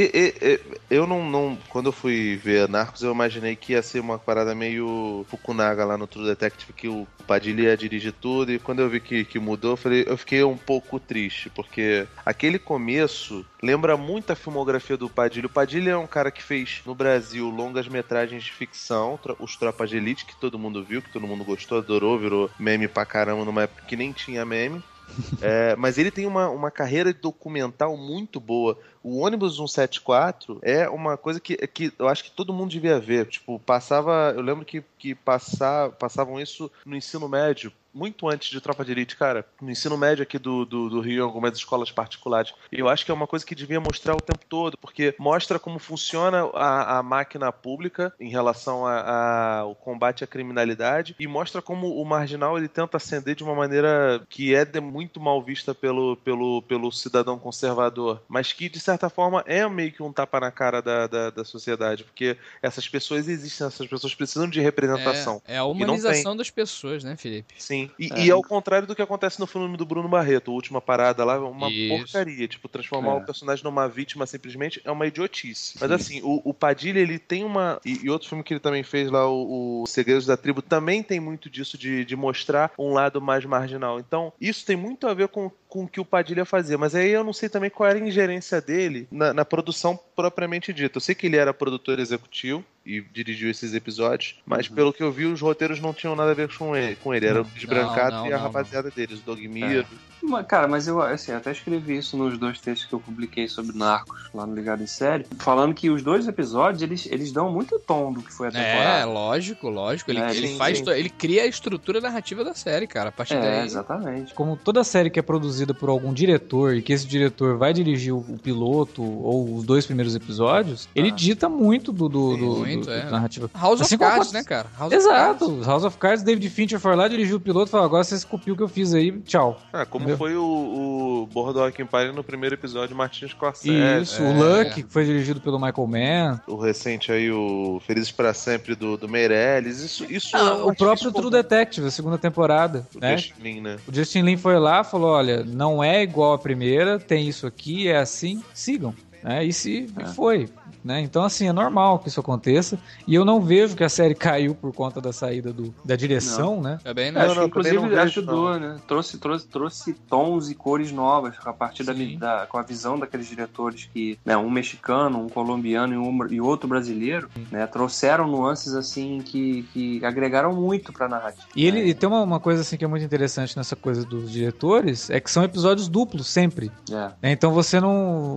eu 0.90 1.06
não, 1.06 1.28
não 1.28 1.58
quando 1.68 1.86
eu 1.86 1.92
fui 1.92 2.36
ver 2.36 2.68
Narcos, 2.68 3.02
eu 3.02 3.12
imaginei 3.12 3.56
que 3.56 3.72
ia 3.72 3.82
ser 3.82 4.00
uma 4.00 4.18
parada 4.18 4.54
meio 4.54 5.24
Fukunaga 5.28 5.84
lá 5.84 5.98
no 5.98 6.09
True 6.10 6.26
Detective, 6.26 6.72
que 6.72 6.88
o 6.88 7.06
Padilha 7.26 7.62
ia 7.62 7.76
dirigir 7.76 8.12
tudo, 8.12 8.52
e 8.52 8.58
quando 8.58 8.80
eu 8.80 8.88
vi 8.88 9.00
que, 9.00 9.24
que 9.24 9.38
mudou, 9.38 9.72
eu, 9.72 9.76
falei, 9.76 10.04
eu 10.06 10.16
fiquei 10.16 10.42
um 10.42 10.56
pouco 10.56 10.98
triste, 10.98 11.48
porque 11.50 12.06
aquele 12.26 12.58
começo 12.58 13.44
lembra 13.62 13.96
muito 13.96 14.32
a 14.32 14.36
filmografia 14.36 14.96
do 14.96 15.08
Padilha. 15.08 15.46
O 15.46 15.50
Padilha 15.50 15.92
é 15.92 15.96
um 15.96 16.06
cara 16.06 16.30
que 16.30 16.42
fez 16.42 16.82
no 16.84 16.94
Brasil 16.94 17.48
longas 17.48 17.86
metragens 17.88 18.42
de 18.42 18.52
ficção, 18.52 19.18
os 19.38 19.56
Tropas 19.56 19.90
de 19.90 19.96
Elite, 19.96 20.24
que 20.24 20.40
todo 20.40 20.58
mundo 20.58 20.82
viu, 20.82 21.00
que 21.00 21.12
todo 21.12 21.26
mundo 21.26 21.44
gostou, 21.44 21.78
adorou, 21.78 22.18
virou 22.18 22.50
meme 22.58 22.88
pra 22.88 23.06
caramba 23.06 23.44
numa 23.44 23.62
época 23.62 23.84
que 23.86 23.96
nem 23.96 24.12
tinha 24.12 24.44
meme. 24.44 24.82
É, 25.42 25.74
mas 25.76 25.96
ele 25.96 26.10
tem 26.10 26.26
uma, 26.26 26.50
uma 26.50 26.70
carreira 26.70 27.14
documental 27.14 27.96
muito 27.96 28.38
boa. 28.38 28.78
O 29.02 29.20
ônibus 29.20 29.56
174 29.56 30.58
é 30.60 30.86
uma 30.86 31.16
coisa 31.16 31.40
que, 31.40 31.56
que 31.66 31.90
eu 31.98 32.08
acho 32.08 32.24
que 32.24 32.30
todo 32.30 32.52
mundo 32.52 32.70
devia 32.70 33.00
ver. 33.00 33.26
Tipo, 33.26 33.58
passava. 33.58 34.34
Eu 34.36 34.42
lembro 34.42 34.66
que, 34.66 34.84
que 34.98 35.14
passar, 35.14 35.92
passavam 35.92 36.38
isso 36.38 36.70
no 36.84 36.94
ensino 36.94 37.26
médio 37.26 37.72
muito 37.92 38.28
antes 38.28 38.50
de 38.50 38.60
Tropa 38.60 38.84
de 38.84 38.92
Elite, 38.92 39.16
cara, 39.16 39.44
no 39.60 39.70
ensino 39.70 39.96
médio 39.96 40.22
aqui 40.22 40.38
do, 40.38 40.64
do, 40.64 40.88
do, 40.88 41.00
Rio, 41.00 41.20
em 41.20 41.24
algumas 41.24 41.56
escolas 41.56 41.90
particulares. 41.90 42.52
E 42.70 42.78
eu 42.78 42.88
acho 42.88 43.04
que 43.04 43.10
é 43.10 43.14
uma 43.14 43.26
coisa 43.26 43.44
que 43.44 43.54
devia 43.54 43.80
mostrar 43.80 44.14
o 44.14 44.20
tempo 44.20 44.44
todo, 44.48 44.76
porque 44.78 45.14
mostra 45.18 45.58
como 45.58 45.78
funciona 45.78 46.44
a, 46.54 46.98
a 46.98 47.02
máquina 47.02 47.50
pública 47.52 48.12
em 48.18 48.30
relação 48.30 48.86
ao 48.86 49.74
combate 49.74 50.24
à 50.24 50.26
criminalidade 50.26 51.16
e 51.18 51.26
mostra 51.26 51.60
como 51.60 52.00
o 52.00 52.04
marginal 52.04 52.56
ele 52.56 52.68
tenta 52.68 52.96
ascender 52.96 53.34
de 53.34 53.42
uma 53.42 53.54
maneira 53.54 54.22
que 54.28 54.54
é 54.54 54.64
de, 54.64 54.80
muito 54.80 55.20
mal 55.20 55.42
vista 55.42 55.74
pelo, 55.74 56.16
pelo, 56.16 56.62
pelo 56.62 56.90
cidadão 56.92 57.38
conservador, 57.38 58.22
mas 58.28 58.52
que 58.52 58.68
de 58.68 58.80
certa 58.80 59.08
forma 59.08 59.42
é 59.46 59.66
meio 59.68 59.92
que 59.92 60.02
um 60.02 60.12
tapa 60.12 60.40
na 60.40 60.50
cara 60.50 60.80
da, 60.80 61.06
da, 61.06 61.30
da 61.30 61.44
sociedade, 61.44 62.04
porque 62.04 62.36
essas 62.62 62.88
pessoas 62.88 63.28
existem, 63.28 63.66
essas 63.66 63.86
pessoas 63.86 64.14
precisam 64.14 64.48
de 64.48 64.60
representação. 64.60 65.42
É, 65.46 65.54
é 65.54 65.58
a 65.58 65.64
humanização 65.64 66.36
das 66.36 66.50
pessoas, 66.50 67.04
né, 67.04 67.16
Felipe? 67.16 67.54
Sim. 67.58 67.79
E, 67.98 68.12
é. 68.12 68.26
e 68.26 68.30
ao 68.30 68.42
contrário 68.42 68.86
do 68.86 68.94
que 68.94 69.02
acontece 69.02 69.38
no 69.38 69.46
filme 69.46 69.76
do 69.76 69.86
Bruno 69.86 70.08
Barreto, 70.08 70.50
a 70.50 70.54
última 70.54 70.80
parada 70.80 71.24
lá, 71.24 71.38
uma 71.38 71.70
Isso. 71.70 71.96
porcaria. 71.96 72.48
Tipo, 72.48 72.68
transformar 72.68 73.12
é. 73.12 73.14
o 73.16 73.24
personagem 73.24 73.64
numa 73.64 73.88
vítima 73.88 74.26
simplesmente 74.26 74.80
é 74.84 74.90
uma 74.90 75.06
idiotice. 75.06 75.72
Sim. 75.72 75.78
Mas 75.80 75.90
assim, 75.90 76.20
o, 76.22 76.40
o, 76.44 76.52
Padilha, 76.52 76.98
ele 76.98 77.18
tem 77.18 77.44
uma. 77.44 77.80
E, 77.84 78.04
e, 78.04 78.10
outro 78.10 78.28
filme 78.28 78.42
que 78.42 78.52
ele 78.52 78.60
também 78.60 78.82
fez 78.82 79.10
lá, 79.10 79.28
o, 79.28 79.82
o 79.82 79.86
Segredos 79.86 80.26
da 80.26 80.36
Tribo, 80.36 80.62
também 80.62 81.02
tem 81.02 81.20
muito 81.20 81.48
disso 81.48 81.78
de, 81.78 82.04
de 82.04 82.16
mostrar 82.16 82.72
um 82.78 82.92
lado 82.92 83.20
mais 83.20 83.44
marginal. 83.44 84.00
Então, 84.00 84.32
isso 84.40 84.66
tem 84.66 84.76
muito 84.76 85.06
a 85.06 85.14
ver 85.14 85.28
com 85.28 85.50
com 85.70 85.84
o 85.84 85.88
que 85.88 86.00
o 86.00 86.04
Padilha 86.04 86.44
fazia, 86.44 86.76
mas 86.76 86.96
aí 86.96 87.10
eu 87.10 87.22
não 87.22 87.32
sei 87.32 87.48
também 87.48 87.70
qual 87.70 87.88
era 87.88 87.98
a 87.98 88.02
ingerência 88.02 88.60
dele 88.60 89.06
na, 89.10 89.32
na 89.32 89.44
produção 89.44 89.98
propriamente 90.16 90.72
dita. 90.72 90.98
Eu 90.98 91.00
sei 91.00 91.14
que 91.14 91.28
ele 91.28 91.36
era 91.36 91.54
produtor 91.54 92.00
executivo 92.00 92.64
e 92.84 93.00
dirigiu 93.00 93.48
esses 93.48 93.72
episódios, 93.72 94.40
mas 94.44 94.68
uhum. 94.68 94.74
pelo 94.74 94.92
que 94.92 95.02
eu 95.02 95.12
vi, 95.12 95.26
os 95.26 95.40
roteiros 95.40 95.80
não 95.80 95.94
tinham 95.94 96.16
nada 96.16 96.32
a 96.32 96.34
ver 96.34 96.52
com 96.54 96.76
ele. 96.76 96.96
Com 96.96 97.14
ele. 97.14 97.26
Era 97.26 97.42
o 97.42 97.44
Desbrancado 97.44 98.26
e 98.26 98.32
a 98.32 98.36
rapaziada 98.36 98.90
deles, 98.90 99.20
o 99.20 99.22
Dogmiro. 99.22 99.86
É. 100.06 100.09
Cara, 100.46 100.68
mas 100.68 100.86
eu 100.86 101.00
assim, 101.00 101.32
até 101.32 101.52
escrevi 101.52 101.98
isso 101.98 102.16
nos 102.16 102.38
dois 102.38 102.60
textos 102.60 102.88
que 102.88 102.94
eu 102.94 103.00
publiquei 103.00 103.48
sobre 103.48 103.76
Narcos 103.76 104.30
lá 104.34 104.46
no 104.46 104.54
Ligado 104.54 104.82
em 104.82 104.86
Série, 104.86 105.26
falando 105.38 105.74
que 105.74 105.90
os 105.90 106.02
dois 106.02 106.28
episódios 106.28 106.82
eles, 106.82 107.06
eles 107.06 107.32
dão 107.32 107.50
muito 107.50 107.78
tom 107.78 108.12
do 108.12 108.22
que 108.22 108.32
foi 108.32 108.48
a 108.48 108.50
temporada. 108.50 109.00
É, 109.00 109.04
lógico, 109.04 109.68
lógico. 109.68 110.10
Ele, 110.10 110.20
é, 110.20 110.30
ele 110.30 110.48
sim, 110.48 110.56
faz, 110.56 110.78
sim. 110.78 110.90
ele 110.90 111.08
cria 111.08 111.42
a 111.42 111.46
estrutura 111.46 112.00
narrativa 112.00 112.44
da 112.44 112.54
série, 112.54 112.86
cara. 112.86 113.08
A 113.08 113.12
partir 113.12 113.34
é, 113.34 113.40
daí. 113.40 113.66
Exatamente. 113.66 114.34
Como 114.34 114.56
toda 114.56 114.84
série 114.84 115.10
que 115.10 115.18
é 115.18 115.22
produzida 115.22 115.72
por 115.72 115.88
algum 115.88 116.12
diretor 116.12 116.74
e 116.74 116.82
que 116.82 116.92
esse 116.92 117.06
diretor 117.06 117.56
vai 117.56 117.72
dirigir 117.72 118.12
o, 118.12 118.18
o 118.18 118.38
piloto 118.38 119.02
ou 119.02 119.56
os 119.56 119.64
dois 119.64 119.86
primeiros 119.86 120.14
episódios, 120.14 120.86
ah. 120.86 120.92
ele 120.94 121.10
dita 121.10 121.48
muito 121.48 121.92
do, 121.92 122.08
do, 122.08 122.36
do, 122.36 122.56
muito, 122.56 122.86
do, 122.86 122.92
é. 122.92 123.10
narrativa. 123.10 123.50
House 123.54 123.80
assim 123.80 123.94
of 123.94 124.04
Cards, 124.04 124.32
né, 124.32 124.44
cara? 124.44 124.68
House 124.78 124.92
Exato. 124.92 125.62
House 125.64 125.84
of 125.84 125.96
Cards, 125.98 126.22
David 126.22 126.48
Fincher 126.50 126.78
foi 126.78 126.94
lá, 126.94 127.08
dirigiu 127.08 127.36
o 127.36 127.40
piloto 127.40 127.68
e 127.68 127.70
falou: 127.70 127.86
agora 127.86 128.04
vocês 128.04 128.24
copiam 128.24 128.54
o 128.54 128.56
que 128.56 128.62
eu 128.62 128.68
fiz 128.68 128.92
aí, 128.94 129.12
tchau. 129.22 129.60
Ah, 129.72 129.86
como 129.86 130.09
Entendeu? 130.10 130.18
foi 130.18 130.36
o, 130.36 131.22
o 131.22 131.26
Boardwalk 131.26 131.80
Empire 131.80 132.12
no 132.12 132.22
primeiro 132.24 132.54
episódio, 132.54 132.94
Martin 132.96 133.28
Scorsese. 133.28 134.02
Isso, 134.02 134.22
é. 134.22 134.26
o 134.26 134.32
Luck, 134.32 134.82
que 134.82 134.92
foi 134.92 135.04
dirigido 135.04 135.40
pelo 135.40 135.58
Michael 135.58 135.86
Mann. 135.86 136.40
O 136.46 136.56
recente 136.56 137.12
aí, 137.12 137.30
o 137.30 137.80
Felizes 137.86 138.10
para 138.10 138.34
Sempre 138.34 138.74
do, 138.74 138.96
do 138.96 139.08
Meirelles. 139.08 139.80
Isso, 139.80 140.04
isso 140.10 140.36
ah, 140.36 140.58
é 140.60 140.62
o 140.62 140.74
próprio 140.74 141.12
True 141.12 141.30
Detective, 141.30 141.86
a 141.86 141.90
segunda 141.90 142.18
temporada. 142.18 142.86
O 142.94 143.00
né? 143.00 143.16
Justin 143.16 143.42
Lin, 143.42 143.60
né? 143.60 143.76
O 143.86 143.94
Justin 143.94 144.22
Lin 144.22 144.36
foi 144.36 144.58
lá 144.58 144.84
falou: 144.84 145.10
olha, 145.10 145.44
não 145.44 145.82
é 145.82 146.02
igual 146.02 146.32
a 146.32 146.38
primeira, 146.38 146.98
tem 146.98 147.28
isso 147.28 147.46
aqui, 147.46 147.88
é 147.88 147.98
assim, 147.98 148.42
sigam. 148.54 148.94
Né? 149.22 149.44
E 149.44 149.52
se 149.52 149.90
é. 149.98 150.06
foi. 150.06 150.48
Né? 150.82 151.00
Então, 151.00 151.22
assim, 151.22 151.46
é 151.46 151.52
normal 151.52 151.98
que 151.98 152.08
isso 152.08 152.20
aconteça. 152.20 152.78
E 153.06 153.14
eu 153.14 153.24
não 153.24 153.40
vejo 153.40 153.76
que 153.76 153.84
a 153.84 153.88
série 153.88 154.14
caiu 154.16 154.54
por 154.54 154.72
conta 154.72 155.00
da 155.00 155.12
saída 155.12 155.52
do, 155.52 155.74
da 155.84 155.94
direção, 155.94 156.56
não. 156.56 156.62
né? 156.62 156.78
É 156.84 156.94
bem, 156.94 157.12
né? 157.12 157.20
Acho 157.20 157.40
que, 157.40 157.46
inclusive, 157.46 157.98
ajudou, 157.98 158.58
né? 158.58 158.76
Trouxe, 158.86 159.18
trouxe, 159.18 159.46
trouxe 159.46 159.94
tons 160.08 160.50
e 160.50 160.54
cores 160.54 160.90
novas 160.90 161.34
a 161.44 161.52
partir 161.52 161.84
da, 161.84 161.92
da, 161.92 162.46
com 162.46 162.58
a 162.58 162.62
visão 162.62 162.98
daqueles 162.98 163.26
diretores 163.26 163.88
que, 163.92 164.18
né, 164.24 164.36
um 164.36 164.50
mexicano, 164.50 165.18
um 165.18 165.28
colombiano 165.28 165.94
e, 165.94 165.98
um, 165.98 166.26
e 166.28 166.40
outro 166.40 166.68
brasileiro, 166.68 167.28
né? 167.50 167.66
Trouxeram 167.66 168.26
nuances, 168.26 168.74
assim, 168.74 169.20
que, 169.20 169.62
que 169.72 170.04
agregaram 170.04 170.54
muito 170.54 170.92
pra 170.92 171.08
narrativa. 171.08 171.46
E 171.54 171.66
ele 171.66 171.80
e 171.80 171.94
tem 171.94 172.08
uma, 172.08 172.22
uma 172.22 172.40
coisa, 172.40 172.62
assim, 172.62 172.76
que 172.76 172.84
é 172.84 172.88
muito 172.88 173.04
interessante 173.04 173.56
nessa 173.56 173.76
coisa 173.76 174.04
dos 174.04 174.30
diretores, 174.30 175.10
é 175.10 175.20
que 175.20 175.30
são 175.30 175.44
episódios 175.44 175.88
duplos, 175.88 176.26
sempre. 176.26 176.70
É. 176.90 177.10
Né? 177.22 177.32
Então 177.32 177.52
você 177.52 177.80
não... 177.80 177.90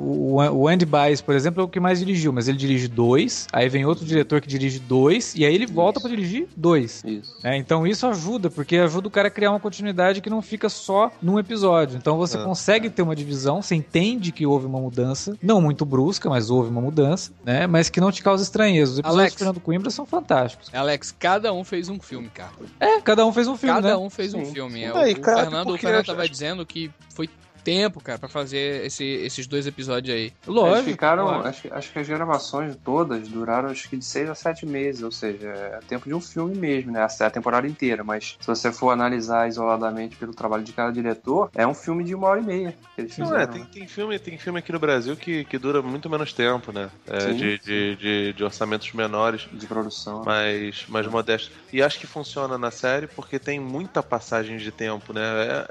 O, 0.03 0.35
o 0.35 0.67
Andy 0.67 0.85
Baez, 0.85 1.21
por 1.21 1.35
exemplo, 1.35 1.61
é 1.61 1.63
o 1.63 1.67
que 1.67 1.79
mais 1.79 1.99
dirigiu 1.99 2.32
mas 2.33 2.47
ele 2.47 2.57
dirige 2.57 2.87
dois, 2.87 3.47
aí 3.51 3.69
vem 3.69 3.85
outro 3.85 4.05
diretor 4.05 4.41
que 4.41 4.47
dirige 4.47 4.79
dois, 4.79 5.33
e 5.35 5.45
aí 5.45 5.53
ele 5.53 5.65
volta 5.65 5.99
para 5.99 6.09
dirigir 6.09 6.47
dois. 6.55 7.03
Isso. 7.05 7.35
É, 7.43 7.55
então 7.55 7.85
isso 7.85 8.05
ajuda, 8.07 8.49
porque 8.49 8.77
ajuda 8.77 9.07
o 9.07 9.11
cara 9.11 9.27
a 9.27 9.31
criar 9.31 9.51
uma 9.51 9.59
continuidade 9.59 10.21
que 10.21 10.29
não 10.29 10.41
fica 10.41 10.69
só 10.69 11.11
num 11.21 11.39
episódio. 11.39 11.97
Então 11.97 12.17
você 12.17 12.37
é. 12.37 12.43
consegue 12.43 12.89
ter 12.89 13.01
uma 13.01 13.15
divisão, 13.15 13.61
você 13.61 13.75
entende 13.75 14.31
que 14.31 14.45
houve 14.45 14.65
uma 14.65 14.79
mudança, 14.79 15.37
não 15.41 15.61
muito 15.61 15.85
brusca, 15.85 16.29
mas 16.29 16.49
houve 16.49 16.69
uma 16.69 16.81
mudança, 16.81 17.31
né? 17.45 17.67
Mas 17.67 17.89
que 17.89 18.01
não 18.01 18.11
te 18.11 18.23
causa 18.23 18.43
estranheza. 18.43 18.93
Os 18.93 18.99
episódios 18.99 19.19
Alex, 19.19 19.33
do 19.33 19.37
Fernando 19.37 19.59
Coimbra 19.59 19.89
são 19.89 20.05
fantásticos. 20.05 20.69
Alex, 20.73 21.15
cada 21.17 21.53
um 21.53 21.63
fez 21.63 21.89
um 21.89 21.99
filme, 21.99 22.29
cara. 22.29 22.51
É, 22.79 22.99
cada 23.01 23.25
um 23.25 23.31
fez 23.31 23.47
um 23.47 23.55
filme, 23.55 23.75
cada 23.75 23.89
né? 23.89 23.97
um 23.97 24.09
fez 24.09 24.33
um 24.33 24.45
filme. 24.45 24.83
É, 24.83 24.91
o, 24.91 24.95
o, 24.95 25.23
Fernando, 25.23 25.69
o 25.69 25.77
Fernando 25.77 26.05
tava 26.05 26.27
dizendo 26.27 26.65
que 26.65 26.91
foi 27.13 27.29
tempo, 27.63 28.01
cara, 28.01 28.19
para 28.19 28.29
fazer 28.29 28.85
esse, 28.85 29.03
esses 29.03 29.47
dois 29.47 29.65
episódios 29.65 30.15
aí. 30.15 30.33
Lógico. 30.45 30.77
Eles 30.77 30.91
ficaram, 30.91 31.29
acho, 31.29 31.73
acho 31.73 31.91
que 31.91 31.99
as 31.99 32.07
gravações 32.07 32.75
todas 32.83 33.27
duraram 33.27 33.69
acho 33.69 33.89
que 33.89 33.97
de 33.97 34.05
seis 34.05 34.29
a 34.29 34.35
sete 34.35 34.65
meses, 34.65 35.01
ou 35.01 35.11
seja, 35.11 35.47
é 35.47 35.79
tempo 35.87 36.07
de 36.07 36.13
um 36.13 36.21
filme 36.21 36.55
mesmo, 36.55 36.91
né? 36.91 37.05
A 37.19 37.29
temporada 37.29 37.67
inteira. 37.67 38.03
Mas 38.03 38.37
se 38.39 38.47
você 38.47 38.71
for 38.71 38.91
analisar 38.91 39.47
isoladamente 39.47 40.15
pelo 40.15 40.33
trabalho 40.33 40.63
de 40.63 40.73
cada 40.73 40.91
diretor, 40.91 41.49
é 41.55 41.65
um 41.65 41.73
filme 41.73 42.03
de 42.03 42.13
uma 42.13 42.27
hora 42.27 42.41
e 42.41 42.43
meia 42.43 42.75
que 42.95 43.01
eles 43.01 43.13
fizeram. 43.13 43.31
Não, 43.31 43.39
é, 43.39 43.47
tem, 43.47 43.61
né? 43.61 43.67
tem, 43.71 43.87
filme, 43.87 44.19
tem 44.19 44.37
filme 44.37 44.59
aqui 44.59 44.71
no 44.71 44.79
Brasil 44.79 45.15
que, 45.15 45.45
que 45.45 45.57
dura 45.57 45.81
muito 45.81 46.09
menos 46.09 46.33
tempo, 46.33 46.71
né? 46.71 46.89
É, 47.07 47.31
de, 47.31 47.59
de, 47.59 47.95
de, 47.95 48.33
de, 48.33 48.43
orçamentos 48.43 48.91
menores. 48.93 49.47
De 49.51 49.65
produção. 49.65 50.23
Mais, 50.23 50.85
mais 50.87 51.07
modestos. 51.07 51.51
E 51.71 51.81
acho 51.81 51.99
que 51.99 52.07
funciona 52.07 52.57
na 52.57 52.71
série 52.71 53.07
porque 53.07 53.39
tem 53.39 53.59
muita 53.59 54.03
passagem 54.03 54.57
de 54.57 54.71
tempo, 54.71 55.13
né? 55.13 55.21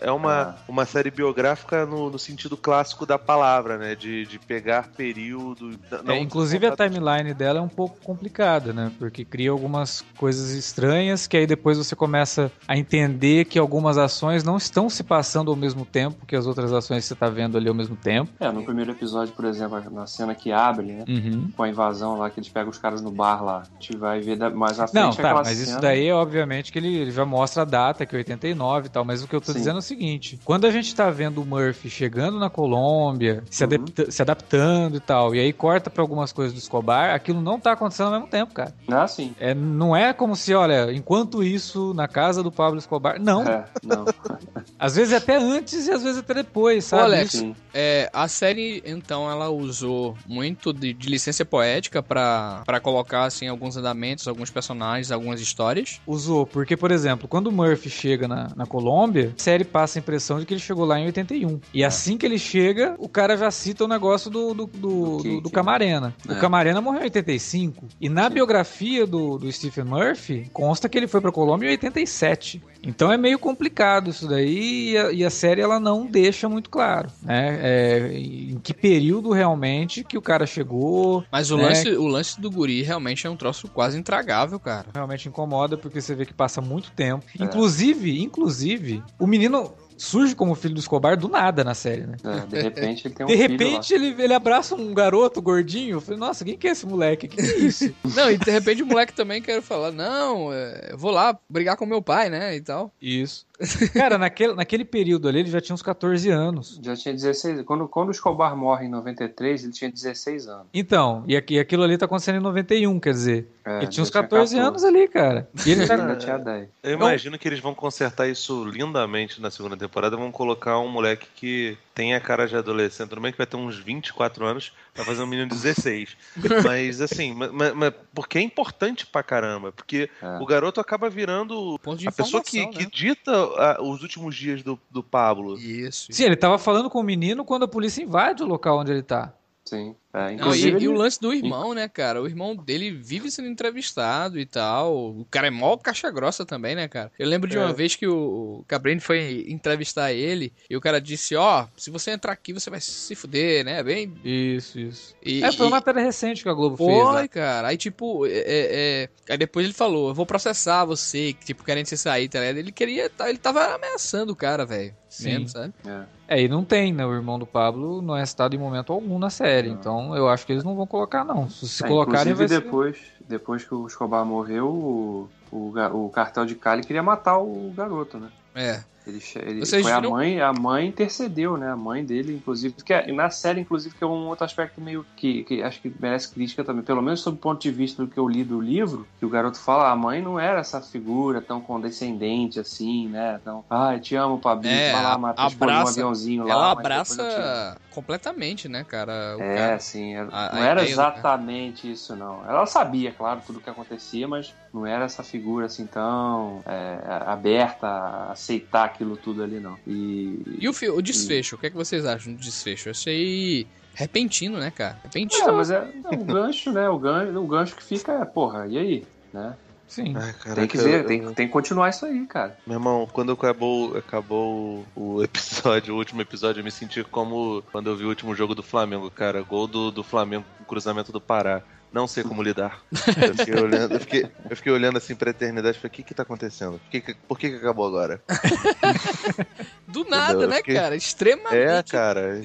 É, 0.01 0.09
é 0.09 0.12
uma, 0.12 0.57
é. 0.59 0.70
uma 0.70 0.86
série 0.86 1.11
biográfica 1.11 1.82
no, 1.87 2.11
no 2.11 2.18
sentido 2.18 2.57
clássico 2.57 3.07
da 3.07 3.18
palavra, 3.18 3.78
né? 3.78 3.95
De, 3.95 4.26
de 4.26 4.39
pegar 4.39 4.89
período. 4.97 5.78
Não, 6.05 6.14
é, 6.14 6.18
inclusive 6.18 6.66
a 6.66 6.76
timeline 6.76 7.35
dela 7.35 7.59
é 7.59 7.62
um 7.62 7.68
pouco 7.68 7.99
complicada, 8.03 8.72
né? 8.72 8.91
Porque 8.99 9.24
cria 9.24 9.51
algumas 9.51 10.05
coisas 10.16 10.51
estranhas 10.51 11.26
que 11.26 11.37
aí 11.37 11.47
depois 11.47 11.78
você 11.78 11.95
começa 11.95 12.51
a 12.66 12.76
entender 12.76 13.45
que 13.45 13.59
algumas 13.59 13.99
ações 13.99 14.45
não 14.45 14.57
estão 14.57 14.89
se 14.89 15.03
passando 15.03 15.51
ao 15.51 15.57
mesmo 15.57 15.85
tempo 15.85 16.26
que 16.26 16.37
as 16.37 16.47
outras 16.47 16.72
ações 16.72 17.03
que 17.03 17.09
você 17.09 17.14
está 17.14 17.28
vendo 17.28 17.57
ali 17.57 17.68
ao 17.68 17.74
mesmo 17.74 17.97
tempo. 17.97 18.30
É, 18.41 18.51
no 18.51 18.64
primeiro 18.64 18.93
episódio, 18.93 19.35
por 19.35 19.45
exemplo, 19.45 19.83
na 19.91 20.07
cena 20.07 20.35
que 20.35 20.53
abre, 20.53 20.93
né? 20.93 21.05
Uhum. 21.09 21.51
Com 21.57 21.62
a 21.62 21.68
invasão 21.68 22.18
lá, 22.18 22.30
que 22.30 22.41
eles 22.41 22.49
pegam 22.49 22.70
os 22.70 22.78
caras 22.78 23.01
no 23.01 23.11
bar 23.11 23.43
lá. 23.43 23.62
A 23.62 23.80
gente 23.80 23.97
vai 23.97 24.20
ver 24.20 24.39
mais 24.51 24.78
à 24.78 24.87
frente 24.87 25.03
Não, 25.03 25.12
tá, 25.12 25.35
mas 25.35 25.49
cena... 25.49 25.70
isso 25.70 25.80
daí, 25.80 26.11
obviamente, 26.11 26.72
que 26.72 26.78
ele, 26.78 26.95
ele 26.95 27.11
já 27.11 27.24
mostra 27.24 27.62
a 27.62 27.64
data, 27.64 28.07
que 28.07 28.14
é 28.14 28.18
89 28.18 28.87
e 28.87 28.91
tal. 28.91 29.05
Mas 29.05 29.22
o 29.22 29.28
que 29.28 29.35
eu 29.35 29.41
tô 29.41 29.53
Sim. 29.53 29.59
dizendo 29.59 29.76
é 29.76 29.78
o 29.78 29.83
seguinte: 29.83 30.39
quando 30.45 30.66
a 30.66 30.70
gente 30.70 30.95
tá 30.95 31.11
vendo 31.11 31.43
o 31.43 31.47
Murphy 31.47 31.71
chegando 31.72 32.38
na 32.38 32.50
Colômbia, 32.50 33.42
se, 33.50 33.64
uhum. 33.64 33.84
se 34.08 34.22
adaptando 34.22 34.96
e 34.96 35.00
tal, 35.00 35.34
e 35.34 35.40
aí 35.40 35.52
corta 35.52 35.90
para 35.90 36.02
algumas 36.02 36.32
coisas 36.32 36.52
do 36.52 36.58
Escobar, 36.58 37.14
aquilo 37.14 37.40
não 37.40 37.58
tá 37.58 37.72
acontecendo 37.72 38.06
ao 38.06 38.12
mesmo 38.12 38.26
tempo, 38.28 38.54
cara. 38.54 38.74
Ah, 38.88 39.06
sim. 39.06 39.34
É, 39.38 39.54
não 39.54 39.94
é 39.94 40.12
como 40.12 40.36
se, 40.36 40.54
olha, 40.54 40.92
enquanto 40.92 41.42
isso, 41.42 41.92
na 41.94 42.06
casa 42.08 42.42
do 42.42 42.52
Pablo 42.52 42.78
Escobar. 42.78 43.20
Não. 43.20 43.42
É, 43.42 43.64
não. 43.82 44.04
às 44.78 44.96
vezes 44.96 45.12
até 45.12 45.36
antes 45.36 45.86
e 45.86 45.90
às 45.90 46.02
vezes 46.02 46.18
até 46.18 46.34
depois, 46.34 46.84
sabe? 46.84 47.02
Olha, 47.02 47.26
é, 47.74 48.10
a 48.12 48.28
série, 48.28 48.82
então, 48.84 49.30
ela 49.30 49.48
usou 49.48 50.16
muito 50.26 50.72
de, 50.72 50.92
de 50.92 51.08
licença 51.08 51.44
poética 51.44 52.02
para 52.02 52.80
colocar, 52.82 53.24
assim, 53.24 53.48
alguns 53.48 53.76
andamentos, 53.76 54.28
alguns 54.28 54.50
personagens, 54.50 55.10
algumas 55.10 55.40
histórias. 55.40 56.00
Usou, 56.06 56.46
porque, 56.46 56.76
por 56.76 56.90
exemplo, 56.90 57.26
quando 57.26 57.46
o 57.46 57.52
Murphy 57.52 57.88
chega 57.88 58.28
na, 58.28 58.48
na 58.54 58.66
Colômbia, 58.66 59.32
a 59.36 59.42
série 59.42 59.64
passa 59.64 59.98
a 59.98 60.00
impressão 60.00 60.38
de 60.38 60.46
que 60.46 60.54
ele 60.54 60.60
chegou 60.60 60.84
lá 60.84 60.98
em 60.98 61.06
81. 61.06 61.60
E 61.72 61.82
é. 61.82 61.86
assim 61.86 62.16
que 62.16 62.26
ele 62.26 62.38
chega, 62.38 62.94
o 62.98 63.08
cara 63.08 63.36
já 63.36 63.50
cita 63.50 63.84
o 63.84 63.88
negócio 63.88 64.30
do, 64.30 64.54
do, 64.54 64.66
do, 64.66 65.16
do, 65.18 65.40
do 65.42 65.50
Camarena. 65.50 66.14
É. 66.28 66.32
O 66.32 66.36
Camarena 66.38 66.80
morreu 66.80 67.00
em 67.00 67.04
85. 67.04 67.86
E 68.00 68.08
na 68.08 68.28
Sim. 68.28 68.34
biografia 68.34 69.06
do, 69.06 69.38
do 69.38 69.50
Stephen 69.50 69.84
Murphy, 69.84 70.50
consta 70.52 70.88
que 70.88 70.98
ele 70.98 71.06
foi 71.06 71.20
pra 71.20 71.32
Colômbia 71.32 71.68
em 71.68 71.70
87. 71.70 72.62
Então 72.83 73.12
é 73.12 73.16
meio 73.16 73.39
complicado 73.39 74.11
isso 74.11 74.28
daí 74.28 74.91
e 74.93 74.99
a, 74.99 75.12
e 75.12 75.24
a 75.24 75.30
série 75.30 75.61
ela 75.61 75.78
não 75.78 76.07
deixa 76.07 76.49
muito 76.49 76.68
claro, 76.68 77.09
né? 77.22 77.59
É, 77.62 78.12
em 78.12 78.59
que 78.59 78.74
período 78.74 79.30
realmente 79.30 80.03
que 80.03 80.18
o 80.18 80.22
cara 80.22 80.47
chegou. 80.47 81.24
Mas 81.30 81.51
o, 81.51 81.57
né? 81.57 81.64
lance, 81.64 81.91
o 81.91 82.07
lance 82.07 82.41
do 82.41 82.51
guri 82.51 82.83
realmente 82.83 83.26
é 83.26 83.30
um 83.30 83.37
troço 83.37 83.68
quase 83.68 83.99
intragável, 83.99 84.59
cara. 84.59 84.87
Realmente 84.93 85.28
incomoda 85.28 85.76
porque 85.76 86.01
você 86.01 86.14
vê 86.14 86.26
que 86.26 86.35
passa 86.35 86.61
muito 86.61 86.91
tempo. 86.93 87.24
É. 87.39 87.45
Inclusive, 87.45 88.20
inclusive, 88.20 89.03
o 89.18 89.26
menino 89.26 89.72
surge 89.97 90.34
como 90.34 90.55
filho 90.55 90.74
do 90.74 90.80
Escobar 90.80 91.16
do 91.16 91.28
nada 91.28 91.62
na 91.64 91.74
série, 91.74 92.03
né? 92.03 92.16
É, 92.24 92.47
de 92.47 92.61
repente 92.61 93.07
ele 93.07 93.14
tem 93.14 93.24
um 93.26 93.28
De 93.28 93.34
repente 93.34 93.95
ele, 93.95 94.22
ele 94.22 94.34
abraça 94.34 94.74
um 94.74 94.93
garoto 94.95 95.40
gordinho. 95.40 95.97
Eu 95.97 96.01
falei, 96.01 96.18
nossa, 96.18 96.45
quem 96.45 96.57
que 96.57 96.68
é 96.68 96.70
esse 96.70 96.86
moleque? 96.86 97.28
Que, 97.28 97.36
que 97.36 97.43
é 97.43 97.59
isso? 97.59 97.95
não, 98.14 98.30
e 98.30 98.38
de 98.38 98.51
repente 98.51 98.82
o 98.82 98.86
moleque 98.86 99.12
também 99.12 99.40
quer 99.40 99.62
falar, 99.62 99.93
não, 99.93 100.53
é, 100.53 100.88
eu 100.90 100.99
vou 100.99 101.11
lá 101.11 101.38
brigar 101.49 101.76
com 101.76 101.86
meu 101.86 102.03
pai, 102.03 102.28
né? 102.28 102.55
E 102.57 102.61
tal. 102.61 102.93
Isso. 103.01 103.47
Cara, 103.92 104.18
naquele, 104.18 104.55
naquele 104.55 104.84
período 104.84 105.28
ali 105.28 105.40
ele 105.40 105.50
já 105.50 105.61
tinha 105.61 105.74
uns 105.74 105.82
14 105.82 106.30
anos. 106.30 106.80
Já 106.82 106.96
tinha 106.96 107.14
16. 107.14 107.62
Quando, 107.62 107.86
quando 107.86 108.09
o 108.09 108.11
Escobar 108.11 108.57
morre 108.57 108.86
em 108.86 108.90
93, 108.90 109.64
ele 109.64 109.72
tinha 109.72 109.90
16 109.90 110.48
anos. 110.48 110.66
Então, 110.72 111.24
e, 111.26 111.36
aqui, 111.36 111.59
aquilo 111.59 111.82
ali 111.82 111.96
tá 111.96 112.07
acontecendo 112.07 112.36
em 112.36 112.42
91, 112.42 112.98
quer 112.98 113.12
dizer. 113.12 113.48
É, 113.64 113.78
ele 113.78 113.86
tinha 113.88 114.03
uns 114.03 114.11
14, 114.11 114.55
tinha 114.55 114.64
14 114.64 114.84
anos 114.84 114.84
ali, 114.84 115.09
cara. 115.09 115.48
E 115.64 115.70
ele 115.70 115.86
já 115.86 115.94
ainda 116.00 116.16
tinha 116.16 116.38
10. 116.38 116.68
Eu 116.82 116.92
imagino 116.94 117.38
que 117.38 117.46
eles 117.46 117.61
vão 117.61 117.74
consertar 117.74 118.28
isso 118.28 118.64
lindamente 118.64 119.40
na 119.40 119.50
segunda 119.50 119.76
temporada. 119.76 120.16
Vão 120.16 120.32
colocar 120.32 120.78
um 120.78 120.88
moleque 120.88 121.28
que 121.34 121.78
tem 121.94 122.14
a 122.14 122.20
cara 122.20 122.46
de 122.46 122.57
adolescente. 122.57 123.09
Tudo 123.09 123.20
bem 123.20 123.30
que 123.30 123.38
vai 123.38 123.46
ter 123.46 123.57
uns 123.57 123.78
24 123.78 124.44
anos 124.44 124.72
pra 124.94 125.05
fazer 125.05 125.22
um 125.22 125.26
menino 125.26 125.48
de 125.48 125.55
16. 125.55 126.16
mas, 126.64 127.00
assim, 127.00 127.34
mas, 127.34 127.74
mas, 127.74 127.94
porque 128.12 128.38
é 128.38 128.40
importante 128.40 129.07
pra 129.07 129.22
caramba. 129.22 129.70
Porque 129.70 130.11
é. 130.20 130.38
o 130.40 130.46
garoto 130.46 130.80
acaba 130.80 131.09
virando 131.09 131.78
a 132.07 132.12
pessoa 132.12 132.42
que, 132.42 132.66
né? 132.66 132.72
que 132.72 132.86
dita 132.86 133.41
a, 133.43 133.82
os 133.82 134.03
últimos 134.03 134.34
dias 134.34 134.62
do, 134.62 134.78
do 134.90 135.03
Pablo. 135.03 135.59
Isso. 135.59 136.12
Sim, 136.12 136.24
ele 136.24 136.36
tava 136.36 136.59
falando 136.59 136.88
com 136.90 137.01
o 137.01 137.03
menino 137.03 137.45
quando 137.45 137.64
a 137.64 137.68
polícia 137.68 138.03
invade 138.03 138.43
o 138.43 138.47
local 138.47 138.78
onde 138.78 138.93
ele 138.93 139.03
tá. 139.03 139.34
Sim. 139.64 139.94
É, 140.12 140.32
Não, 140.36 140.54
e, 140.54 140.66
ele... 140.66 140.84
e, 140.84 140.88
o 140.88 140.92
lance 140.92 141.20
do 141.20 141.32
irmão, 141.32 141.72
né, 141.72 141.88
cara? 141.88 142.20
O 142.20 142.26
irmão 142.26 142.54
dele 142.54 142.90
vive 142.90 143.30
sendo 143.30 143.48
entrevistado 143.48 144.38
e 144.38 144.44
tal. 144.44 144.94
O 145.20 145.26
cara 145.30 145.46
é 145.46 145.50
mó 145.50 145.76
caixa 145.76 146.10
grossa 146.10 146.44
também, 146.44 146.74
né, 146.74 146.88
cara? 146.88 147.10
Eu 147.18 147.26
lembro 147.26 147.48
de 147.48 147.56
uma 147.56 147.70
é. 147.70 147.72
vez 147.72 147.94
que 147.94 148.06
o 148.06 148.64
Cabrini 148.68 149.00
foi 149.00 149.46
entrevistar 149.48 150.12
ele 150.12 150.52
e 150.68 150.76
o 150.76 150.80
cara 150.80 151.00
disse: 151.00 151.34
Ó, 151.36 151.62
oh, 151.62 151.80
se 151.80 151.90
você 151.90 152.10
entrar 152.10 152.32
aqui, 152.32 152.52
você 152.52 152.68
vai 152.68 152.80
se 152.80 153.14
fuder, 153.14 153.64
né? 153.64 153.82
Bem. 153.82 154.12
Isso, 154.24 154.78
isso. 154.78 155.14
E, 155.24 155.42
é, 155.42 155.52
foi 155.52 155.66
uma 155.66 155.76
matéria 155.76 156.02
recente 156.02 156.42
que 156.42 156.48
a 156.48 156.54
Globo 156.54 156.76
foi, 156.76 156.92
fez. 156.92 157.08
Foi, 157.08 157.22
né? 157.22 157.28
cara. 157.28 157.68
Aí, 157.68 157.76
tipo, 157.76 158.26
é, 158.26 158.30
é, 158.30 158.42
é, 158.46 159.08
Aí 159.30 159.38
depois 159.38 159.64
ele 159.64 159.74
falou: 159.74 160.08
Eu 160.08 160.14
vou 160.14 160.26
processar 160.26 160.84
você, 160.84 161.32
tipo, 161.32 161.64
querendo 161.64 161.86
você 161.86 161.96
sair, 161.96 162.28
tá 162.28 162.40
ligado? 162.40 162.58
Ele 162.58 162.72
queria. 162.72 163.08
Tá, 163.08 163.30
ele 163.30 163.38
tava 163.38 163.74
ameaçando 163.74 164.32
o 164.32 164.36
cara, 164.36 164.66
velho. 164.66 164.94
Sim. 165.08 165.46
sabe? 165.46 165.72
É. 165.86 166.04
é, 166.33 166.43
e 166.43 166.49
não 166.49 166.64
tem, 166.64 166.93
né? 166.93 167.05
O 167.05 167.12
irmão 167.12 167.39
do 167.39 167.47
Pablo 167.47 168.01
não 168.01 168.16
é 168.16 168.24
citado 168.24 168.55
em 168.55 168.59
momento 168.59 168.93
algum 168.93 169.18
na 169.18 169.30
série. 169.30 169.68
Não. 169.68 169.76
Então 169.76 170.16
eu 170.16 170.28
acho 170.28 170.47
que 170.47 170.53
eles 170.53 170.64
não 170.64 170.74
vão 170.74 170.87
colocar, 170.87 171.24
não. 171.24 171.49
Se, 171.49 171.85
é, 171.85 171.89
colocarem, 171.89 172.35
vai 172.35 172.47
depois, 172.47 172.97
ser... 172.97 173.24
depois 173.28 173.64
que 173.64 173.74
o 173.74 173.87
Escobar 173.87 174.24
morreu, 174.24 174.68
o, 174.68 175.28
o, 175.51 175.72
o 176.07 176.11
cartel 176.11 176.47
de 176.47 176.55
Cali 176.55 176.83
queria 176.83 177.03
matar 177.03 177.39
o 177.39 177.72
garoto, 177.76 178.18
né? 178.18 178.28
É. 178.55 178.83
Ele, 179.07 179.20
ele 179.34 179.66
foi 179.66 179.82
viram... 179.82 179.96
a 179.96 180.11
mãe, 180.11 180.40
a 180.40 180.53
mãe 180.53 180.86
intercedeu, 180.86 181.57
né? 181.57 181.70
A 181.70 181.76
mãe 181.76 182.05
dele, 182.05 182.34
inclusive, 182.34 182.74
porque 182.74 182.92
é, 182.92 183.11
na 183.12 183.30
série, 183.30 183.61
inclusive, 183.61 183.94
que 183.94 184.05
é 184.05 184.07
um 184.07 184.28
outro 184.28 184.44
aspecto 184.44 184.80
meio 184.80 185.05
que, 185.16 185.42
que 185.44 185.62
acho 185.62 185.80
que 185.80 185.92
merece 186.00 186.32
crítica 186.32 186.62
também, 186.62 186.84
pelo 186.84 187.03
menos 187.03 187.20
sob 187.20 187.36
o 187.36 187.40
ponto 187.40 187.61
de 187.61 187.70
vista 187.70 188.05
do 188.05 188.09
que 188.09 188.18
eu 188.18 188.28
li 188.28 188.44
do 188.44 188.61
livro, 188.61 189.07
que 189.18 189.26
o 189.26 189.28
garoto 189.28 189.59
fala, 189.59 189.90
a 189.90 189.96
mãe 189.96 190.22
não 190.22 190.38
era 190.38 190.61
essa 190.61 190.80
figura 190.80 191.40
tão 191.40 191.61
condescendente 191.61 192.61
assim, 192.61 193.09
né? 193.09 193.38
Então, 193.40 193.64
ai, 193.68 193.98
te 193.98 194.14
amo, 194.14 194.38
Pabinho, 194.38 194.72
é, 194.72 194.92
vai 194.92 195.03
lá, 195.03 195.18
mata 195.18 195.42
abraça, 195.42 195.84
um 195.84 195.92
aviãozinho 195.92 196.44
lá. 196.44 196.53
Ela 196.53 196.70
abraça 196.70 197.76
completamente, 197.90 198.68
né, 198.68 198.84
cara? 198.84 199.36
O 199.36 199.42
é, 199.42 199.57
cara, 199.57 199.80
sim, 199.80 200.14
a, 200.16 200.24
não 200.24 200.32
a 200.32 200.61
era 200.61 200.84
exatamente 200.84 201.90
isso, 201.90 202.14
não. 202.14 202.48
Ela 202.48 202.66
sabia, 202.66 203.12
claro, 203.12 203.42
tudo 203.44 203.59
o 203.59 203.62
que 203.62 203.68
acontecia, 203.68 204.28
mas 204.28 204.55
não 204.72 204.86
era 204.86 205.04
essa 205.04 205.22
figura 205.22 205.66
assim 205.66 205.86
tão 205.86 206.62
é, 206.66 206.98
aberta 207.26 207.86
a 207.86 208.32
aceitar 208.32 208.84
aquilo 208.84 209.16
tudo 209.16 209.42
ali, 209.42 209.60
não. 209.60 209.76
E, 209.86 210.40
e 210.58 210.68
o, 210.68 210.72
o 210.94 211.02
desfecho, 211.02 211.54
e... 211.54 211.56
o 211.56 211.58
que 211.58 211.66
é 211.66 211.70
que 211.70 211.76
vocês 211.76 212.06
acham 212.06 212.32
do 212.32 212.40
desfecho? 212.40 212.88
Eu 212.88 212.92
achei 212.92 213.66
repentino, 213.94 214.58
né, 214.58 214.70
cara? 214.70 214.98
Repentino. 215.02 215.48
É, 215.48 215.52
mas 215.52 215.70
é, 215.70 215.92
é 216.10 216.14
o 216.16 216.24
gancho, 216.24 216.72
né? 216.72 216.88
O 216.88 216.98
gancho, 216.98 217.38
o 217.38 217.46
gancho 217.46 217.76
que 217.76 217.84
fica 217.84 218.12
é, 218.12 218.24
porra, 218.24 218.66
e 218.66 218.78
aí? 218.78 219.06
Né? 219.32 219.54
Sim. 219.86 220.14
Ai, 220.16 220.54
tem 220.54 220.66
que 220.66 220.78
ver, 220.78 221.02
eu, 221.02 221.06
tem, 221.06 221.34
tem 221.34 221.46
que 221.46 221.52
continuar 221.52 221.90
isso 221.90 222.06
aí, 222.06 222.26
cara. 222.26 222.56
Meu 222.66 222.76
irmão, 222.76 223.06
quando 223.12 223.32
acabou, 223.32 223.94
acabou 223.94 224.86
o 224.96 225.20
episódio, 225.24 225.94
o 225.94 225.98
último 225.98 226.22
episódio, 226.22 226.60
eu 226.60 226.64
me 226.64 226.70
senti 226.70 227.04
como 227.04 227.62
quando 227.70 227.90
eu 227.90 227.96
vi 227.96 228.04
o 228.04 228.08
último 228.08 228.34
jogo 228.34 228.54
do 228.54 228.62
Flamengo, 228.62 229.10
cara. 229.10 229.42
Gol 229.42 229.66
do, 229.66 229.90
do 229.90 230.02
Flamengo 230.02 230.46
cruzamento 230.66 231.12
do 231.12 231.20
Pará 231.20 231.62
não 231.93 232.07
sei 232.07 232.24
como 232.24 232.43
lidar. 232.43 232.82
Eu 233.26 233.34
fiquei 233.34 233.55
olhando, 233.55 233.95
eu 233.95 234.01
fiquei, 234.01 234.26
eu 234.49 234.57
fiquei 234.57 234.72
olhando 234.72 234.97
assim 234.97 235.14
pra 235.14 235.30
eternidade 235.30 235.76
e 235.76 235.80
falei, 235.80 235.93
o 235.93 235.95
que 235.95 236.03
que 236.03 236.14
tá 236.14 236.22
acontecendo? 236.22 236.80
Por 236.80 236.90
que, 236.90 237.14
por 237.28 237.38
que, 237.38 237.51
que 237.51 237.57
acabou 237.57 237.86
agora? 237.86 238.22
Do 239.86 240.05
nada, 240.05 240.32
Entendeu? 240.32 240.49
né, 240.49 240.57
fiquei... 240.57 240.74
cara? 240.74 240.97
Extremamente. 240.97 241.55
É, 241.57 241.82
cara. 241.82 242.40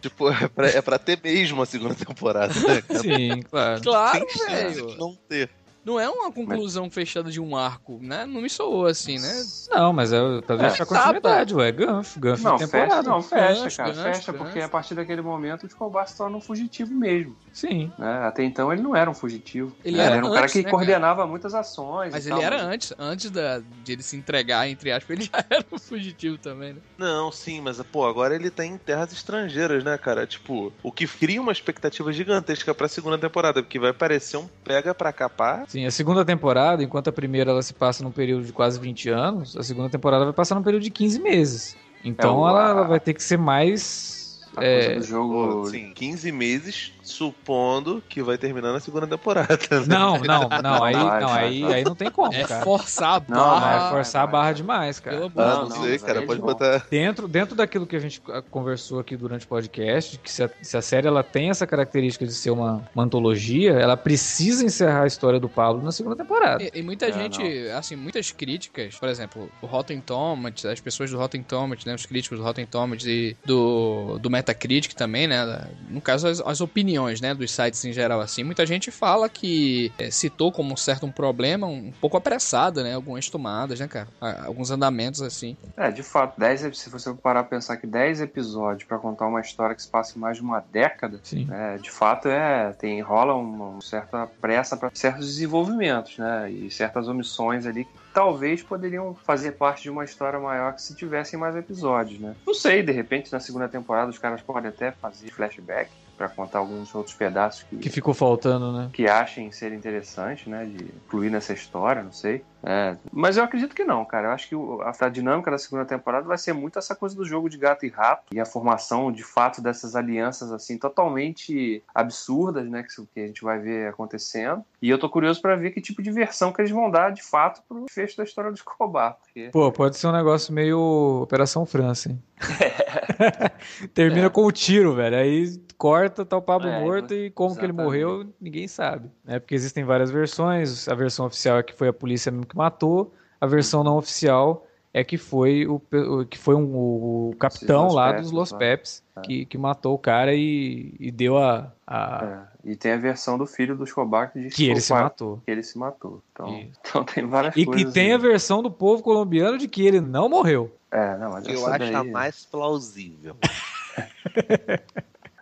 tipo, 0.00 0.30
é 0.30 0.48
pra, 0.48 0.68
é 0.68 0.80
pra 0.80 0.98
ter 0.98 1.18
mesmo 1.22 1.60
a 1.62 1.66
segunda 1.66 1.94
temporada, 1.94 2.54
né? 2.54 2.82
Sim, 3.00 3.42
claro. 3.42 3.82
Claro, 3.82 4.26
velho. 4.48 4.96
Não 4.96 5.14
ter. 5.28 5.50
Não 5.86 6.00
é 6.00 6.10
uma 6.10 6.32
conclusão 6.32 6.86
mas... 6.86 6.94
fechada 6.94 7.30
de 7.30 7.40
um 7.40 7.56
arco, 7.56 8.00
né? 8.02 8.26
Não 8.26 8.40
me 8.40 8.50
soou 8.50 8.86
assim, 8.86 9.20
né? 9.20 9.44
Não, 9.70 9.92
mas 9.92 10.12
é 10.12 10.18
pra 10.40 10.56
deixar 10.56 10.82
é, 10.82 10.86
continuidade, 10.86 11.54
ué. 11.54 11.70
Gancho, 11.70 12.18
gancho 12.18 12.42
não, 12.42 12.56
de 12.56 12.64
temporada. 12.64 12.96
Fecha, 12.96 13.08
não, 13.08 13.22
fecha, 13.22 13.62
gancho, 13.62 13.76
cara. 13.76 13.88
Gancho, 13.90 14.02
fecha, 14.02 14.32
gancho. 14.32 14.44
porque 14.44 14.60
a 14.60 14.68
partir 14.68 14.96
daquele 14.96 15.22
momento 15.22 15.62
o 15.62 15.66
Escobar 15.66 16.08
se 16.08 16.16
torna 16.16 16.36
um 16.36 16.40
fugitivo 16.40 16.92
mesmo. 16.92 17.36
Sim. 17.52 17.92
Né? 17.96 18.18
Até 18.26 18.42
então 18.42 18.72
ele 18.72 18.82
não 18.82 18.96
era 18.96 19.08
um 19.08 19.14
fugitivo. 19.14 19.76
Ele 19.84 20.00
era, 20.00 20.16
era 20.16 20.24
um 20.24 20.30
antes, 20.30 20.34
cara 20.34 20.48
que 20.48 20.62
né, 20.64 20.70
coordenava 20.70 21.16
cara? 21.18 21.28
muitas 21.28 21.54
ações. 21.54 22.10
Mas 22.12 22.26
ele 22.26 22.34
tal, 22.34 22.44
era 22.44 22.56
mas... 22.56 22.66
antes, 22.66 22.92
antes 22.98 23.30
da, 23.30 23.62
de 23.84 23.92
ele 23.92 24.02
se 24.02 24.16
entregar, 24.16 24.68
entre 24.68 24.90
aspas, 24.90 25.16
ele 25.16 25.30
já 25.32 25.44
era 25.48 25.64
um 25.70 25.78
fugitivo 25.78 26.36
também, 26.36 26.72
né? 26.72 26.80
Não, 26.98 27.30
sim, 27.30 27.60
mas 27.60 27.80
pô, 27.82 28.04
agora 28.04 28.34
ele 28.34 28.50
tá 28.50 28.64
em 28.64 28.76
terras 28.76 29.12
estrangeiras, 29.12 29.84
né, 29.84 29.96
cara? 29.96 30.26
Tipo, 30.26 30.72
o 30.82 30.90
que 30.90 31.06
cria 31.06 31.40
uma 31.40 31.52
expectativa 31.52 32.12
gigantesca 32.12 32.74
pra 32.74 32.88
segunda 32.88 33.16
temporada, 33.16 33.62
porque 33.62 33.78
vai 33.78 33.92
parecer 33.92 34.36
um 34.36 34.48
pega 34.64 34.92
pra 34.92 35.12
capar. 35.12 35.64
Sim, 35.68 35.75
a 35.84 35.90
segunda 35.90 36.24
temporada, 36.24 36.82
enquanto 36.82 37.08
a 37.08 37.12
primeira 37.12 37.50
ela 37.50 37.62
se 37.62 37.74
passa 37.74 38.02
num 38.02 38.10
período 38.10 38.44
de 38.44 38.52
quase 38.52 38.78
20 38.78 39.10
anos, 39.10 39.56
a 39.56 39.62
segunda 39.62 39.90
temporada 39.90 40.24
vai 40.24 40.32
passar 40.32 40.54
num 40.54 40.62
período 40.62 40.82
de 40.82 40.90
15 40.90 41.20
meses. 41.20 41.76
Então 42.04 42.46
é, 42.46 42.50
ela, 42.50 42.68
ela 42.70 42.82
vai 42.84 43.00
ter 43.00 43.14
que 43.14 43.22
ser 43.22 43.36
mais 43.36 44.40
é, 44.56 44.94
do 44.94 45.02
jogo. 45.02 45.66
Sim, 45.66 45.92
15 45.94 46.32
meses, 46.32 46.92
supondo 47.08 48.02
que 48.08 48.22
vai 48.22 48.36
terminar 48.36 48.72
na 48.72 48.80
segunda 48.80 49.06
temporada. 49.06 49.58
Né? 49.70 49.86
Não, 49.86 50.18
não, 50.18 50.48
não, 50.62 50.84
aí 50.84 50.94
não, 50.94 51.28
aí, 51.32 51.64
aí 51.64 51.84
não 51.84 51.94
tem 51.94 52.10
como, 52.10 52.34
é 52.34 52.44
cara. 52.44 52.64
Forçar 52.64 53.14
a 53.14 53.20
barra. 53.20 53.80
Não, 53.80 53.86
é 53.86 53.90
forçar 53.90 54.22
a 54.22 54.26
barra 54.26 54.52
demais, 54.52 55.00
cara. 55.00 55.30
Ah, 55.36 55.54
não, 55.54 55.68
não 55.68 55.82
sei, 55.82 55.98
cara, 55.98 56.22
pode 56.22 56.40
botar. 56.40 56.86
Dentro, 56.90 57.28
dentro 57.28 57.54
daquilo 57.54 57.86
que 57.86 57.96
a 57.96 58.00
gente 58.00 58.20
conversou 58.50 58.98
aqui 58.98 59.16
durante 59.16 59.44
o 59.44 59.48
podcast, 59.48 60.18
que 60.18 60.30
se 60.30 60.42
a, 60.42 60.50
se 60.60 60.76
a 60.76 60.82
série 60.82 61.06
ela 61.06 61.22
tem 61.22 61.50
essa 61.50 61.66
característica 61.66 62.26
de 62.26 62.32
ser 62.32 62.50
uma, 62.50 62.88
uma 62.94 63.04
antologia, 63.04 63.72
ela 63.72 63.96
precisa 63.96 64.64
encerrar 64.64 65.02
a 65.02 65.06
história 65.06 65.38
do 65.38 65.48
Pablo 65.48 65.82
na 65.82 65.92
segunda 65.92 66.16
temporada. 66.16 66.62
E, 66.62 66.70
e 66.74 66.82
muita 66.82 67.06
é, 67.06 67.12
gente, 67.12 67.42
não. 67.42 67.78
assim, 67.78 67.96
muitas 67.96 68.30
críticas, 68.32 68.96
por 68.96 69.08
exemplo, 69.08 69.50
o 69.60 69.66
Rotten 69.66 70.00
Tomatoes, 70.00 70.66
as 70.66 70.80
pessoas 70.80 71.10
do 71.10 71.18
Rotten 71.18 71.42
Tomatoes, 71.42 71.84
né, 71.84 71.94
os 71.94 72.06
críticos 72.06 72.38
do 72.38 72.44
Rotten 72.44 72.66
Tomatoes 72.66 73.06
e 73.06 73.36
do, 73.44 74.18
do 74.18 74.30
Metacritic 74.30 74.94
também, 74.94 75.26
né? 75.26 75.68
No 75.88 76.00
caso, 76.00 76.26
as, 76.26 76.40
as, 76.40 76.60
opiniões, 76.60 76.95
né? 77.20 77.34
Dos 77.34 77.50
sites 77.50 77.84
em 77.84 77.92
geral, 77.92 78.20
assim. 78.20 78.42
Muita 78.44 78.66
gente 78.66 78.90
fala 78.90 79.28
que 79.28 79.92
é, 79.98 80.10
citou 80.10 80.50
como 80.50 80.72
um 80.72 80.76
certo 80.76 81.06
um 81.06 81.12
problema 81.12 81.66
um 81.66 81.92
pouco 82.00 82.16
apressada, 82.16 82.82
né? 82.82 82.94
Algumas 82.94 83.28
tomadas, 83.28 83.80
né, 83.80 83.88
cara? 83.88 84.08
Alguns 84.44 84.70
andamentos, 84.70 85.22
assim. 85.22 85.56
É, 85.76 85.90
de 85.90 86.02
fato, 86.02 86.38
10, 86.38 86.76
se 86.76 86.90
você 86.90 87.12
parar 87.14 87.40
a 87.40 87.44
pensar 87.44 87.76
que 87.76 87.86
10 87.86 88.20
episódios 88.22 88.84
para 88.84 88.98
contar 88.98 89.26
uma 89.26 89.40
história 89.40 89.74
que 89.74 89.82
se 89.82 89.88
passa 89.88 90.16
em 90.16 90.20
mais 90.20 90.36
de 90.36 90.42
uma 90.42 90.64
década, 90.72 91.20
né, 91.32 91.78
de 91.80 91.90
fato, 91.90 92.28
é, 92.28 92.72
tem, 92.72 93.00
rola 93.00 93.34
uma 93.34 93.80
certa 93.80 94.26
pressa 94.40 94.76
para 94.76 94.90
certos 94.94 95.26
desenvolvimentos, 95.26 96.18
né? 96.18 96.50
E 96.50 96.70
certas 96.70 97.08
omissões 97.08 97.66
ali 97.66 97.84
que 97.84 97.90
talvez 98.12 98.62
poderiam 98.62 99.14
fazer 99.14 99.52
parte 99.52 99.82
de 99.82 99.90
uma 99.90 100.04
história 100.04 100.40
maior 100.40 100.74
que 100.74 100.82
se 100.82 100.94
tivessem 100.94 101.38
mais 101.38 101.54
episódios, 101.54 102.18
né? 102.18 102.34
Não 102.46 102.54
sei, 102.54 102.82
de 102.82 102.92
repente 102.92 103.30
na 103.32 103.40
segunda 103.40 103.68
temporada 103.68 104.10
os 104.10 104.18
caras 104.18 104.40
podem 104.40 104.70
até 104.70 104.90
fazer 104.90 105.30
flashback 105.30 105.90
para 106.16 106.28
contar 106.28 106.58
alguns 106.58 106.94
outros 106.94 107.14
pedaços 107.14 107.62
que, 107.64 107.76
que 107.76 107.90
ficou 107.90 108.14
faltando, 108.14 108.72
né? 108.72 108.90
Que 108.92 109.08
achem 109.08 109.50
ser 109.52 109.72
interessante, 109.72 110.48
né? 110.48 110.64
De 110.64 110.84
incluir 110.84 111.30
nessa 111.30 111.52
história, 111.52 112.02
não 112.02 112.12
sei. 112.12 112.42
É, 112.62 112.96
mas 113.12 113.36
eu 113.36 113.44
acredito 113.44 113.74
que 113.74 113.84
não, 113.84 114.04
cara. 114.04 114.28
Eu 114.28 114.32
acho 114.32 114.48
que 114.48 115.04
a, 115.04 115.08
dinâmica 115.08 115.50
da 115.50 115.58
segunda 115.58 115.84
temporada 115.84 116.26
vai 116.26 116.38
ser 116.38 116.52
muito 116.52 116.78
essa 116.78 116.96
coisa 116.96 117.14
do 117.14 117.24
jogo 117.24 117.48
de 117.48 117.56
gato 117.56 117.86
e 117.86 117.88
rato 117.88 118.24
e 118.32 118.40
a 118.40 118.44
formação, 118.44 119.12
de 119.12 119.22
fato, 119.22 119.62
dessas 119.62 119.94
alianças 119.94 120.50
assim 120.50 120.76
totalmente 120.76 121.82
absurdas, 121.94 122.68
né? 122.68 122.82
Que, 122.82 123.06
que 123.14 123.20
a 123.20 123.26
gente 123.26 123.44
vai 123.44 123.58
ver 123.58 123.88
acontecendo. 123.88 124.64
E 124.82 124.90
eu 124.90 124.98
tô 124.98 125.08
curioso 125.08 125.40
para 125.40 125.54
ver 125.54 125.70
que 125.70 125.80
tipo 125.80 126.02
de 126.02 126.10
versão 126.10 126.52
que 126.52 126.60
eles 126.60 126.70
vão 126.70 126.90
dar, 126.90 127.10
de 127.10 127.22
fato, 127.22 127.62
pro 127.68 127.86
fecho 127.90 128.16
da 128.16 128.24
história 128.24 128.50
do 128.50 128.56
Escobar. 128.56 129.16
Porque... 129.22 129.50
Pô, 129.52 129.70
pode 129.70 129.96
ser 129.96 130.08
um 130.08 130.12
negócio 130.12 130.52
meio 130.52 131.22
Operação 131.22 131.64
França, 131.66 132.10
hein? 132.10 132.22
Termina 133.94 134.26
é. 134.26 134.30
com 134.30 134.44
o 134.44 134.52
tiro, 134.52 134.94
velho. 134.94 135.16
Aí 135.16 135.60
corta, 135.76 136.05
tá 136.10 136.36
o 136.36 136.42
Pablo 136.42 136.68
é, 136.68 136.80
morto 136.80 137.14
e 137.14 137.30
como 137.30 137.50
exatamente. 137.50 137.74
que 137.74 137.80
ele 137.80 137.84
morreu, 137.84 138.26
ninguém 138.40 138.68
sabe. 138.68 139.10
É 139.26 139.38
porque 139.38 139.54
existem 139.54 139.84
várias 139.84 140.10
versões. 140.10 140.88
A 140.88 140.94
versão 140.94 141.26
oficial 141.26 141.58
é 141.58 141.62
que 141.62 141.74
foi 141.74 141.88
a 141.88 141.92
polícia 141.92 142.30
mesmo 142.30 142.46
que 142.46 142.56
matou. 142.56 143.14
A 143.40 143.46
versão 143.46 143.84
não 143.84 143.96
oficial 143.96 144.66
é 144.96 145.04
que 145.04 145.18
foi 145.18 145.66
o, 145.66 145.78
que 146.24 146.38
foi 146.38 146.54
um, 146.54 146.74
o 146.74 147.34
capitão 147.38 147.88
lá 147.88 148.12
dos 148.12 148.30
Los 148.30 148.50
né? 148.52 148.58
Peps 148.58 149.02
é. 149.14 149.20
que, 149.20 149.44
que 149.44 149.58
matou 149.58 149.94
o 149.94 149.98
cara 149.98 150.34
e, 150.34 150.94
e 150.98 151.10
deu 151.10 151.36
a. 151.36 151.70
a... 151.86 152.48
É. 152.64 152.70
E 152.70 152.76
tem 152.76 152.92
a 152.92 152.96
versão 152.96 153.36
do 153.36 153.46
filho 153.46 153.76
do 153.76 153.84
Escobar 153.84 154.32
que 154.32 154.40
diz 154.40 154.54
que, 154.54 154.64
que 154.64 154.70
ele 154.70 154.80
se 154.80 154.88
pai, 154.88 155.02
matou. 155.02 155.42
Que 155.44 155.50
ele 155.50 155.62
se 155.62 155.78
matou. 155.78 156.22
Então, 156.32 156.48
então 156.80 157.04
tem 157.04 157.26
várias 157.26 157.54
e, 157.54 157.66
coisas. 157.66 157.90
E 157.90 157.92
tem 157.92 158.06
aí. 158.06 158.12
a 158.14 158.18
versão 158.18 158.62
do 158.62 158.70
povo 158.70 159.02
colombiano 159.02 159.58
de 159.58 159.68
que 159.68 159.86
ele 159.86 160.00
não 160.00 160.30
morreu. 160.30 160.74
É, 160.90 161.14
não, 161.18 161.32
mas 161.32 161.46
eu 161.46 161.66
acho 161.66 161.78
daí... 161.78 161.94
a 161.94 162.02
mais 162.02 162.46
plausível. 162.46 163.36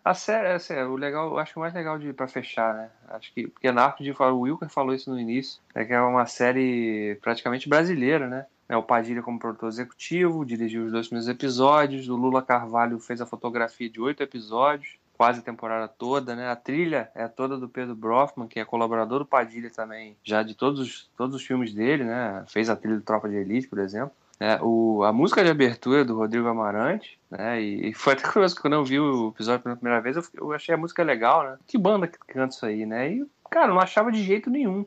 A 0.05 0.13
série, 0.13 0.49
assim, 0.49 0.75
o 0.75 0.97
legal, 0.97 1.31
eu 1.31 1.39
acho 1.39 1.59
o 1.59 1.61
mais 1.61 1.73
legal 1.73 1.99
de 1.99 2.13
para 2.13 2.29
fechar, 2.29 2.75
né? 2.75 2.91
Acho 3.09 3.33
que 3.33 3.49
porque 3.49 3.73
de 3.73 4.11
o 4.11 4.41
Wilker 4.41 4.69
falou 4.69 4.95
isso 4.95 5.11
no 5.11 5.19
início, 5.19 5.63
é 5.75 5.83
que 5.83 5.95
é 5.95 6.01
uma 6.01 6.27
série 6.27 7.19
praticamente 7.23 7.71
brasileira, 7.71 8.29
né? 8.29 8.45
É, 8.69 8.77
o 8.77 8.83
Padilha 8.83 9.23
como 9.23 9.39
produtor 9.39 9.71
executivo, 9.71 10.45
dirigiu 10.45 10.85
os 10.85 10.93
dois 10.93 11.07
primeiros 11.07 11.29
episódios, 11.29 12.09
o 12.09 12.17
Lula 12.17 12.43
Carvalho 12.43 12.99
fez 12.99 13.23
a 13.23 13.27
fotografia 13.27 13.89
de 13.89 13.99
oito 13.99 14.23
episódios, 14.23 14.99
quase 15.17 15.41
a 15.41 15.43
temporada 15.43 15.89
toda, 15.89 16.37
né? 16.37 16.51
A 16.51 16.57
trilha 16.57 17.11
é 17.15 17.27
toda 17.27 17.57
do 17.57 17.69
Pedro 17.69 17.95
Brofman, 17.95 18.47
que 18.47 18.61
é 18.61 18.65
colaborador 18.65 19.21
do 19.21 19.27
Padilha 19.27 19.71
também, 19.71 20.17
já 20.23 20.43
de 20.43 20.55
todos 20.55 20.81
os, 20.81 21.11
todos 21.17 21.37
os 21.37 21.47
filmes 21.47 21.73
dele, 21.73 22.05
né? 22.05 22.45
Fez 22.49 22.69
a 22.69 22.77
trilha 22.77 22.97
do 22.97 23.03
Tropa 23.03 23.29
de 23.29 23.37
Elite, 23.37 23.69
por 23.69 23.79
exemplo. 23.79 24.13
É, 24.41 24.59
o, 24.63 25.05
a 25.05 25.13
música 25.13 25.45
de 25.45 25.51
abertura 25.51 26.05
do 26.05 26.17
Rodrigo 26.17 26.49
Amarante, 26.49 27.19
né? 27.31 27.61
E, 27.61 27.91
e, 27.91 27.95
foi 27.95 28.15
até 28.15 28.23
curioso 28.29 28.55
que 28.55 28.63
quando 28.63 28.75
eu 28.75 28.85
vi 28.85 28.99
o 28.99 29.29
episódio 29.29 29.63
pela 29.63 29.77
primeira 29.77 30.01
vez, 30.01 30.17
eu, 30.17 30.23
eu 30.35 30.53
achei 30.53 30.75
a 30.75 30.79
música 30.79 31.03
legal, 31.03 31.45
né? 31.45 31.59
Que 31.67 31.79
banda 31.79 32.09
que 32.09 32.19
canta 32.19 32.55
isso 32.55 32.67
aí, 32.67 32.85
né? 32.85 33.13
E, 33.13 33.27
cara, 33.51 33.69
não 33.69 33.81
achava 33.81 34.11
de 34.11 34.23
jeito 34.23 34.51
nenhum. 34.51 34.85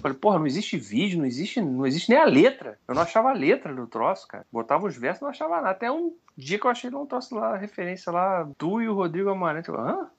Falei, 0.00 0.16
porra, 0.16 0.38
não 0.38 0.46
existe 0.46 0.76
vídeo, 0.76 1.18
não 1.18 1.26
existe, 1.26 1.60
não 1.60 1.86
existe 1.86 2.10
nem 2.10 2.18
a 2.18 2.24
letra. 2.24 2.78
Eu 2.86 2.94
não 2.94 3.02
achava 3.02 3.30
a 3.30 3.34
letra 3.34 3.74
do 3.74 3.86
troço, 3.86 4.26
cara. 4.28 4.46
Botava 4.52 4.86
os 4.86 4.96
versos, 4.96 5.22
não 5.22 5.30
achava 5.30 5.56
nada. 5.56 5.70
Até 5.70 5.90
um 5.90 6.12
dia 6.36 6.58
que 6.58 6.66
eu 6.66 6.70
achei 6.70 6.90
um 6.90 7.06
troço 7.06 7.34
lá, 7.34 7.56
referência 7.56 8.12
lá, 8.12 8.48
tu 8.58 8.80
e 8.80 8.88
o 8.88 8.94
Rodrigo 8.94 9.30
Amarante. 9.30 9.68
Eu, 9.68 9.78
Hã? 9.78 10.10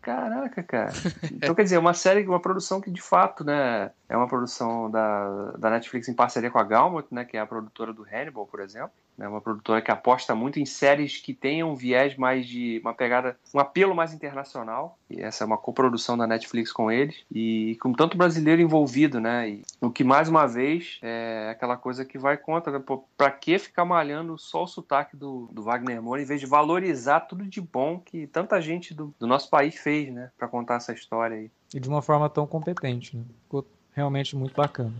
Caraca, 0.00 0.62
cara. 0.62 0.92
Então, 1.32 1.54
quer 1.54 1.64
dizer, 1.64 1.78
uma 1.78 1.94
série, 1.94 2.26
uma 2.26 2.40
produção 2.40 2.80
que 2.80 2.90
de 2.90 3.02
fato, 3.02 3.44
né, 3.44 3.90
é 4.08 4.16
uma 4.16 4.28
produção 4.28 4.90
da, 4.90 5.52
da 5.52 5.70
Netflix 5.70 6.08
em 6.08 6.14
parceria 6.14 6.50
com 6.50 6.58
a 6.58 6.64
Galmont, 6.64 7.06
né, 7.10 7.24
que 7.24 7.36
é 7.36 7.40
a 7.40 7.46
produtora 7.46 7.92
do 7.92 8.04
Hannibal, 8.04 8.46
por 8.46 8.60
exemplo. 8.60 8.92
É 9.20 9.28
uma 9.28 9.40
produtora 9.40 9.82
que 9.82 9.90
aposta 9.90 10.34
muito 10.34 10.58
em 10.58 10.66
séries 10.66 11.18
que 11.18 11.34
tenham 11.34 11.70
um 11.70 11.74
viés 11.74 12.16
mais 12.16 12.46
de 12.46 12.80
uma 12.82 12.94
pegada, 12.94 13.36
um 13.54 13.58
apelo 13.58 13.94
mais 13.94 14.12
internacional. 14.12 14.98
E 15.08 15.20
essa 15.20 15.44
é 15.44 15.46
uma 15.46 15.58
coprodução 15.58 16.16
da 16.16 16.26
Netflix 16.26 16.72
com 16.72 16.90
eles 16.90 17.24
e 17.30 17.76
com 17.82 17.92
tanto 17.92 18.16
brasileiro 18.16 18.62
envolvido, 18.62 19.20
né? 19.20 19.50
E 19.50 19.62
o 19.80 19.90
que 19.90 20.02
mais 20.02 20.28
uma 20.28 20.46
vez 20.46 20.98
é 21.02 21.48
aquela 21.50 21.76
coisa 21.76 22.04
que 22.04 22.18
vai 22.18 22.36
contra, 22.36 22.72
né? 22.72 22.84
Pra 23.16 23.30
que 23.30 23.58
ficar 23.58 23.84
malhando 23.84 24.38
só 24.38 24.64
o 24.64 24.66
sotaque 24.66 25.16
do, 25.16 25.48
do 25.52 25.62
Wagner 25.62 26.02
Moura 26.02 26.22
em 26.22 26.26
vez 26.26 26.40
de 26.40 26.46
valorizar 26.46 27.20
tudo 27.20 27.44
de 27.44 27.60
bom 27.60 27.98
que 27.98 28.26
tanta 28.26 28.60
gente 28.60 28.94
do, 28.94 29.14
do 29.18 29.26
nosso 29.26 29.50
país 29.50 29.76
fez, 29.76 30.12
né? 30.12 30.30
Para 30.38 30.48
contar 30.48 30.76
essa 30.76 30.92
história 30.92 31.36
aí. 31.36 31.50
E 31.74 31.80
de 31.80 31.88
uma 31.88 32.02
forma 32.02 32.28
tão 32.28 32.46
competente, 32.46 33.16
né? 33.16 33.24
Ficou 33.42 33.66
realmente 33.94 34.36
muito 34.36 34.54
bacana. 34.54 34.92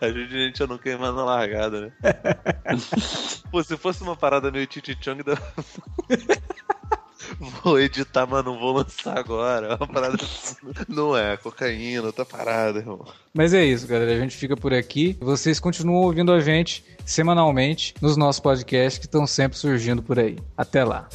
Ajude 0.02 0.35
a 0.35 0.39
gente 0.48 0.64
a 0.64 0.68
não 0.68 0.80
queimar 0.80 1.14
na 1.14 1.23
largada, 1.23 1.81
né? 1.81 1.91
Pô, 3.52 3.64
se 3.64 3.77
fosse 3.77 4.02
uma 4.02 4.15
parada 4.15 4.49
meio 4.52 4.68
Chichichong, 4.69 5.22
da... 5.23 5.38
vou 7.40 7.80
editar, 7.80 8.26
mas 8.26 8.44
não 8.44 8.60
vou 8.60 8.74
lançar 8.74 9.18
agora. 9.18 9.68
É 9.68 9.76
uma 9.76 9.88
parada 9.88 10.18
não 10.88 11.18
é 11.18 11.38
cocaína, 11.38 12.08
outra 12.08 12.26
parada, 12.26 12.80
irmão. 12.80 13.06
Mas 13.34 13.54
é 13.54 13.64
isso, 13.64 13.88
galera. 13.88 14.14
A 14.14 14.20
gente 14.20 14.36
fica 14.36 14.56
por 14.56 14.74
aqui. 14.74 15.18
Vocês 15.20 15.60
continuam 15.60 16.02
ouvindo 16.02 16.32
a 16.32 16.40
gente 16.40 16.84
semanalmente 17.06 17.94
nos 18.02 18.18
nossos 18.18 18.40
podcasts 18.40 18.99
que 18.99 19.06
estão 19.06 19.26
sempre 19.26 19.58
surgindo 19.58 20.02
por 20.02 20.20
aí. 20.20 20.38
Até 20.58 20.84
lá. 20.84 21.08